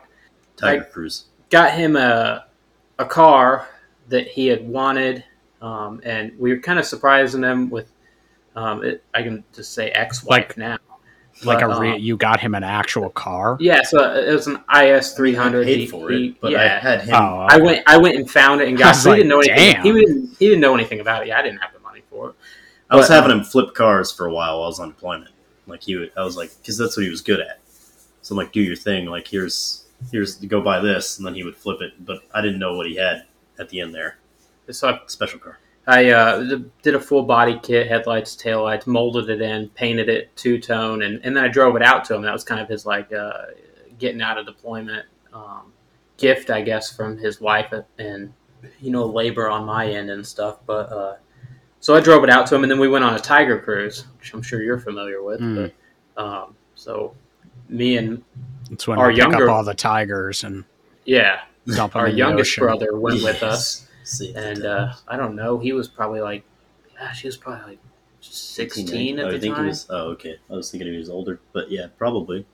Tiger 0.58 0.82
I- 0.84 0.86
Cruise. 0.86 1.26
got 1.50 1.74
him 1.74 1.96
a 1.96 2.46
a 3.00 3.06
car 3.06 3.68
that 4.10 4.28
he 4.28 4.48
had 4.48 4.68
wanted, 4.68 5.24
um, 5.62 6.02
and 6.04 6.32
we 6.38 6.52
were 6.52 6.60
kind 6.60 6.80
of 6.80 6.86
surprising 6.86 7.44
him 7.44 7.70
with. 7.70 7.92
Um, 8.56 8.84
it, 8.84 9.04
I 9.14 9.22
can 9.22 9.44
just 9.54 9.74
say 9.74 9.90
ex-wife 9.92 10.30
Like- 10.30 10.58
now. 10.58 10.78
Like 11.44 11.60
But, 11.60 11.78
a 11.78 11.80
re- 11.80 11.92
um, 11.94 12.00
you 12.00 12.18
got 12.18 12.40
him 12.40 12.56
an 12.56 12.64
actual 12.64 13.12
car. 13.12 13.58
Yeah, 13.60 13.84
so 13.84 14.12
it 14.16 14.34
was 14.34 14.48
an 14.48 14.58
IS 14.76 15.14
three 15.14 15.36
hundred. 15.36 15.68
I 15.68 15.72
hundred. 15.72 15.78
paid 15.82 15.90
for 15.92 16.12
it, 16.12 16.42
but 16.42 16.48
I 16.56 16.64
yeah, 16.66 16.80
had 16.80 17.02
him. 17.04 17.14
Oh, 17.14 17.46
I 17.48 17.58
went. 17.60 17.84
I 17.86 17.96
went 17.98 18.16
and 18.16 18.28
found 18.28 18.60
it 18.62 18.68
and 18.70 18.76
got. 18.76 18.88
I 18.88 18.90
was 18.90 19.04
he 19.04 19.10
like, 19.12 19.18
didn't 19.18 19.30
know 19.30 19.40
anything. 19.42 19.74
damn. 19.74 19.84
He 19.84 19.92
didn't. 19.92 20.30
He 20.40 20.46
didn't 20.48 20.62
know 20.62 20.74
anything 20.74 21.00
about 21.00 21.22
it. 21.22 21.28
Yeah, 21.28 21.38
I 21.38 21.44
didn't 21.44 21.60
have 21.60 21.72
the 21.74 21.80
money 21.82 22.02
for 22.10 22.30
it. 22.30 22.36
I 22.90 22.96
was 22.96 23.08
but- 23.08 23.14
having 23.22 23.38
him 23.38 23.44
flip 23.44 23.76
cars 23.76 24.12
for 24.12 24.26
a 24.26 24.32
while 24.34 24.56
while 24.58 24.64
I 24.64 24.68
was 24.68 24.80
on 24.80 24.90
deployment. 24.90 25.30
Like 25.68 25.84
he, 25.84 25.95
would, 25.95 26.11
I 26.18 26.24
was 26.24 26.38
like, 26.38 26.51
because 26.57 26.78
that's 26.78 26.97
what 26.97 27.03
he 27.03 27.09
was 27.09 27.22
good 27.22 27.39
at. 27.39 27.59
So 28.22 28.34
I'm 28.34 28.38
like, 28.38 28.51
do 28.51 28.61
your 28.61 28.76
thing. 28.76 29.05
Like 29.05 29.28
here's 29.28 29.86
here's 30.11 30.36
go 30.36 30.61
buy 30.61 30.80
this, 30.80 31.18
and 31.18 31.26
then 31.26 31.36
he 31.36 31.43
would 31.43 31.57
flip 31.57 31.82
it. 31.82 32.05
But 32.05 32.24
I 32.34 32.41
didn't 32.41 32.59
know 32.59 32.76
what 32.76 32.88
he 32.88 32.95
had 32.95 33.26
at 33.59 33.70
the 33.70 33.82
end 33.82 33.93
there. 33.93 34.18
So 34.70 34.89
I 34.89 34.99
Special 35.07 35.39
car. 35.39 35.59
I 35.89 36.09
uh, 36.09 36.59
did 36.82 36.95
a 36.95 36.99
full 36.99 37.24
body 37.24 37.57
kit, 37.63 37.88
headlights, 37.88 38.36
taillights, 38.36 38.88
molded 38.88 39.30
it 39.30 39.41
in, 39.41 39.70
painted 39.70 40.09
it 40.09 40.36
two 40.36 40.59
tone, 40.59 41.01
and, 41.03 41.22
and 41.24 41.36
then 41.36 41.43
I 41.45 41.47
drove 41.47 41.78
it 41.78 41.82
out 41.82 42.03
to 42.05 42.15
him. 42.15 42.22
That 42.24 42.34
was 42.34 42.43
kind 42.43 42.59
of 42.59 42.68
his 42.68 42.86
like 42.86 43.13
uh, 43.13 43.45
getting 43.97 44.22
out 44.22 44.38
of 44.38 44.45
deployment 44.45 45.05
um, 45.32 45.72
gift, 46.18 46.49
I 46.49 46.61
guess, 46.61 46.93
from 46.93 47.18
his 47.18 47.39
wife 47.39 47.74
and 47.97 48.34
you 48.82 48.91
know 48.91 49.05
labor 49.05 49.49
on 49.49 49.65
my 49.65 49.88
end 49.88 50.09
and 50.09 50.28
stuff. 50.28 50.57
But 50.65 50.91
uh, 50.91 51.15
so 51.80 51.96
I 51.96 52.00
drove 52.00 52.24
it 52.24 52.30
out 52.30 52.48
to 52.48 52.56
him, 52.56 52.64
and 52.64 52.72
then 52.72 52.80
we 52.80 52.88
went 52.88 53.04
on 53.04 53.14
a 53.16 53.20
tiger 53.20 53.60
cruise, 53.60 54.06
which 54.20 54.34
I'm 54.34 54.42
sure 54.42 54.62
you're 54.62 54.80
familiar 54.80 55.22
with. 55.24 55.40
Mm. 55.40 55.72
But, 56.16 56.22
um, 56.24 56.56
so 56.76 57.16
me 57.70 57.98
and 57.98 58.24
That's 58.70 58.88
when 58.88 58.98
Our 59.00 59.08
we 59.08 59.14
pick 59.14 59.20
younger- 59.20 59.50
up 59.50 59.56
all 59.56 59.64
the 59.64 59.74
tigers 59.74 60.44
and 60.44 60.64
yeah, 61.06 61.42
dump 61.76 61.96
our 61.96 62.08
youngest 62.10 62.58
brother 62.58 62.98
went 62.98 63.24
with 63.24 63.44
us. 63.44 63.88
See, 64.04 64.34
and 64.36 64.66
uh, 64.66 64.94
I 65.08 65.18
don't 65.18 65.36
know. 65.36 65.58
He 65.60 65.74
was 65.74 65.88
probably 65.88 66.22
like, 66.22 66.44
gosh, 66.98 67.22
he 67.22 67.28
was 67.28 67.36
probably 67.38 67.72
like 67.72 67.80
sixteen 68.22 69.20
oh, 69.20 69.24
at 69.24 69.28
I 69.28 69.32
the 69.32 69.40
think 69.40 69.56
time. 69.56 69.66
he 69.66 69.70
was. 69.70 69.86
Oh, 69.90 70.12
okay. 70.12 70.38
I 70.50 70.54
was 70.54 70.72
thinking 70.72 70.92
he 70.92 70.98
was 70.98 71.10
older, 71.10 71.40
but 71.54 71.70
yeah, 71.70 71.88
probably 71.98 72.46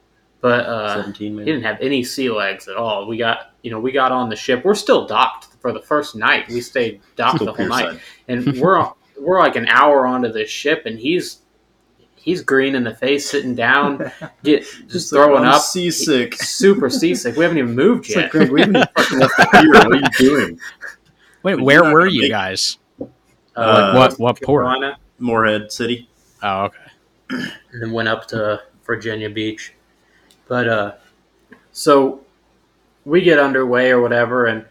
but 0.42 0.66
uh, 0.66 0.96
seventeen. 0.96 1.38
he 1.38 1.46
didn't 1.46 1.64
have 1.64 1.80
any 1.80 2.04
sea 2.04 2.30
legs 2.30 2.68
at 2.68 2.76
all. 2.76 3.08
We 3.08 3.18
got, 3.18 3.54
you 3.62 3.72
know, 3.72 3.80
we 3.80 3.92
got 3.92 4.12
on 4.12 4.30
the 4.30 4.36
ship. 4.36 4.66
We're 4.66 4.76
still 4.76 5.06
docked 5.08 5.46
for 5.62 5.72
the 5.72 5.80
first 5.82 6.16
night. 6.16 6.48
We 6.50 6.60
stayed 6.60 7.02
docked 7.16 7.38
Cool 7.38 7.46
the 7.48 7.54
whole 7.54 7.68
night, 7.68 7.98
Pierside. 7.98 8.00
and 8.28 8.60
we're 8.60 8.78
we're 9.24 9.40
like 9.40 9.56
an 9.56 9.68
hour 9.68 10.06
onto 10.06 10.32
this 10.32 10.50
ship, 10.50 10.84
and 10.86 10.98
he's 11.00 11.40
he's 12.16 12.42
green 12.42 12.76
in 12.76 12.84
the 12.84 12.94
face, 12.96 13.30
sitting 13.30 13.54
down, 13.56 14.12
get 14.44 14.64
just 14.88 15.12
like, 15.12 15.20
throwing 15.26 15.44
I'm 15.44 15.56
up, 15.56 15.62
seasick. 15.62 16.36
super 16.36 16.90
seasick. 17.02 17.36
We 17.36 17.44
haven't 17.44 17.58
even 17.58 17.76
moved 17.76 18.06
It's 18.06 18.16
yet. 18.16 18.22
like, 18.24 18.32
Greg, 18.32 18.52
we 18.52 18.60
haven't 18.62 18.76
even 18.78 19.20
left 19.20 19.38
the 19.38 19.48
pier. 19.52 19.72
What 19.72 19.88
are 19.88 19.96
you 19.96 20.10
doing? 20.18 20.60
Wait, 21.44 21.56
But 21.56 21.64
where 21.64 21.84
you're 21.84 21.94
were 21.94 22.08
you 22.08 22.22
make- 22.24 22.32
guys? 22.32 22.78
Uh, 23.56 23.94
what 23.94 24.14
what 24.20 24.42
port? 24.42 24.66
Carolina, 24.66 24.98
Morehead 25.20 25.72
City. 25.72 26.10
Oh, 26.42 26.64
okay. 26.66 26.78
and 27.30 27.82
then 27.82 27.92
went 27.92 28.08
up 28.08 28.28
to 28.30 28.62
Virginia 28.86 29.30
Beach. 29.30 29.74
But 30.48 30.68
uh, 30.68 30.92
so 31.72 32.22
we 33.06 33.22
get 33.22 33.38
underway 33.40 33.92
or 33.92 34.02
whatever, 34.02 34.46
and 34.48 34.66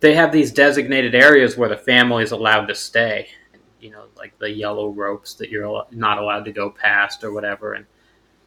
they 0.00 0.14
have 0.14 0.30
these 0.30 0.52
designated 0.52 1.14
areas 1.14 1.56
where 1.56 1.68
the 1.68 1.76
family 1.76 2.22
is 2.22 2.30
allowed 2.32 2.66
to 2.66 2.74
stay. 2.74 3.28
You 3.80 3.90
know, 3.90 4.04
like 4.16 4.38
the 4.38 4.50
yellow 4.50 4.88
ropes 4.90 5.34
that 5.34 5.50
you're 5.50 5.84
not 5.90 6.18
allowed 6.18 6.44
to 6.46 6.52
go 6.52 6.70
past 6.70 7.24
or 7.24 7.32
whatever. 7.32 7.74
And 7.74 7.86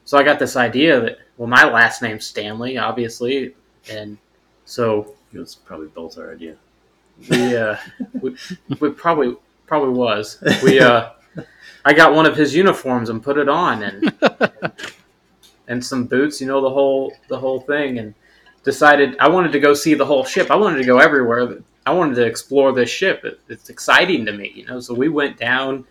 so 0.06 0.18
I 0.18 0.24
got 0.24 0.40
this 0.40 0.56
idea 0.56 1.00
that 1.02 1.20
well, 1.38 1.48
my 1.48 1.64
last 1.64 2.02
name's 2.02 2.26
Stanley, 2.26 2.78
obviously, 2.78 3.56
and 3.90 4.18
so 4.66 5.16
It 5.34 5.40
was 5.40 5.56
probably 5.56 5.88
both 5.88 6.18
our 6.18 6.32
idea. 6.34 6.56
we 7.30 7.56
uh, 7.56 7.78
we, 8.22 8.36
we 8.80 8.90
probably 8.92 9.36
probably 9.68 9.94
was 9.94 10.42
we 10.64 10.80
uh, 10.80 11.10
I 11.86 11.94
got 11.94 12.14
one 12.14 12.26
of 12.26 12.36
his 12.36 12.54
uniforms 12.56 13.10
and 13.10 13.24
put 13.24 13.38
it 13.38 13.50
on 13.50 13.84
and 13.84 14.14
and 15.68 15.84
some 15.86 16.06
boots, 16.06 16.42
you 16.42 16.48
know 16.48 16.62
the 16.62 16.70
whole 16.70 17.14
the 17.30 17.40
whole 17.40 17.62
thing, 17.62 18.00
and 18.00 18.14
decided 18.64 19.16
I 19.20 19.30
wanted 19.30 19.52
to 19.54 19.60
go 19.60 19.74
see 19.74 19.94
the 19.94 20.06
whole 20.06 20.24
ship. 20.26 20.52
I 20.52 20.56
wanted 20.56 20.78
to 20.78 20.86
go 20.86 21.00
everywhere. 21.00 21.60
I 21.92 21.94
wanted 21.94 22.16
to 22.16 22.26
explore 22.26 22.72
this 22.72 22.90
ship. 22.90 23.26
It, 23.26 23.42
it's 23.50 23.70
exciting 23.70 24.26
to 24.26 24.32
me, 24.32 24.52
you 24.56 24.66
know. 24.66 24.80
So 24.80 24.94
we 24.94 25.10
went 25.10 25.38
down 25.38 25.86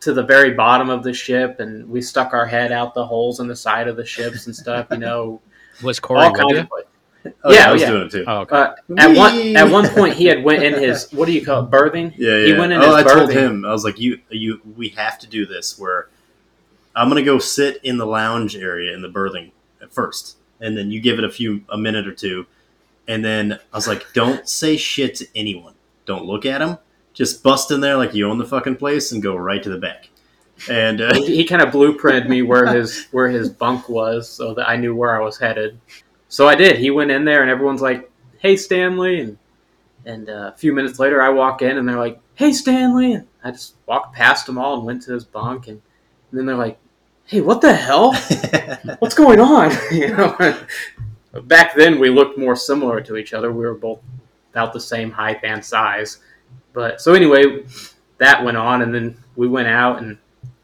to 0.00 0.14
the 0.14 0.22
very 0.22 0.52
bottom 0.52 0.88
of 0.88 1.02
the 1.02 1.12
ship 1.12 1.60
and 1.60 1.88
we 1.88 2.00
stuck 2.00 2.32
our 2.32 2.46
head 2.46 2.72
out 2.72 2.94
the 2.94 3.06
holes 3.06 3.38
in 3.38 3.48
the 3.48 3.54
side 3.54 3.86
of 3.86 3.96
the 3.96 4.04
ships 4.04 4.46
and 4.46 4.56
stuff, 4.56 4.86
you 4.90 4.96
know. 4.96 5.42
Was 5.82 6.00
Cory 6.00 6.24
all 6.24 6.32
with 6.32 6.40
you? 6.48 6.58
of 6.60 6.68
places. 6.68 6.88
Oh, 7.44 7.52
Yeah, 7.52 7.68
I 7.68 7.72
was 7.72 7.82
yeah. 7.82 7.90
doing 7.90 8.02
it 8.02 8.10
too. 8.10 8.24
Oh, 8.26 8.38
okay. 8.40 8.56
Uh, 8.56 8.74
at 8.98 9.16
one 9.16 9.56
at 9.56 9.70
one 9.70 9.88
point, 9.90 10.14
he 10.14 10.24
had 10.26 10.42
went 10.42 10.62
in 10.64 10.74
his 10.74 11.10
what 11.12 11.26
do 11.26 11.32
you 11.32 11.44
call 11.44 11.62
it, 11.62 11.70
berthing? 11.70 12.12
Yeah, 12.16 12.36
yeah. 12.38 12.46
He 12.46 12.52
went 12.54 12.72
in 12.72 12.82
oh, 12.82 12.96
his 12.96 13.06
I 13.06 13.14
told 13.14 13.30
him. 13.30 13.64
I 13.64 13.70
was 13.70 13.84
like, 13.84 14.00
"You, 14.00 14.18
you, 14.28 14.60
we 14.76 14.88
have 14.90 15.20
to 15.20 15.28
do 15.28 15.46
this. 15.46 15.78
Where 15.78 16.08
I'm 16.96 17.08
gonna 17.08 17.22
go 17.22 17.38
sit 17.38 17.78
in 17.84 17.96
the 17.96 18.06
lounge 18.06 18.56
area 18.56 18.92
in 18.92 19.02
the 19.02 19.08
berthing 19.08 19.52
at 19.80 19.92
first, 19.92 20.36
and 20.60 20.76
then 20.76 20.90
you 20.90 21.00
give 21.00 21.18
it 21.18 21.24
a 21.24 21.30
few, 21.30 21.64
a 21.68 21.78
minute 21.78 22.08
or 22.08 22.12
two, 22.12 22.44
and 23.08 23.24
then 23.24 23.52
I 23.72 23.76
was 23.76 23.88
like, 23.88 24.06
don't 24.12 24.48
say 24.48 24.76
shit 24.76 25.16
to 25.16 25.26
anyone. 25.34 25.74
Don't 26.04 26.24
look 26.24 26.46
at 26.46 26.58
them. 26.58 26.78
Just 27.14 27.42
bust 27.42 27.70
in 27.70 27.80
there 27.80 27.96
like 27.96 28.14
you 28.14 28.28
own 28.28 28.38
the 28.38 28.46
fucking 28.46 28.76
place 28.76 29.12
and 29.12 29.22
go 29.22 29.36
right 29.36 29.62
to 29.62 29.70
the 29.70 29.78
back. 29.78 30.08
And 30.68 31.00
uh, 31.00 31.14
he, 31.14 31.36
he 31.36 31.44
kind 31.44 31.62
of 31.62 31.70
blueprinted 31.70 32.28
me 32.28 32.42
where 32.42 32.66
his 32.74 33.06
where 33.10 33.28
his 33.28 33.48
bunk 33.48 33.88
was 33.88 34.28
so 34.28 34.54
that 34.54 34.68
I 34.68 34.76
knew 34.76 34.94
where 34.94 35.20
I 35.20 35.24
was 35.24 35.38
headed. 35.38 35.78
So 36.28 36.48
I 36.48 36.54
did. 36.54 36.78
He 36.78 36.90
went 36.90 37.10
in 37.10 37.24
there 37.24 37.42
and 37.42 37.50
everyone's 37.50 37.82
like, 37.82 38.10
"Hey 38.38 38.56
Stanley," 38.56 39.20
and 39.20 39.38
and 40.06 40.30
uh, 40.30 40.52
a 40.54 40.56
few 40.56 40.72
minutes 40.72 40.98
later 40.98 41.20
I 41.22 41.28
walk 41.30 41.62
in 41.62 41.78
and 41.78 41.88
they're 41.88 41.98
like, 41.98 42.20
"Hey 42.34 42.52
Stanley," 42.52 43.14
and 43.14 43.26
I 43.44 43.50
just 43.50 43.74
walked 43.86 44.14
past 44.14 44.46
them 44.46 44.58
all 44.58 44.76
and 44.76 44.86
went 44.86 45.02
to 45.02 45.12
his 45.12 45.24
bunk 45.24 45.66
and, 45.66 45.80
and 46.30 46.38
then 46.38 46.46
they're 46.46 46.56
like, 46.56 46.78
"Hey, 47.26 47.40
what 47.40 47.60
the 47.60 47.74
hell? 47.74 48.14
What's 49.00 49.14
going 49.14 49.40
on?" 49.40 49.72
you 49.92 50.08
know. 50.08 50.56
Back 51.44 51.74
then 51.74 51.98
we 51.98 52.10
looked 52.10 52.36
more 52.38 52.54
similar 52.56 53.00
to 53.02 53.16
each 53.16 53.32
other. 53.32 53.52
We 53.52 53.64
were 53.64 53.74
both 53.74 54.00
about 54.52 54.72
the 54.72 54.80
same 54.80 55.10
height 55.10 55.40
and 55.42 55.64
size. 55.64 56.18
But 56.72 57.00
so 57.00 57.14
anyway, 57.14 57.64
that 58.18 58.44
went 58.44 58.56
on 58.56 58.82
and 58.82 58.94
then 58.94 59.16
we 59.36 59.48
went 59.48 59.68
out 59.68 60.02
and 60.02 60.18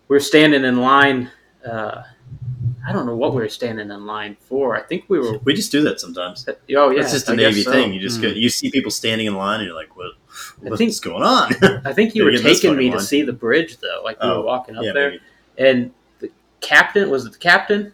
we 0.08 0.16
were 0.16 0.20
standing 0.20 0.64
in 0.64 0.80
line. 0.80 1.30
Uh, 1.66 2.02
I 2.86 2.92
don't 2.92 3.06
know 3.06 3.16
what 3.16 3.34
we 3.34 3.40
were 3.42 3.48
standing 3.48 3.90
in 3.90 4.06
line 4.06 4.36
for. 4.40 4.76
I 4.76 4.80
think 4.82 5.04
we 5.08 5.18
were. 5.18 5.38
we 5.38 5.54
just 5.54 5.72
do 5.72 5.82
that 5.82 6.00
sometimes. 6.00 6.46
Oh 6.76 6.90
yeah, 6.90 7.00
It's 7.00 7.12
just 7.12 7.28
a 7.28 7.32
I 7.32 7.36
Navy 7.36 7.62
so. 7.62 7.72
thing. 7.72 7.92
You 7.92 8.00
just 8.00 8.18
Mm. 8.18 8.22
go, 8.22 8.28
you 8.28 8.48
see 8.48 8.70
people 8.70 8.90
standing 8.90 9.26
in 9.26 9.34
line, 9.34 9.60
and 9.60 9.66
you're 9.66 9.74
like, 9.76 9.94
"What? 9.96 10.12
I 10.64 10.68
What's 10.70 10.78
think- 10.78 11.02
going 11.02 11.22
on?" 11.22 11.52
I 11.84 11.92
think 11.92 12.14
you 12.14 12.24
were 12.24 12.32
taking 12.36 12.76
me 12.76 12.90
to 12.90 13.00
see 13.00 13.22
the 13.22 13.32
bridge 13.32 13.78
though. 13.78 14.00
Like 14.04 14.22
we 14.22 14.28
Oh, 14.28 14.38
were 14.40 14.46
walking 14.46 14.76
up 14.76 14.84
yeah, 14.84 14.92
there, 14.92 15.10
maybe. 15.10 15.22
and 15.58 15.90
the 16.20 16.30
captain 16.60 17.10
was 17.10 17.26
it 17.26 17.32
the 17.32 17.38
captain? 17.38 17.92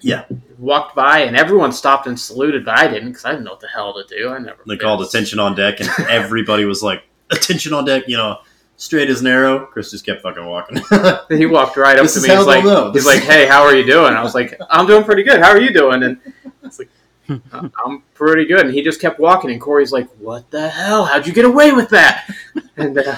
Yeah. 0.00 0.24
Walked 0.58 0.94
by 0.94 1.20
and 1.20 1.36
everyone 1.36 1.72
stopped 1.72 2.06
and 2.06 2.18
saluted, 2.18 2.64
but 2.64 2.78
I 2.78 2.88
didn't 2.88 3.10
because 3.10 3.24
I 3.24 3.32
didn't 3.32 3.44
know 3.44 3.52
what 3.52 3.60
the 3.60 3.68
hell 3.68 3.94
to 3.94 4.04
do. 4.08 4.30
I 4.30 4.38
never. 4.38 4.62
They 4.66 4.76
called 4.76 5.02
attention 5.02 5.38
on 5.38 5.54
deck, 5.54 5.80
and 5.80 5.88
everybody 6.08 6.64
was 6.64 6.82
like, 6.82 7.04
"Attention 7.30 7.72
on 7.72 7.84
deck!" 7.84 8.04
You 8.06 8.16
know, 8.16 8.38
straight 8.76 9.10
as 9.10 9.20
an 9.20 9.26
arrow. 9.26 9.66
Chris 9.66 9.90
just 9.90 10.06
kept 10.06 10.22
fucking 10.22 10.46
walking. 10.46 10.82
He 11.36 11.46
walked 11.46 11.76
right 11.76 11.96
up 11.96 12.04
This 12.04 12.14
to 12.14 12.20
me. 12.20 12.34
He's 12.34 12.46
like, 12.46 12.64
know. 12.64 12.92
he's 12.92 13.06
like, 13.06 13.22
"Hey, 13.22 13.46
how 13.46 13.62
are 13.62 13.74
you 13.74 13.84
doing?" 13.84 14.14
I 14.14 14.22
was 14.22 14.34
like, 14.34 14.58
"I'm 14.70 14.86
doing 14.86 15.04
pretty 15.04 15.22
good. 15.22 15.40
How 15.40 15.50
are 15.50 15.60
you 15.60 15.72
doing?" 15.72 16.02
And 16.02 16.20
it's 16.62 16.78
like, 16.78 16.90
"Uh, 17.28 17.68
"I'm 17.84 18.02
pretty 18.14 18.46
good." 18.46 18.64
And 18.66 18.74
he 18.74 18.82
just 18.82 19.00
kept 19.00 19.18
walking. 19.18 19.50
And 19.50 19.60
Cory's 19.60 19.92
like, 19.92 20.08
"What 20.18 20.50
the 20.50 20.68
hell? 20.68 21.04
How'd 21.04 21.26
you 21.26 21.32
get 21.32 21.44
away 21.44 21.72
with 21.72 21.90
that?" 21.90 22.30
And 22.76 22.98
uh, 22.98 23.16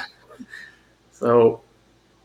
so 1.12 1.60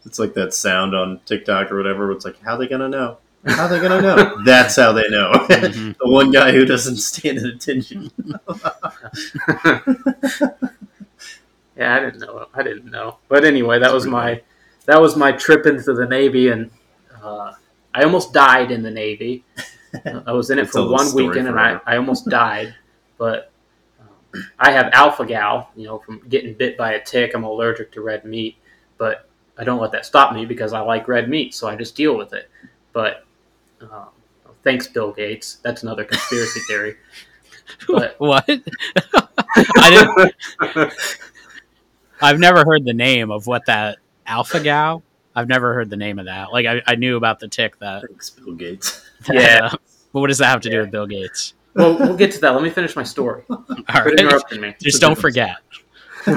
it's 0.06 0.20
like 0.20 0.34
that 0.36 0.54
sound 0.54 0.96
on 0.96 1.20
TikTok 1.26 1.72
or 1.72 1.78
whatever. 1.78 2.12
It's 2.12 2.26
like, 2.26 2.42
how 2.42 2.58
they 2.58 2.68
gonna 2.68 2.90
know? 2.90 3.18
How 3.46 3.66
are 3.66 3.70
they 3.70 3.80
gonna 3.82 4.02
know? 4.02 4.42
That's 4.46 4.76
how 4.76 4.94
they 4.94 5.08
know. 5.10 5.32
Mhm. 5.50 5.96
the 6.02 6.10
one 6.10 6.32
guy 6.32 6.52
who 6.52 6.66
doesn't 6.66 6.98
stand 6.98 7.38
at 7.40 7.46
attention. 7.46 8.10
yeah, 11.76 11.96
I 11.96 12.00
didn't 12.00 12.20
know. 12.20 12.48
I 12.54 12.64
didn't 12.64 12.86
know. 12.90 13.18
But 13.28 13.46
anyway, 13.46 13.80
that 13.80 13.94
was 13.94 14.06
my 14.06 14.42
that 14.86 15.02
was 15.02 15.16
my 15.16 15.32
trip 15.32 15.66
into 15.66 15.94
the 15.94 16.06
Navy, 16.06 16.50
and 16.50 16.70
uh, 17.22 17.54
I 17.94 18.04
almost 18.04 18.34
died 18.34 18.72
in 18.72 18.84
the 18.84 18.92
Navy. 18.92 19.44
I 20.26 20.32
was 20.32 20.50
in 20.50 20.60
it 20.60 20.70
for 20.70 20.88
one 20.90 21.06
story 21.08 21.28
weekend, 21.28 21.48
and 21.48 21.60
I. 21.60 21.80
I 21.86 21.98
almost 21.98 22.30
died. 22.30 22.76
But 23.18 23.52
um, 24.00 24.44
I 24.60 24.72
have 24.72 24.90
alpha 24.94 25.26
gal, 25.26 25.70
you 25.76 25.86
know, 25.86 26.00
from 26.00 26.22
getting 26.30 26.54
bit 26.54 26.78
by 26.78 26.94
a 26.94 27.04
tick. 27.04 27.34
I'm 27.34 27.44
allergic 27.44 27.92
to 27.94 28.02
red 28.02 28.26
meat, 28.26 28.58
but 28.98 29.30
I 29.58 29.64
don't 29.64 29.80
let 29.82 29.92
that 29.92 30.06
stop 30.06 30.34
me 30.34 30.46
because 30.46 30.74
I 30.74 30.82
like 30.82 31.08
red 31.08 31.30
meat, 31.30 31.54
so 31.54 31.68
I 31.68 31.76
just 31.76 31.96
deal 31.96 32.18
with 32.18 32.34
it. 32.34 32.50
But 32.92 33.23
um, 33.92 34.10
thanks, 34.64 34.88
Bill 34.88 35.12
Gates. 35.12 35.56
That's 35.64 35.84
another 35.84 36.04
conspiracy 36.04 36.60
theory. 36.68 36.96
But 37.88 38.16
what? 38.20 38.46
I 38.48 40.34
didn't. 40.60 40.94
I've 42.22 42.40
never 42.40 42.64
heard 42.66 42.86
the 42.86 42.94
name 42.94 43.32
of 43.32 43.48
what 43.48 43.66
that 43.68 43.98
alpha 44.26 44.60
gal. 44.60 45.04
I've 45.36 45.48
never 45.48 45.74
heard 45.74 45.90
the 45.90 45.98
name 45.98 46.20
of 46.20 46.26
that. 46.26 46.52
Like 46.54 46.66
I, 46.66 46.82
I 46.86 46.96
knew 46.96 47.18
about 47.18 47.40
the 47.40 47.48
tick 47.48 47.78
that. 47.80 48.04
Thanks, 48.08 48.30
Bill 48.30 48.54
Gates. 48.54 49.04
that, 49.28 49.36
Yeah. 49.36 49.66
uh, 49.66 49.76
but 50.14 50.20
what 50.22 50.28
does 50.28 50.38
that 50.38 50.48
have 50.48 50.62
to 50.62 50.70
do 50.70 50.80
with 50.80 50.92
Bill 50.92 51.08
Gates? 51.08 51.54
well, 51.74 51.98
we'll 51.98 52.16
get 52.16 52.32
to 52.34 52.40
that. 52.42 52.52
Let 52.52 52.62
me 52.64 52.70
finish 52.70 52.96
my 52.96 53.02
story. 53.04 53.44
All 53.50 53.58
Quit 53.68 53.88
right. 53.88 54.20
interrupting 54.20 54.62
me. 54.62 54.76
Just 54.82 55.02
don't 55.02 55.18
forget. 55.18 55.58
so 56.26 56.34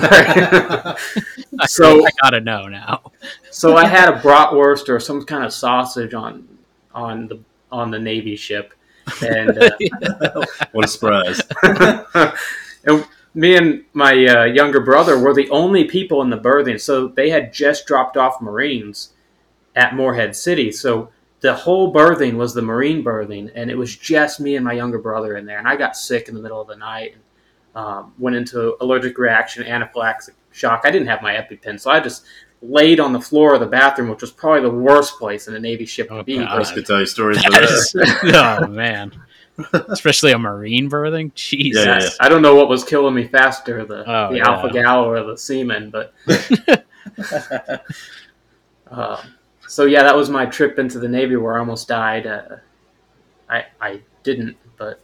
So 1.67 2.07
I 2.07 2.11
gotta 2.23 2.41
know 2.41 2.67
now. 2.69 3.13
so 3.51 3.77
I 3.77 3.87
had 3.87 4.09
a 4.09 4.19
bratwurst 4.21 4.89
or 4.89 4.99
some 4.99 5.25
kind 5.25 5.45
of 5.45 5.53
sausage 5.53 6.15
on 6.15 6.49
on 6.97 7.29
the 7.29 7.39
on 7.71 7.91
the 7.91 7.99
Navy 7.99 8.35
ship, 8.35 8.75
and 9.23 9.57
uh, 9.59 9.71
What 10.73 10.85
a 10.85 10.89
surprise! 10.89 11.41
and 12.85 13.07
me 13.35 13.57
and 13.57 13.85
my 13.93 14.13
uh, 14.27 14.45
younger 14.45 14.81
brother 14.81 15.19
were 15.19 15.35
the 15.35 15.51
only 15.51 15.85
people 15.85 16.23
in 16.23 16.31
the 16.31 16.37
berthing. 16.37 16.79
So 16.79 17.09
they 17.09 17.31
had 17.31 17.53
just 17.53 17.87
dropped 17.87 18.17
off 18.17 18.41
Marines 18.41 19.13
at 19.77 19.95
Morehead 19.95 20.35
City. 20.35 20.73
So 20.73 21.11
the 21.41 21.55
whole 21.55 21.93
berthing 21.93 22.39
was 22.39 22.55
the 22.55 22.63
Marine 22.63 23.03
berthing, 23.03 23.51
and 23.55 23.71
it 23.71 23.77
was 23.77 23.95
just 23.95 24.41
me 24.41 24.57
and 24.57 24.65
my 24.65 24.73
younger 24.73 24.99
brother 24.99 25.37
in 25.37 25.45
there. 25.45 25.59
And 25.59 25.69
I 25.69 25.77
got 25.77 25.97
sick 25.97 26.29
in 26.29 26.35
the 26.35 26.41
middle 26.41 26.61
of 26.61 26.67
the 26.67 26.77
night 26.77 27.15
and 27.15 27.23
um, 27.77 28.15
went 28.19 28.37
into 28.37 28.75
allergic 28.81 29.19
reaction, 29.19 29.65
anaphylactic 29.65 30.31
shock. 30.51 30.83
I 30.85 30.91
didn't 30.91 31.09
have 31.09 31.21
my 31.21 31.35
EpiPen, 31.35 31.79
so 31.79 31.91
I 31.91 32.01
just 32.01 32.25
laid 32.63 32.99
on 33.01 33.13
the 33.13 33.21
floor 33.21 33.55
of 33.55 33.61
the 33.61 33.67
bathroom, 33.67 34.09
which 34.09 34.21
was 34.23 34.31
probably 34.33 34.63
the 34.63 34.71
worst 34.75 35.19
place 35.19 35.47
in 35.49 35.55
a 35.55 35.61
Navy 35.61 35.85
ship 35.87 36.09
to 36.09 36.15
Oh, 36.19 36.23
be. 36.23 36.39
God. 36.39 36.55
Chris 36.57 36.73
could 36.73 36.87
tell 36.87 37.01
you 37.01 37.07
stories 37.07 37.39
about 37.39 37.53
That 37.53 37.61
that. 37.61 37.71
is- 37.71 38.35
oh 38.35 38.67
man, 38.69 39.13
especially 39.89 40.33
a 40.33 40.39
marine 40.39 40.89
berthing. 40.89 41.33
Jesus. 41.35 41.85
Yeah, 41.85 42.01
yeah, 42.01 42.09
I 42.21 42.29
don't 42.29 42.43
know 42.43 42.55
what 42.55 42.69
was 42.69 42.83
killing 42.85 43.15
me 43.15 43.27
faster, 43.29 43.85
the, 43.85 44.05
Oh, 44.11 44.31
the 44.33 44.39
yeah. 44.39 44.49
alpha 44.49 44.73
gal 44.73 45.05
or 45.05 45.23
the 45.23 45.37
semen, 45.37 45.91
but 45.91 46.15
um, 48.91 49.19
so 49.69 49.85
yeah, 49.85 50.03
that 50.03 50.17
was 50.17 50.31
my 50.31 50.47
trip 50.47 50.79
into 50.79 50.99
the 50.99 51.09
Navy 51.09 51.37
where 51.37 51.57
I 51.57 51.59
almost 51.61 51.89
died. 51.89 52.27
Uh, 52.27 52.57
I 53.49 53.65
I 53.81 54.01
didn't, 54.23 54.57
but 54.77 55.01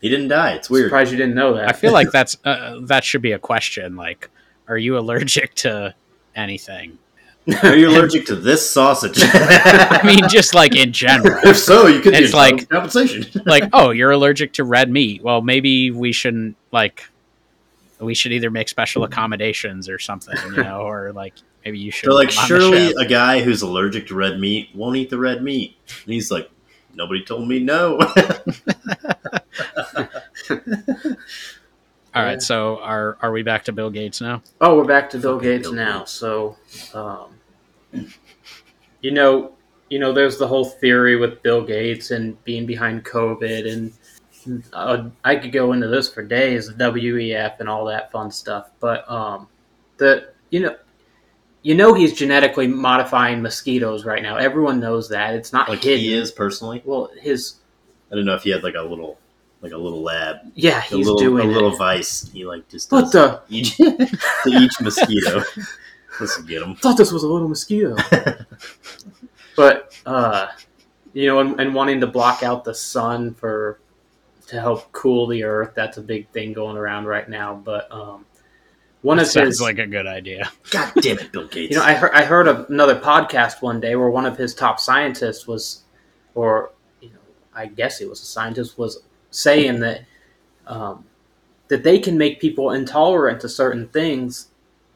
He 0.00 0.08
didn't 0.08 0.28
die. 0.28 0.52
It's 0.52 0.68
weird. 0.70 0.86
surprised 0.86 1.10
you 1.12 1.16
didn't 1.18 1.34
know 1.34 1.54
that. 1.54 1.68
I 1.68 1.72
feel 1.72 1.92
like 1.92 2.10
that's 2.12 2.36
uh, 2.44 2.80
that 2.82 3.04
should 3.04 3.22
be 3.22 3.32
a 3.32 3.38
question. 3.38 3.96
Like, 3.96 4.30
are 4.68 4.78
you 4.78 4.98
allergic 4.98 5.54
to 5.56 5.94
anything? 6.36 6.98
Are 7.62 7.76
you 7.76 7.90
allergic 7.90 8.24
to 8.26 8.36
this 8.36 8.68
sausage? 8.68 9.18
I 9.22 10.00
mean, 10.02 10.26
just 10.30 10.54
like 10.54 10.74
in 10.74 10.92
general. 10.92 11.38
if 11.44 11.58
so, 11.58 11.86
you 11.88 12.00
could 12.00 12.14
It's 12.14 12.32
like- 12.32 12.68
compensation. 12.70 13.42
like, 13.44 13.64
oh, 13.72 13.90
you're 13.90 14.12
allergic 14.12 14.54
to 14.54 14.64
red 14.64 14.90
meat. 14.90 15.22
Well, 15.22 15.42
maybe 15.42 15.90
we 15.90 16.12
shouldn't 16.12 16.56
like. 16.72 17.04
We 18.00 18.14
should 18.14 18.32
either 18.32 18.50
make 18.50 18.68
special 18.68 19.04
accommodations 19.04 19.88
or 19.88 19.98
something, 19.98 20.36
you 20.56 20.62
know, 20.62 20.80
or 20.80 21.12
like 21.12 21.34
maybe 21.64 21.78
you 21.78 21.90
should. 21.90 22.08
They're 22.08 22.14
like, 22.14 22.28
the 22.28 22.46
surely 22.46 22.92
a 22.98 23.06
guy 23.06 23.40
who's 23.40 23.62
allergic 23.62 24.08
to 24.08 24.14
red 24.14 24.38
meat 24.40 24.70
won't 24.74 24.96
eat 24.96 25.10
the 25.10 25.18
red 25.18 25.42
meat. 25.42 25.76
And 26.04 26.12
he's 26.12 26.30
like, 26.30 26.50
nobody 26.94 27.24
told 27.24 27.46
me 27.48 27.60
no. 27.60 27.98
All 32.14 32.22
right, 32.22 32.40
so 32.40 32.78
are 32.80 33.18
are 33.22 33.32
we 33.32 33.42
back 33.42 33.64
to 33.64 33.72
Bill 33.72 33.90
Gates 33.90 34.20
now? 34.20 34.42
oh, 34.60 34.76
we're 34.76 34.84
back 34.84 35.10
to 35.10 35.18
Bill 35.18 35.38
Gates 35.38 35.64
Bill 35.68 35.72
now. 35.72 35.98
Gates. 36.00 36.12
So, 36.12 36.56
um, 36.94 38.08
you 39.00 39.10
know, 39.10 39.52
you 39.90 39.98
know, 39.98 40.12
there's 40.12 40.38
the 40.38 40.46
whole 40.46 40.64
theory 40.64 41.16
with 41.16 41.42
Bill 41.42 41.64
Gates 41.64 42.12
and 42.12 42.42
being 42.44 42.66
behind 42.66 43.04
COVID, 43.04 43.72
and 43.72 44.68
uh, 44.72 45.08
I 45.24 45.36
could 45.36 45.52
go 45.52 45.72
into 45.72 45.88
this 45.88 46.08
for 46.08 46.22
days, 46.22 46.68
the 46.68 46.74
WEF 46.74 47.58
and 47.58 47.68
all 47.68 47.84
that 47.86 48.12
fun 48.12 48.30
stuff. 48.30 48.70
But 48.78 49.10
um, 49.10 49.48
the 49.96 50.32
you 50.50 50.60
know, 50.60 50.76
you 51.62 51.74
know, 51.74 51.94
he's 51.94 52.12
genetically 52.12 52.68
modifying 52.68 53.42
mosquitoes 53.42 54.04
right 54.04 54.22
now. 54.22 54.36
Everyone 54.36 54.78
knows 54.78 55.08
that. 55.08 55.34
It's 55.34 55.52
not 55.52 55.68
like 55.68 55.82
hidden. 55.82 55.98
he 55.98 56.14
is 56.14 56.30
personally. 56.30 56.80
Well, 56.84 57.10
his 57.20 57.56
I 58.12 58.14
don't 58.14 58.24
know 58.26 58.34
if 58.34 58.44
he 58.44 58.50
had 58.50 58.62
like 58.62 58.76
a 58.76 58.82
little, 58.82 59.18
like 59.64 59.72
a 59.72 59.78
little 59.78 60.02
lab, 60.02 60.36
yeah, 60.54 60.78
a 60.78 60.80
he's 60.82 61.06
little, 61.06 61.16
doing 61.16 61.46
a 61.46 61.50
it. 61.50 61.52
little 61.52 61.74
vice. 61.74 62.30
He 62.30 62.44
like 62.44 62.68
just 62.68 62.92
What 62.92 63.10
does 63.10 63.12
the? 63.12 63.40
each 63.48 63.76
to 63.78 64.10
each 64.46 64.78
mosquito. 64.78 65.42
Let's 66.20 66.36
get 66.42 66.62
him. 66.62 66.76
thought 66.76 66.98
this 66.98 67.10
was 67.10 67.22
a 67.22 67.28
little 67.28 67.48
mosquito. 67.48 67.96
but 69.56 69.98
uh, 70.04 70.48
you 71.14 71.26
know, 71.26 71.40
and, 71.40 71.58
and 71.58 71.74
wanting 71.74 71.98
to 72.00 72.06
block 72.06 72.42
out 72.42 72.62
the 72.62 72.74
sun 72.74 73.32
for 73.32 73.80
to 74.48 74.60
help 74.60 74.92
cool 74.92 75.26
the 75.26 75.44
earth. 75.44 75.72
That's 75.74 75.96
a 75.96 76.02
big 76.02 76.28
thing 76.28 76.52
going 76.52 76.76
around 76.76 77.06
right 77.06 77.26
now. 77.26 77.54
But 77.54 77.90
um, 77.90 78.26
one 79.00 79.18
of 79.18 79.24
his 79.24 79.32
Sounds 79.32 79.46
his, 79.46 79.60
like 79.62 79.78
a 79.78 79.86
good 79.86 80.06
idea. 80.06 80.52
God 80.70 80.92
damn 81.00 81.18
it, 81.18 81.32
Bill 81.32 81.48
Gates. 81.48 81.70
you 81.70 81.78
know, 81.78 81.84
I 81.84 81.94
heard 81.94 82.12
I 82.12 82.24
heard 82.24 82.48
of 82.48 82.68
another 82.68 83.00
podcast 83.00 83.62
one 83.62 83.80
day 83.80 83.96
where 83.96 84.10
one 84.10 84.26
of 84.26 84.36
his 84.36 84.54
top 84.54 84.78
scientists 84.78 85.46
was, 85.46 85.84
or 86.34 86.70
you 87.00 87.08
know, 87.08 87.18
I 87.54 87.64
guess 87.64 87.98
he 87.98 88.04
was 88.04 88.20
a 88.20 88.26
scientist 88.26 88.76
was 88.76 89.02
saying 89.34 89.80
that 89.80 90.04
um, 90.66 91.04
that 91.68 91.82
they 91.82 91.98
can 91.98 92.16
make 92.16 92.40
people 92.40 92.70
intolerant 92.70 93.40
to 93.40 93.48
certain 93.48 93.88
things 93.88 94.48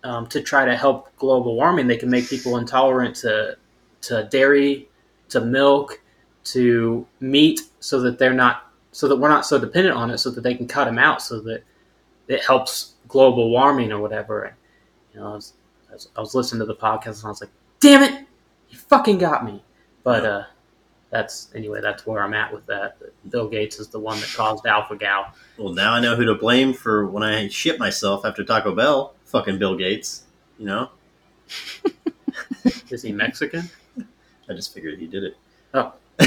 um, 0.04 0.26
to 0.28 0.40
try 0.40 0.64
to 0.64 0.76
help 0.76 1.14
global 1.16 1.56
warming. 1.56 1.86
They 1.86 1.96
can 1.96 2.10
make 2.10 2.28
people 2.28 2.56
intolerant 2.56 3.16
to 3.16 3.56
to 4.02 4.28
dairy, 4.30 4.88
to 5.30 5.40
milk, 5.40 6.00
to 6.44 7.06
meat, 7.20 7.60
so 7.80 8.00
that 8.00 8.18
they're 8.18 8.32
not 8.32 8.70
so 8.92 9.08
that 9.08 9.16
we're 9.16 9.28
not 9.28 9.44
so 9.44 9.58
dependent 9.58 9.96
on 9.96 10.10
it, 10.10 10.18
so 10.18 10.30
that 10.30 10.42
they 10.42 10.54
can 10.54 10.68
cut 10.68 10.84
them 10.84 10.98
out, 10.98 11.20
so 11.20 11.40
that 11.40 11.64
it 12.28 12.44
helps 12.44 12.94
global 13.08 13.50
warming 13.50 13.90
or 13.90 14.00
whatever. 14.00 14.44
And, 14.44 14.56
you 15.12 15.20
know, 15.20 15.32
I 15.32 15.34
was, 15.34 15.54
I 15.90 15.92
was, 15.94 16.08
I 16.16 16.20
was 16.20 16.34
listening 16.34 16.60
to 16.60 16.66
the 16.66 16.76
podcast 16.76 17.18
and 17.18 17.26
I 17.26 17.28
was 17.28 17.40
like, 17.40 17.50
"Damn 17.80 18.02
it, 18.02 18.26
you 18.70 18.78
fucking 18.78 19.18
got 19.18 19.44
me!" 19.44 19.62
But 20.04 20.24
uh, 20.24 20.44
that's 21.10 21.48
anyway. 21.54 21.80
That's 21.80 22.06
where 22.06 22.22
I'm 22.22 22.34
at 22.34 22.52
with 22.52 22.66
that. 22.66 22.98
that 23.00 23.30
Bill 23.30 23.48
Gates 23.48 23.78
is 23.78 23.88
the 23.88 23.98
one 23.98 24.18
that 24.20 24.32
caused 24.34 24.66
Alpha 24.66 24.96
Gal. 24.96 25.32
well, 25.56 25.72
now 25.72 25.94
I 25.94 26.00
know 26.00 26.16
who 26.16 26.24
to 26.26 26.34
blame 26.34 26.72
for 26.74 27.06
when 27.06 27.22
I 27.22 27.48
shit 27.48 27.78
myself 27.78 28.24
after 28.24 28.44
Taco 28.44 28.74
Bell. 28.74 29.14
Fucking 29.24 29.58
Bill 29.58 29.76
Gates. 29.76 30.24
You 30.58 30.66
know, 30.66 30.90
Is 32.90 33.02
he 33.02 33.12
Mexican? 33.12 33.70
I 34.50 34.54
just 34.54 34.74
figured 34.74 34.98
he 34.98 35.06
did 35.06 35.24
it. 35.24 35.36
Oh. 35.74 35.92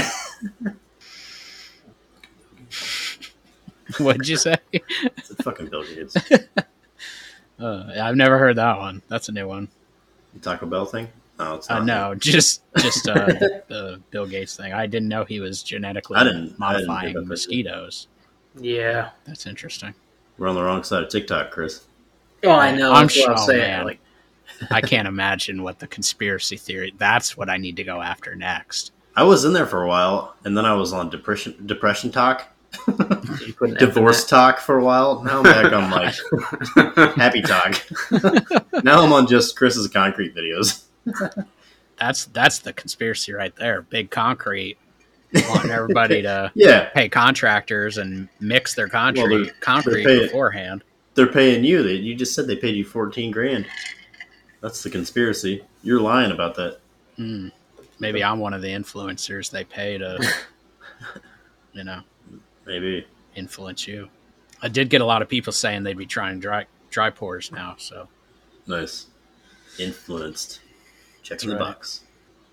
What'd 3.98 4.28
you 4.28 4.36
say? 4.36 4.56
It's 4.72 5.30
a 5.30 5.36
fucking 5.42 5.68
Bill 5.68 5.84
Gates. 5.84 6.16
Uh, 7.60 7.92
I've 8.00 8.16
never 8.16 8.38
heard 8.38 8.56
that 8.56 8.78
one. 8.78 9.02
That's 9.08 9.28
a 9.28 9.32
new 9.32 9.46
one. 9.46 9.68
The 10.34 10.40
Taco 10.40 10.66
Bell 10.66 10.86
thing. 10.86 11.08
Oh, 11.44 11.54
it's 11.56 11.70
Uh, 11.70 11.78
not. 11.78 11.84
no, 11.86 12.14
just 12.14 12.62
just 12.78 13.08
uh, 13.08 13.14
the 13.68 14.00
Bill 14.10 14.26
Gates 14.26 14.56
thing. 14.56 14.72
I 14.72 14.86
didn't 14.86 15.08
know 15.08 15.24
he 15.24 15.40
was 15.40 15.62
genetically 15.62 16.16
I 16.18 16.24
didn't- 16.24 16.36
I 16.38 16.40
didn't 16.44 16.58
modifying 16.86 17.08
pick 17.08 17.16
up 17.16 17.22
that. 17.24 17.28
mosquitoes. 17.28 18.06
Yeah. 18.60 19.10
That's 19.24 19.46
interesting. 19.46 19.94
We're 20.38 20.48
on 20.48 20.54
the 20.54 20.62
wrong 20.62 20.82
side 20.84 21.02
of 21.02 21.08
TikTok, 21.08 21.50
Chris. 21.50 21.86
Oh, 22.44 22.50
I 22.50 22.74
know. 22.76 22.92
I'm 22.92 23.06
that's 23.06 23.18
what 23.26 23.38
sure- 23.38 23.46
saying. 23.46 23.60
man. 23.60 23.84
Like, 23.86 24.00
I 24.70 24.80
can't 24.80 25.08
imagine 25.08 25.62
what 25.62 25.78
the 25.78 25.86
conspiracy 25.86 26.56
theory. 26.56 26.92
That's 26.98 27.36
what 27.36 27.48
I 27.50 27.56
need 27.56 27.76
to 27.76 27.84
go 27.84 28.00
after 28.00 28.34
next. 28.36 28.92
I 29.16 29.24
was 29.24 29.44
in 29.44 29.52
there 29.52 29.66
for 29.66 29.82
a 29.82 29.88
while, 29.88 30.34
and 30.44 30.56
then 30.56 30.64
I 30.64 30.74
was 30.74 30.92
on 30.92 31.10
depression 31.10 31.54
depression 31.66 32.10
talk, 32.12 32.48
You 32.88 33.52
put 33.54 33.70
an 33.70 33.76
F 33.76 33.82
in 33.82 33.88
Divorce 33.88 34.24
talk 34.26 34.58
for 34.58 34.78
a 34.78 34.84
while. 34.84 35.22
Now 35.22 35.38
I'm 35.38 35.42
back 35.42 35.72
on 35.72 35.90
like 35.90 36.14
happy 37.16 37.42
talk. 37.42 37.82
now 38.84 39.02
I'm 39.02 39.12
on 39.12 39.26
just 39.26 39.56
Chris's 39.56 39.86
concrete 39.88 40.34
videos. 40.34 40.84
That's 41.98 42.24
that's 42.26 42.58
the 42.60 42.72
conspiracy 42.72 43.32
right 43.32 43.54
there. 43.56 43.82
Big 43.82 44.10
concrete 44.10 44.76
wanting 45.48 45.70
everybody 45.70 46.22
to 46.22 46.50
Yeah, 46.54 46.88
pay 46.90 47.08
contractors 47.08 47.98
and 47.98 48.28
mix 48.40 48.74
their 48.74 48.88
concrete 48.88 49.22
Well, 49.22 49.44
they're- 49.44 49.54
concrete 49.60 50.04
they're 50.04 50.16
paying- 50.16 50.22
beforehand. 50.26 50.84
they're 51.14 51.26
paying 51.26 51.64
you. 51.64 51.82
They, 51.82 51.94
you 51.94 52.14
just 52.14 52.34
said 52.34 52.46
they 52.46 52.56
paid 52.56 52.74
you 52.76 52.84
14 52.84 53.30
grand. 53.30 53.66
That's 54.60 54.82
the 54.82 54.90
conspiracy. 54.90 55.64
You're 55.82 56.00
lying 56.00 56.32
about 56.32 56.54
that. 56.56 56.78
Hmm. 57.16 57.48
Maybe 57.98 58.22
I'm 58.24 58.38
one 58.40 58.52
of 58.54 58.62
the 58.62 58.68
influencers 58.68 59.50
they 59.50 59.64
pay 59.64 59.96
to, 59.98 60.18
you 61.72 61.84
know, 61.84 62.00
Maybe. 62.66 63.06
influence 63.36 63.86
you. 63.86 64.08
I 64.60 64.68
did 64.68 64.88
get 64.90 65.00
a 65.00 65.04
lot 65.04 65.22
of 65.22 65.28
people 65.28 65.52
saying 65.52 65.82
they'd 65.82 65.96
be 65.96 66.06
trying 66.06 66.40
dry 66.40 66.66
dry 66.90 67.10
pours 67.10 67.50
now. 67.52 67.74
So, 67.78 68.08
Nice. 68.66 69.06
Influenced. 69.78 70.60
Checking 71.22 71.50
That's 71.50 71.58
the 71.58 71.64
box. 71.64 72.00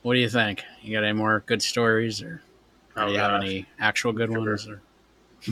what 0.03 0.13
do 0.13 0.19
you 0.19 0.29
think? 0.29 0.63
You 0.81 0.93
got 0.95 1.03
any 1.03 1.13
more 1.13 1.43
good 1.45 1.61
stories, 1.61 2.21
or 2.21 2.41
Oh, 2.95 3.07
do 3.07 3.13
you 3.13 3.19
have 3.19 3.41
any 3.41 3.65
actual 3.79 4.11
good 4.13 4.29
ones? 4.29 4.67
Or? 4.67 4.81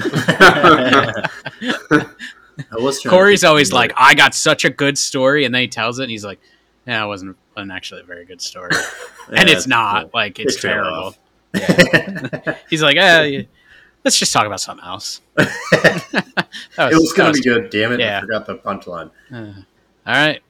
I 2.71 2.75
was 2.75 2.99
Cory's 3.01 3.43
always 3.43 3.71
like, 3.71 3.93
I 3.95 4.15
got 4.15 4.33
such 4.33 4.65
a 4.65 4.69
good 4.69 4.97
story, 4.97 5.45
and 5.45 5.53
then 5.53 5.61
he 5.61 5.67
tells 5.67 5.99
it, 5.99 6.03
and 6.03 6.11
he's 6.11 6.25
like, 6.25 6.39
Yeah, 6.85 7.03
it 7.03 7.07
wasn't, 7.07 7.37
wasn't 7.55 7.71
actually 7.71 8.01
a 8.01 8.05
very 8.05 8.25
good 8.25 8.41
story, 8.41 8.71
and 9.31 9.49
it's 9.49 9.67
not. 9.67 10.13
Like, 10.13 10.39
it's 10.39 10.55
It 10.55 10.61
terrible. 10.61 11.15
He's 12.69 12.83
like, 12.83 12.97
eh, 12.97 13.43
let's 14.03 14.19
just 14.19 14.33
talk 14.33 14.45
about 14.45 14.59
something 14.59 14.85
else. 14.85 15.21
That 15.35 16.35
it 16.77 16.93
was 16.95 17.13
gonna 17.13 17.31
be 17.31 17.41
good. 17.41 17.69
Damn 17.69 17.93
it! 17.93 17.99
Yeah. 17.99 18.17
I 18.17 18.21
forgot 18.21 18.45
the 18.45 18.55
punchline. 18.57 19.09
Uh, 19.31 19.53
all 20.05 20.13
right. 20.13 20.41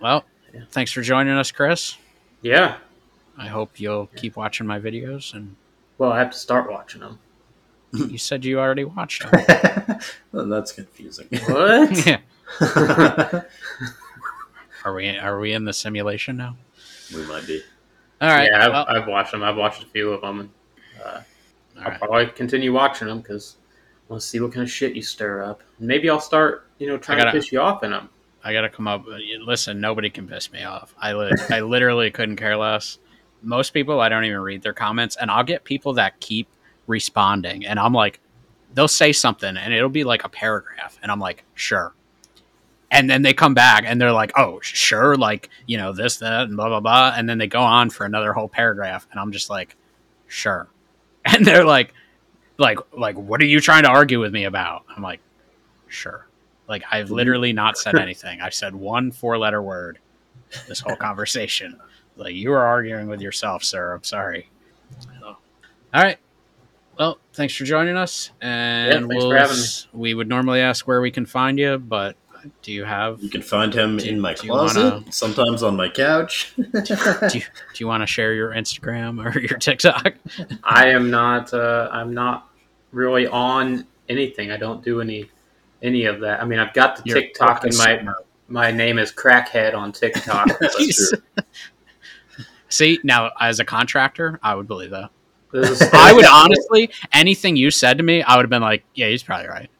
Well, 0.00 0.24
Yeah. 0.52 0.62
thanks 0.70 0.90
for 0.92 1.02
joining 1.02 1.34
us, 1.34 1.50
Chris. 1.52 1.96
Yeah. 2.42 2.76
I 3.38 3.46
hope 3.46 3.80
you'll 3.80 4.06
keep 4.16 4.36
watching 4.36 4.66
my 4.66 4.78
videos. 4.78 5.32
And 5.34 5.56
Well, 5.98 6.12
I 6.12 6.18
have 6.18 6.30
to 6.32 6.38
start 6.38 6.70
watching 6.70 7.00
them. 7.00 7.18
you 7.92 8.18
said 8.18 8.44
you 8.44 8.58
already 8.60 8.84
watched 8.84 9.28
them. 9.30 9.98
well, 10.32 10.46
that's 10.46 10.72
confusing. 10.72 11.26
What? 11.46 12.06
yeah. 12.06 12.20
Are 14.84 14.94
we 14.94 15.16
are 15.18 15.38
we 15.38 15.52
in 15.52 15.64
the 15.64 15.72
simulation 15.72 16.36
now? 16.36 16.56
We 17.14 17.22
might 17.26 17.46
be. 17.46 17.62
All 18.20 18.28
right. 18.28 18.48
yeah, 18.50 18.66
I've, 18.66 18.72
well, 18.72 18.86
I've 18.88 19.06
watched 19.08 19.32
them. 19.32 19.42
I've 19.42 19.56
watched 19.56 19.82
a 19.82 19.86
few 19.86 20.12
of 20.12 20.20
them. 20.20 20.40
And, 20.40 20.50
uh, 21.04 21.20
I'll 21.78 21.90
right. 21.90 21.98
probably 21.98 22.26
continue 22.26 22.72
watching 22.72 23.08
them 23.08 23.20
because 23.20 23.56
I 24.08 24.12
want 24.12 24.22
to 24.22 24.26
see 24.28 24.40
what 24.40 24.52
kind 24.52 24.62
of 24.62 24.70
shit 24.70 24.94
you 24.94 25.02
stir 25.02 25.42
up. 25.42 25.62
Maybe 25.78 26.08
I'll 26.10 26.20
start, 26.20 26.66
you 26.78 26.86
know, 26.86 26.96
trying 26.98 27.18
gotta- 27.18 27.32
to 27.32 27.38
piss 27.38 27.52
you 27.52 27.60
off 27.60 27.82
in 27.84 27.90
them. 27.92 28.08
I 28.42 28.52
gotta 28.52 28.70
come 28.70 28.88
up. 28.88 29.04
Listen, 29.40 29.80
nobody 29.80 30.10
can 30.10 30.26
piss 30.26 30.50
me 30.52 30.64
off. 30.64 30.94
I 30.98 31.12
li- 31.12 31.36
I 31.50 31.60
literally 31.60 32.10
couldn't 32.10 32.36
care 32.36 32.56
less. 32.56 32.98
Most 33.42 33.72
people, 33.72 34.00
I 34.00 34.08
don't 34.08 34.24
even 34.24 34.40
read 34.40 34.62
their 34.62 34.72
comments, 34.72 35.16
and 35.16 35.30
I'll 35.30 35.44
get 35.44 35.64
people 35.64 35.94
that 35.94 36.20
keep 36.20 36.48
responding, 36.86 37.66
and 37.66 37.78
I'm 37.78 37.92
like, 37.92 38.20
they'll 38.74 38.88
say 38.88 39.12
something, 39.12 39.56
and 39.56 39.72
it'll 39.74 39.88
be 39.88 40.04
like 40.04 40.24
a 40.24 40.28
paragraph, 40.28 40.98
and 41.02 41.10
I'm 41.10 41.20
like, 41.20 41.44
sure. 41.54 41.94
And 42.90 43.08
then 43.08 43.22
they 43.22 43.32
come 43.32 43.54
back, 43.54 43.84
and 43.86 44.00
they're 44.00 44.12
like, 44.12 44.32
oh, 44.36 44.60
sure, 44.62 45.16
like 45.16 45.50
you 45.66 45.76
know 45.76 45.92
this, 45.92 46.16
that, 46.18 46.42
and 46.48 46.56
blah 46.56 46.68
blah 46.68 46.80
blah, 46.80 47.14
and 47.16 47.28
then 47.28 47.38
they 47.38 47.46
go 47.46 47.60
on 47.60 47.90
for 47.90 48.04
another 48.04 48.32
whole 48.32 48.48
paragraph, 48.48 49.06
and 49.10 49.20
I'm 49.20 49.32
just 49.32 49.50
like, 49.50 49.76
sure. 50.26 50.68
And 51.26 51.44
they're 51.46 51.66
like, 51.66 51.92
like, 52.56 52.78
like, 52.96 53.16
what 53.16 53.42
are 53.42 53.46
you 53.46 53.60
trying 53.60 53.82
to 53.82 53.90
argue 53.90 54.20
with 54.20 54.32
me 54.32 54.44
about? 54.44 54.84
I'm 54.88 55.02
like, 55.02 55.20
sure. 55.88 56.26
Like 56.70 56.84
I've 56.90 57.10
literally 57.10 57.52
not 57.52 57.76
said 57.76 57.96
anything. 57.96 58.40
I've 58.40 58.54
said 58.54 58.76
one 58.76 59.10
four 59.10 59.36
letter 59.36 59.60
word 59.60 59.98
this 60.68 60.78
whole 60.78 60.94
conversation. 60.94 61.76
Like 62.16 62.34
you 62.34 62.52
are 62.52 62.64
arguing 62.64 63.08
with 63.08 63.20
yourself, 63.20 63.64
sir. 63.64 63.92
I'm 63.92 64.04
sorry. 64.04 64.48
So, 65.00 65.10
all 65.26 65.36
right. 65.92 66.16
Well, 66.96 67.18
thanks 67.32 67.56
for 67.56 67.64
joining 67.64 67.96
us. 67.96 68.30
And 68.40 68.92
thanks 68.92 69.06
we'll 69.08 69.30
for 69.30 69.36
having 69.36 69.56
me. 69.56 69.64
we 69.92 70.14
would 70.14 70.28
normally 70.28 70.60
ask 70.60 70.86
where 70.86 71.00
we 71.00 71.10
can 71.10 71.26
find 71.26 71.58
you, 71.58 71.76
but 71.76 72.14
do 72.62 72.72
you 72.72 72.84
have 72.84 73.20
You 73.20 73.30
can 73.30 73.42
find 73.42 73.74
him 73.74 73.96
Do- 73.96 74.08
in 74.08 74.20
my 74.20 74.34
closet, 74.34 74.92
wanna- 74.94 75.12
sometimes 75.12 75.64
on 75.64 75.76
my 75.76 75.88
couch. 75.88 76.52
do 76.56 76.62
you, 76.68 77.40
do 77.40 77.78
you 77.78 77.86
want 77.88 78.02
to 78.02 78.06
share 78.06 78.32
your 78.32 78.50
Instagram 78.50 79.24
or 79.24 79.36
your 79.40 79.58
TikTok? 79.58 80.14
I 80.62 80.86
am 80.90 81.10
not. 81.10 81.52
Uh, 81.52 81.88
I'm 81.90 82.14
not 82.14 82.48
really 82.92 83.26
on 83.26 83.86
anything. 84.08 84.52
I 84.52 84.56
don't 84.56 84.84
do 84.84 85.00
any 85.00 85.28
any 85.82 86.04
of 86.04 86.20
that. 86.20 86.40
I 86.40 86.44
mean, 86.44 86.58
I've 86.58 86.74
got 86.74 86.96
the 86.96 87.02
You're 87.06 87.20
TikTok, 87.20 87.64
and 87.64 87.76
my 87.76 88.12
my 88.48 88.70
name 88.70 88.98
is 88.98 89.12
Crackhead 89.12 89.74
on 89.74 89.92
TikTok. 89.92 90.48
That's 90.60 91.08
true. 91.08 91.44
See, 92.68 93.00
now 93.02 93.30
as 93.40 93.58
a 93.60 93.64
contractor, 93.64 94.38
I 94.42 94.54
would 94.54 94.68
believe 94.68 94.90
that. 94.90 95.10
I 95.92 96.12
would 96.14 96.24
honestly, 96.30 96.90
anything 97.12 97.56
you 97.56 97.70
said 97.70 97.98
to 97.98 98.04
me, 98.04 98.22
I 98.22 98.36
would 98.36 98.44
have 98.44 98.50
been 98.50 98.62
like, 98.62 98.84
yeah, 98.94 99.08
he's 99.08 99.22
probably 99.22 99.48
right. 99.48 99.70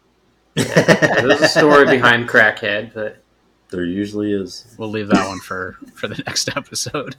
There's 0.55 1.40
a 1.40 1.48
story 1.48 1.86
behind 1.86 2.28
Crackhead, 2.28 2.93
but 2.93 3.22
There 3.70 3.85
usually 3.85 4.32
is. 4.32 4.74
We'll 4.78 4.90
leave 4.90 5.09
that 5.09 5.28
one 5.28 5.39
for 5.40 5.78
for 5.94 6.09
the 6.09 6.20
next 6.27 6.48
episode 6.56 7.14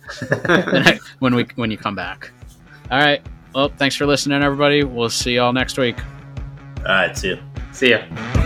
when 1.20 1.36
we 1.36 1.46
when 1.56 1.72
you 1.72 1.78
come 1.78 1.96
back. 1.96 2.32
All 2.90 3.00
right. 3.00 3.26
Well, 3.56 3.70
thanks 3.70 3.96
for 3.96 4.06
listening, 4.06 4.44
everybody. 4.44 4.84
We'll 4.84 5.10
see 5.10 5.36
y'all 5.36 5.54
next 5.54 5.78
week. 5.78 5.98
All 6.80 6.86
right, 6.86 7.18
see 7.18 7.30
you. 7.30 7.40
see 7.72 7.92
ya. 7.92 8.41